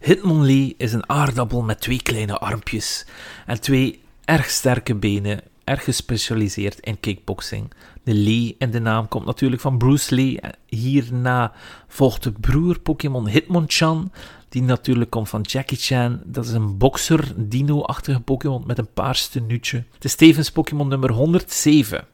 Hitmonlee 0.00 0.74
is 0.76 0.92
een 0.92 1.08
aardappel 1.08 1.62
met 1.62 1.80
twee 1.80 2.02
kleine 2.02 2.38
armpjes 2.38 3.06
en 3.46 3.60
twee 3.60 4.00
erg 4.24 4.50
sterke 4.50 4.94
benen, 4.94 5.40
erg 5.64 5.84
gespecialiseerd 5.84 6.80
in 6.80 7.00
kickboxing. 7.00 7.70
De 8.02 8.14
Lee 8.14 8.54
in 8.58 8.70
de 8.70 8.80
naam 8.80 9.08
komt 9.08 9.26
natuurlijk 9.26 9.62
van 9.62 9.78
Bruce 9.78 10.14
Lee. 10.14 10.40
Hierna 10.66 11.52
volgt 11.88 12.22
de 12.22 12.32
broer 12.32 12.78
Pokémon 12.78 13.28
Hitmonchan, 13.28 14.10
die 14.52 14.62
natuurlijk 14.62 15.10
komt 15.10 15.28
van 15.28 15.40
Jackie 15.40 15.78
Chan. 15.78 16.20
Dat 16.24 16.44
is 16.44 16.52
een 16.52 16.78
bokser, 16.78 17.32
dino-achtige 17.36 18.20
Pokémon 18.20 18.62
met 18.66 18.78
een 18.78 18.92
paars 18.94 19.28
tenuutje. 19.28 19.84
Het 19.94 20.04
is 20.04 20.14
tevens 20.14 20.50
Pokémon 20.50 20.88
nummer 20.88 21.10
107. 21.10 22.04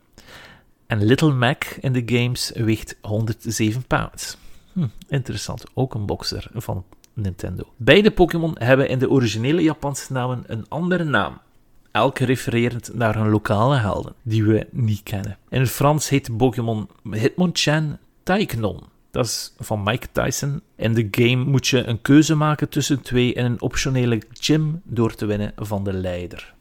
En 0.87 1.05
Little 1.05 1.33
Mac 1.33 1.65
in 1.65 1.93
de 1.93 2.03
games 2.07 2.53
weegt 2.55 2.97
107 3.01 3.87
pounds. 3.87 4.37
Hm, 4.73 4.87
interessant, 5.09 5.65
ook 5.75 5.95
een 5.95 6.07
bokser 6.07 6.51
van 6.55 6.85
Nintendo. 7.13 7.63
Beide 7.77 8.11
Pokémon 8.11 8.55
hebben 8.59 8.89
in 8.89 8.99
de 8.99 9.11
originele 9.11 9.63
Japanse 9.63 10.13
namen 10.13 10.45
een 10.47 10.69
andere 10.69 11.05
naam. 11.05 11.39
Elk 11.91 12.19
refererend 12.19 12.95
naar 12.95 13.17
hun 13.17 13.29
lokale 13.29 13.77
helden, 13.77 14.15
die 14.23 14.45
we 14.45 14.67
niet 14.71 15.03
kennen. 15.03 15.39
In 15.49 15.61
het 15.61 15.71
Frans 15.71 16.09
heet 16.09 16.37
Pokémon 16.37 16.89
Hitmonchan 17.11 17.99
Taiknon. 18.23 18.83
Dat 19.11 19.25
is 19.25 19.55
van 19.59 19.83
Mike 19.83 20.07
Tyson. 20.13 20.63
In 20.77 20.95
de 20.95 21.09
game 21.11 21.45
moet 21.45 21.69
je 21.69 21.85
een 21.85 22.03
keuze 22.03 22.35
maken 22.35 22.69
tussen 22.69 23.03
twee 23.03 23.33
in 23.33 23.45
een 23.45 23.61
optionele 23.61 24.23
gym 24.33 24.81
door 24.85 25.15
te 25.15 25.27
winnen 25.27 25.53
van 25.57 25.85
de 25.85 25.93
leider. 25.93 26.55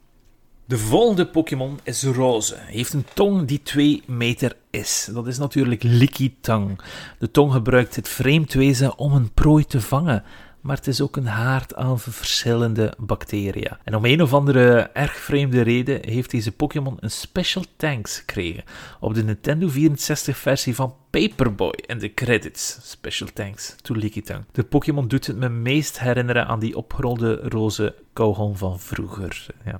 De 0.66 0.78
volgende 0.78 1.28
Pokémon 1.28 1.80
is 1.84 2.04
roze. 2.04 2.56
Heeft 2.58 2.94
een 2.94 3.06
tong 3.14 3.48
die 3.48 3.62
2 3.64 4.04
meter 4.06 4.56
is. 4.70 5.10
Dat 5.14 5.28
is 5.28 5.38
natuurlijk 5.38 5.84
Licky 5.84 6.34
Tang. 6.42 6.80
De 7.20 7.32
tong 7.32 7.54
gebruikt 7.54 7.96
het 7.96 8.10
vreemd 8.10 8.54
wezen 8.54 8.98
om 8.98 9.14
een 9.14 9.34
prooi 9.34 9.66
te 9.66 9.82
vangen. 9.82 10.24
Maar 10.62 10.76
het 10.76 10.88
is 10.88 11.02
ook 11.02 11.18
een 11.18 11.28
haard 11.28 11.76
aan 11.76 12.00
verschillende 12.00 12.94
bacteriën. 12.98 13.78
En 13.84 13.96
om 13.96 14.06
een 14.06 14.22
of 14.22 14.34
andere 14.34 14.80
erg 14.80 15.16
vreemde 15.16 15.62
reden 15.62 16.00
heeft 16.06 16.32
deze 16.32 16.52
Pokémon 16.52 16.98
een 17.00 17.12
Special 17.12 17.64
Thanks 17.76 18.18
gekregen. 18.18 18.64
Op 19.00 19.14
de 19.14 19.24
Nintendo 19.24 19.68
64 19.68 20.38
versie 20.38 20.76
van 20.76 20.96
Paperboy 21.10 21.74
in 21.86 22.00
de 22.00 22.14
credits. 22.14 22.80
Special 22.82 23.30
Thanks 23.34 23.76
to 23.82 23.96
Licky 23.96 24.22
Tang. 24.22 24.44
De 24.52 24.64
Pokémon 24.64 25.08
doet 25.08 25.28
het 25.28 25.38
me 25.38 25.50
meest 25.50 26.00
herinneren 26.00 26.48
aan 26.48 26.60
die 26.60 26.78
opgerolde 26.78 27.36
roze 27.36 27.96
kauwgom 28.14 28.58
van 28.58 28.80
vroeger. 28.80 29.46
Ja. 29.66 29.80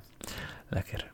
Lekker. 0.68 1.10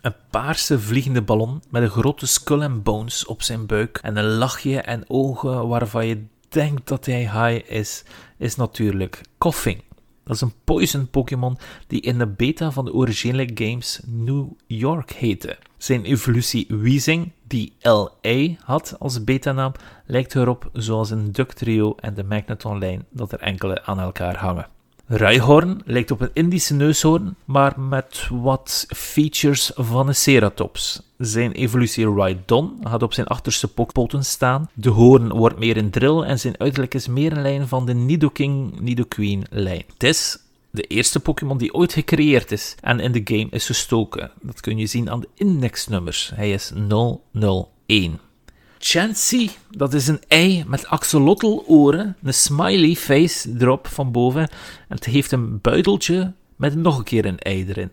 Een 0.00 0.14
paarse 0.30 0.80
vliegende 0.80 1.22
ballon 1.22 1.62
met 1.70 1.82
een 1.82 1.90
grote 1.90 2.26
skull 2.26 2.60
en 2.60 2.82
bones 2.82 3.26
op 3.26 3.42
zijn 3.42 3.66
buik 3.66 3.98
en 4.02 4.16
een 4.16 4.34
lachje 4.34 4.80
en 4.80 5.04
ogen 5.08 5.68
waarvan 5.68 6.06
je 6.06 6.24
denkt 6.52 6.88
dat 6.88 7.06
hij 7.06 7.20
high 7.20 7.70
is, 7.70 8.04
is 8.42 8.56
natuurlijk 8.56 9.20
Koffing. 9.38 9.82
Dat 10.24 10.34
is 10.34 10.40
een 10.40 10.54
poison 10.64 11.10
Pokémon 11.10 11.58
die 11.86 12.00
in 12.00 12.18
de 12.18 12.26
beta 12.26 12.70
van 12.70 12.84
de 12.84 12.92
originele 12.92 13.50
games 13.54 14.00
New 14.06 14.46
York 14.66 15.10
heette. 15.10 15.58
Zijn 15.76 16.04
evolutie 16.04 16.66
Weezing, 16.68 17.32
die 17.46 17.72
LA 17.80 18.54
had 18.64 18.96
als 18.98 19.24
betanaam, 19.24 19.72
lijkt 20.06 20.34
erop 20.34 20.70
zoals 20.72 21.10
een 21.10 21.32
Ductrio 21.32 21.94
en 21.94 22.14
de 22.14 22.24
Magneton-lijn 22.24 23.06
dat 23.10 23.32
er 23.32 23.40
enkele 23.40 23.82
aan 23.84 24.00
elkaar 24.00 24.36
hangen. 24.36 24.68
Ruihoorn 25.06 25.80
lijkt 25.84 26.10
op 26.10 26.20
een 26.20 26.30
Indische 26.32 26.74
neushoorn, 26.74 27.36
maar 27.44 27.80
met 27.80 28.28
wat 28.30 28.86
features 28.88 29.70
van 29.74 30.08
een 30.08 30.14
Ceratops. 30.14 31.02
Zijn 31.18 31.52
evolutie 31.52 32.14
Rhydon 32.14 32.78
had 32.82 33.02
op 33.02 33.12
zijn 33.12 33.26
achterste 33.26 33.68
poten 33.68 34.24
staan. 34.24 34.70
De 34.74 34.88
hoorn 34.88 35.28
wordt 35.28 35.58
meer 35.58 35.76
een 35.76 35.90
drill 35.90 36.22
en 36.22 36.38
zijn 36.38 36.58
uiterlijk 36.58 36.94
is 36.94 37.08
meer 37.08 37.32
een 37.32 37.42
lijn 37.42 37.68
van 37.68 37.86
de 37.86 37.94
Nidoking 37.94 38.80
Nidoqueen 38.80 39.44
lijn. 39.50 39.84
Het 39.92 40.02
is 40.02 40.38
de 40.70 40.82
eerste 40.82 41.20
Pokémon 41.20 41.58
die 41.58 41.74
ooit 41.74 41.92
gecreëerd 41.92 42.52
is 42.52 42.76
en 42.80 43.00
in 43.00 43.12
de 43.12 43.20
game 43.24 43.48
is 43.50 43.66
gestoken. 43.66 44.30
Dat 44.40 44.60
kun 44.60 44.78
je 44.78 44.86
zien 44.86 45.10
aan 45.10 45.20
de 45.20 45.28
indexnummers. 45.34 46.32
Hij 46.34 46.52
is 46.52 46.72
001. 47.86 48.20
Chansey, 48.84 49.50
dat 49.70 49.94
is 49.94 50.08
een 50.08 50.20
ei 50.28 50.64
met 50.66 50.86
axolotl-oren, 50.86 52.16
een 52.22 52.34
smiley 52.34 52.94
face 52.94 53.54
erop 53.58 53.86
van 53.86 54.12
boven. 54.12 54.42
En 54.88 54.96
het 54.96 55.04
heeft 55.04 55.32
een 55.32 55.60
buideltje 55.60 56.32
met 56.56 56.74
nog 56.74 56.98
een 56.98 57.04
keer 57.04 57.24
een 57.24 57.38
ei 57.38 57.66
erin. 57.68 57.90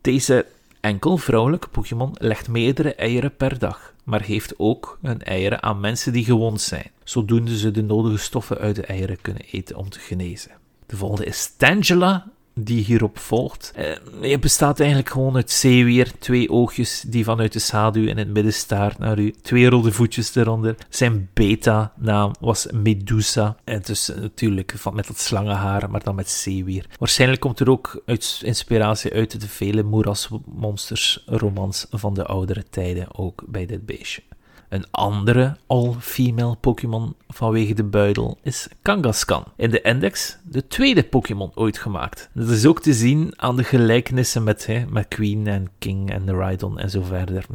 Deze 0.00 0.46
enkel 0.80 1.16
vrouwelijke 1.16 1.68
Pokémon 1.68 2.14
legt 2.18 2.48
meerdere 2.48 2.94
eieren 2.94 3.36
per 3.36 3.58
dag, 3.58 3.94
maar 4.04 4.20
geeft 4.20 4.54
ook 4.56 4.98
hun 5.02 5.22
eieren 5.22 5.62
aan 5.62 5.80
mensen 5.80 6.12
die 6.12 6.24
gewond 6.24 6.60
zijn. 6.60 6.90
Zodoende 7.04 7.58
ze 7.58 7.70
de 7.70 7.82
nodige 7.82 8.18
stoffen 8.18 8.58
uit 8.58 8.76
de 8.76 8.86
eieren 8.86 9.20
kunnen 9.20 9.42
eten 9.50 9.76
om 9.76 9.90
te 9.90 9.98
genezen. 9.98 10.50
De 10.86 10.96
volgende 10.96 11.24
is 11.24 11.54
Tangela, 11.56 12.30
die 12.64 12.84
hierop 12.84 13.18
volgt. 13.18 13.72
Hij 14.20 14.38
bestaat 14.38 14.80
eigenlijk 14.80 15.10
gewoon 15.10 15.34
uit 15.34 15.50
zeewier, 15.50 16.12
twee 16.18 16.50
oogjes 16.50 17.04
die 17.06 17.24
vanuit 17.24 17.52
de 17.52 17.58
schaduw 17.58 18.06
in 18.06 18.18
het 18.18 18.28
midden 18.28 18.52
staart 18.52 18.98
naar 18.98 19.18
u, 19.18 19.34
twee 19.42 19.68
rode 19.68 19.92
voetjes 19.92 20.34
eronder. 20.34 20.76
Zijn 20.88 21.28
beta-naam 21.34 22.32
was 22.40 22.66
Medusa, 22.72 23.56
en 23.64 23.82
dus 23.84 24.10
natuurlijk 24.20 24.74
van, 24.76 24.94
met 24.94 25.06
dat 25.06 25.18
slangenhaar, 25.18 25.90
maar 25.90 26.02
dan 26.02 26.14
met 26.14 26.28
zeewier. 26.28 26.86
Waarschijnlijk 26.98 27.40
komt 27.40 27.60
er 27.60 27.70
ook 27.70 28.02
uit, 28.06 28.40
inspiratie 28.44 29.12
uit 29.12 29.40
de 29.40 29.48
vele 29.48 29.82
moerasmonsters 29.82 31.22
romans 31.26 31.86
van 31.90 32.14
de 32.14 32.24
oudere 32.24 32.64
tijden, 32.70 33.18
ook 33.18 33.44
bij 33.46 33.66
dit 33.66 33.86
beestje. 33.86 34.22
Een 34.70 34.84
andere 34.90 35.56
all-female 35.66 36.56
Pokémon 36.60 37.14
vanwege 37.28 37.74
de 37.74 37.84
buidel 37.84 38.38
is 38.42 38.68
Kangaskhan. 38.82 39.44
In 39.56 39.70
de 39.70 39.80
index 39.80 40.38
de 40.44 40.66
tweede 40.66 41.04
Pokémon 41.04 41.50
ooit 41.54 41.78
gemaakt. 41.78 42.30
Dat 42.32 42.48
is 42.48 42.66
ook 42.66 42.80
te 42.80 42.94
zien 42.94 43.32
aan 43.36 43.56
de 43.56 43.64
gelijkenissen 43.64 44.42
met, 44.42 44.68
Queen 45.08 45.46
en 45.46 45.70
King 45.78 46.10
en 46.10 46.34
Rhydon 46.36 46.78
en 46.78 46.90
zo 46.90 47.02
verder. 47.02 47.46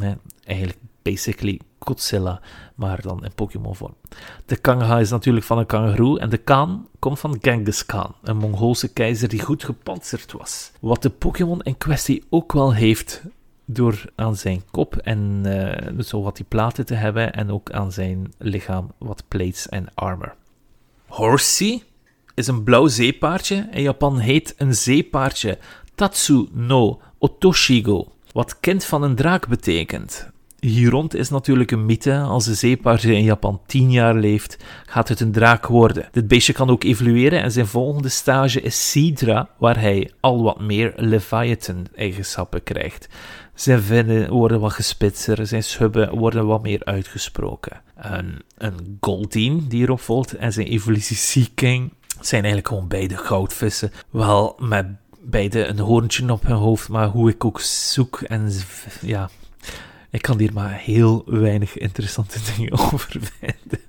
Eigenlijk 0.43 0.79
basically 1.01 1.59
Godzilla, 1.79 2.41
maar 2.75 3.01
dan 3.01 3.23
in 3.23 3.33
Pokémon-vorm. 3.35 3.95
De 4.45 4.55
Kanga 4.55 4.99
is 4.99 5.09
natuurlijk 5.09 5.45
van 5.45 5.57
een 5.57 5.65
kangaroo 5.65 6.17
en 6.17 6.29
de 6.29 6.37
Khan 6.37 6.87
komt 6.99 7.19
van 7.19 7.37
Genghis 7.41 7.85
Khan, 7.85 8.15
een 8.23 8.37
Mongoolse 8.37 8.93
keizer 8.93 9.29
die 9.29 9.41
goed 9.41 9.63
gepantserd 9.63 10.31
was. 10.31 10.71
Wat 10.79 11.01
de 11.01 11.09
Pokémon 11.09 11.61
in 11.61 11.77
kwestie 11.77 12.23
ook 12.29 12.53
wel 12.53 12.73
heeft, 12.73 13.21
door 13.65 14.05
aan 14.15 14.35
zijn 14.35 14.63
kop 14.71 14.95
en 14.95 15.41
eh, 15.43 15.99
zo 15.99 16.21
wat 16.21 16.35
die 16.35 16.45
platen 16.47 16.85
te 16.85 16.93
hebben 16.93 17.33
en 17.33 17.51
ook 17.51 17.71
aan 17.71 17.91
zijn 17.91 18.33
lichaam 18.37 18.91
wat 18.97 19.23
plates 19.27 19.69
en 19.69 19.87
armor. 19.93 20.35
Horsey 21.05 21.83
is 22.33 22.47
een 22.47 22.63
blauw 22.63 22.87
zeepaardje. 22.87 23.67
In 23.71 23.81
Japan 23.81 24.17
heet 24.17 24.53
een 24.57 24.75
zeepaardje 24.75 25.57
Tatsu 25.95 26.47
no 26.51 27.01
Otoshigo, 27.17 28.11
wat 28.31 28.59
kind 28.59 28.85
van 28.85 29.03
een 29.03 29.15
draak 29.15 29.47
betekent. 29.47 30.33
Hier 30.59 30.89
rond 30.89 31.15
is 31.15 31.29
natuurlijk 31.29 31.71
een 31.71 31.85
mythe. 31.85 32.17
Als 32.17 32.47
een 32.47 32.55
zeepaardje 32.55 33.13
in 33.13 33.23
Japan 33.23 33.61
10 33.65 33.91
jaar 33.91 34.15
leeft, 34.15 34.57
gaat 34.85 35.09
het 35.09 35.19
een 35.19 35.31
draak 35.31 35.67
worden. 35.67 36.07
Dit 36.11 36.27
beestje 36.27 36.53
kan 36.53 36.69
ook 36.69 36.83
evolueren 36.83 37.41
en 37.41 37.51
zijn 37.51 37.67
volgende 37.67 38.09
stage 38.09 38.61
is 38.61 38.91
Sidra, 38.91 39.49
waar 39.57 39.79
hij 39.79 40.11
al 40.19 40.43
wat 40.43 40.59
meer 40.59 40.93
Leviathan-eigenschappen 40.95 42.63
krijgt. 42.63 43.07
Zijn 43.56 43.82
vinnen 43.82 44.30
worden 44.30 44.60
wat 44.60 44.73
gespitser, 44.73 45.48
zijn 45.48 45.64
schubben 45.64 46.18
worden 46.18 46.45
wat 46.45 46.61
meer 46.61 46.84
uitgesproken. 46.84 47.82
Een, 47.95 48.41
een 48.57 48.98
die 49.68 49.82
erop 49.82 49.99
volgt 49.99 50.34
en 50.34 50.53
zijn 50.53 50.68
evolutie 50.68 51.15
Sea 51.15 51.45
King 51.56 51.94
zijn 52.19 52.44
eigenlijk 52.44 52.68
gewoon 52.68 52.88
beide 52.88 53.18
goudvissen. 53.18 53.91
Wel 54.10 54.56
met 54.60 54.86
beide 55.22 55.65
een 55.65 55.80
hoorntje 55.80 56.32
op 56.32 56.44
hun 56.44 56.56
hoofd, 56.56 56.90
maar 56.90 57.07
hoe 57.07 57.30
ik 57.30 57.45
ook 57.45 57.60
zoek 57.60 58.22
en 58.22 58.52
ja, 59.02 59.30
ik 60.10 60.22
kan 60.22 60.40
hier 60.40 60.53
maar 60.53 60.73
heel 60.73 61.23
weinig 61.26 61.77
interessante 61.77 62.40
dingen 62.56 62.72
over 62.72 63.10
vinden. 63.40 63.80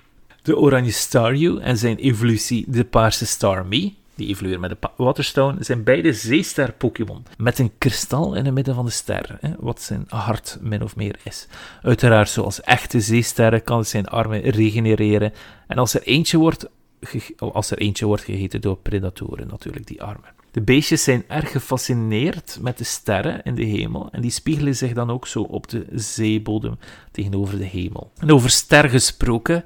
De 0.43 0.57
oranje 0.57 0.91
Staryu 0.91 1.59
en 1.61 1.79
zijn 1.79 1.97
evolutie 1.97 2.65
de 2.69 2.85
paarse 2.85 3.27
Starmie, 3.27 3.97
die 4.17 4.29
evolueren 4.29 4.61
met 4.61 4.71
de 4.71 4.89
Waterstone, 4.97 5.57
zijn 5.65 5.83
beide 5.83 6.13
zeester-Pokémon. 6.13 7.25
Met 7.39 7.59
een 7.59 7.73
kristal 7.79 8.35
in 8.35 8.45
het 8.45 8.55
midden 8.55 8.75
van 8.75 8.85
de 8.85 8.91
ster, 8.91 9.39
hè, 9.41 9.51
wat 9.59 9.83
zijn 9.83 10.05
hart 10.09 10.59
min 10.61 10.83
of 10.83 10.97
meer 10.97 11.17
is. 11.23 11.47
Uiteraard, 11.83 12.29
zoals 12.29 12.61
echte 12.61 13.01
zeesterren 13.01 13.63
kan 13.63 13.79
het 13.79 13.89
zijn 13.89 14.07
armen 14.07 14.41
regenereren. 14.41 15.33
En 15.67 15.79
als 15.79 15.95
er 15.95 16.03
eentje 16.03 16.39
wordt, 16.39 16.69
ge- 17.01 17.35
als 17.39 17.71
er 17.71 17.79
eentje 17.79 18.07
wordt 18.07 18.25
gegeten 18.25 18.61
door 18.61 18.77
predatoren, 18.77 19.49
natuurlijk, 19.49 19.87
die 19.87 20.03
armen. 20.03 20.35
De 20.51 20.63
beestjes 20.63 21.03
zijn 21.03 21.25
erg 21.29 21.51
gefascineerd 21.51 22.59
met 22.61 22.79
de 22.79 22.85
sterren 22.85 23.43
in 23.43 23.55
de 23.55 23.65
hemel 23.65 24.09
en 24.13 24.21
die 24.21 24.31
spiegelen 24.31 24.77
zich 24.77 24.93
dan 24.93 25.11
ook 25.11 25.27
zo 25.27 25.43
op 25.43 25.69
de 25.69 25.87
zeebodem 25.93 26.79
tegenover 27.11 27.59
de 27.59 27.65
hemel. 27.65 28.11
En 28.19 28.33
over 28.33 28.51
ster 28.51 28.89
gesproken, 28.91 29.65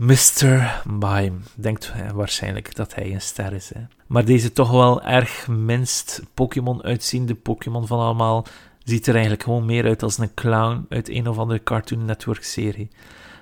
Mr. 0.00 0.82
Mime 0.86 1.32
denkt 1.54 1.92
eh, 1.94 2.10
waarschijnlijk 2.10 2.74
dat 2.74 2.94
hij 2.94 3.12
een 3.12 3.20
ster 3.20 3.52
is. 3.52 3.70
Hè. 3.74 3.80
Maar 4.06 4.24
deze 4.24 4.52
toch 4.52 4.70
wel 4.70 5.02
erg 5.02 5.48
minst 5.48 6.22
Pokémon 6.34 6.82
uitziende 6.82 7.34
Pokémon 7.34 7.86
van 7.86 7.98
allemaal 7.98 8.46
ziet 8.84 9.06
er 9.06 9.12
eigenlijk 9.12 9.42
gewoon 9.42 9.64
meer 9.64 9.84
uit 9.84 10.02
als 10.02 10.18
een 10.18 10.34
clown 10.34 10.86
uit 10.88 11.08
een 11.08 11.28
of 11.28 11.38
andere 11.38 11.62
Cartoon 11.62 12.04
Network 12.04 12.44
serie. 12.44 12.88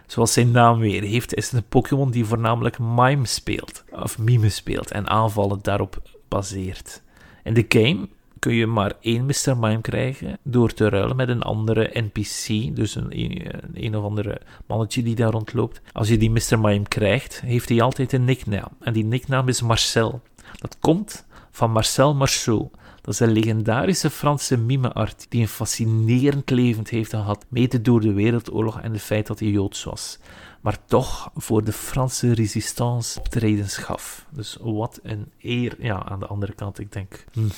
Zoals 0.07 0.33
zijn 0.33 0.51
naam 0.51 0.79
weer 0.79 1.03
heeft, 1.03 1.35
is 1.35 1.45
het 1.45 1.55
een 1.55 1.69
Pokémon 1.69 2.11
die 2.11 2.25
voornamelijk 2.25 2.79
mime 2.79 3.27
speelt, 3.27 3.85
of 3.91 4.19
mime 4.19 4.49
speelt, 4.49 4.91
en 4.91 5.09
aanvallen 5.09 5.59
daarop 5.63 6.03
baseert. 6.29 7.03
In 7.45 7.55
de 7.55 7.65
game 7.69 8.09
kun 8.39 8.55
je 8.55 8.67
maar 8.67 8.93
één 9.01 9.27
Mr. 9.27 9.57
Mime 9.57 9.81
krijgen 9.81 10.39
door 10.43 10.73
te 10.73 10.89
ruilen 10.89 11.17
met 11.17 11.29
een 11.29 11.43
andere 11.43 11.91
NPC, 11.93 12.77
dus 12.77 12.95
een, 12.95 13.41
een, 13.75 13.97
of 13.97 14.05
andere 14.05 14.41
mannetje 14.67 15.03
die 15.03 15.15
daar 15.15 15.31
rondloopt. 15.31 15.81
Als 15.93 16.09
je 16.09 16.19
die 16.19 16.31
Mr. 16.31 16.59
Mime 16.61 16.89
krijgt, 16.89 17.41
heeft 17.41 17.69
hij 17.69 17.83
altijd 17.83 18.13
een 18.13 18.25
nicknaam. 18.25 18.69
En 18.81 18.93
die 18.93 19.05
nicknaam 19.05 19.49
is 19.49 19.63
Marcel. 19.63 20.21
Dat 20.59 20.77
komt 20.81 21.27
van 21.51 21.71
Marcel 21.71 22.15
Marceau. 22.15 22.69
Dat 23.01 23.15
is 23.15 23.21
een 23.21 23.33
legendarische 23.33 24.11
Franse 24.11 24.57
mimeart 24.57 25.27
die 25.29 25.41
een 25.41 25.49
fascinerend 25.49 26.51
leven 26.51 26.85
heeft 26.89 27.11
gehad, 27.11 27.45
mede 27.49 27.81
door 27.81 28.01
de 28.01 28.13
Wereldoorlog 28.13 28.81
en 28.81 28.93
het 28.93 29.03
feit 29.03 29.27
dat 29.27 29.39
hij 29.39 29.49
Joods 29.49 29.85
was. 29.85 30.19
Maar 30.61 30.85
toch 30.85 31.31
voor 31.35 31.65
de 31.65 31.73
Franse 31.73 32.35
resistance 32.35 33.19
optredens 33.19 33.77
gaf. 33.77 34.27
Dus 34.31 34.57
wat 34.61 35.01
een 35.03 35.33
eer. 35.41 35.77
Ja, 35.79 36.05
aan 36.05 36.21
de 36.21 36.27
andere 36.27 36.55
kant, 36.55 36.79
ik 36.79 36.93
denk. 36.93 37.25
hm. 37.33 37.49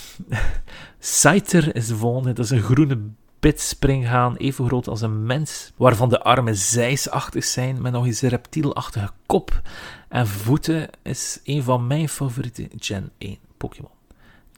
Scyther 0.98 1.76
is 1.76 1.86
de 1.86 1.96
volgende. 1.96 2.32
Dat 2.32 2.44
is 2.44 2.50
een 2.50 2.62
groene 2.62 2.98
pitspringhaan, 3.40 4.36
even 4.36 4.66
groot 4.66 4.88
als 4.88 5.00
een 5.00 5.26
mens, 5.26 5.72
waarvan 5.76 6.08
de 6.08 6.22
armen 6.22 6.56
zijsachtig 6.56 7.44
zijn, 7.44 7.82
met 7.82 7.92
nog 7.92 8.06
eens 8.06 8.22
een 8.22 8.28
reptielachtige 8.28 9.10
kop 9.26 9.60
en 10.08 10.26
voeten, 10.26 10.88
is 11.02 11.40
een 11.44 11.62
van 11.62 11.86
mijn 11.86 12.08
favoriete 12.08 12.68
Gen 12.78 13.10
1 13.18 13.38
Pokémon. 13.56 13.90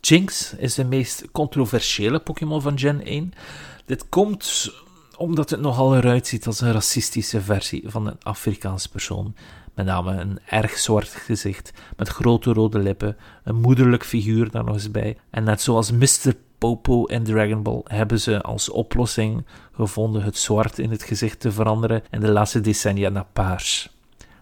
Jinx 0.00 0.54
is 0.54 0.74
de 0.74 0.84
meest 0.84 1.30
controversiële 1.32 2.18
Pokémon 2.18 2.62
van 2.62 2.78
Gen 2.78 3.04
1. 3.04 3.32
Dit 3.84 4.08
komt 4.08 4.72
omdat 5.22 5.50
het 5.50 5.60
nogal 5.60 5.96
eruit 5.96 6.26
ziet 6.26 6.46
als 6.46 6.60
een 6.60 6.72
racistische 6.72 7.40
versie 7.40 7.82
van 7.86 8.06
een 8.06 8.22
Afrikaans 8.22 8.86
persoon. 8.86 9.34
Met 9.74 9.86
name 9.86 10.12
een 10.12 10.38
erg 10.46 10.78
zwart 10.78 11.08
gezicht, 11.08 11.72
met 11.96 12.08
grote 12.08 12.52
rode 12.52 12.78
lippen, 12.78 13.16
een 13.44 13.60
moederlijk 13.60 14.04
figuur 14.04 14.50
daar 14.50 14.64
nog 14.64 14.74
eens 14.74 14.90
bij. 14.90 15.16
En 15.30 15.44
net 15.44 15.60
zoals 15.60 15.90
Mr. 15.90 16.34
Popo 16.58 17.04
in 17.04 17.24
Dragon 17.24 17.62
Ball 17.62 17.80
hebben 17.84 18.20
ze 18.20 18.42
als 18.42 18.70
oplossing 18.70 19.46
gevonden 19.72 20.22
het 20.22 20.36
zwart 20.36 20.78
in 20.78 20.90
het 20.90 21.02
gezicht 21.02 21.40
te 21.40 21.52
veranderen 21.52 22.02
in 22.10 22.20
de 22.20 22.30
laatste 22.30 22.60
decennia 22.60 23.08
naar 23.08 23.26
paars. 23.32 23.96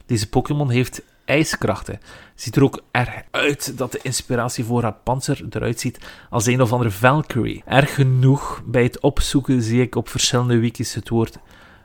Deze 0.07 0.29
Pokémon 0.29 0.71
heeft 0.71 1.03
ijskrachten. 1.31 2.01
Ziet 2.35 2.57
er 2.57 2.63
ook 2.63 2.83
erg 2.91 3.23
uit 3.31 3.79
dat 3.79 3.93
de 3.93 4.01
inspiratie 4.03 4.65
voor 4.65 4.83
haar 4.83 4.97
panzer 5.05 5.47
eruit 5.51 5.81
ziet 5.81 5.99
als 6.31 6.47
een 6.47 6.63
of 6.63 6.73
andere 6.73 6.91
Valkyrie. 6.91 7.63
Erg 7.67 7.95
genoeg, 7.95 8.63
bij 8.67 8.83
het 8.83 9.01
opzoeken 9.01 9.63
zie 9.63 9.83
ik 9.83 9.95
op 9.95 10.09
verschillende 10.09 10.59
wikis 10.59 10.95
het 10.95 11.09
woord 11.09 11.39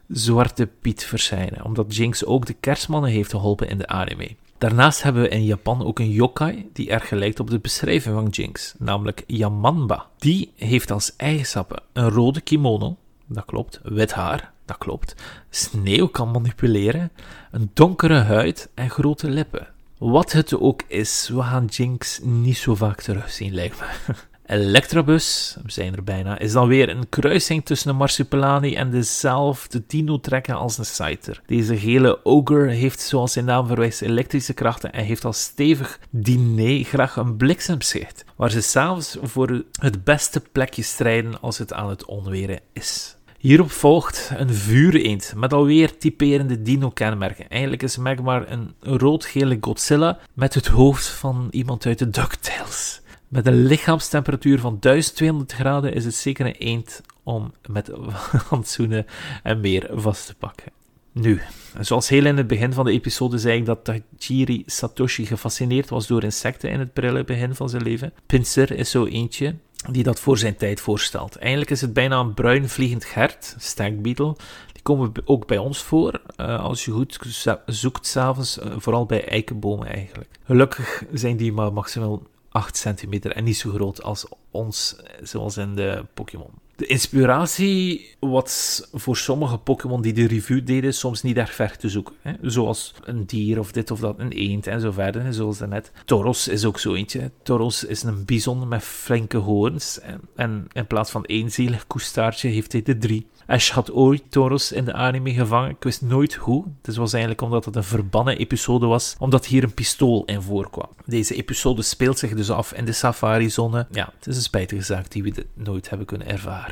Zwarte 0.07 0.67
Piet 0.81 1.03
verschijnen, 1.03 1.65
omdat 1.65 1.95
Jinx 1.95 2.25
ook 2.25 2.45
de 2.45 2.53
kerstmannen 2.53 3.09
heeft 3.09 3.31
geholpen 3.31 3.69
in 3.69 3.77
de 3.77 3.87
anime. 3.87 4.35
Daarnaast 4.57 5.03
hebben 5.03 5.21
we 5.21 5.29
in 5.29 5.43
Japan 5.43 5.85
ook 5.85 5.99
een 5.99 6.11
yokai 6.11 6.69
die 6.73 6.89
erg 6.89 7.09
lijkt 7.09 7.39
op 7.39 7.49
de 7.49 7.59
beschrijving 7.59 8.15
van 8.15 8.27
Jinx, 8.27 8.73
namelijk 8.77 9.23
Yamanba. 9.27 10.07
Die 10.17 10.51
heeft 10.55 10.91
als 10.91 11.15
eigenschappen 11.15 11.83
een 11.93 12.09
rode 12.09 12.41
kimono, 12.41 12.97
dat 13.25 13.45
klopt, 13.45 13.79
wit 13.83 14.13
haar, 14.13 14.53
dat 14.65 14.77
klopt, 14.77 15.15
sneeuw 15.49 16.07
kan 16.07 16.31
manipuleren, 16.31 17.11
een 17.51 17.71
donkere 17.73 18.19
huid 18.19 18.69
en 18.73 18.89
grote 18.89 19.29
lippen. 19.29 19.67
Wat 19.97 20.31
het 20.31 20.59
ook 20.59 20.81
is, 20.87 21.29
we 21.29 21.41
gaan 21.41 21.65
Jinx 21.65 22.19
niet 22.23 22.57
zo 22.57 22.75
vaak 22.75 23.01
terugzien, 23.01 23.53
lijkt 23.53 23.79
me. 23.79 24.13
Electrabus, 24.45 25.57
we 25.63 25.71
zijn 25.71 25.95
er 25.95 26.03
bijna, 26.03 26.39
is 26.39 26.51
dan 26.51 26.67
weer 26.67 26.89
een 26.89 27.09
kruising 27.09 27.65
tussen 27.65 27.89
een 27.89 27.95
Marsupilami 27.95 28.75
en 28.75 28.89
dezelfde 28.89 29.83
dino-trekken 29.87 30.55
als 30.55 30.77
een 30.77 30.85
Scyther. 30.85 31.41
Deze 31.45 31.77
gele 31.77 32.25
ogre 32.25 32.69
heeft, 32.69 32.99
zoals 32.99 33.33
zijn 33.33 33.45
naam 33.45 33.67
verwijst, 33.67 34.01
elektrische 34.01 34.53
krachten 34.53 34.93
en 34.93 35.05
heeft 35.05 35.25
als 35.25 35.41
stevig 35.41 35.99
diner 36.09 36.83
graag 36.83 37.15
een 37.15 37.37
bliksemschicht, 37.37 38.25
waar 38.35 38.51
ze 38.51 38.61
s'avonds 38.61 39.17
voor 39.21 39.63
het 39.71 40.03
beste 40.03 40.41
plekje 40.51 40.83
strijden 40.83 41.41
als 41.41 41.57
het 41.57 41.73
aan 41.73 41.89
het 41.89 42.05
onweren 42.05 42.59
is. 42.73 43.14
Hierop 43.45 43.71
volgt 43.71 44.31
een 44.37 44.53
vuureend 44.53 45.33
met 45.35 45.53
alweer 45.53 45.97
typerende 45.97 46.61
dino-kenmerken. 46.61 47.49
Eigenlijk 47.49 47.83
is 47.83 47.97
Magmar 47.97 48.51
een 48.51 48.73
rood-gele 48.79 49.57
Godzilla 49.61 50.19
met 50.33 50.53
het 50.53 50.67
hoofd 50.67 51.07
van 51.07 51.47
iemand 51.51 51.85
uit 51.85 51.99
de 51.99 52.09
DuckTales. 52.09 53.01
Met 53.27 53.47
een 53.47 53.65
lichaamstemperatuur 53.65 54.59
van 54.59 54.77
1200 54.79 55.51
graden 55.51 55.93
is 55.93 56.05
het 56.05 56.15
zeker 56.15 56.45
een 56.45 56.55
eend 56.57 57.01
om 57.23 57.53
met 57.67 57.91
handzoenen 58.49 59.05
en 59.43 59.59
meer 59.59 59.89
vast 59.93 60.25
te 60.25 60.35
pakken. 60.35 60.71
Nu, 61.11 61.41
zoals 61.79 62.09
heel 62.09 62.25
in 62.25 62.37
het 62.37 62.47
begin 62.47 62.73
van 62.73 62.85
de 62.85 62.91
episode 62.91 63.37
zei 63.37 63.57
ik 63.59 63.65
dat 63.65 63.91
Tajiri 64.17 64.63
Satoshi 64.65 65.25
gefascineerd 65.25 65.89
was 65.89 66.07
door 66.07 66.23
insecten 66.23 66.69
in 66.69 66.79
het 66.79 66.93
prille 66.93 67.23
begin 67.23 67.55
van 67.55 67.69
zijn 67.69 67.83
leven. 67.83 68.13
Pinsir 68.25 68.71
is 68.71 68.89
zo 68.89 69.05
eentje 69.05 69.55
die 69.91 70.03
dat 70.03 70.19
voor 70.19 70.37
zijn 70.37 70.55
tijd 70.55 70.81
voorstelt. 70.81 71.35
Eigenlijk 71.35 71.71
is 71.71 71.81
het 71.81 71.93
bijna 71.93 72.19
een 72.19 72.33
bruin 72.33 72.69
vliegend 72.69 73.05
gert, 73.05 73.55
stag 73.57 73.95
beetle. 73.95 74.35
Die 74.71 74.81
komen 74.81 75.11
ook 75.25 75.47
bij 75.47 75.57
ons 75.57 75.83
voor, 75.83 76.21
eh, 76.35 76.63
als 76.63 76.85
je 76.85 76.91
goed 76.91 77.19
zoekt 77.65 78.07
s'avonds, 78.07 78.59
uh, 78.59 78.73
vooral 78.77 79.05
bij 79.05 79.27
eikenbomen 79.27 79.87
eigenlijk. 79.87 80.29
Gelukkig 80.43 81.03
zijn 81.13 81.37
die 81.37 81.53
maar 81.53 81.73
maximaal 81.73 82.21
8 82.49 82.77
centimeter 82.77 83.31
en 83.31 83.43
niet 83.43 83.57
zo 83.57 83.69
groot 83.69 84.03
als 84.03 84.27
ons, 84.51 84.95
eh, 84.95 85.25
zoals 85.25 85.57
in 85.57 85.75
de 85.75 86.05
Pokémon. 86.13 86.51
De 86.75 86.85
inspiratie 86.85 88.15
was 88.19 88.87
voor 88.93 89.17
sommige 89.17 89.57
Pokémon 89.57 90.01
die 90.01 90.13
de 90.13 90.27
review 90.27 90.65
deden 90.65 90.93
soms 90.93 91.21
niet 91.21 91.37
erg 91.37 91.53
ver 91.53 91.77
te 91.77 91.89
zoeken. 91.89 92.15
Hè? 92.21 92.33
Zoals 92.41 92.93
een 93.03 93.25
dier 93.25 93.59
of 93.59 93.71
dit 93.71 93.91
of 93.91 93.99
dat, 93.99 94.19
een 94.19 94.31
eend 94.31 94.67
en 94.67 94.81
zo 94.81 94.91
verder, 94.91 95.23
hè, 95.23 95.33
zoals 95.33 95.57
daarnet. 95.57 95.91
Toros 96.05 96.47
is 96.47 96.65
ook 96.65 96.79
zo 96.79 96.93
eentje. 96.93 97.31
Toros 97.43 97.83
is 97.83 98.03
een 98.03 98.25
bison 98.25 98.67
met 98.67 98.83
flinke 98.83 99.37
hoorns. 99.37 99.99
En, 99.99 100.21
en 100.35 100.67
in 100.73 100.87
plaats 100.87 101.11
van 101.11 101.25
één 101.25 101.51
zielig 101.51 101.87
koestaartje 101.87 102.49
heeft 102.49 102.71
hij 102.71 102.83
er 102.85 102.99
drie. 102.99 103.27
Ash 103.47 103.71
had 103.71 103.91
ooit 103.91 104.23
Toros 104.29 104.71
in 104.71 104.85
de 104.85 104.93
anime 104.93 105.33
gevangen. 105.33 105.69
Ik 105.69 105.83
wist 105.83 106.01
nooit 106.01 106.33
hoe. 106.33 106.65
Het 106.81 106.95
was 106.95 107.13
eigenlijk 107.13 107.41
omdat 107.41 107.65
het 107.65 107.75
een 107.75 107.83
verbannen 107.83 108.37
episode 108.37 108.85
was, 108.85 109.15
omdat 109.19 109.45
hier 109.45 109.63
een 109.63 109.73
pistool 109.73 110.25
in 110.25 110.41
voorkwam. 110.41 110.89
Deze 111.05 111.35
episode 111.35 111.81
speelt 111.81 112.19
zich 112.19 112.33
dus 112.33 112.49
af 112.49 112.73
in 112.73 112.85
de 112.85 112.91
safari-zone. 112.91 113.87
Ja, 113.91 114.13
het 114.17 114.27
is 114.27 114.35
een 114.35 114.41
spijtige 114.41 114.81
zaak 114.81 115.11
die 115.11 115.23
we 115.23 115.45
nooit 115.53 115.89
hebben 115.89 116.07
kunnen 116.07 116.27
ervaren. 116.27 116.64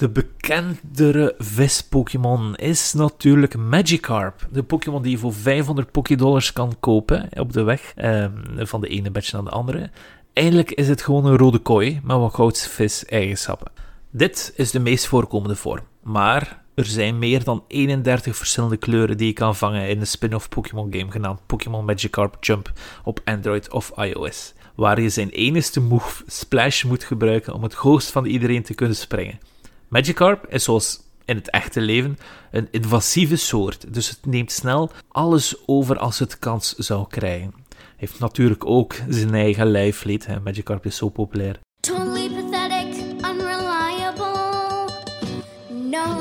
De 0.00 0.08
bekendere 0.08 1.34
vis-Pokémon 1.38 2.56
is 2.56 2.92
natuurlijk 2.92 3.56
Magikarp. 3.56 4.48
De 4.52 4.62
Pokémon 4.62 5.02
die 5.02 5.10
je 5.10 5.18
voor 5.18 5.34
500 5.34 5.90
Pokédollars 5.90 6.52
kan 6.52 6.76
kopen 6.80 7.28
op 7.38 7.52
de 7.52 7.62
weg 7.62 7.92
ehm, 7.96 8.32
van 8.56 8.80
de 8.80 8.88
ene 8.88 9.10
badge 9.10 9.34
naar 9.34 9.44
de 9.44 9.50
andere. 9.50 9.90
Eigenlijk 10.32 10.70
is 10.70 10.88
het 10.88 11.02
gewoon 11.02 11.26
een 11.26 11.36
rode 11.36 11.58
kooi 11.58 12.00
met 12.04 12.16
wat 12.16 12.34
goudvis-eigenschappen. 12.34 13.72
Dit 14.10 14.52
is 14.56 14.70
de 14.70 14.80
meest 14.80 15.06
voorkomende 15.06 15.56
vorm, 15.56 15.84
maar 16.02 16.62
er 16.74 16.84
zijn 16.84 17.18
meer 17.18 17.44
dan 17.44 17.64
31 17.68 18.36
verschillende 18.36 18.76
kleuren 18.76 19.16
die 19.16 19.26
je 19.26 19.32
kan 19.32 19.56
vangen 19.56 19.88
in 19.88 20.00
een 20.00 20.06
spin-off 20.06 20.48
Pokémon 20.48 20.92
game 20.92 21.10
genaamd 21.10 21.46
Pokémon 21.46 21.84
Magikarp 21.84 22.36
Jump 22.40 22.72
op 23.04 23.20
Android 23.24 23.70
of 23.70 23.92
iOS, 23.96 24.54
waar 24.74 25.00
je 25.00 25.08
zijn 25.08 25.30
enigste 25.30 25.80
move 25.80 26.22
Splash 26.26 26.84
moet 26.84 27.04
gebruiken 27.04 27.54
om 27.54 27.62
het 27.62 27.74
hoogst 27.74 28.10
van 28.10 28.24
iedereen 28.24 28.62
te 28.62 28.74
kunnen 28.74 28.96
springen. 28.96 29.38
Magikarp 29.90 30.46
is 30.48 30.64
zoals 30.64 31.00
in 31.24 31.36
het 31.36 31.50
echte 31.50 31.80
leven 31.80 32.18
een 32.50 32.68
invasieve 32.70 33.36
soort, 33.36 33.94
dus 33.94 34.08
het 34.08 34.26
neemt 34.26 34.52
snel 34.52 34.90
alles 35.08 35.62
over 35.66 35.98
als 35.98 36.18
het 36.18 36.38
kans 36.38 36.74
zou 36.74 37.06
krijgen. 37.08 37.54
Heeft 37.96 38.18
natuurlijk 38.18 38.66
ook 38.66 38.94
zijn 39.08 39.34
eigen 39.34 39.66
lijfleed, 39.66 40.26
hè. 40.26 40.40
Magikarp 40.40 40.86
is 40.86 40.96
zo 40.96 41.08
populair. 41.08 41.58
Totally 41.80 42.28
pathetic, 42.28 43.04
unreliable. 43.30 44.88
Known 45.68 46.19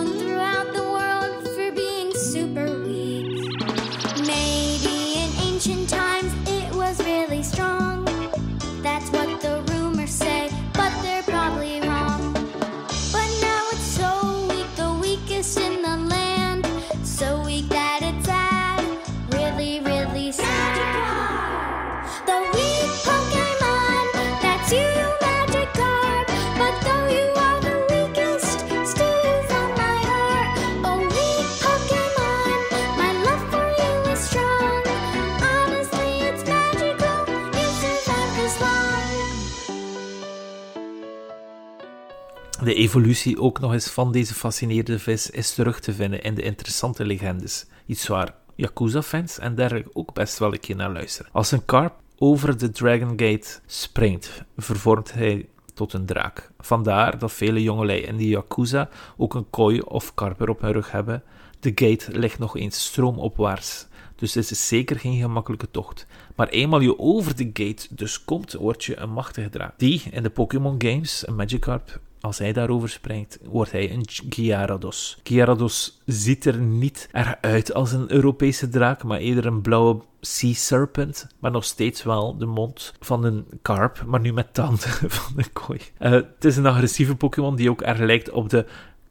De 42.64 42.74
evolutie 42.74 43.42
ook 43.42 43.60
nog 43.60 43.74
eens 43.74 43.90
van 43.90 44.12
deze 44.12 44.34
fascinerende 44.34 45.00
vis 45.00 45.30
is 45.30 45.54
terug 45.54 45.80
te 45.80 45.94
vinden 45.94 46.22
in 46.22 46.36
de 46.36 46.42
interessante 46.42 47.06
legendes. 47.06 47.66
Iets 47.86 48.08
waar 48.08 48.36
Yakuza-fans 48.56 49.40
en 49.40 49.56
dergelijke 49.56 49.90
ook 49.94 50.14
best 50.14 50.40
wel 50.40 50.54
een 50.54 50.60
keer 50.60 50.76
naar 50.76 50.92
luisteren. 50.92 51.32
Als 51.32 51.52
een 51.52 51.66
karp 51.66 51.94
over 52.18 52.58
de 52.58 52.70
Dragon 52.70 53.10
Gate 53.10 53.60
springt, 53.66 54.44
vervormt 54.58 55.14
hij 55.14 55.48
tot 55.74 55.94
een 55.94 56.06
draak. 56.06 56.52
Vandaar 56.60 57.20
dat 57.20 57.32
vele 57.32 57.64
jongelui 57.64 58.00
in 58.00 58.18
de 58.18 58.28
Yakuza 58.28 58.90
ook 59.18 59.34
een 59.34 59.50
kooi 59.50 59.82
of 59.82 60.14
karper 60.14 60.50
op 60.50 60.62
hun 60.62 60.72
rug 60.72 60.92
hebben. 60.92 61.24
De 61.60 61.72
gate 61.76 62.18
ligt 62.18 62.40
nog 62.40 62.58
eens 62.58 62.84
stroomopwaarts. 62.84 63.88
Dus 64.16 64.34
het 64.34 64.52
is 64.52 64.68
zeker 64.68 65.00
geen 65.00 65.20
gemakkelijke 65.20 65.72
tocht. 65.72 66.06
Maar 66.36 66.48
eenmaal 66.48 66.80
je 66.80 67.00
over 67.00 67.36
de 67.36 67.50
gate 67.54 67.88
dus 67.90 68.24
komt, 68.24 68.54
word 68.54 68.84
je 68.84 68.98
een 68.98 69.12
machtige 69.12 69.50
draak. 69.50 69.74
Die 69.78 70.04
in 70.12 70.24
de 70.24 70.30
Pokémon 70.30 70.76
games, 70.78 71.28
een 71.28 71.36
Magikarp, 71.36 72.00
als 72.22 72.38
hij 72.38 72.54
daarover 72.54 72.90
springt, 72.90 73.40
wordt 73.44 73.72
hij 73.72 73.92
een 73.92 74.06
Gyarados. 74.30 75.20
Gyarados 75.24 76.02
ziet 76.06 76.46
er 76.46 76.58
niet 76.58 77.10
erg 77.12 77.36
uit 77.42 77.74
als 77.74 77.92
een 77.92 78.12
Europese 78.12 78.70
draak, 78.70 79.04
maar 79.04 79.20
eerder 79.20 79.46
een 79.46 79.62
blauwe 79.62 80.02
Sea 80.22 80.54
Serpent, 80.54 81.28
maar 81.40 81.52
nog 81.52 81.66
steeds 81.66 82.04
wel 82.04 82.38
de 82.38 82.46
mond 82.46 82.94
van 83.00 83.24
een 83.24 83.46
karp, 83.62 84.04
maar 84.06 84.20
nu 84.20 84.34
met 84.34 84.54
tanden 84.54 84.90
van 85.20 85.34
een 85.36 85.54
kooi. 85.54 85.80
Eh, 85.98 86.12
het 86.12 86.46
is 86.46 86.58
een 86.58 86.66
agressieve 86.66 87.16
Pokémon 87.16 87.56
die 87.56 87.70
ook 87.70 87.82
erg 87.82 88.00
lijkt 88.00 88.30
op 88.30 88.50
de 88.50 88.66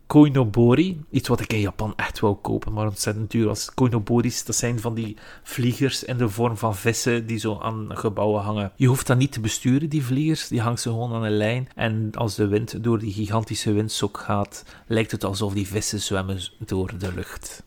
Koinobori. 0.09 1.05
Iets 1.11 1.29
wat 1.29 1.41
ik 1.41 1.53
in 1.53 1.61
Japan 1.61 1.93
echt 1.97 2.21
wou 2.21 2.35
kopen, 2.35 2.73
maar 2.73 2.87
ontzettend 2.87 3.31
duur 3.31 3.47
was. 3.47 3.75
Koinoboris, 3.75 4.45
dat 4.45 4.57
zijn 4.57 4.81
van 4.81 4.95
die 4.95 5.17
vliegers 5.43 6.05
in 6.05 6.17
de 6.17 6.29
vorm 6.29 6.57
van 6.57 6.77
vissen 6.77 7.27
die 7.27 7.39
zo 7.39 7.59
aan 7.59 7.87
gebouwen 7.89 8.43
hangen. 8.43 8.73
Je 8.77 8.87
hoeft 8.87 9.07
dat 9.07 9.19
niet 9.19 9.33
te 9.33 9.41
besturen, 9.41 9.89
die 9.89 10.05
vliegers. 10.05 10.49
Die 10.49 10.61
hangen 10.61 10.79
ze 10.79 10.89
gewoon 10.89 11.13
aan 11.13 11.25
een 11.25 11.37
lijn. 11.37 11.69
En 11.75 12.11
als 12.15 12.35
de 12.35 12.47
wind 12.47 12.85
door 12.85 12.99
die 12.99 13.13
gigantische 13.13 13.73
windsok 13.73 14.19
gaat, 14.19 14.65
lijkt 14.87 15.11
het 15.11 15.25
alsof 15.25 15.53
die 15.53 15.67
vissen 15.67 16.01
zwemmen 16.01 16.41
door 16.59 16.99
de 16.99 17.15
lucht. 17.15 17.63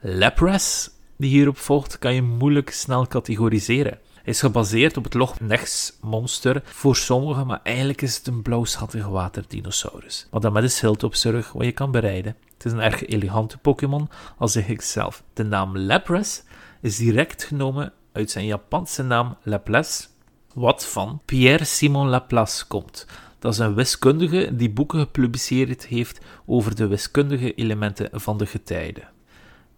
Lapras, 0.00 0.90
die 1.16 1.30
hierop 1.30 1.58
volgt, 1.58 1.98
kan 1.98 2.14
je 2.14 2.22
moeilijk 2.22 2.70
snel 2.70 3.06
categoriseren. 3.06 3.98
Is 4.24 4.40
gebaseerd 4.40 4.96
op 4.96 5.04
het 5.04 5.14
Loch 5.14 5.40
Ness 5.40 5.98
monster 6.00 6.62
voor 6.64 6.96
sommigen, 6.96 7.46
maar 7.46 7.60
eigenlijk 7.62 8.02
is 8.02 8.16
het 8.16 8.26
een 8.26 8.42
blauwschattig 8.42 9.06
waterdinosaurus. 9.06 10.26
Maar 10.30 10.40
dan 10.40 10.52
met 10.52 10.62
een 10.62 10.70
schild 10.70 11.02
op 11.02 11.14
zijn 11.14 11.44
wat 11.52 11.64
je 11.64 11.72
kan 11.72 11.90
bereiden. 11.90 12.36
Het 12.54 12.64
is 12.64 12.72
een 12.72 12.80
erg 12.80 13.06
elegante 13.06 13.58
Pokémon, 13.58 14.08
al 14.38 14.48
zeg 14.48 14.68
ik 14.68 14.82
zelf. 14.82 15.22
De 15.32 15.42
naam 15.42 15.78
Lapras 15.78 16.42
is 16.80 16.96
direct 16.96 17.44
genomen 17.44 17.92
uit 18.12 18.30
zijn 18.30 18.46
Japanse 18.46 19.02
naam 19.02 19.36
Laplace, 19.42 20.06
wat 20.54 20.86
van 20.86 21.20
Pierre 21.24 21.64
Simon 21.64 22.08
Laplace 22.08 22.66
komt. 22.66 23.06
Dat 23.38 23.52
is 23.52 23.58
een 23.58 23.74
wiskundige 23.74 24.56
die 24.56 24.70
boeken 24.70 24.98
gepubliceerd 24.98 25.86
heeft 25.86 26.20
over 26.46 26.74
de 26.74 26.86
wiskundige 26.86 27.54
elementen 27.54 28.20
van 28.20 28.38
de 28.38 28.46
getijden. 28.46 29.08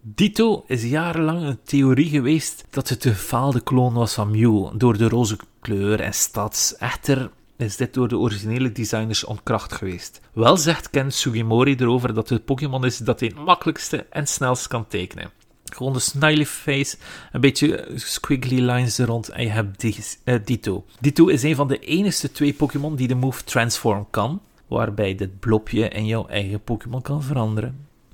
Ditto 0.01 0.63
is 0.67 0.83
jarenlang 0.83 1.41
een 1.41 1.59
theorie 1.63 2.09
geweest 2.09 2.65
dat 2.69 2.89
het 2.89 3.01
de 3.01 3.09
gefaalde 3.09 3.61
kloon 3.61 3.93
was 3.93 4.13
van 4.13 4.31
Mew 4.31 4.71
door 4.73 4.97
de 4.97 5.09
roze 5.09 5.37
kleur 5.59 5.99
en 5.99 6.13
stads. 6.13 6.75
Echter 6.75 7.29
is 7.57 7.75
dit 7.75 7.93
door 7.93 8.07
de 8.07 8.17
originele 8.17 8.71
designers 8.71 9.23
ontkracht 9.23 9.73
geweest. 9.73 10.21
Wel 10.33 10.57
zegt 10.57 10.89
Ken 10.89 11.11
Sugimori 11.11 11.75
erover 11.75 12.13
dat 12.13 12.29
het 12.29 12.45
Pokémon 12.45 12.85
is 12.85 12.97
dat 12.97 13.19
hij 13.19 13.29
het 13.35 13.45
makkelijkste 13.45 14.05
en 14.09 14.27
snelst 14.27 14.67
kan 14.67 14.87
tekenen. 14.87 15.31
Gewoon 15.65 15.93
de 15.93 15.99
smiley 15.99 16.45
face, 16.45 16.97
een 17.31 17.41
beetje 17.41 17.91
squiggly 17.95 18.59
lines 18.59 18.97
er 18.97 19.07
rond 19.07 19.29
en 19.29 19.43
je 19.43 19.49
hebt 19.49 19.79
die, 19.79 19.97
eh, 20.23 20.35
Ditto. 20.45 20.85
Ditto 20.99 21.27
is 21.27 21.43
een 21.43 21.55
van 21.55 21.67
de 21.67 21.79
enige 21.79 22.31
twee 22.31 22.53
Pokémon 22.53 22.95
die 22.95 23.07
de 23.07 23.15
move 23.15 23.43
Transform 23.43 24.07
kan, 24.09 24.41
waarbij 24.67 25.15
dit 25.15 25.39
blopje 25.39 25.87
in 25.87 26.05
jouw 26.05 26.27
eigen 26.27 26.61
Pokémon 26.61 27.01
kan 27.01 27.23
veranderen. 27.23 27.86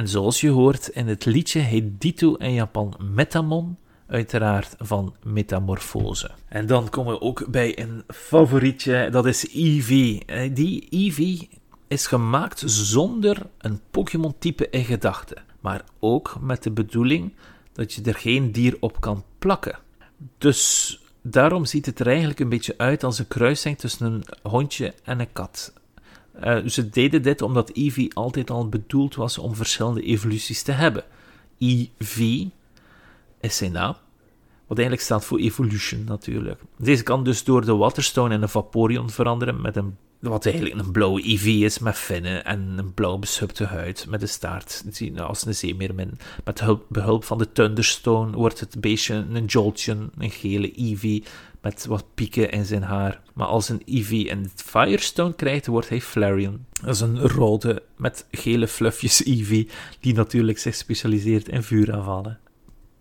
en 0.00 0.08
zoals 0.08 0.40
je 0.40 0.48
hoort 0.48 0.88
in 0.88 1.08
het 1.08 1.24
liedje 1.24 1.60
heet 1.60 2.00
Dito 2.00 2.34
in 2.34 2.52
Japan 2.52 2.94
Metamon 2.98 3.78
uiteraard 4.10 4.74
van 4.78 5.14
metamorfose. 5.22 6.30
En 6.48 6.66
dan 6.66 6.88
komen 6.88 7.12
we 7.12 7.20
ook 7.20 7.46
bij 7.50 7.78
een 7.78 8.02
favorietje, 8.08 9.08
dat 9.10 9.26
is 9.26 9.54
Eevee. 9.54 10.22
Eh, 10.26 10.54
Die 10.54 10.86
Eevee 10.90 11.48
is 11.88 12.06
gemaakt 12.06 12.62
zonder 12.66 13.46
een 13.58 13.80
Pokémon-type 13.90 14.70
in 14.70 14.84
gedachten, 14.84 15.42
maar 15.60 15.84
ook 15.98 16.36
met 16.40 16.62
de 16.62 16.70
bedoeling 16.70 17.32
dat 17.72 17.92
je 17.92 18.02
er 18.02 18.14
geen 18.14 18.52
dier 18.52 18.76
op 18.80 19.00
kan 19.00 19.24
plakken. 19.38 19.78
Dus 20.38 20.98
daarom 21.22 21.64
ziet 21.64 21.86
het 21.86 22.00
er 22.00 22.06
eigenlijk 22.06 22.40
een 22.40 22.48
beetje 22.48 22.74
uit 22.76 23.04
als 23.04 23.18
een 23.18 23.28
kruising 23.28 23.78
tussen 23.78 24.06
een 24.06 24.24
hondje 24.42 24.94
en 25.04 25.20
een 25.20 25.32
kat. 25.32 25.72
Eh, 26.32 26.58
ze 26.66 26.88
deden 26.88 27.22
dit 27.22 27.42
omdat 27.42 27.70
Eevee 27.72 28.14
altijd 28.14 28.50
al 28.50 28.68
bedoeld 28.68 29.14
was 29.14 29.38
om 29.38 29.54
verschillende 29.54 30.02
evoluties 30.02 30.62
te 30.62 30.72
hebben. 30.72 31.04
EV 31.58 32.44
is 33.40 33.56
zijn 33.56 33.72
naam, 33.72 33.96
wat 34.66 34.78
eigenlijk 34.78 35.06
staat 35.06 35.24
voor 35.24 35.38
evolution 35.38 36.04
natuurlijk. 36.04 36.60
Deze 36.76 37.02
kan 37.02 37.24
dus 37.24 37.44
door 37.44 37.64
de 37.64 37.76
Waterstone 37.76 38.34
in 38.34 38.42
een 38.42 38.48
Vaporeon 38.48 39.10
veranderen 39.10 39.60
met 39.60 39.76
een 39.76 39.96
wat 40.20 40.46
eigenlijk 40.46 40.78
een 40.78 40.92
blauwe 40.92 41.22
IV 41.22 41.46
is 41.46 41.78
met 41.78 41.98
vinnen 41.98 42.44
en 42.44 42.74
een 42.76 42.94
blauw 42.94 43.18
beschupte 43.18 43.64
huid 43.64 44.06
met 44.08 44.22
een 44.22 44.28
staart. 44.28 44.84
Als 45.16 45.46
een 45.46 45.54
zeemeermin. 45.54 46.18
Met 46.44 46.60
hulp, 46.60 46.84
behulp 46.88 47.24
van 47.24 47.38
de 47.38 47.52
Thunderstone 47.52 48.36
wordt 48.36 48.60
het 48.60 48.80
beestje 48.80 49.14
een 49.14 49.44
Jolteon, 49.44 50.10
een 50.18 50.30
gele 50.30 50.72
IV 50.76 51.26
met 51.60 51.86
wat 51.86 52.04
pieken 52.14 52.50
in 52.50 52.64
zijn 52.64 52.82
haar. 52.82 53.20
Maar 53.32 53.46
als 53.46 53.68
een 53.68 53.82
IV 53.84 54.10
een 54.10 54.50
Firestone 54.54 55.34
krijgt, 55.34 55.66
wordt 55.66 55.88
hij 55.88 56.00
Flareon. 56.00 56.64
Dat 56.82 56.94
is 56.94 57.00
een 57.00 57.20
rode 57.20 57.82
met 57.96 58.26
gele 58.30 58.68
fluffjes 58.68 59.22
IV, 59.22 59.68
die 60.00 60.14
natuurlijk 60.14 60.58
zich 60.58 60.74
specialiseert 60.74 61.48
in 61.48 61.62
vuuraanvallen. 61.62 62.38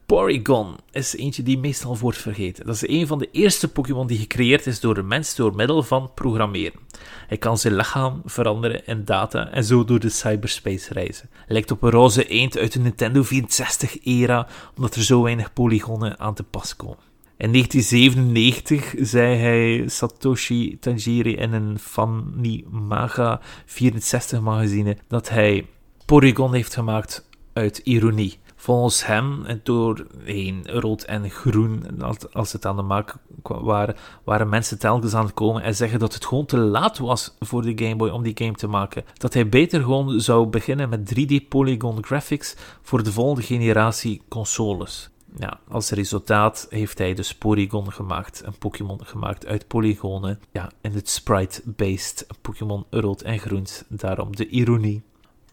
Porygon 0.09 0.75
is 0.91 1.15
eentje 1.15 1.43
die 1.43 1.57
meestal 1.57 1.97
wordt 1.97 2.17
vergeten. 2.17 2.65
Dat 2.65 2.75
is 2.75 2.87
een 2.87 3.07
van 3.07 3.19
de 3.19 3.29
eerste 3.31 3.67
Pokémon 3.67 4.07
die 4.07 4.17
gecreëerd 4.17 4.67
is 4.67 4.79
door 4.79 4.93
de 4.93 5.03
mens 5.03 5.35
door 5.35 5.55
middel 5.55 5.83
van 5.83 6.11
programmeren. 6.13 6.79
Hij 7.27 7.37
kan 7.37 7.57
zijn 7.57 7.75
lichaam 7.75 8.21
veranderen 8.25 8.85
in 8.85 9.05
data 9.05 9.49
en 9.51 9.63
zo 9.63 9.83
door 9.83 9.99
de 9.99 10.09
cyberspace 10.09 10.93
reizen. 10.93 11.29
Lijkt 11.47 11.71
op 11.71 11.83
een 11.83 11.89
roze 11.89 12.27
eend 12.27 12.57
uit 12.57 12.71
de 12.71 12.79
Nintendo 12.79 13.23
64-era, 13.23 14.47
omdat 14.75 14.95
er 14.95 15.03
zo 15.03 15.21
weinig 15.21 15.53
polygonen 15.53 16.19
aan 16.19 16.33
te 16.33 16.43
pas 16.43 16.75
komen. 16.75 17.03
In 17.37 17.51
1997 17.51 18.93
zei 18.97 19.35
hij 19.35 19.87
Satoshi 19.87 20.77
Tajiri 20.79 21.35
in 21.35 21.53
een 21.53 21.79
Fanimaga 21.79 23.41
64 23.65 24.41
magazine 24.41 24.97
dat 25.07 25.29
hij 25.29 25.65
Porygon 26.05 26.53
heeft 26.53 26.73
gemaakt 26.73 27.29
uit 27.53 27.77
ironie. 27.77 28.39
Volgens 28.61 29.05
hem, 29.05 29.45
doorheen 29.63 30.61
rood 30.65 31.03
en 31.03 31.29
groen, 31.29 32.01
als- 32.31 32.51
het 32.51 32.65
aan 32.65 32.75
de 32.75 32.81
maak 32.81 33.15
waren, 33.43 33.95
waren 34.23 34.49
mensen 34.49 34.79
telkens 34.79 35.13
aan 35.13 35.25
het 35.25 35.33
komen 35.33 35.63
en 35.63 35.75
zeggen 35.75 35.99
dat 35.99 36.13
het 36.13 36.25
gewoon 36.25 36.45
te 36.45 36.57
laat 36.57 36.97
was 36.97 37.35
voor 37.39 37.61
de 37.61 37.85
Game 37.85 37.95
Boy 37.95 38.09
om 38.09 38.23
die 38.23 38.37
game 38.37 38.53
te 38.53 38.67
maken. 38.67 39.03
Dat 39.17 39.33
hij 39.33 39.49
beter 39.49 39.81
gewoon 39.81 40.21
zou 40.21 40.47
beginnen 40.47 40.89
met 40.89 41.05
3D 41.15 41.47
polygon 41.49 42.03
graphics 42.05 42.55
voor 42.81 43.03
de 43.03 43.11
volgende 43.11 43.41
generatie 43.41 44.21
consoles. 44.27 45.09
Ja, 45.37 45.59
als 45.67 45.89
resultaat 45.89 46.67
heeft 46.69 46.97
hij 46.97 47.13
dus 47.13 47.35
Porygon 47.35 47.91
gemaakt, 47.91 48.41
een 48.45 48.57
Pokémon 48.57 48.99
gemaakt 49.05 49.45
uit 49.45 49.67
polygonen. 49.67 50.39
Ja, 50.51 50.71
in 50.81 50.91
het 50.91 51.09
sprite-based 51.09 52.27
Pokémon 52.41 52.85
rood 52.89 53.21
en 53.21 53.39
groen, 53.39 53.65
daarom 53.87 54.35
de 54.35 54.47
ironie. 54.47 55.03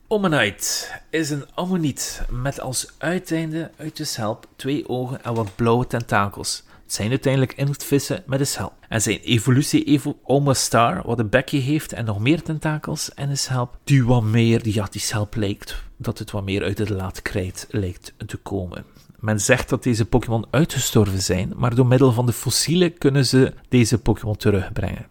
Omanyte 0.09 1.01
is 1.11 1.31
een 1.31 1.45
ammoniet 1.55 2.23
met 2.31 2.61
als 2.61 2.93
uiteinde 2.99 3.71
uit 3.77 3.97
de 3.97 4.05
schelp 4.05 4.49
twee 4.57 4.89
ogen 4.89 5.25
en 5.25 5.35
wat 5.35 5.55
blauwe 5.57 5.87
tentakels. 5.87 6.65
Het 6.83 6.95
zijn 6.95 7.11
uiteindelijk 7.11 7.53
inktvissen 7.53 8.23
met 8.27 8.41
een 8.41 8.47
schelp. 8.47 8.73
En 8.89 9.03
zijn 9.03 9.21
evolutie 9.21 9.85
evo 9.85 10.19
Omastar, 10.23 11.03
wat 11.05 11.19
een 11.19 11.29
bekje 11.29 11.59
heeft 11.59 11.93
en 11.93 12.05
nog 12.05 12.21
meer 12.21 12.43
tentakels 12.43 13.15
en 13.15 13.31
een 13.31 13.39
schelp, 13.39 13.79
die 13.85 14.05
wat 14.05 14.23
meer, 14.23 14.69
ja, 14.69 14.87
die 14.91 15.01
schelp 15.01 15.35
lijkt, 15.35 15.83
dat 15.97 16.19
het 16.19 16.31
wat 16.31 16.45
meer 16.45 16.63
uit 16.63 16.79
het 16.79 16.89
laatkrijt 16.89 17.67
lijkt 17.71 18.15
te 18.27 18.37
komen. 18.37 18.85
Men 19.19 19.41
zegt 19.41 19.69
dat 19.69 19.83
deze 19.83 20.05
Pokémon 20.05 20.47
uitgestorven 20.51 21.23
zijn, 21.23 21.53
maar 21.57 21.75
door 21.75 21.87
middel 21.87 22.13
van 22.13 22.27
de 22.27 22.33
fossielen 22.33 22.99
kunnen 22.99 23.27
ze 23.27 23.55
deze 23.69 23.99
Pokémon 23.99 24.37
terugbrengen. 24.37 25.07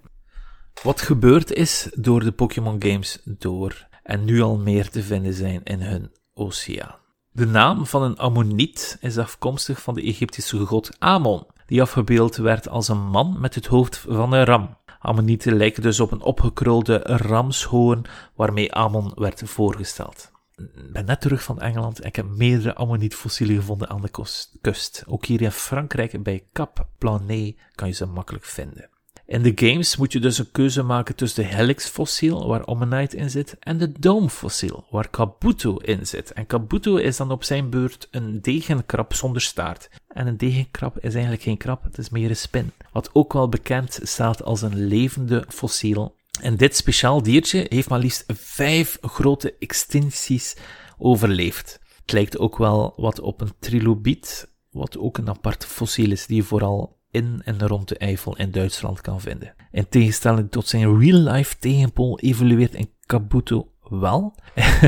Wat 0.84 1.02
gebeurd 1.02 1.54
is 1.54 1.90
door 1.96 2.24
de 2.24 2.32
Pokémon 2.32 2.84
games 2.84 3.20
door 3.24 3.88
en 4.06 4.26
nu 4.26 4.42
al 4.42 4.58
meer 4.58 4.90
te 4.90 5.04
vinden 5.04 5.34
zijn 5.34 5.64
in 5.64 5.82
hun 5.82 6.12
oceaan. 6.34 6.96
De 7.32 7.46
naam 7.46 7.86
van 7.86 8.04
een 8.04 8.18
ammoniet 8.18 8.98
is 9.02 9.18
afkomstig 9.18 9.82
van 9.82 9.94
de 9.94 10.02
Egyptische 10.02 10.58
god 10.58 10.96
Amon, 11.00 11.46
die 11.66 11.82
afgebeeld 11.82 12.36
werd 12.36 12.70
als 12.70 12.88
een 12.88 13.08
man 13.08 13.40
met 13.40 13.56
het 13.56 13.66
hoofd 13.66 13.98
van 13.98 14.34
een 14.34 14.46
ram. 14.46 14.78
Ammonieten 15.00 15.56
lijken 15.56 15.82
dus 15.82 16.00
op 16.00 16.12
een 16.12 16.22
opgekrulde 16.22 16.98
ramshoorn 17.04 18.06
waarmee 18.36 18.74
Amon 18.74 19.12
werd 19.16 19.42
voorgesteld. 19.46 20.32
Ik 20.56 20.92
ben 20.94 21.06
net 21.06 21.22
terug 21.22 21.44
van 21.44 21.62
Engeland 21.62 22.00
en 22.00 22.08
ik 22.08 22.16
heb 22.16 22.26
meerdere 22.26 22.76
ammonietfossielen 22.76 23.56
gevonden 23.56 23.90
aan 23.90 24.02
de 24.02 24.28
kust. 24.62 25.04
Ook 25.08 25.26
hier 25.26 25.42
in 25.42 25.52
Frankrijk 25.52 26.24
bij 26.24 26.48
Cap 26.54 26.88
Plané 26.98 27.56
kan 27.76 27.88
je 27.88 27.94
ze 27.94 28.06
makkelijk 28.06 28.46
vinden. 28.46 28.90
In 29.28 29.42
de 29.42 29.52
games 29.56 29.96
moet 29.96 30.12
je 30.12 30.20
dus 30.20 30.38
een 30.38 30.52
keuze 30.52 30.84
maken 30.84 31.16
tussen 31.16 31.44
de 31.44 31.50
Helix-fossiel, 31.50 32.48
waar 32.48 32.66
Omanyte 32.66 33.18
in 33.18 33.30
zit, 33.30 33.56
en 33.60 33.78
de 33.78 33.92
Dome-fossiel, 34.00 34.86
waar 34.90 35.10
Kabuto 35.10 35.78
in 35.78 36.08
zit. 36.08 36.34
En 36.34 36.46
Kabuto 36.46 36.96
is 36.96 37.18
dan 37.18 37.32
op 37.32 37.44
zijn 37.44 37.70
beurt 37.70 38.08
een 38.12 38.42
degenkrab 38.42 39.14
zonder 39.14 39.42
staart. 39.42 39.90
En 40.08 40.28
een 40.28 40.38
degenkrab 40.38 40.98
is 40.98 41.14
eigenlijk 41.14 41.44
geen 41.44 41.58
krab, 41.58 41.84
het 41.84 41.98
is 41.98 42.10
meer 42.10 42.30
een 42.30 42.36
spin. 42.36 42.72
Wat 42.92 43.10
ook 43.14 43.34
wel 43.34 43.50
bekend 43.50 44.00
staat 44.04 44.44
als 44.44 44.62
een 44.62 44.88
levende 44.88 45.46
fossiel. 45.48 46.16
En 46.42 46.56
dit 46.58 46.76
speciaal 46.76 47.24
diertje 47.24 47.66
heeft 47.70 47.90
maar 47.90 48.00
liefst 48.00 48.24
vijf 48.34 48.98
grote 49.02 49.56
extincties 49.60 50.56
overleefd. 50.98 51.80
Het 52.02 52.12
lijkt 52.12 52.38
ook 52.38 52.58
wel 52.58 52.94
wat 52.96 53.20
op 53.20 53.42
een 53.42 53.54
trilobiet, 53.60 54.54
wat 54.72 54.98
ook 54.98 55.18
een 55.18 55.30
apart 55.30 55.66
fossiel 55.66 56.12
is 56.12 56.26
die 56.26 56.44
vooral 56.44 56.98
in 57.16 57.42
en 57.46 57.68
rond 57.68 57.88
de 57.88 57.98
Eifel 57.98 58.38
in 58.38 58.52
Duitsland 58.52 59.02
kan 59.02 59.22
vinden. 59.22 59.54
In 59.72 59.90
tegenstelling 59.90 60.52
tot 60.52 60.68
zijn 60.68 61.00
real-life 61.00 61.56
tegenpool 61.60 62.20
evolueert 62.20 62.74
in 62.74 62.90
Kabuto 63.06 63.70
wel. 63.90 64.36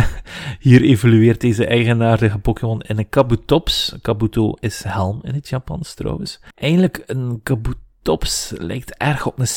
Hier 0.60 0.82
evolueert 0.82 1.41
deze 1.41 1.66
eigenaardige 1.66 2.40
Pokémon 2.40 2.82
in 2.82 2.98
een 2.98 3.10
Kabutops. 3.10 3.95
Kabuto 4.02 4.54
is 4.60 4.84
helm 4.84 5.20
in 5.24 5.34
het 5.34 5.49
Japans 5.49 5.94
trouwens. 5.94 6.40
Eigenlijk 6.56 7.04
een 7.06 7.40
Kabutops 7.44 8.54
lijkt 8.58 8.98
erg 8.98 9.26
op 9.26 9.40
een 9.40 9.48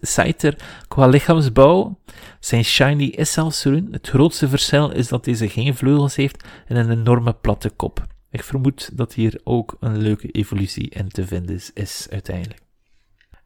Scyther 0.00 0.56
qua 0.88 1.06
lichaamsbouw. 1.06 1.98
Zijn 2.40 2.64
shiny 2.64 3.04
is 3.04 3.32
zelfs 3.32 3.60
groen. 3.60 3.88
Het 3.90 4.08
grootste 4.08 4.48
verschil 4.48 4.90
is 4.90 5.08
dat 5.08 5.24
deze 5.24 5.48
geen 5.48 5.74
vleugels 5.74 6.16
heeft 6.16 6.44
en 6.66 6.76
een 6.76 6.90
enorme 6.90 7.32
platte 7.32 7.70
kop. 7.70 8.06
Ik 8.30 8.42
vermoed 8.42 8.90
dat 8.96 9.14
hier 9.14 9.40
ook 9.44 9.76
een 9.80 9.98
leuke 9.98 10.30
evolutie 10.30 10.88
in 10.88 11.08
te 11.08 11.26
vinden 11.26 11.60
is, 11.74 12.06
uiteindelijk. 12.10 12.66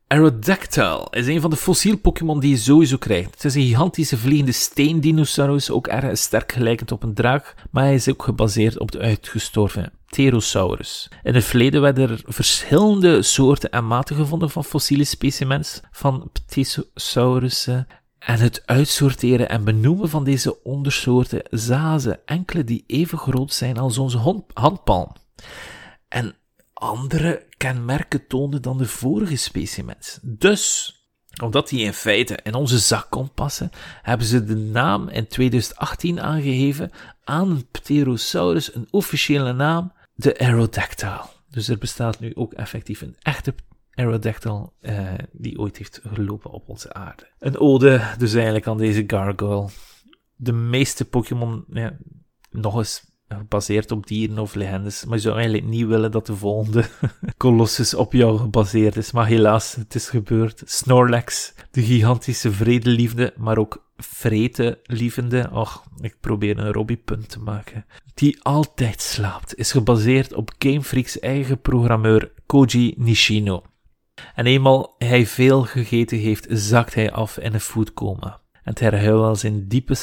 Aerodactyl 0.06 1.06
is 1.10 1.26
een 1.26 1.40
van 1.40 1.50
de 1.50 1.56
fossiel 1.56 1.96
Pokémon 1.96 2.40
die 2.40 2.50
je 2.50 2.56
sowieso 2.56 2.96
krijgt. 2.96 3.30
Het 3.30 3.44
is 3.44 3.54
een 3.54 3.62
gigantische 3.62 4.18
vliegende 4.18 4.52
steendinosaurus, 4.52 5.70
ook 5.70 5.86
erg 5.86 6.18
sterk 6.18 6.52
gelijkend 6.52 6.92
op 6.92 7.02
een 7.02 7.14
draak, 7.14 7.54
maar 7.70 7.84
hij 7.84 7.94
is 7.94 8.08
ook 8.08 8.22
gebaseerd 8.22 8.78
op 8.78 8.90
de 8.90 8.98
uitgestorven 8.98 9.92
Pterosaurus. 10.06 11.10
In 11.22 11.34
het 11.34 11.44
verleden 11.44 11.80
werden 11.80 12.10
er 12.10 12.22
verschillende 12.24 13.22
soorten 13.22 13.70
en 13.70 13.86
maten 13.86 14.16
gevonden 14.16 14.50
van 14.50 14.64
fossiele 14.64 15.04
specimens 15.04 15.80
van 15.90 16.30
Pterosaurussen. 16.32 17.86
En 18.24 18.38
het 18.38 18.62
uitsorteren 18.66 19.48
en 19.48 19.64
benoemen 19.64 20.08
van 20.08 20.24
deze 20.24 20.62
ondersoorten 20.62 21.42
zagen 21.50 22.00
ze 22.00 22.18
enkele 22.24 22.64
die 22.64 22.84
even 22.86 23.18
groot 23.18 23.52
zijn 23.52 23.78
als 23.78 23.98
onze 23.98 24.18
handpalm. 24.54 25.12
En 26.08 26.34
andere 26.72 27.46
kenmerken 27.56 28.26
toonden 28.26 28.62
dan 28.62 28.78
de 28.78 28.86
vorige 28.86 29.36
specimens. 29.36 30.18
Dus, 30.22 30.94
omdat 31.42 31.68
die 31.68 31.84
in 31.84 31.92
feite 31.92 32.38
in 32.42 32.54
onze 32.54 32.78
zak 32.78 33.10
kon 33.10 33.32
passen, 33.34 33.70
hebben 34.02 34.26
ze 34.26 34.44
de 34.44 34.56
naam 34.56 35.08
in 35.08 35.26
2018 35.26 36.20
aangegeven 36.20 36.92
aan 37.24 37.50
een 37.50 37.66
Pterosaurus, 37.70 38.74
een 38.74 38.88
officiële 38.90 39.52
naam, 39.52 39.92
de 40.14 40.38
Aerodactyl. 40.38 41.30
Dus 41.50 41.68
er 41.68 41.78
bestaat 41.78 42.20
nu 42.20 42.34
ook 42.34 42.52
effectief 42.52 43.00
een 43.00 43.16
echte 43.18 43.54
Aerodactyl 43.94 44.72
eh, 44.80 45.12
die 45.32 45.58
ooit 45.58 45.76
heeft 45.76 46.00
gelopen 46.12 46.50
op 46.50 46.68
onze 46.68 46.92
aarde. 46.92 47.28
Een 47.38 47.58
ode 47.58 48.00
dus 48.18 48.34
eigenlijk 48.34 48.66
aan 48.66 48.78
deze 48.78 49.04
gargoyle. 49.06 49.68
De 50.36 50.52
meeste 50.52 51.04
Pokémon, 51.04 51.64
ja, 51.68 51.96
nog 52.50 52.76
eens 52.76 53.12
gebaseerd 53.28 53.90
op 53.90 54.06
dieren 54.06 54.38
of 54.38 54.54
legendes, 54.54 55.04
maar 55.04 55.16
je 55.16 55.22
zou 55.22 55.34
eigenlijk 55.34 55.66
niet 55.66 55.86
willen 55.86 56.10
dat 56.10 56.26
de 56.26 56.36
volgende 56.36 56.84
Colossus 57.36 57.94
op 57.94 58.12
jou 58.12 58.38
gebaseerd 58.38 58.96
is. 58.96 59.12
Maar 59.12 59.26
helaas, 59.26 59.74
het 59.74 59.94
is 59.94 60.08
gebeurd. 60.08 60.62
Snorlax, 60.64 61.54
de 61.70 61.82
gigantische 61.82 62.52
vredeliefde, 62.52 63.34
maar 63.36 63.58
ook 63.58 63.90
vreten 63.96 64.78
lievende, 64.82 65.50
och, 65.52 65.84
ik 66.00 66.16
probeer 66.20 66.58
een 66.58 66.72
Robbie-punt 66.72 67.28
te 67.28 67.40
maken, 67.40 67.86
die 68.14 68.42
altijd 68.42 69.00
slaapt, 69.00 69.56
is 69.56 69.72
gebaseerd 69.72 70.34
op 70.34 70.50
Game 70.58 70.82
Freak's 70.82 71.18
eigen 71.18 71.60
programmeur 71.60 72.32
Koji 72.46 72.94
Nishino. 72.96 73.62
En 74.34 74.46
eenmaal 74.46 74.94
hij 74.98 75.26
veel 75.26 75.62
gegeten 75.62 76.18
heeft, 76.18 76.46
zakt 76.48 76.94
hij 76.94 77.12
af 77.12 77.38
in 77.38 77.54
een 77.54 77.60
foodcoma. 77.60 78.40
En 78.62 78.74
terwijl 78.74 79.24
hij 79.24 79.34
zijn 79.34 79.68
diepe 79.68 79.94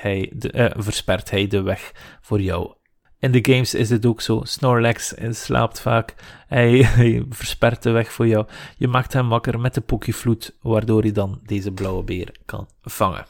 hij 0.00 0.32
de, 0.34 0.50
eh, 0.50 0.82
verspert 0.82 1.30
hij 1.30 1.46
de 1.46 1.62
weg 1.62 1.92
voor 2.20 2.40
jou. 2.40 2.74
In 3.18 3.32
de 3.32 3.52
games 3.52 3.74
is 3.74 3.90
het 3.90 4.06
ook 4.06 4.20
zo. 4.20 4.40
Snorlax 4.44 5.14
slaapt 5.30 5.80
vaak. 5.80 6.14
Hij, 6.46 7.24
verspert 7.30 7.82
de 7.82 7.90
weg 7.90 8.12
voor 8.12 8.26
jou. 8.26 8.46
Je 8.76 8.88
maakt 8.88 9.12
hem 9.12 9.28
wakker 9.28 9.60
met 9.60 9.74
de 9.74 9.80
Pokéfloed, 9.80 10.56
waardoor 10.62 11.02
hij 11.02 11.12
dan 11.12 11.40
deze 11.42 11.72
blauwe 11.72 12.02
beer 12.02 12.34
kan 12.44 12.68
vangen. 12.82 13.26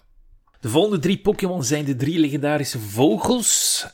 De 0.60 0.68
volgende 0.68 0.98
drie 0.98 1.20
Pokémon 1.20 1.64
zijn 1.64 1.84
de 1.84 1.96
drie 1.96 2.18
legendarische 2.18 2.78
vogels. 2.78 3.86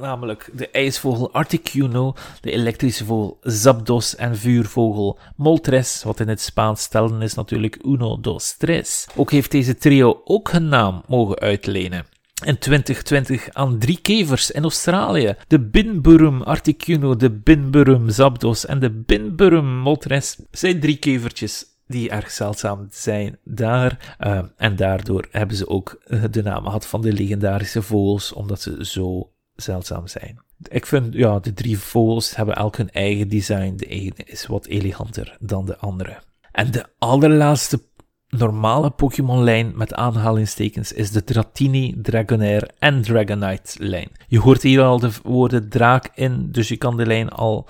Namelijk 0.00 0.50
de 0.52 0.70
ijsvogel 0.70 1.32
Articuno, 1.32 2.14
de 2.40 2.50
elektrische 2.50 3.04
vogel 3.04 3.38
Zapdos 3.42 4.16
en 4.16 4.36
vuurvogel 4.36 5.18
Moltres, 5.36 6.02
wat 6.02 6.20
in 6.20 6.28
het 6.28 6.40
Spaans 6.40 6.82
stellen 6.82 7.22
is 7.22 7.34
natuurlijk 7.34 7.78
Uno, 7.84 8.20
dos, 8.20 8.56
tres. 8.56 9.06
Ook 9.16 9.30
heeft 9.30 9.50
deze 9.50 9.76
trio 9.76 10.20
ook 10.24 10.52
een 10.52 10.68
naam 10.68 11.02
mogen 11.06 11.38
uitlenen. 11.38 12.06
In 12.44 12.58
2020 12.58 13.48
aan 13.52 13.78
drie 13.78 13.98
kevers 13.98 14.50
in 14.50 14.62
Australië. 14.62 15.34
De 15.48 15.60
Binburum 15.60 16.42
Articuno, 16.42 17.16
de 17.16 17.30
Binburum 17.30 18.10
Zapdos 18.10 18.66
en 18.66 18.80
de 18.80 18.90
Binburum 18.90 19.76
Moltres 19.76 20.38
zijn 20.50 20.80
drie 20.80 20.96
kevertjes 20.96 21.64
die 21.86 22.10
erg 22.10 22.30
zeldzaam 22.30 22.86
zijn 22.90 23.38
daar. 23.44 24.16
Uh, 24.20 24.38
en 24.56 24.76
daardoor 24.76 25.28
hebben 25.30 25.56
ze 25.56 25.68
ook 25.68 26.00
de 26.30 26.42
naam 26.42 26.64
gehad 26.64 26.86
van 26.86 27.00
de 27.00 27.12
legendarische 27.12 27.82
vogels, 27.82 28.32
omdat 28.32 28.60
ze 28.60 28.76
zo 28.80 29.30
zeldzaam 29.56 30.06
zijn. 30.06 30.40
Ik 30.68 30.86
vind, 30.86 31.14
ja, 31.14 31.38
de 31.38 31.52
drie 31.52 31.78
vogels 31.78 32.36
hebben 32.36 32.54
elk 32.54 32.76
hun 32.76 32.90
eigen 32.90 33.28
design. 33.28 33.76
De 33.76 33.86
ene 33.86 34.14
is 34.24 34.46
wat 34.46 34.66
eleganter 34.66 35.36
dan 35.40 35.66
de 35.66 35.76
andere. 35.76 36.18
En 36.52 36.70
de 36.70 36.86
allerlaatste 36.98 37.80
normale 38.28 38.90
Pokémon-lijn 38.90 39.72
met 39.74 39.94
aanhalingstekens 39.94 40.92
is 40.92 41.10
de 41.10 41.24
Dratini, 41.24 41.94
Dragonair 42.02 42.70
en 42.78 43.02
Dragonite-lijn. 43.02 44.10
Je 44.28 44.40
hoort 44.40 44.62
hier 44.62 44.82
al 44.82 44.98
de 44.98 45.10
woorden 45.22 45.68
draak 45.68 46.10
in, 46.14 46.48
dus 46.50 46.68
je 46.68 46.76
kan 46.76 46.96
de 46.96 47.06
lijn 47.06 47.28
al 47.28 47.68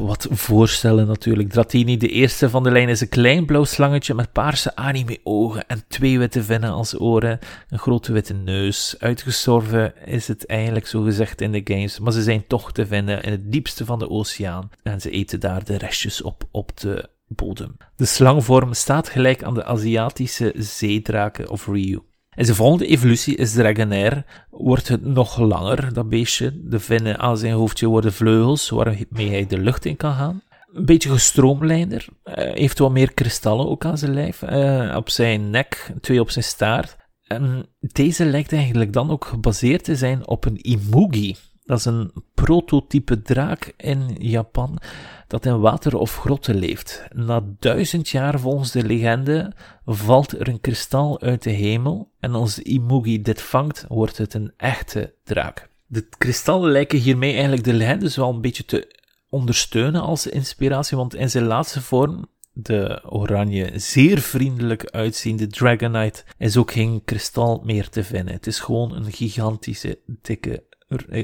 wat 0.00 0.26
voorstellen 0.30 1.06
natuurlijk. 1.06 1.50
Dratini, 1.50 1.96
de 1.96 2.08
eerste 2.08 2.50
van 2.50 2.62
de 2.62 2.70
lijn, 2.70 2.88
is 2.88 3.00
een 3.00 3.08
klein 3.08 3.44
blauw 3.44 3.64
slangetje 3.64 4.14
met 4.14 4.32
paarse 4.32 4.76
anime-ogen 4.76 5.66
en 5.66 5.84
twee 5.88 6.18
witte 6.18 6.42
vinnen 6.42 6.70
als 6.70 7.00
oren, 7.00 7.38
een 7.68 7.78
grote 7.78 8.12
witte 8.12 8.34
neus. 8.34 8.94
Uitgestorven 8.98 10.06
is 10.06 10.28
het 10.28 10.46
eigenlijk 10.46 10.86
zo 10.86 11.02
gezegd 11.02 11.40
in 11.40 11.52
de 11.52 11.60
games, 11.64 11.98
maar 11.98 12.12
ze 12.12 12.22
zijn 12.22 12.46
toch 12.46 12.72
te 12.72 12.86
vinden 12.86 13.22
in 13.22 13.30
het 13.30 13.52
diepste 13.52 13.84
van 13.84 13.98
de 13.98 14.10
oceaan 14.10 14.70
en 14.82 15.00
ze 15.00 15.10
eten 15.10 15.40
daar 15.40 15.64
de 15.64 15.76
restjes 15.76 16.22
op 16.22 16.44
op 16.50 16.80
de 16.80 17.08
bodem. 17.26 17.76
De 17.96 18.04
slangvorm 18.04 18.74
staat 18.74 19.08
gelijk 19.08 19.42
aan 19.42 19.54
de 19.54 19.64
Aziatische 19.64 20.52
zeedraken 20.56 21.50
of 21.50 21.66
Ryu. 21.66 22.00
In 22.36 22.44
zijn 22.44 22.56
volgende 22.56 22.86
evolutie 22.86 23.36
is 23.36 23.52
Dragonair, 23.52 24.24
wordt 24.50 24.88
het 24.88 25.04
nog 25.04 25.38
langer, 25.38 25.92
dat 25.92 26.08
beestje. 26.08 26.60
De 26.64 26.80
vinnen 26.80 27.18
aan 27.18 27.38
zijn 27.38 27.52
hoofdje 27.52 27.86
worden 27.86 28.12
vleugels, 28.12 28.68
waarmee 28.68 29.30
hij 29.30 29.46
de 29.46 29.58
lucht 29.58 29.84
in 29.84 29.96
kan 29.96 30.14
gaan. 30.14 30.42
Een 30.72 30.84
beetje 30.84 31.10
gestroomlijnder, 31.10 32.06
uh, 32.24 32.34
heeft 32.34 32.78
wat 32.78 32.90
meer 32.90 33.14
kristallen 33.14 33.68
ook 33.68 33.84
aan 33.84 33.98
zijn 33.98 34.14
lijf, 34.14 34.42
uh, 34.42 34.96
op 34.96 35.08
zijn 35.08 35.50
nek, 35.50 35.92
twee 36.00 36.20
op 36.20 36.30
zijn 36.30 36.44
staart. 36.44 36.96
En 37.22 37.66
deze 37.80 38.24
lijkt 38.24 38.52
eigenlijk 38.52 38.92
dan 38.92 39.10
ook 39.10 39.24
gebaseerd 39.24 39.84
te 39.84 39.96
zijn 39.96 40.28
op 40.28 40.44
een 40.44 40.68
Imugi. 40.68 41.36
Dat 41.64 41.78
is 41.78 41.84
een 41.84 42.12
prototype 42.34 43.22
draak 43.22 43.72
in 43.76 44.16
Japan 44.18 44.78
dat 45.26 45.46
in 45.46 45.60
water 45.60 45.96
of 45.96 46.16
grotten 46.16 46.54
leeft. 46.54 47.04
Na 47.14 47.44
duizend 47.58 48.08
jaar 48.08 48.40
volgens 48.40 48.70
de 48.70 48.84
legende 48.84 49.52
valt 49.84 50.40
er 50.40 50.48
een 50.48 50.60
kristal 50.60 51.20
uit 51.20 51.42
de 51.42 51.50
hemel 51.50 52.10
en 52.20 52.34
als 52.34 52.58
Imugi 52.58 53.22
dit 53.22 53.42
vangt, 53.42 53.84
wordt 53.88 54.18
het 54.18 54.34
een 54.34 54.52
echte 54.56 55.14
draak. 55.24 55.68
De 55.86 56.08
kristallen 56.18 56.70
lijken 56.70 56.98
hiermee 56.98 57.32
eigenlijk 57.32 57.64
de 57.64 57.72
legendes 57.72 58.16
wel 58.16 58.30
een 58.30 58.40
beetje 58.40 58.64
te 58.64 58.94
ondersteunen 59.28 60.00
als 60.00 60.26
inspiratie, 60.26 60.96
want 60.96 61.14
in 61.14 61.30
zijn 61.30 61.44
laatste 61.44 61.80
vorm 61.80 62.26
de 62.58 63.02
oranje, 63.08 63.70
zeer 63.74 64.18
vriendelijk 64.18 64.90
uitziende 64.90 65.46
Dragonite 65.46 66.24
is 66.38 66.56
ook 66.56 66.72
geen 66.72 67.04
kristal 67.04 67.62
meer 67.64 67.88
te 67.88 68.04
vinden. 68.04 68.34
Het 68.34 68.46
is 68.46 68.60
gewoon 68.60 68.94
een 68.96 69.12
gigantische, 69.12 69.98
dikke 70.22 70.64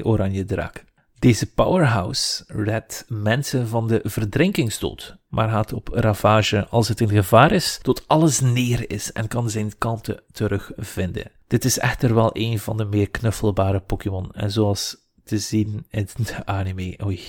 oranje 0.03 0.45
draak. 0.45 0.83
Deze 1.23 1.53
powerhouse 1.53 2.43
redt 2.47 3.05
mensen 3.07 3.67
van 3.67 3.87
de 3.87 4.01
verdrinkingsdood, 4.03 5.17
maar 5.27 5.49
gaat 5.49 5.73
op 5.73 5.87
ravage 5.87 6.67
als 6.67 6.87
het 6.87 7.01
in 7.01 7.09
gevaar 7.09 7.51
is, 7.51 7.79
tot 7.81 8.07
alles 8.07 8.39
neer 8.39 8.91
is 8.91 9.11
en 9.11 9.27
kan 9.27 9.49
zijn 9.49 9.77
kanten 9.77 10.21
terugvinden. 10.31 11.31
Dit 11.47 11.65
is 11.65 11.79
echter 11.79 12.13
wel 12.15 12.29
een 12.33 12.59
van 12.59 12.77
de 12.77 12.85
meer 12.85 13.09
knuffelbare 13.09 13.79
Pokémon 13.79 14.31
en 14.31 14.51
zoals 14.51 14.97
te 15.23 15.37
zien 15.39 15.85
in 15.89 16.07
de 16.17 16.45
anime, 16.45 16.99
oei, 17.03 17.21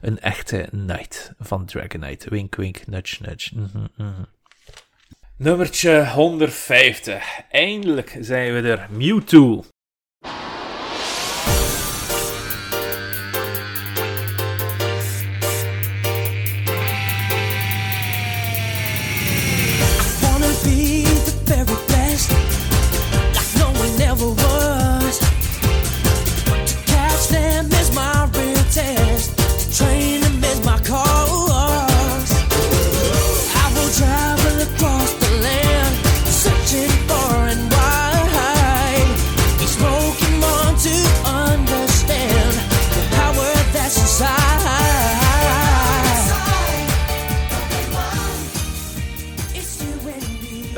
een 0.00 0.20
echte 0.20 0.68
knight 0.70 1.32
van 1.38 1.66
Dragonite. 1.66 2.30
Wink, 2.30 2.54
wink, 2.54 2.86
nudge, 2.86 3.22
nudge. 3.22 3.50
Mm 3.54 3.90
-hmm. 3.96 4.26
Nummertje 5.36 6.08
150. 6.08 7.24
Eindelijk 7.50 8.18
zijn 8.20 8.52
we 8.54 8.60
er. 8.60 8.88
Mewtwo. 8.90 9.64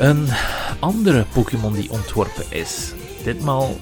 Een 0.03 0.27
andere 0.79 1.25
Pokémon 1.33 1.73
die 1.73 1.91
ontworpen 1.91 2.51
is. 2.51 2.93
Ditmaal 3.23 3.75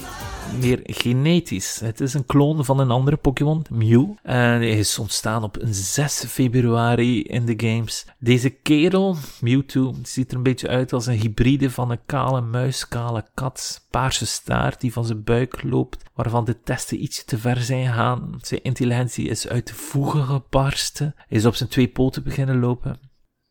meer 0.60 0.80
genetisch. 0.84 1.80
Het 1.80 2.02
is 2.02 2.14
een 2.14 2.26
kloon 2.26 2.66
van 2.66 2.80
een 2.80 2.92
andere 2.92 3.18
Pokémon, 3.18 3.66
Mew. 3.70 4.10
En 4.24 4.36
hij 4.36 4.78
is 4.78 5.00
ontstaan 5.00 5.44
op 5.44 5.62
een 5.62 5.74
6 5.74 6.24
februari 6.28 7.24
in 7.24 7.46
de 7.46 7.68
games. 7.68 8.06
Deze 8.20 8.50
kerel, 8.50 9.16
Mewtwo, 9.40 9.96
ziet 10.04 10.32
er 10.32 10.38
een 10.38 10.44
beetje 10.44 10.68
uit 10.68 10.94
als 10.94 11.06
een 11.06 11.20
hybride 11.20 11.72
van 11.72 11.92
een 11.92 12.06
kale 12.06 12.42
muis, 12.42 12.88
kale 12.88 13.26
kat, 13.34 13.86
paarse 13.90 14.26
staart 14.26 14.82
die 14.82 14.94
van 14.94 15.06
zijn 15.06 15.24
buik 15.24 15.64
loopt, 15.64 16.04
waarvan 16.14 16.46
de 16.46 16.62
testen 16.64 17.04
iets 17.04 17.26
te 17.26 17.38
ver 17.38 17.62
zijn 17.62 17.86
gegaan. 17.86 18.38
Zijn 18.42 18.64
intelligentie 18.64 19.28
is 19.28 19.48
uit 19.48 19.68
de 19.68 19.74
voegen 19.76 20.24
gebarsten. 20.24 21.16
Is 21.28 21.46
op 21.46 21.56
zijn 21.56 21.70
twee 21.70 21.88
poten 21.88 22.24
beginnen 22.24 22.60
lopen. 22.60 23.00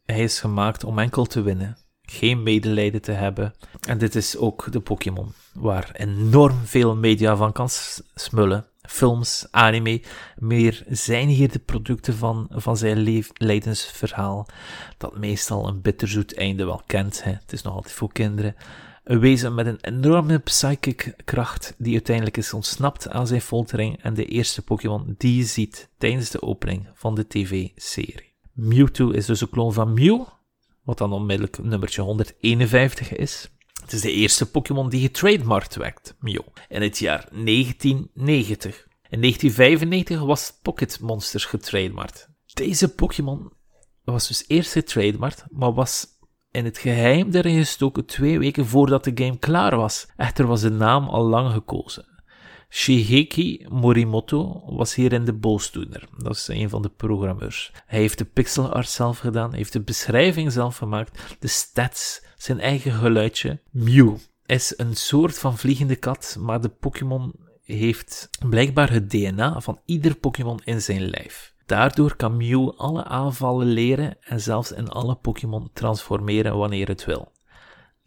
Hij 0.05 0.23
is 0.23 0.41
gemaakt 0.41 0.85
om 0.85 0.99
enkel 0.99 1.25
te 1.25 1.43
winnen 1.43 1.80
geen 2.11 2.43
medelijden 2.43 3.03
te 3.03 3.13
hebben. 3.13 3.55
En 3.89 3.99
dit 3.99 4.15
is 4.15 4.37
ook 4.37 4.73
de 4.73 4.81
Pokémon 4.81 5.33
waar 5.53 5.91
enorm 5.93 6.59
veel 6.65 6.97
media 6.97 7.37
van 7.37 7.53
kan 7.53 7.69
smullen. 8.15 8.67
Films, 8.83 9.47
anime, 9.51 10.03
meer 10.39 10.85
zijn 10.89 11.29
hier 11.29 11.53
de 11.53 11.59
producten 11.59 12.15
van, 12.15 12.47
van 12.51 12.77
zijn 12.77 13.25
lijdensverhaal, 13.35 14.47
dat 14.99 15.19
meestal 15.19 15.69
een 15.69 15.81
bitterzoet 15.81 16.35
einde 16.35 16.65
wel 16.65 16.83
kent. 16.87 17.25
Hè. 17.25 17.31
Het 17.31 17.53
is 17.53 17.63
nog 17.63 17.75
altijd 17.75 17.95
voor 17.95 18.13
kinderen. 18.13 18.55
Een 19.05 19.21
wezen 19.21 19.55
met 19.55 19.67
een 19.67 19.79
enorme 19.81 20.39
psychic 20.39 21.15
kracht 21.25 21.75
die 21.79 21.93
uiteindelijk 21.93 22.37
is 22.37 22.53
ontsnapt 22.53 23.09
aan 23.09 23.27
zijn 23.27 23.41
foltering 23.41 24.03
en 24.03 24.15
de 24.15 24.25
eerste 24.25 24.63
Pokémon 24.63 25.15
die 25.19 25.37
je 25.37 25.45
ziet 25.45 25.89
tijdens 25.99 26.31
de 26.31 26.43
opening 26.43 26.89
van 26.95 27.15
de 27.15 27.27
tv-serie. 27.27 28.33
Mewtwo 28.53 29.11
is 29.11 29.27
dus 29.27 29.41
een 29.41 29.51
kloon 29.51 29.73
van 29.73 29.95
Mew, 29.95 30.23
wat 30.91 30.99
dan 30.99 31.13
onmiddellijk 31.13 31.59
nummertje 31.63 32.03
151 32.03 33.17
is. 33.17 33.51
Het 33.81 33.93
is 33.93 34.01
de 34.01 34.13
eerste 34.13 34.51
Pokémon 34.51 34.89
die 34.89 35.01
getrademarkt 35.01 35.77
werd, 35.77 36.15
Mew, 36.19 36.41
in 36.69 36.83
het 36.83 36.99
jaar 36.99 37.29
1990. 37.31 38.87
In 39.09 39.21
1995 39.21 40.21
was 40.21 40.59
Pocket 40.63 41.01
Monsters 41.01 41.45
getrademarkt. 41.45 42.29
Deze 42.55 42.95
Pokémon 42.95 43.53
was 44.05 44.29
dus 44.29 44.45
eerst 44.47 44.73
getrademarkt, 44.73 45.45
maar 45.51 45.73
was 45.73 46.07
in 46.51 46.65
het 46.65 46.79
geheim 46.79 47.31
erin 47.33 47.59
gestoken 47.59 48.07
twee 48.07 48.39
weken 48.39 48.67
voordat 48.67 49.05
de 49.05 49.13
game 49.15 49.39
klaar 49.39 49.77
was. 49.77 50.07
Echter 50.17 50.47
was 50.47 50.61
de 50.61 50.71
naam 50.71 51.09
al 51.09 51.25
lang 51.25 51.53
gekozen. 51.53 52.09
Shigeki 52.73 53.67
Morimoto 53.69 54.63
was 54.67 54.95
hierin 54.95 55.25
de 55.25 55.33
boosdoener. 55.33 56.09
Dat 56.17 56.37
is 56.37 56.49
een 56.49 56.69
van 56.69 56.83
de 56.83 56.89
programmeurs. 56.89 57.73
Hij 57.87 57.99
heeft 57.99 58.19
de 58.19 58.25
pixel 58.25 58.73
art 58.73 58.89
zelf 58.89 59.19
gedaan, 59.19 59.55
heeft 59.55 59.73
de 59.73 59.81
beschrijving 59.81 60.53
zelf 60.53 60.77
gemaakt, 60.77 61.37
de 61.39 61.49
stats, 61.49 62.23
zijn 62.37 62.61
eigen 62.61 62.93
geluidje. 62.93 63.61
Mew 63.71 64.17
is 64.47 64.75
een 64.77 64.97
soort 64.97 65.39
van 65.39 65.59
vliegende 65.59 65.97
kat, 65.97 66.37
maar 66.41 66.61
de 66.61 66.69
Pokémon 66.69 67.35
heeft 67.63 68.31
blijkbaar 68.49 68.91
het 68.91 69.11
DNA 69.11 69.61
van 69.61 69.81
ieder 69.85 70.17
Pokémon 70.17 70.61
in 70.65 70.83
zijn 70.83 71.03
lijf. 71.03 71.55
Daardoor 71.67 72.17
kan 72.17 72.37
Mew 72.37 72.71
alle 72.77 73.05
aanvallen 73.05 73.67
leren 73.67 74.17
en 74.21 74.41
zelfs 74.41 74.73
in 74.73 74.89
alle 74.89 75.15
Pokémon 75.15 75.71
transformeren 75.73 76.57
wanneer 76.57 76.89
het 76.89 77.05
wil. 77.05 77.33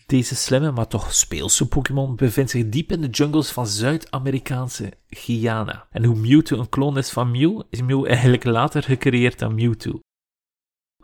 Deze 0.05 0.35
slimme, 0.35 0.71
maar 0.71 0.87
toch 0.87 1.13
speelse 1.13 1.67
Pokémon 1.67 2.15
bevindt 2.15 2.51
zich 2.51 2.69
diep 2.69 2.91
in 2.91 3.01
de 3.01 3.09
jungles 3.09 3.51
van 3.51 3.67
Zuid-Amerikaanse 3.67 4.93
Guyana. 5.07 5.87
En 5.91 6.03
hoe 6.03 6.15
Mewtwo 6.15 6.57
een 6.57 6.69
kloon 6.69 6.97
is 6.97 7.09
van 7.09 7.31
Mew, 7.31 7.61
is 7.69 7.81
Mew 7.81 8.05
eigenlijk 8.05 8.43
later 8.43 8.83
gecreëerd 8.83 9.39
dan 9.39 9.55
Mewtwo. 9.55 9.99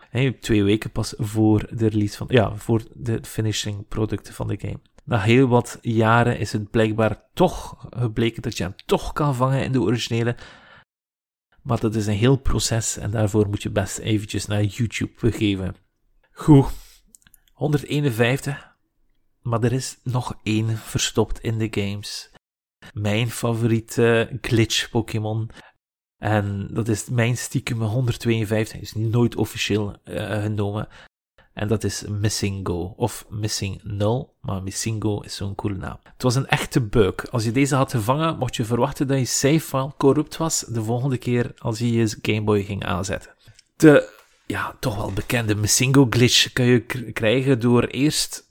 Hey, 0.09 0.31
twee 0.31 0.63
weken 0.63 0.91
pas 0.91 1.13
voor 1.17 1.67
de 1.71 1.87
release 1.87 2.17
van, 2.17 2.27
ja, 2.29 2.55
voor 2.55 2.83
de 2.93 3.19
finishing 3.23 3.87
producten 3.87 4.33
van 4.33 4.47
de 4.47 4.59
game. 4.59 4.79
Na 5.03 5.19
heel 5.19 5.47
wat 5.47 5.77
jaren 5.81 6.39
is 6.39 6.51
het 6.51 6.69
blijkbaar 6.69 7.23
toch 7.33 7.87
gebleken 7.89 8.41
dat 8.41 8.57
je 8.57 8.63
hem 8.63 8.75
toch 8.85 9.13
kan 9.13 9.35
vangen 9.35 9.63
in 9.63 9.71
de 9.71 9.81
originele. 9.81 10.35
Maar 11.61 11.79
dat 11.79 11.95
is 11.95 12.07
een 12.07 12.13
heel 12.13 12.35
proces 12.35 12.97
en 12.97 13.11
daarvoor 13.11 13.49
moet 13.49 13.63
je 13.63 13.69
best 13.69 13.97
eventjes 13.97 14.45
naar 14.45 14.63
YouTube 14.63 15.11
begeven. 15.19 15.75
Goed, 16.31 16.67
151. 17.53 18.68
Maar 19.41 19.63
er 19.63 19.71
is 19.71 19.97
nog 20.03 20.39
één 20.43 20.77
verstopt 20.77 21.39
in 21.39 21.57
de 21.57 21.67
games. 21.71 22.31
Mijn 22.93 23.29
favoriete 23.29 24.37
glitch 24.41 24.89
Pokémon. 24.89 25.49
En 26.17 26.67
dat 26.71 26.87
is 26.87 27.09
mijn 27.09 27.37
stiekem 27.37 27.81
152. 27.81 28.79
Is 28.79 28.93
nooit 28.93 29.35
officieel 29.35 29.95
uh, 30.05 30.41
genomen. 30.41 30.87
En 31.53 31.67
dat 31.67 31.83
is 31.83 32.03
Missing 32.07 32.67
Go. 32.67 32.93
Of 32.97 33.25
Missing 33.29 33.81
Null. 33.83 34.27
Maar 34.41 34.63
Missing 34.63 35.01
Go 35.03 35.19
is 35.19 35.35
zo'n 35.35 35.55
coole 35.55 35.77
naam. 35.77 35.97
Het 36.03 36.23
was 36.23 36.35
een 36.35 36.47
echte 36.47 36.81
bug. 36.81 37.31
Als 37.31 37.43
je 37.43 37.51
deze 37.51 37.75
had 37.75 37.91
gevangen, 37.91 38.37
mocht 38.37 38.55
je 38.55 38.65
verwachten 38.65 39.07
dat 39.07 39.17
je 39.17 39.25
save 39.25 39.59
file 39.59 39.93
corrupt 39.97 40.37
was. 40.37 40.59
De 40.59 40.83
volgende 40.83 41.17
keer 41.17 41.51
als 41.57 41.79
je 41.79 41.91
je 41.91 42.17
Game 42.21 42.43
Boy 42.43 42.63
ging 42.63 42.85
aanzetten. 42.85 43.33
De, 43.75 44.09
ja, 44.45 44.75
toch 44.79 44.95
wel 44.95 45.11
bekende 45.11 45.55
Missing 45.55 45.95
Go 45.95 46.07
glitch 46.09 46.53
kan 46.53 46.65
je 46.65 46.79
krijgen 47.13 47.59
door 47.59 47.83
eerst 47.83 48.48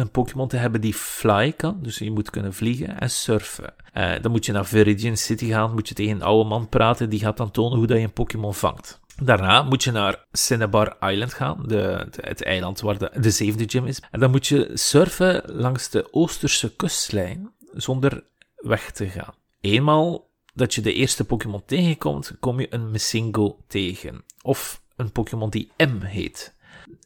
een 0.00 0.10
Pokémon 0.10 0.48
te 0.48 0.56
hebben 0.56 0.80
die 0.80 0.94
fly 0.94 1.52
kan. 1.52 1.78
Dus 1.82 1.98
je 1.98 2.10
moet 2.10 2.30
kunnen 2.30 2.54
vliegen 2.54 3.00
en 3.00 3.10
surfen. 3.10 3.74
Uh, 3.94 4.12
dan 4.22 4.30
moet 4.30 4.46
je 4.46 4.52
naar 4.52 4.66
Viridian 4.66 5.16
City 5.16 5.46
gaan, 5.46 5.72
moet 5.72 5.88
je 5.88 5.94
tegen 5.94 6.14
een 6.14 6.22
oude 6.22 6.48
man 6.48 6.68
praten, 6.68 7.10
die 7.10 7.20
gaat 7.20 7.36
dan 7.36 7.50
tonen 7.50 7.78
hoe 7.78 7.86
dat 7.86 7.96
je 7.96 8.04
een 8.04 8.12
Pokémon 8.12 8.54
vangt. 8.54 9.00
Daarna 9.22 9.62
moet 9.62 9.82
je 9.82 9.90
naar 9.90 10.24
Cinnabar 10.32 10.96
Island 11.10 11.34
gaan, 11.34 11.62
de, 11.66 12.06
het 12.20 12.42
eiland 12.42 12.80
waar 12.80 12.98
de, 12.98 13.10
de 13.20 13.30
zevende 13.30 13.68
gym 13.68 13.86
is. 13.86 14.02
En 14.10 14.20
dan 14.20 14.30
moet 14.30 14.46
je 14.46 14.70
surfen 14.74 15.42
langs 15.46 15.90
de 15.90 16.08
oosterse 16.10 16.76
kustlijn, 16.76 17.52
zonder 17.72 18.24
weg 18.56 18.90
te 18.90 19.06
gaan. 19.06 19.34
Eenmaal 19.60 20.30
dat 20.54 20.74
je 20.74 20.80
de 20.80 20.92
eerste 20.92 21.24
Pokémon 21.24 21.62
tegenkomt, 21.66 22.32
kom 22.40 22.60
je 22.60 22.66
een 22.74 22.90
Missingo 22.90 23.58
tegen. 23.66 24.24
Of 24.42 24.82
een 24.96 25.12
Pokémon 25.12 25.50
die 25.50 25.72
M 25.76 26.00
heet. 26.00 26.54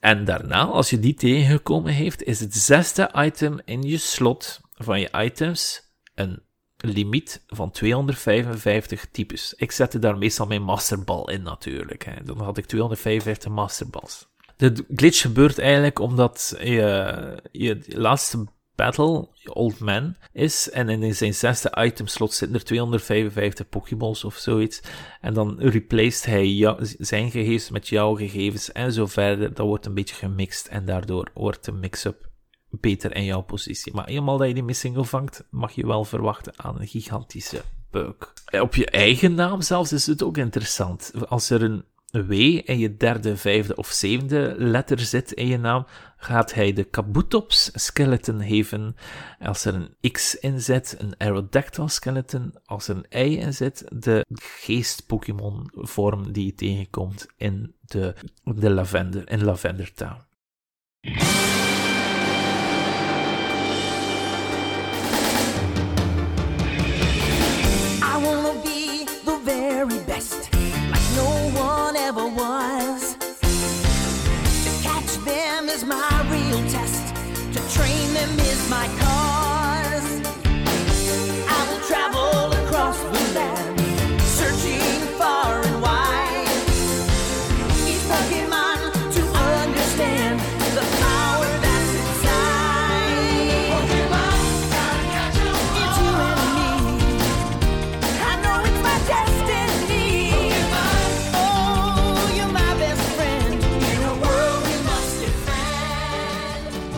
En 0.00 0.24
daarna, 0.24 0.64
als 0.64 0.90
je 0.90 0.98
die 0.98 1.14
tegengekomen 1.14 1.92
heeft, 1.92 2.22
is 2.22 2.40
het 2.40 2.54
zesde 2.54 3.10
item 3.14 3.60
in 3.64 3.82
je 3.82 3.98
slot 3.98 4.60
van 4.74 5.00
je 5.00 5.10
items 5.12 5.82
een 6.14 6.42
limiet 6.76 7.44
van 7.46 7.70
255 7.70 9.06
types. 9.10 9.54
Ik 9.56 9.72
zette 9.72 9.98
daar 9.98 10.18
meestal 10.18 10.46
mijn 10.46 10.62
masterbal 10.62 11.30
in 11.30 11.42
natuurlijk. 11.42 12.04
Hè. 12.04 12.24
Dan 12.24 12.40
had 12.40 12.58
ik 12.58 12.66
255 12.66 13.52
masterbals. 13.52 14.28
De 14.56 14.84
glitch 14.94 15.20
gebeurt 15.20 15.58
eigenlijk 15.58 15.98
omdat 15.98 16.54
je, 16.58 17.42
je 17.52 17.84
laatste 17.86 18.46
battle, 18.74 19.28
Old 19.44 19.78
Man, 19.78 20.16
is. 20.32 20.70
En 20.70 20.88
in 20.88 21.14
zijn 21.14 21.34
zesde 21.34 21.76
itemslot 21.78 22.34
zitten 22.34 22.56
er 22.56 22.64
255 22.64 23.68
Pokéballs 23.68 24.24
of 24.24 24.36
zoiets. 24.36 24.80
En 25.20 25.34
dan 25.34 25.60
replaced 25.60 26.24
hij 26.24 26.76
zijn 26.98 27.30
gegevens 27.30 27.70
met 27.70 27.88
jouw 27.88 28.14
gegevens 28.14 28.72
en 28.72 28.92
zo 28.92 29.06
verder. 29.06 29.54
Dat 29.54 29.66
wordt 29.66 29.86
een 29.86 29.94
beetje 29.94 30.14
gemixt 30.14 30.66
en 30.66 30.84
daardoor 30.84 31.30
wordt 31.34 31.64
de 31.64 31.72
mix-up 31.72 32.28
beter 32.70 33.14
in 33.14 33.24
jouw 33.24 33.42
positie. 33.42 33.94
Maar 33.94 34.06
eenmaal 34.06 34.38
dat 34.38 34.48
je 34.48 34.54
die 34.54 34.62
missing 34.62 35.08
vangt, 35.08 35.44
mag 35.50 35.72
je 35.72 35.86
wel 35.86 36.04
verwachten 36.04 36.52
aan 36.56 36.80
een 36.80 36.86
gigantische 36.86 37.62
bug. 37.90 38.32
Op 38.60 38.74
je 38.74 38.86
eigen 38.86 39.34
naam 39.34 39.62
zelfs 39.62 39.92
is 39.92 40.06
het 40.06 40.22
ook 40.22 40.36
interessant. 40.36 41.12
Als 41.28 41.50
er 41.50 41.62
een 41.62 41.84
W 42.22 42.32
in 42.64 42.78
je 42.78 42.96
derde, 42.96 43.36
vijfde 43.36 43.76
of 43.76 43.88
zevende 43.88 44.54
letter 44.58 44.98
zit 45.00 45.32
in 45.32 45.46
je 45.46 45.58
naam, 45.58 45.86
gaat 46.16 46.54
hij 46.54 46.72
de 46.72 46.84
Kabutops 46.84 47.70
skeleton 47.74 48.42
geven. 48.42 48.96
Als 49.40 49.64
er 49.64 49.74
een 49.74 50.12
X 50.12 50.34
in 50.34 50.60
zit, 50.60 50.96
een 50.98 51.14
Aerodactyl 51.18 51.88
skeleton. 51.88 52.54
Als 52.64 52.88
er 52.88 52.96
een 52.96 53.28
Y 53.28 53.38
in 53.38 53.54
zit, 53.54 53.84
de 53.88 54.26
geest 54.34 55.06
Pokémon 55.06 55.70
vorm 55.72 56.32
die 56.32 56.44
je 56.46 56.54
tegenkomt 56.54 57.26
in 57.36 57.74
de, 57.80 58.14
de 58.44 58.70
Lavender, 58.70 59.30
in 59.30 59.44
Lavender 59.44 59.92
Town. 59.94 60.22
Ever 72.04 72.26
was. 72.26 73.14
To 73.14 74.70
catch 74.82 75.16
them 75.24 75.70
is 75.70 75.84
my 75.86 76.26
real 76.30 76.60
test, 76.68 77.14
to 77.54 77.74
train 77.74 78.12
them 78.12 78.38
is 78.40 78.68
my 78.68 78.86
cause. 78.98 79.43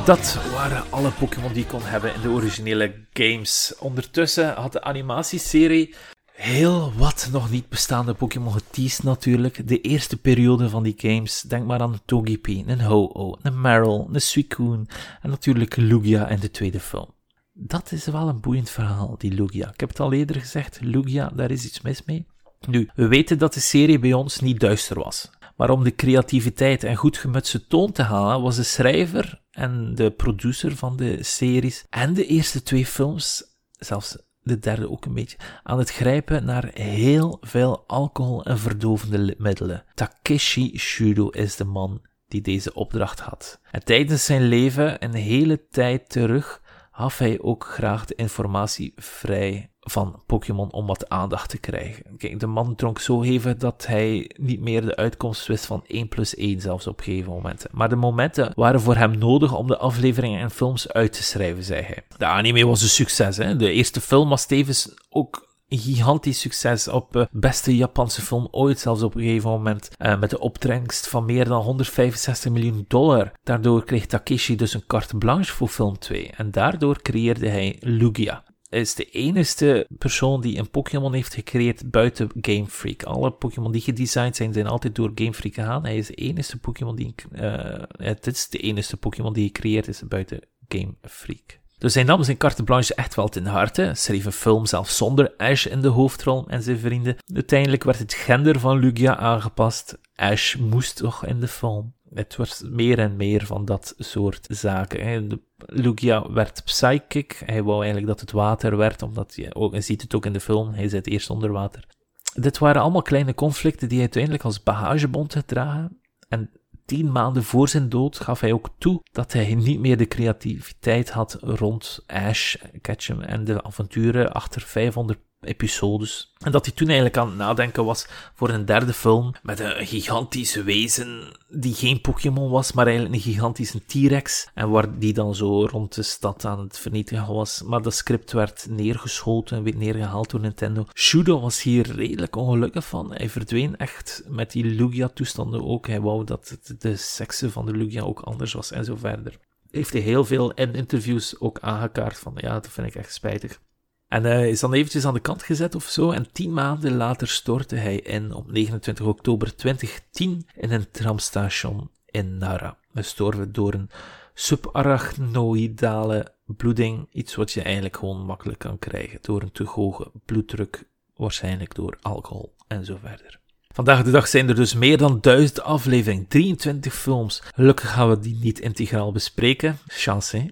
Dat 0.07 0.39
waren 0.53 0.91
alle 0.91 1.11
Pokémon 1.11 1.53
die 1.53 1.62
je 1.62 1.69
kon 1.69 1.83
hebben 1.83 2.15
in 2.15 2.20
de 2.20 2.28
originele 2.28 2.95
games. 3.12 3.74
Ondertussen 3.78 4.55
had 4.55 4.73
de 4.73 4.83
animatieserie 4.83 5.95
heel 6.33 6.93
wat 6.97 7.28
nog 7.33 7.51
niet 7.51 7.69
bestaande 7.69 8.15
Pokémon 8.15 8.53
geteased 8.53 9.03
natuurlijk. 9.03 9.69
De 9.69 9.81
eerste 9.81 10.16
periode 10.16 10.69
van 10.69 10.83
die 10.83 10.95
games. 10.97 11.41
Denk 11.41 11.66
maar 11.66 11.81
aan 11.81 12.01
Togepi, 12.05 12.65
een 12.66 12.81
Ho-Oh, 12.81 13.39
een 13.43 13.61
Marill, 13.61 14.07
een 14.12 14.20
Suicune 14.20 14.87
en 15.23 15.31
natuurlijk 15.31 15.77
Lugia 15.77 16.28
in 16.28 16.41
de 16.41 16.51
tweede 16.51 16.81
film. 16.81 17.15
Dat 17.53 17.93
is 17.93 18.07
wel 18.07 18.28
een 18.28 18.41
boeiend 18.41 18.70
verhaal, 18.70 19.15
die 19.19 19.33
Lugia. 19.33 19.70
Ik 19.73 19.81
heb 19.81 19.89
het 19.89 20.01
al 20.01 20.12
eerder 20.12 20.41
gezegd, 20.41 20.78
Lugia, 20.81 21.31
daar 21.35 21.51
is 21.51 21.65
iets 21.65 21.81
mis 21.81 22.05
mee. 22.05 22.27
Nu, 22.66 22.89
we 22.95 23.09
weten 23.09 23.39
dat 23.39 23.55
de 23.55 23.61
serie 23.61 23.99
bij 23.99 24.12
ons 24.12 24.41
niet 24.41 24.61
duister 24.61 24.99
was. 24.99 25.31
Maar 25.57 25.70
om 25.70 25.85
de 25.85 25.95
creativiteit 25.95 26.85
en 26.85 26.97
goed 26.97 27.16
gemutste 27.16 27.66
toon 27.66 27.93
te 27.93 28.03
halen, 28.03 28.43
was 28.43 28.57
de 28.57 28.62
schrijver 28.62 29.43
en 29.51 29.95
de 29.95 30.11
producer 30.11 30.77
van 30.77 30.97
de 30.97 31.23
series 31.23 31.85
en 31.91 32.15
de 32.15 32.27
eerste 32.27 32.62
twee 32.62 32.87
films, 32.87 33.45
zelfs 33.70 34.19
de 34.43 34.59
derde 34.59 34.91
ook 34.91 35.05
een 35.05 35.15
beetje, 35.15 35.37
aan 35.62 35.78
het 35.78 35.91
grijpen 35.91 36.45
naar 36.45 36.70
heel 36.74 37.39
veel 37.41 37.85
alcohol 37.87 38.45
en 38.45 38.59
verdovende 38.59 39.35
middelen. 39.39 39.85
Takeshi 39.95 40.78
Shudo 40.78 41.28
is 41.28 41.57
de 41.57 41.65
man 41.65 42.03
die 42.28 42.41
deze 42.41 42.74
opdracht 42.74 43.20
had. 43.20 43.61
En 43.70 43.85
tijdens 43.85 44.24
zijn 44.24 44.43
leven, 44.43 45.05
een 45.05 45.15
hele 45.15 45.69
tijd 45.69 46.09
terug, 46.09 46.62
gaf 46.97 47.18
hij 47.18 47.39
ook 47.40 47.64
graag 47.64 48.05
de 48.05 48.14
informatie 48.14 48.93
vrij 48.97 49.70
van 49.81 50.23
Pokémon 50.27 50.73
om 50.73 50.86
wat 50.86 51.09
aandacht 51.09 51.51
te 51.51 51.59
krijgen. 51.59 52.16
Kijk, 52.16 52.40
de 52.40 52.47
man 52.47 52.74
dronk 52.74 52.98
zo 52.98 53.23
hevig 53.23 53.56
dat 53.56 53.86
hij 53.86 54.31
niet 54.36 54.60
meer 54.60 54.81
de 54.81 54.97
uitkomst 54.97 55.47
wist 55.47 55.66
van 55.66 55.85
1 55.86 56.09
plus 56.09 56.35
1 56.35 56.60
zelfs 56.60 56.86
op 56.86 57.01
gegeven 57.01 57.32
momenten. 57.32 57.70
Maar 57.73 57.89
de 57.89 57.97
momenten 57.97 58.52
waren 58.55 58.81
voor 58.81 58.97
hem 58.97 59.18
nodig 59.18 59.56
om 59.56 59.66
de 59.66 59.78
afleveringen 59.78 60.40
en 60.40 60.51
films 60.51 60.93
uit 60.93 61.12
te 61.12 61.23
schrijven, 61.23 61.64
zei 61.64 61.82
hij. 61.82 62.02
De 62.16 62.27
anime 62.27 62.66
was 62.66 62.82
een 62.82 62.89
succes, 62.89 63.36
hè. 63.36 63.56
De 63.56 63.70
eerste 63.70 64.01
film 64.01 64.28
was 64.28 64.47
tevens 64.47 64.94
ook 65.09 65.45
gigantisch 65.68 66.40
succes 66.40 66.88
op 66.88 67.16
eh, 67.16 67.26
beste 67.30 67.76
Japanse 67.76 68.22
film 68.22 68.48
ooit, 68.51 68.78
zelfs 68.78 69.02
op 69.02 69.14
een 69.14 69.22
gegeven 69.22 69.51
moment, 69.51 69.90
eh, 69.97 70.20
met 70.20 70.30
de 70.30 70.38
opbrengst 70.38 71.09
van 71.09 71.24
meer 71.24 71.44
dan 71.44 71.62
165 71.62 72.52
miljoen 72.52 72.84
dollar. 72.88 73.32
Daardoor 73.43 73.84
kreeg 73.84 74.06
Takeshi 74.06 74.56
dus 74.56 74.74
een 74.74 74.86
carte 74.86 75.16
blanche 75.16 75.52
voor 75.52 75.68
film 75.68 75.98
2 75.98 76.30
en 76.30 76.51
daardoor 76.51 77.02
creëerde 77.02 77.48
hij 77.48 77.76
Lugia. 77.80 78.44
Hij 78.68 78.80
is 78.80 78.94
de 78.94 79.05
enige 79.05 79.86
persoon 79.98 80.40
die 80.40 80.59
een 80.59 80.70
Pokémon 80.70 81.12
heeft 81.12 81.34
gecreëerd 81.34 81.90
buiten 81.90 82.30
Game 82.40 82.66
Freak. 82.66 83.02
Alle 83.02 83.30
Pokémon 83.30 83.72
die 83.72 83.80
gedesigned 83.80 84.36
zijn, 84.36 84.52
zijn 84.52 84.66
altijd 84.66 84.94
door 84.94 85.10
Game 85.14 85.34
Freak 85.34 85.55
gegaan. 85.55 85.84
Hij 85.84 85.97
is 85.97 86.06
de 86.06 86.14
enige 86.14 86.59
Pokémon 86.59 86.97
die, 86.97 87.14
eh, 87.32 87.82
het 87.97 88.26
is 88.26 88.48
de 88.48 88.59
enige 88.59 88.97
Pokémon 88.97 89.32
die 89.32 89.47
gecreëerd 89.47 89.88
is 89.88 90.02
buiten 90.09 90.40
Game 90.68 90.94
Freak. 91.02 91.60
Dus 91.78 91.94
hij 91.94 92.03
nam 92.03 92.23
zijn 92.23 92.36
carte 92.36 92.62
blanche 92.62 92.94
echt 92.94 93.15
wel 93.15 93.28
ten 93.28 93.47
harte, 93.47 93.90
schreef 93.94 94.24
een 94.24 94.32
film 94.32 94.66
zelfs 94.66 94.97
zonder 94.97 95.35
Ash 95.36 95.66
in 95.66 95.81
de 95.81 95.89
hoofdrol 95.89 96.48
en 96.48 96.62
zijn 96.62 96.78
vrienden. 96.78 97.16
Uiteindelijk 97.35 97.85
werd 97.85 97.98
het 97.98 98.15
gender 98.15 98.61
van 98.61 98.78
Lugia 98.78 99.16
aangepast. 99.16 99.98
Ash 100.15 100.55
moest 100.55 100.97
toch 100.97 101.27
in 101.27 101.40
de 101.40 101.48
film. 101.48 101.94
Het 102.15 102.36
wordt 102.36 102.62
meer 102.70 102.98
en 102.98 103.16
meer 103.16 103.47
van 103.47 103.65
dat 103.65 103.94
soort 103.98 104.47
zaken. 104.51 105.40
Lugia 105.59 106.32
werd 106.32 106.65
psychic. 106.65 107.43
Hij 107.44 107.62
wou 107.62 107.77
eigenlijk 107.77 108.07
dat 108.07 108.20
het 108.20 108.32
water 108.32 108.77
werd, 108.77 109.03
omdat 109.03 109.32
je, 109.35 109.55
ook, 109.55 109.74
ziet 109.78 110.03
het 110.03 110.15
ook 110.15 110.27
in 110.27 110.32
de 110.32 110.40
film, 110.40 110.73
hij 110.73 110.89
zit 110.89 111.07
eerst 111.07 111.31
onder 111.31 111.53
water. 111.53 111.86
Dit 112.35 112.59
waren 112.59 112.82
allemaal 112.82 113.03
kleine 113.03 113.35
conflicten 113.35 113.89
die 113.89 113.97
hij 113.97 114.07
uiteindelijk 114.07 114.44
als 114.44 114.62
bagagebond 114.62 115.32
gedragen. 115.32 116.01
En 116.28 116.51
tien 116.87 117.13
maanden 117.13 117.45
voor 117.45 117.69
zijn 117.69 117.89
dood 117.89 118.21
gaf 118.21 118.41
hij 118.41 118.53
ook 118.53 118.71
toe 118.79 119.03
dat 119.13 119.33
hij 119.33 119.55
niet 119.55 119.81
meer 119.81 119.97
de 119.97 120.09
creativiteit 120.09 121.11
had 121.11 121.39
rond 121.41 122.05
Ash 122.07 122.57
Ketchum 122.81 123.21
en 123.21 123.45
de 123.45 123.63
avonturen 123.63 124.33
achter 124.33 124.61
500 124.61 125.19
episodes. 125.47 126.35
En 126.39 126.52
dat 126.52 126.64
hij 126.66 126.74
toen 126.74 126.86
eigenlijk 126.86 127.16
aan 127.16 127.28
het 127.28 127.36
nadenken 127.36 127.85
was 127.85 128.06
voor 128.35 128.48
een 128.48 128.64
derde 128.64 128.93
film 128.93 129.35
met 129.43 129.60
een 129.60 129.86
gigantische 129.86 130.62
wezen 130.62 131.36
die 131.48 131.74
geen 131.74 132.01
Pokémon 132.01 132.51
was, 132.51 132.73
maar 132.73 132.86
eigenlijk 132.86 133.14
een 133.14 133.32
gigantische 133.32 133.85
T-Rex. 133.86 134.48
En 134.55 134.70
waar 134.70 134.98
die 134.98 135.12
dan 135.12 135.35
zo 135.35 135.66
rond 135.66 135.94
de 135.94 136.02
stad 136.02 136.44
aan 136.44 136.60
het 136.60 136.78
vernietigen 136.78 137.35
was. 137.35 137.62
Maar 137.62 137.82
dat 137.82 137.94
script 137.94 138.32
werd 138.32 138.66
neergeschoten 138.70 139.56
en 139.56 139.62
werd 139.62 139.77
neergehaald 139.77 140.31
door 140.31 140.40
Nintendo. 140.40 140.86
Shudo 140.94 141.40
was 141.40 141.62
hier 141.62 141.94
redelijk 141.94 142.36
ongelukkig 142.36 142.86
van. 142.86 143.14
Hij 143.14 143.28
verdween 143.28 143.77
echt 143.77 144.23
met 144.28 144.51
die 144.51 144.64
Lugia-toestanden 144.64 145.64
ook. 145.64 145.86
Hij 145.86 146.01
wou 146.01 146.24
dat 146.24 146.59
de 146.78 146.97
sekse 146.97 147.51
van 147.51 147.66
de 147.66 147.73
Lugia 147.73 148.02
ook 148.02 148.20
anders 148.20 148.52
was 148.52 148.70
en 148.70 148.85
zo 148.85 148.97
verder. 148.97 149.39
Heeft 149.70 149.93
hij 149.93 150.02
heel 150.02 150.24
veel 150.24 150.52
in 150.52 150.74
interviews 150.74 151.40
ook 151.40 151.59
aangekaart 151.60 152.18
van, 152.18 152.32
ja, 152.36 152.52
dat 152.52 152.68
vind 152.68 152.86
ik 152.86 152.94
echt 152.94 153.14
spijtig. 153.14 153.60
En 154.09 154.24
hij 154.24 154.51
is 154.51 154.61
dan 154.61 154.73
eventjes 154.73 155.05
aan 155.05 155.15
de 155.15 155.20
kant 155.20 155.43
gezet 155.43 155.74
of 155.74 155.85
zo. 155.85 156.11
En 156.11 156.33
tien 156.33 156.53
maanden 156.53 156.97
later 156.97 157.28
stortte 157.28 157.77
hij 157.77 157.97
in 157.97 158.35
op 158.35 158.51
29 158.51 159.07
oktober 159.07 159.57
2010 159.57 160.47
in 160.55 160.73
een 160.73 160.91
tramstation 160.91 161.91
in 162.07 162.39
Nara. 162.39 162.78
Gestorven 162.95 163.53
door 163.53 163.74
een 163.74 163.91
subarachnoïdale 164.35 166.35
bloeding. 166.45 167.09
Iets 167.12 167.35
wat 167.35 167.53
je 167.53 167.62
eigenlijk 167.62 167.97
gewoon 167.97 168.27
makkelijk 168.27 168.59
kan 168.59 168.78
krijgen. 168.78 169.19
Door 169.23 169.43
een 169.43 169.53
te 169.53 169.65
hoge 169.65 170.11
bloeddruk. 170.24 170.89
Waarschijnlijk 171.16 171.74
door 171.74 171.99
alcohol 172.03 172.55
en 172.66 172.85
zo 172.85 172.99
verder. 173.03 173.41
Vandaag 173.69 174.03
de 174.03 174.11
dag 174.11 174.28
zijn 174.28 174.49
er 174.49 174.55
dus 174.55 174.74
meer 174.74 174.99
dan 174.99 175.20
1000 175.20 175.62
afleveringen, 175.62 176.28
23 176.28 176.95
films. 176.95 177.43
Gelukkig 177.55 177.93
gaan 177.93 178.09
we 178.09 178.19
die 178.19 178.39
niet 178.41 178.59
integraal 178.59 179.12
bespreken. 179.12 179.78
Chance? 179.87 180.51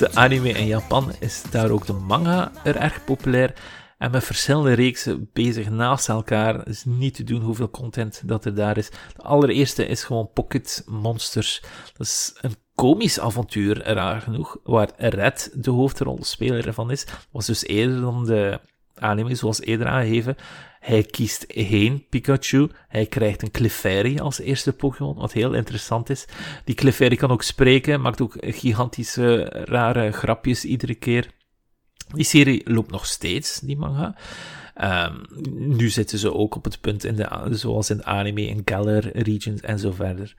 De 0.00 0.14
anime 0.14 0.48
in 0.48 0.66
Japan 0.66 1.12
is 1.18 1.42
daar 1.50 1.70
ook 1.70 1.86
de 1.86 1.92
manga 1.92 2.52
er 2.64 2.76
erg 2.76 3.04
populair. 3.04 3.54
En 3.98 4.10
met 4.10 4.24
verschillende 4.24 4.72
reeksen 4.72 5.30
bezig 5.32 5.70
naast 5.70 6.08
elkaar. 6.08 6.54
Het 6.54 6.68
is 6.68 6.84
niet 6.84 7.14
te 7.14 7.24
doen 7.24 7.42
hoeveel 7.42 7.70
content 7.70 8.22
dat 8.24 8.44
er 8.44 8.54
daar 8.54 8.76
is. 8.76 8.90
De 8.90 9.22
allereerste 9.22 9.86
is 9.86 10.04
gewoon 10.04 10.30
Pocket 10.32 10.82
Monsters. 10.86 11.62
Dat 11.96 12.06
is 12.06 12.34
een 12.40 12.54
komisch 12.74 13.20
avontuur, 13.20 13.82
raar 13.82 14.20
genoeg. 14.20 14.58
Waar 14.62 14.90
Red 14.96 15.50
de 15.54 15.70
hoofdrolspeler 15.70 16.66
ervan 16.66 16.90
is. 16.90 17.06
Was 17.30 17.46
dus 17.46 17.66
eerder 17.66 18.00
dan 18.00 18.24
de 18.24 18.60
anime, 18.94 19.34
zoals 19.34 19.60
eerder 19.60 19.86
aangegeven. 19.86 20.36
Hij 20.80 21.02
kiest 21.02 21.44
geen 21.48 22.04
Pikachu. 22.08 22.68
Hij 22.88 23.06
krijgt 23.06 23.42
een 23.42 23.50
Clefairy 23.50 24.18
als 24.18 24.38
eerste 24.38 24.72
Pokémon, 24.72 25.14
wat 25.14 25.32
heel 25.32 25.52
interessant 25.52 26.10
is. 26.10 26.24
Die 26.64 26.74
Clefairy 26.74 27.16
kan 27.16 27.30
ook 27.30 27.42
spreken, 27.42 28.00
maakt 28.00 28.20
ook 28.20 28.36
gigantische, 28.40 29.42
rare 29.64 30.12
grapjes 30.12 30.64
iedere 30.64 30.94
keer. 30.94 31.30
Die 32.12 32.24
serie 32.24 32.70
loopt 32.70 32.90
nog 32.90 33.06
steeds, 33.06 33.60
die 33.60 33.76
manga. 33.76 34.16
Ehm, 34.74 35.14
nu 35.50 35.88
zitten 35.88 36.18
ze 36.18 36.34
ook 36.34 36.54
op 36.54 36.64
het 36.64 36.80
punt, 36.80 37.04
in 37.04 37.16
de, 37.16 37.46
zoals 37.50 37.90
in 37.90 37.96
de 37.96 38.04
anime, 38.04 38.46
in 38.46 38.62
Galar 38.64 39.06
regions 39.06 39.60
en 39.60 39.78
zo 39.78 39.92
verder. 39.92 40.34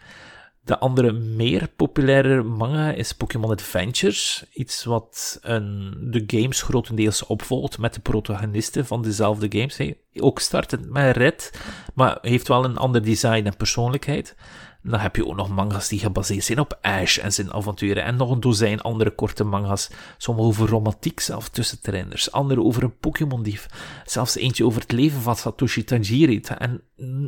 De 0.63 0.79
andere 0.79 1.11
meer 1.11 1.67
populaire 1.75 2.43
manga 2.43 2.91
is 2.91 3.13
Pokémon 3.13 3.51
Adventures. 3.51 4.45
Iets 4.53 4.83
wat 4.83 5.39
een, 5.41 5.97
de 6.11 6.23
games 6.27 6.61
grotendeels 6.61 7.25
opvolgt 7.25 7.77
met 7.77 7.93
de 7.93 7.99
protagonisten 7.99 8.85
van 8.85 9.01
dezelfde 9.01 9.59
games. 9.59 9.77
Hey, 9.77 9.97
ook 10.13 10.39
startend 10.39 10.89
met 10.89 11.17
Red, 11.17 11.59
maar 11.93 12.17
heeft 12.21 12.47
wel 12.47 12.63
een 12.65 12.77
ander 12.77 13.03
design 13.03 13.45
en 13.45 13.57
persoonlijkheid. 13.57 14.35
Dan 14.83 14.99
heb 14.99 15.15
je 15.15 15.27
ook 15.27 15.35
nog 15.35 15.49
manga's 15.49 15.87
die 15.87 15.99
gebaseerd 15.99 16.43
zijn 16.43 16.59
op 16.59 16.77
Ash 16.81 17.17
en 17.17 17.33
zijn 17.33 17.53
avonturen. 17.53 18.03
En 18.03 18.15
nog 18.15 18.31
een 18.31 18.39
dozijn 18.39 18.81
andere 18.81 19.15
korte 19.15 19.43
manga's. 19.43 19.89
Sommige 20.17 20.47
over 20.47 20.69
romantiek 20.69 21.19
zelf 21.19 21.49
tussen 21.49 21.81
trainers. 21.81 22.31
Andere 22.31 22.61
over 22.61 22.83
een 22.83 22.97
Pokémon-dief. 22.97 23.67
Zelfs 24.05 24.35
eentje 24.35 24.65
over 24.65 24.81
het 24.81 24.91
leven 24.91 25.21
van 25.21 25.35
Satoshi 25.35 25.83
Tajiri. 25.83 26.39
En 26.39 26.83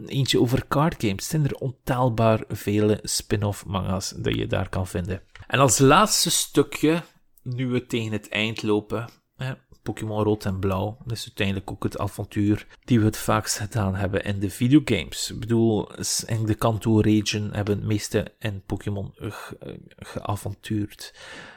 eentje 0.05 0.39
over 0.39 0.67
card 0.67 0.95
games. 0.97 1.15
Het 1.15 1.23
zijn 1.23 1.45
er 1.45 1.55
ontelbaar 1.55 2.43
vele 2.47 2.99
spin-off 3.03 3.65
manga's 3.65 4.13
dat 4.17 4.35
je 4.35 4.47
daar 4.47 4.69
kan 4.69 4.87
vinden. 4.87 5.21
En 5.47 5.59
als 5.59 5.77
laatste 5.77 6.31
stukje, 6.31 7.01
nu 7.43 7.67
we 7.67 7.85
tegen 7.85 8.11
het 8.11 8.29
eind 8.29 8.63
lopen. 8.63 9.09
Pokémon 9.83 10.23
Rood 10.23 10.45
en 10.45 10.59
Blauw. 10.59 10.97
Dat 11.05 11.17
is 11.17 11.23
uiteindelijk 11.25 11.71
ook 11.71 11.83
het 11.83 11.97
avontuur 11.97 12.67
die 12.85 12.99
we 12.99 13.05
het 13.05 13.17
vaakst 13.17 13.57
gedaan 13.57 13.95
hebben 13.95 14.23
in 14.23 14.39
de 14.39 14.49
videogames. 14.49 15.31
Ik 15.31 15.39
bedoel, 15.39 15.89
in 16.25 16.45
de 16.45 16.55
Kanto 16.55 16.99
region 16.99 17.49
hebben 17.51 17.77
het 17.77 17.85
meeste 17.85 18.33
in 18.39 18.63
Pokémon 18.65 19.13
ge- 19.15 19.79
geavontuurd. 19.97 21.13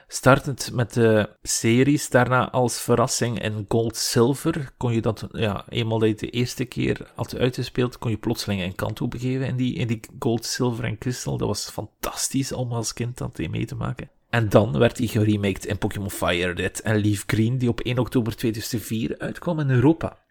Startend 0.08 0.72
met 0.72 0.92
de 0.92 1.36
series, 1.42 2.08
daarna 2.10 2.50
als 2.50 2.80
verrassing 2.80 3.42
in 3.42 3.64
Gold 3.68 3.96
Silver 3.96 4.70
kon 4.76 4.92
je 4.92 5.00
dat, 5.00 5.26
ja, 5.30 5.64
eenmaal 5.68 5.98
dat 5.98 6.08
je 6.08 6.14
de 6.14 6.30
eerste 6.30 6.64
keer 6.64 7.10
had 7.14 7.36
uitgespeeld, 7.36 7.98
kon 7.98 8.10
je 8.10 8.16
plotseling 8.16 8.62
in 8.62 8.74
Kanto 8.74 9.08
begeven 9.08 9.46
in 9.46 9.56
die, 9.56 9.74
in 9.74 9.86
die 9.86 10.00
Gold, 10.18 10.44
Silver 10.44 10.84
en 10.84 10.98
Crystal. 10.98 11.36
Dat 11.36 11.48
was 11.48 11.70
fantastisch 11.70 12.52
om 12.52 12.72
als 12.72 12.92
kind 12.92 13.18
dat 13.18 13.38
mee 13.38 13.66
te 13.66 13.74
maken. 13.74 14.10
En 14.30 14.48
dan 14.48 14.78
werd 14.78 14.98
hij 14.98 15.06
geremaked 15.06 15.66
in 15.66 15.78
Pokémon 15.78 16.10
Fire 16.10 16.52
Red 16.52 16.80
en 16.80 17.00
Leaf 17.00 17.22
Green, 17.26 17.58
die 17.58 17.68
op 17.68 17.80
1 17.80 17.98
oktober 17.98 18.36
2004 18.36 19.18
uitkwam 19.18 19.60
in 19.60 19.70
Europa. 19.70 20.24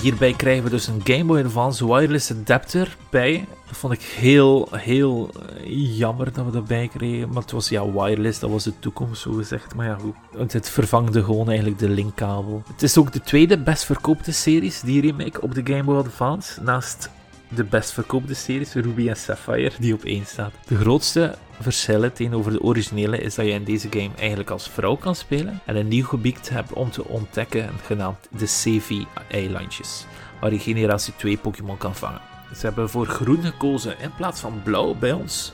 Hierbij 0.00 0.32
krijgen 0.32 0.64
we 0.64 0.70
dus 0.70 0.86
een 0.86 1.00
Game 1.04 1.24
Boy 1.24 1.44
Advance 1.44 1.86
wireless 1.86 2.30
adapter 2.30 2.96
bij. 3.10 3.46
Dat 3.66 3.76
vond 3.76 3.92
ik 3.92 4.02
heel, 4.02 4.68
heel 4.70 5.30
eh, 5.64 5.98
jammer 5.98 6.32
dat 6.32 6.44
we 6.44 6.50
dat 6.50 6.66
bij 6.66 6.88
kregen. 6.88 7.28
Maar 7.28 7.42
het 7.42 7.50
was 7.50 7.68
ja, 7.68 7.92
wireless, 7.92 8.38
dat 8.38 8.50
was 8.50 8.64
de 8.64 8.78
toekomst, 8.78 9.22
zo 9.22 9.32
gezegd. 9.32 9.74
Maar 9.74 9.86
ja, 9.86 9.94
goed. 9.94 10.14
Want 10.32 10.52
het 10.52 10.70
vervangde 10.70 11.24
gewoon 11.24 11.48
eigenlijk 11.48 11.78
de 11.78 11.88
linkkabel. 11.88 12.62
Het 12.72 12.82
is 12.82 12.98
ook 12.98 13.12
de 13.12 13.20
tweede 13.20 13.58
best 13.58 13.84
verkoopte 13.84 14.32
series, 14.32 14.80
die 14.80 15.00
remake 15.00 15.40
op 15.40 15.54
de 15.54 15.60
Game 15.64 15.84
Boy 15.84 15.96
Advance. 15.96 16.62
Naast 16.62 17.10
de 17.54 17.64
best 17.64 17.92
verkoopte 17.92 18.34
series, 18.34 18.72
Ruby 18.72 19.08
en 19.08 19.16
Sapphire, 19.16 19.72
die 19.78 19.94
op 19.94 20.04
één 20.04 20.26
staat. 20.26 20.52
De 20.66 20.76
grootste 20.76 21.34
verschillen 21.60 22.12
tegenover 22.12 22.52
de 22.52 22.62
originele 22.62 23.18
is 23.18 23.34
dat 23.34 23.46
je 23.46 23.52
in 23.52 23.64
deze 23.64 23.88
game 23.90 24.10
eigenlijk 24.18 24.50
als 24.50 24.70
vrouw 24.70 24.96
kan 24.96 25.14
spelen 25.14 25.60
en 25.64 25.76
een 25.76 25.88
nieuw 25.88 26.06
gebied 26.06 26.48
hebt 26.48 26.72
om 26.72 26.90
te 26.90 27.04
ontdekken, 27.04 27.70
genaamd 27.84 28.28
de 28.30 28.46
Sevi-eilandjes, 28.46 30.04
waar 30.40 30.52
je 30.52 30.58
generatie 30.58 31.16
2 31.16 31.36
Pokémon 31.36 31.76
kan 31.76 31.94
vangen. 31.94 32.20
Ze 32.54 32.66
hebben 32.66 32.90
voor 32.90 33.06
groen 33.06 33.42
gekozen 33.42 33.98
in 33.98 34.14
plaats 34.14 34.40
van 34.40 34.62
blauw 34.62 34.94
bij 34.94 35.12
ons, 35.12 35.52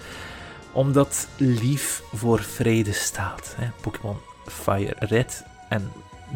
omdat 0.73 1.28
lief 1.36 2.02
voor 2.12 2.40
vrede 2.40 2.93
staat. 2.93 3.56
Pokémon 3.81 4.16
Fire 4.47 4.94
Red 4.98 5.44
en 5.68 5.93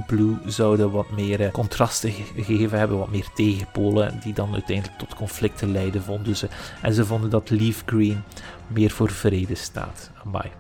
Blue 0.07 0.37
zouden 0.47 0.91
wat 0.91 1.11
meer 1.11 1.41
eh, 1.41 1.51
contrasten 1.53 2.13
ge- 2.13 2.43
gegeven 2.43 2.79
hebben, 2.79 2.99
wat 2.99 3.11
meer 3.11 3.27
tegenpolen, 3.35 4.21
die 4.23 4.33
dan 4.33 4.53
uiteindelijk 4.53 4.99
tot 4.99 5.15
conflicten 5.15 5.73
leiden, 5.73 6.03
vonden 6.03 6.37
ze. 6.37 6.49
En 6.83 6.95
ze 6.95 7.05
vonden 7.05 7.31
dat 7.31 7.51
Leaf 7.51 7.83
Green 7.87 8.23
meer 8.67 8.91
voor 8.91 9.11
vrede 9.11 9.55
staat. 9.55 10.11
Amai. 10.25 10.51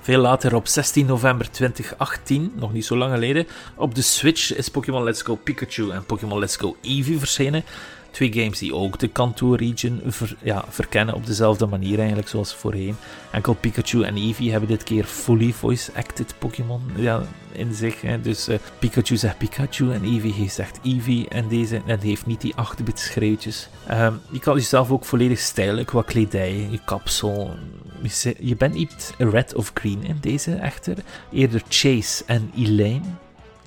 Veel 0.00 0.20
later, 0.20 0.54
op 0.54 0.66
16 0.68 1.06
november 1.06 1.50
2018, 1.50 2.52
nog 2.56 2.72
niet 2.72 2.84
zo 2.84 2.96
lang 2.96 3.12
geleden, 3.12 3.46
op 3.74 3.94
de 3.94 4.02
Switch 4.02 4.56
is 4.56 4.68
Pokémon 4.68 5.02
Let's 5.04 5.22
Go 5.22 5.34
Pikachu 5.34 5.90
en 5.90 6.04
Pokémon 6.04 6.38
Let's 6.38 6.56
Go 6.56 6.76
Eevee 6.80 7.18
verschenen. 7.18 7.64
Twee 8.10 8.32
games 8.32 8.58
die 8.58 8.74
ook 8.74 8.98
de 8.98 9.08
Kanto 9.08 9.52
region 9.52 10.02
ja, 10.42 10.64
verkennen 10.68 11.14
op 11.14 11.26
dezelfde 11.26 11.66
manier 11.66 11.98
eigenlijk 11.98 12.28
zoals 12.28 12.54
voorheen. 12.54 12.96
Enkel 13.32 13.54
Pikachu 13.54 14.02
en 14.02 14.16
Eevee 14.16 14.50
hebben 14.50 14.68
dit 14.68 14.82
keer 14.82 15.04
fully 15.04 15.52
voice-acted 15.52 16.34
Pokémon 16.38 16.82
ja, 16.96 17.22
in 17.52 17.74
zich. 17.74 18.00
Hè. 18.00 18.20
Dus 18.20 18.48
eh, 18.48 18.58
Pikachu 18.78 19.16
zegt 19.16 19.38
Pikachu 19.38 19.92
en 19.92 20.04
Eevee 20.04 20.48
zegt 20.48 20.78
Eevee. 20.82 21.28
En 21.28 21.48
deze 21.48 21.82
en 21.86 22.00
heeft 22.00 22.26
niet 22.26 22.40
die 22.40 22.54
8-bit 22.54 22.98
schreeuwtjes. 22.98 23.68
Ehm, 23.86 24.14
je 24.30 24.38
kan 24.38 24.54
jezelf 24.54 24.90
ook 24.90 25.04
volledig 25.04 25.38
stijlen 25.38 25.84
qua 25.84 26.02
kledij, 26.02 26.68
je 26.70 26.80
kapsel. 26.84 27.54
Je, 28.02 28.36
je 28.38 28.56
bent 28.56 28.74
niet 28.74 29.14
red 29.18 29.54
of 29.54 29.70
green 29.74 30.04
in 30.04 30.18
deze 30.20 30.54
echter. 30.54 30.96
Eerder 31.32 31.62
Chase 31.68 32.24
en 32.26 32.50
Elaine. 32.56 33.04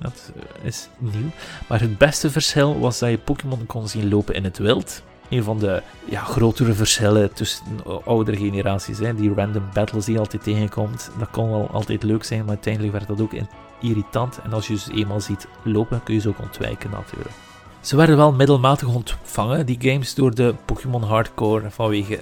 Dat 0.04 0.32
eh, 0.36 0.64
is 0.64 0.88
nieuw. 0.98 1.30
Maar 1.68 1.80
het 1.80 1.98
beste 1.98 2.30
verschil 2.30 2.78
was 2.78 2.98
dat 2.98 3.10
je 3.10 3.18
Pokémon 3.18 3.66
kon 3.66 3.88
zien 3.88 4.08
lopen 4.08 4.34
in 4.34 4.44
het 4.44 4.58
wild. 4.58 5.02
Een 5.28 5.42
van 5.42 5.58
de 5.58 5.82
ja, 6.04 6.20
grotere 6.20 6.72
verschillen 6.72 7.32
tussen 7.32 7.64
de 7.76 7.82
oudere 8.04 8.36
generaties. 8.36 8.98
Hè. 8.98 9.14
Die 9.14 9.34
random 9.34 9.64
battles 9.72 10.04
die 10.04 10.14
je 10.14 10.20
altijd 10.20 10.42
tegenkomt. 10.42 11.10
Dat 11.18 11.30
kon 11.30 11.50
wel 11.50 11.70
altijd 11.72 12.02
leuk 12.02 12.24
zijn, 12.24 12.40
maar 12.40 12.48
uiteindelijk 12.48 12.92
werd 12.92 13.06
dat 13.06 13.20
ook 13.20 13.32
irritant. 13.80 14.40
En 14.42 14.52
als 14.52 14.66
je 14.66 14.78
ze 14.78 14.92
eenmaal 14.92 15.20
ziet 15.20 15.48
lopen, 15.62 16.02
kun 16.02 16.14
je 16.14 16.20
ze 16.20 16.28
ook 16.28 16.40
ontwijken 16.40 16.90
natuurlijk. 16.90 17.34
Ze 17.80 17.96
werden 17.96 18.16
wel 18.16 18.32
middelmatig 18.32 18.88
ontvangen, 18.88 19.66
die 19.66 19.76
games, 19.80 20.14
door 20.14 20.34
de 20.34 20.54
Pokémon 20.64 21.02
Hardcore. 21.02 21.70
Vanwege, 21.70 22.20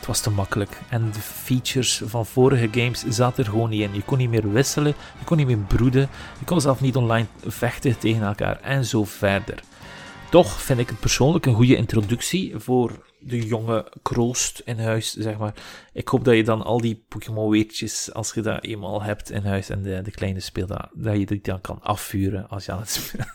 het 0.00 0.08
was 0.08 0.20
te 0.20 0.30
makkelijk. 0.30 0.80
En 0.88 1.10
de 1.12 1.20
features 1.20 2.02
van 2.04 2.26
vorige 2.26 2.68
games 2.70 3.04
zaten 3.08 3.44
er 3.44 3.50
gewoon 3.50 3.70
niet 3.70 3.80
in. 3.80 3.94
Je 3.94 4.02
kon 4.02 4.18
niet 4.18 4.30
meer 4.30 4.52
wisselen, 4.52 4.94
je 5.18 5.24
kon 5.24 5.36
niet 5.36 5.46
meer 5.46 5.58
broeden, 5.58 6.08
je 6.38 6.44
kon 6.44 6.60
zelf 6.60 6.80
niet 6.80 6.96
online 6.96 7.26
vechten 7.46 7.98
tegen 7.98 8.22
elkaar 8.22 8.60
en 8.60 8.84
zo 8.84 9.04
verder. 9.04 9.62
Toch 10.30 10.60
vind 10.60 10.78
ik 10.78 10.88
het 10.88 11.00
persoonlijk 11.00 11.46
een 11.46 11.54
goede 11.54 11.76
introductie 11.76 12.52
voor 12.56 13.08
de 13.18 13.46
jonge 13.46 13.92
kroost 14.02 14.62
in 14.64 14.78
huis, 14.78 15.12
zeg 15.12 15.38
maar. 15.38 15.54
Ik 15.92 16.08
hoop 16.08 16.24
dat 16.24 16.34
je 16.34 16.44
dan 16.44 16.62
al 16.62 16.80
die 16.80 17.04
Pokémon-weertjes, 17.08 18.12
als 18.12 18.32
je 18.34 18.40
dat 18.40 18.64
eenmaal 18.64 19.02
hebt 19.02 19.30
in 19.30 19.44
huis 19.44 19.68
en 19.68 19.82
de, 19.82 20.02
de 20.02 20.10
kleine 20.10 20.40
speelt, 20.40 20.68
dat, 20.94 21.18
je 21.18 21.26
die 21.26 21.40
dan 21.42 21.60
kan 21.60 21.82
afvuren 21.82 22.48
als 22.48 22.64
je 22.64 22.72
aan 22.72 22.80
het 22.80 22.90
spelen 22.90 23.34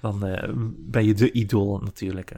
Dan 0.00 0.26
eh, 0.26 0.50
ben 0.78 1.04
je 1.04 1.14
de 1.14 1.32
idool 1.32 1.78
natuurlijk. 1.78 2.32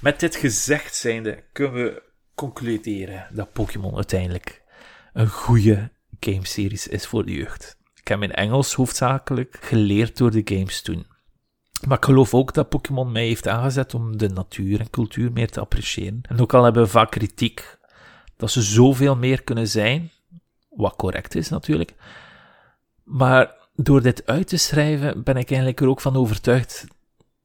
Met 0.00 0.20
dit 0.20 0.36
gezegd 0.36 0.94
zijnde 0.94 1.44
kunnen 1.52 1.84
we 1.84 2.02
concluderen 2.38 3.26
dat 3.32 3.52
Pokémon 3.52 3.94
uiteindelijk 3.94 4.62
een 5.12 5.28
goede 5.28 5.90
gameseries 6.20 6.88
is 6.88 7.06
voor 7.06 7.24
de 7.24 7.32
jeugd. 7.32 7.76
Ik 7.94 8.08
heb 8.08 8.22
in 8.22 8.32
Engels 8.32 8.74
hoofdzakelijk 8.74 9.58
geleerd 9.60 10.16
door 10.16 10.30
de 10.30 10.42
games 10.44 10.82
toen. 10.82 11.06
Maar 11.86 11.96
ik 11.96 12.04
geloof 12.04 12.34
ook 12.34 12.54
dat 12.54 12.68
Pokémon 12.68 13.12
mij 13.12 13.26
heeft 13.26 13.48
aangezet 13.48 13.94
om 13.94 14.16
de 14.16 14.28
natuur 14.28 14.80
en 14.80 14.90
cultuur 14.90 15.32
meer 15.32 15.50
te 15.50 15.60
appreciëren. 15.60 16.20
En 16.22 16.40
ook 16.40 16.54
al 16.54 16.64
hebben 16.64 16.82
we 16.82 16.88
vaak 16.88 17.10
kritiek 17.10 17.78
dat 18.36 18.50
ze 18.50 18.62
zoveel 18.62 19.16
meer 19.16 19.42
kunnen 19.42 19.68
zijn, 19.68 20.10
wat 20.68 20.96
correct 20.96 21.34
is 21.34 21.48
natuurlijk. 21.48 21.94
Maar 23.04 23.54
door 23.74 24.02
dit 24.02 24.26
uit 24.26 24.48
te 24.48 24.56
schrijven 24.56 25.22
ben 25.22 25.36
ik 25.36 25.48
eigenlijk 25.48 25.80
er 25.80 25.88
ook 25.88 26.00
van 26.00 26.16
overtuigd 26.16 26.86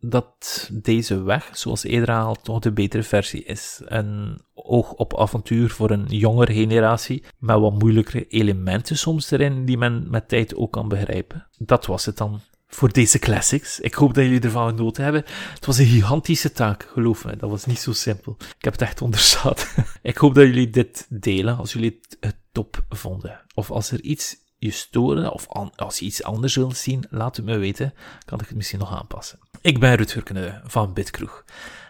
dat 0.06 0.70
deze 0.74 1.24
weg, 1.24 1.50
zoals 1.54 1.84
eerder 1.84 2.16
al, 2.16 2.36
toch 2.36 2.60
de 2.60 2.72
betere 2.72 3.04
versie 3.04 3.44
is. 3.44 3.82
Een 3.86 4.42
oog 4.54 4.92
op 4.92 5.20
avontuur 5.20 5.70
voor 5.70 5.92
een 5.92 6.06
jongere 6.06 6.54
generatie, 6.54 7.24
met 7.40 7.60
wat 7.60 7.80
moeilijkere 7.80 8.28
elementen 8.28 8.98
soms 8.98 9.32
erin, 9.32 9.66
die 9.66 9.78
men 9.78 10.10
met 10.10 10.28
tijd 10.28 10.56
ook 10.56 10.72
kan 10.72 10.88
begrijpen. 10.88 11.48
Dat 11.58 11.86
was 11.86 12.06
het 12.06 12.18
dan 12.18 12.42
voor 12.68 12.92
deze 12.92 13.20
classics. 13.20 13.80
Ik 13.80 13.94
hoop 13.94 14.14
dat 14.14 14.24
jullie 14.24 14.42
ervan 14.42 14.70
genoten 14.70 15.04
hebben. 15.04 15.24
Het 15.54 15.66
was 15.66 15.78
een 15.78 15.86
gigantische 15.86 16.52
taak, 16.52 16.90
geloof 16.94 17.26
me. 17.26 17.38
Dat 17.38 17.50
was 17.50 17.66
niet 17.66 17.80
zo 17.80 17.94
simpel. 17.94 18.36
Ik 18.40 18.64
heb 18.64 18.74
het 18.74 18.82
echt 18.82 19.02
onderschat. 19.02 19.76
ik 20.02 20.18
hoop 20.18 20.36
dat 20.36 20.46
jullie 20.46 20.70
dit 20.70 21.08
delen 21.10 21.58
als 21.58 21.74
jullie 21.74 22.00
het, 22.20 22.36
top 22.52 22.86
vonden. 22.90 23.42
Of 23.54 23.72
als 23.72 23.92
er 23.92 24.02
iets 24.02 24.36
je 24.58 24.72
storen, 24.72 25.34
of 25.34 25.48
als 25.76 26.00
je 26.00 26.06
iets 26.06 26.24
anders 26.24 26.56
wilt 26.56 26.78
zien, 26.78 27.06
laat 27.10 27.36
het 27.36 27.46
me 27.46 27.58
weten. 27.58 27.94
Kan 28.26 28.40
ik 28.40 28.48
het 28.48 28.56
misschien 28.56 28.80
nog 28.80 28.98
aanpassen. 28.98 29.40
Ik 29.64 29.80
ben 29.80 29.96
Ruud 29.96 30.12
Hurkene 30.12 30.62
van 30.66 30.94
Bitkroeg. 30.94 31.44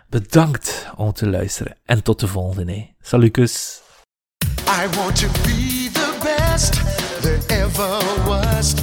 Bedankt 0.09 0.85
om 0.95 1.13
te 1.13 1.27
luisteren 1.27 1.77
en 1.85 2.03
tot 2.03 2.19
de 2.19 2.27
volgende. 2.27 2.87
Salukus. 3.01 3.81
I 4.67 4.95
want 4.95 5.15
to 5.15 5.27
be 5.27 5.89
the 5.93 6.13
best 6.23 6.81
there 7.21 7.61
ever 7.61 8.23
was. 8.25 8.73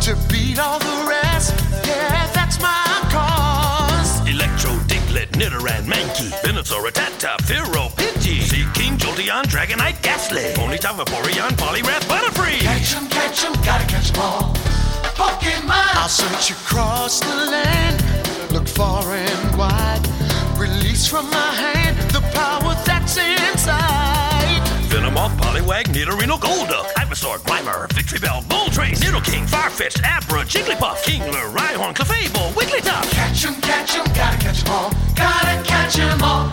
To 0.00 0.14
beat 0.28 0.58
all 0.58 0.78
the 0.78 1.18
rest, 1.22 1.52
yeah, 1.84 2.32
that's 2.32 2.58
my 2.58 3.08
cause. 3.10 4.30
Electro, 4.30 4.70
Diglett, 4.86 5.36
Nidoran, 5.36 5.86
Mankey, 5.86 6.28
Venusaur, 6.42 6.82
Rattata, 6.82 7.34
Fearow, 7.44 7.90
Pidgey, 7.94 8.40
Sea 8.42 8.66
King, 8.72 9.00
Jolteon, 9.00 9.44
Dragonite, 9.48 10.00
Ghastly, 10.00 10.52
Ponyta, 10.54 10.94
Vaporeon, 10.94 11.54
Poliwrath, 11.54 12.06
Butterfree. 12.06 12.58
Catch 12.58 12.94
'em, 12.94 13.08
catch 13.08 13.44
'em, 13.44 13.52
gotta 13.52 13.84
catch 13.84 14.10
'em 14.14 14.20
all. 14.20 14.67
Pokemon! 15.18 15.90
I'll 15.98 16.08
search 16.08 16.52
across 16.52 17.18
the 17.20 17.34
land, 17.50 17.98
look 18.52 18.68
far 18.68 19.02
and 19.12 19.56
wide. 19.58 20.00
Release 20.56 21.06
from 21.08 21.28
my 21.30 21.50
hand 21.62 21.96
the 22.10 22.20
power 22.32 22.74
that's 22.86 23.16
inside. 23.16 24.62
Venomoth, 24.88 25.34
Poliwag, 25.36 25.84
Nidorino, 25.94 26.38
Golduck, 26.38 26.86
Ivysaur, 26.94 27.38
Grimer, 27.40 27.92
Victory 27.92 28.20
Bell, 28.20 28.42
Moltres, 28.48 28.98
Nidoking, 29.02 29.44
Farfetch'd, 29.46 30.00
Abra, 30.04 30.44
Jigglypuff, 30.44 31.02
Kingler, 31.02 31.52
Rhyhorn, 31.52 31.94
Clefable, 31.94 32.52
Wigglytuff. 32.52 33.10
Catch 33.10 33.44
'em, 33.44 33.54
catch 33.60 33.96
'em, 33.96 34.04
gotta 34.14 34.38
catch 34.38 34.64
'em 34.64 34.72
all. 34.72 34.90
Gotta 35.14 35.62
catch 35.64 35.98
'em 35.98 36.22
all. 36.22 36.52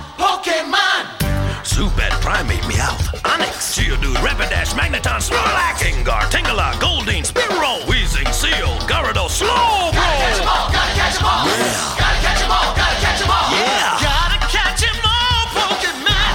Zubat, 1.76 2.16
Primate, 2.22 2.64
Meowth, 2.72 3.12
Onyx, 3.26 3.76
Geodude, 3.76 4.16
Rapidash, 4.24 4.72
Magneton, 4.80 5.20
Snorlax, 5.20 5.84
Gengar, 5.84 6.24
Tangela, 6.32 6.72
Goldeen, 6.80 7.26
Spearow, 7.26 7.82
Weezing, 7.84 8.32
Seal, 8.34 8.80
Gyarados, 8.88 9.44
Slowbro. 9.44 9.92
Gotta 9.92 10.16
catch 10.16 10.40
'em 10.40 10.48
all, 10.48 10.72
gotta 10.72 10.96
catch 10.96 11.20
'em 11.20 11.26
all. 11.26 11.46
Yeah. 11.46 12.00
Gotta 12.00 12.20
catch 12.24 12.42
'em 12.44 12.52
all, 12.52 12.74
gotta 12.80 12.96
catch 13.04 13.22
'em 13.22 13.30
all. 13.30 13.52
Yeah. 13.52 14.00
Gotta 14.08 14.40
catch 14.48 14.84
'em 14.88 15.04
all, 15.04 15.48
Pokemon! 15.52 16.34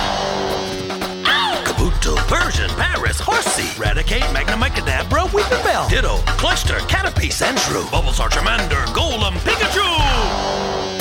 Kabuto, 1.65 2.13
Persian, 2.29 2.69
Paris, 2.77 3.19
Horsey, 3.19 3.73
Raticate, 3.81 4.29
Magnemite, 4.35 4.75
Kadabra, 4.77 5.27
Weepinbell, 5.33 5.89
Ditto, 5.89 6.19
Cluster, 6.37 6.81
Caterpie, 6.81 7.33
Sandshrew, 7.33 7.89
Bulbasaur, 7.89 8.29
Charmander, 8.29 8.85
Golem, 8.93 9.39
Pikachu! 9.41 11.00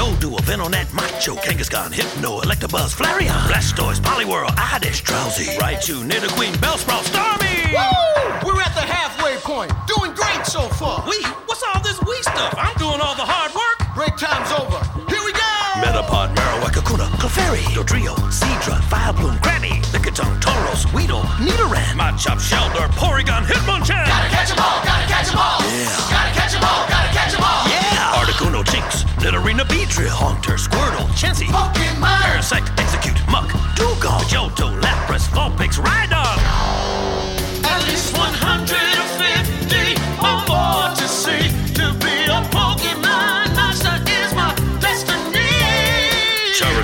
Doduo, 0.00 0.40
Venonat, 0.48 0.92
Macho, 0.94 1.34
Kangaskhan, 1.36 1.92
Hypno, 1.92 2.40
Electabuzz, 2.40 2.94
Flareon, 2.94 3.36
Blastoise, 3.48 4.00
Poliwhirl, 4.00 4.48
Oddish, 4.56 5.02
Drowsy, 5.02 5.44
Raichu, 5.58 6.02
Nidoqueen, 6.08 6.54
Bellsprout, 6.56 7.04
Starmie! 7.04 7.72
Woo! 7.72 8.48
We're 8.48 8.62
at 8.62 8.74
the 8.74 8.80
halfway 8.80 9.36
point. 9.36 9.70
Doing 9.86 10.14
great 10.14 10.46
so 10.46 10.62
far. 10.80 11.04
We? 11.06 11.22
What's 11.44 11.62
all 11.62 11.82
this 11.82 12.00
we 12.00 12.16
stuff? 12.22 12.54
I'm 12.56 12.74
doing 12.78 13.00
all 13.00 13.14
the 13.14 13.28
hard 13.28 13.52
work! 13.54 13.94
Break 13.94 14.16
time's 14.16 14.50
over. 14.52 14.80
Here 15.12 15.22
we 15.24 15.32
go. 15.32 15.52
Metapod, 15.84 16.39
Clefairy, 17.20 17.60
Dodrio, 17.74 18.14
Cedra, 18.32 18.80
Firebloom, 18.88 19.42
Granny, 19.42 19.82
Lickitung, 19.92 20.40
Tauros, 20.40 20.90
Weedle, 20.94 21.20
Nidoran, 21.36 21.94
Machop, 21.94 22.40
Shelter, 22.40 22.88
Porygon, 22.94 23.44
Hitmonchan. 23.44 24.06
Gotta 24.06 24.30
catch 24.30 24.50
'em 24.50 24.58
all, 24.58 24.82
gotta 24.82 25.06
catch 25.06 25.28
'em 25.28 25.36
all. 25.36 25.60
Yeah. 25.60 26.10
Gotta 26.10 26.32
catch 26.32 26.54
'em 26.54 26.64
all, 26.64 26.88
gotta 26.88 27.12
catch 27.12 27.34
'em 27.34 27.44
all. 27.44 27.68
Yeah! 27.68 28.20
Articuno, 28.20 28.64
Jinx, 28.64 29.04
Nidorina, 29.18 29.68
Beedrill, 29.68 30.08
Haunter, 30.08 30.56
Squirtle, 30.56 31.06
Chansey, 31.12 31.48
Pokemon. 31.48 32.22
Parasect, 32.22 32.70
Execute, 32.80 33.20
Muck, 33.28 33.52
Dugong, 33.76 34.22
Johto, 34.24 34.70
Lapras, 34.80 35.28
Vulpix, 35.28 35.76
Rhydon. 35.76 36.59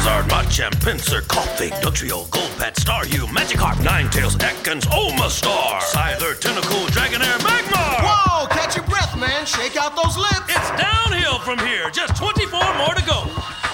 Charizard, 0.06 0.28
Machamp, 0.28 0.74
Pinsir, 0.76 1.20
Koffing, 1.22 1.72
Dugtrio, 1.82 2.28
Golbat, 2.28 2.74
Staryu, 2.74 3.26
Magikarp, 3.34 3.76
Ninetales, 3.82 4.36
Ekans, 4.38 4.84
Omastar, 4.86 5.80
Scyther, 5.80 6.34
Tentacool, 6.38 6.86
Dragonair, 6.94 7.38
Magmar! 7.38 8.02
Whoa, 8.06 8.46
catch 8.46 8.76
your 8.76 8.84
breath, 8.86 9.18
man. 9.18 9.44
Shake 9.46 9.76
out 9.76 9.96
those 9.96 10.16
lips. 10.16 10.46
It's 10.48 10.70
downhill 10.80 11.40
from 11.40 11.58
here, 11.58 11.90
just 11.90 12.14
24 12.16 12.60
more 12.78 12.94
to 12.94 13.04
go. 13.04 13.24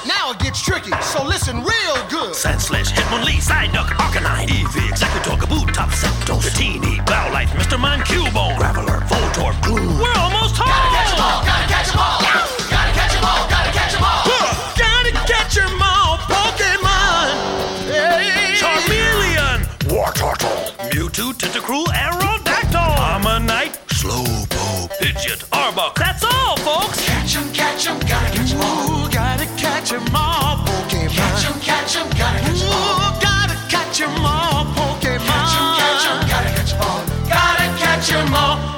Now 0.06 0.32
it 0.32 0.38
gets 0.38 0.62
tricky, 0.62 0.90
so 1.02 1.22
listen 1.22 1.58
real 1.58 1.98
good. 2.08 2.32
Sandslash, 2.32 2.90
Hitmonlee, 2.92 3.38
Psyduck, 3.38 3.92
Arcanine, 4.00 4.48
Eevee, 4.48 4.88
Executor, 4.88 5.36
Kabutops, 5.36 6.00
Zapdos, 6.00 6.40
Dratini, 6.48 7.04
Bowlife, 7.04 7.50
Mr. 7.50 7.78
Mime, 7.78 8.00
Cubone, 8.00 8.56
Graveler, 8.56 9.00
Voltorb, 9.06 9.60
Gloom. 9.62 10.00
We're 10.00 10.16
almost 10.16 10.56
home! 10.56 10.68
Gotta 10.68 10.96
catch 10.96 11.12
'em 11.12 11.20
all, 11.20 11.44
gotta 11.44 11.71
Mewtwo, 21.72 21.84
Tentacruel, 21.84 21.90
Aerodactyl, 21.92 23.02
Ammonite, 23.02 23.78
Slowpoke, 23.94 24.92
Pidgeot, 25.00 25.44
Arbok. 25.50 25.94
That's 25.94 26.22
all, 26.22 26.56
folks! 26.58 27.00
Catch 27.06 27.36
'em, 27.36 27.50
catch 27.52 27.86
'em, 27.86 27.98
gotta 28.00 28.30
catch 28.36 28.52
'em 28.52 28.60
all. 28.60 28.90
Ooh, 28.90 29.08
gotta 29.08 29.46
catch 29.56 29.92
'em 29.92 30.14
all, 30.14 30.58
Pokemon. 30.66 31.16
Catch 31.16 31.44
'em, 31.46 31.60
catch 31.60 31.96
'em, 31.96 32.08
gotta 32.10 32.40
catch 32.40 32.62
'em 32.62 32.72
all. 32.72 33.00
Ooh, 33.00 33.20
gotta 33.20 33.56
catch 33.68 34.00
'em 34.00 34.26
all, 34.26 34.66
Pokemon. 34.66 35.26
Catch 35.26 35.56
'em, 35.56 35.68
catch 35.80 36.06
'em, 36.06 36.28
gotta 36.28 36.50
catch 36.56 36.72
'em 36.72 36.80
all. 36.82 37.00
Gotta 37.28 37.66
catch 37.78 38.10
'em 38.12 38.34
all. 38.34 38.71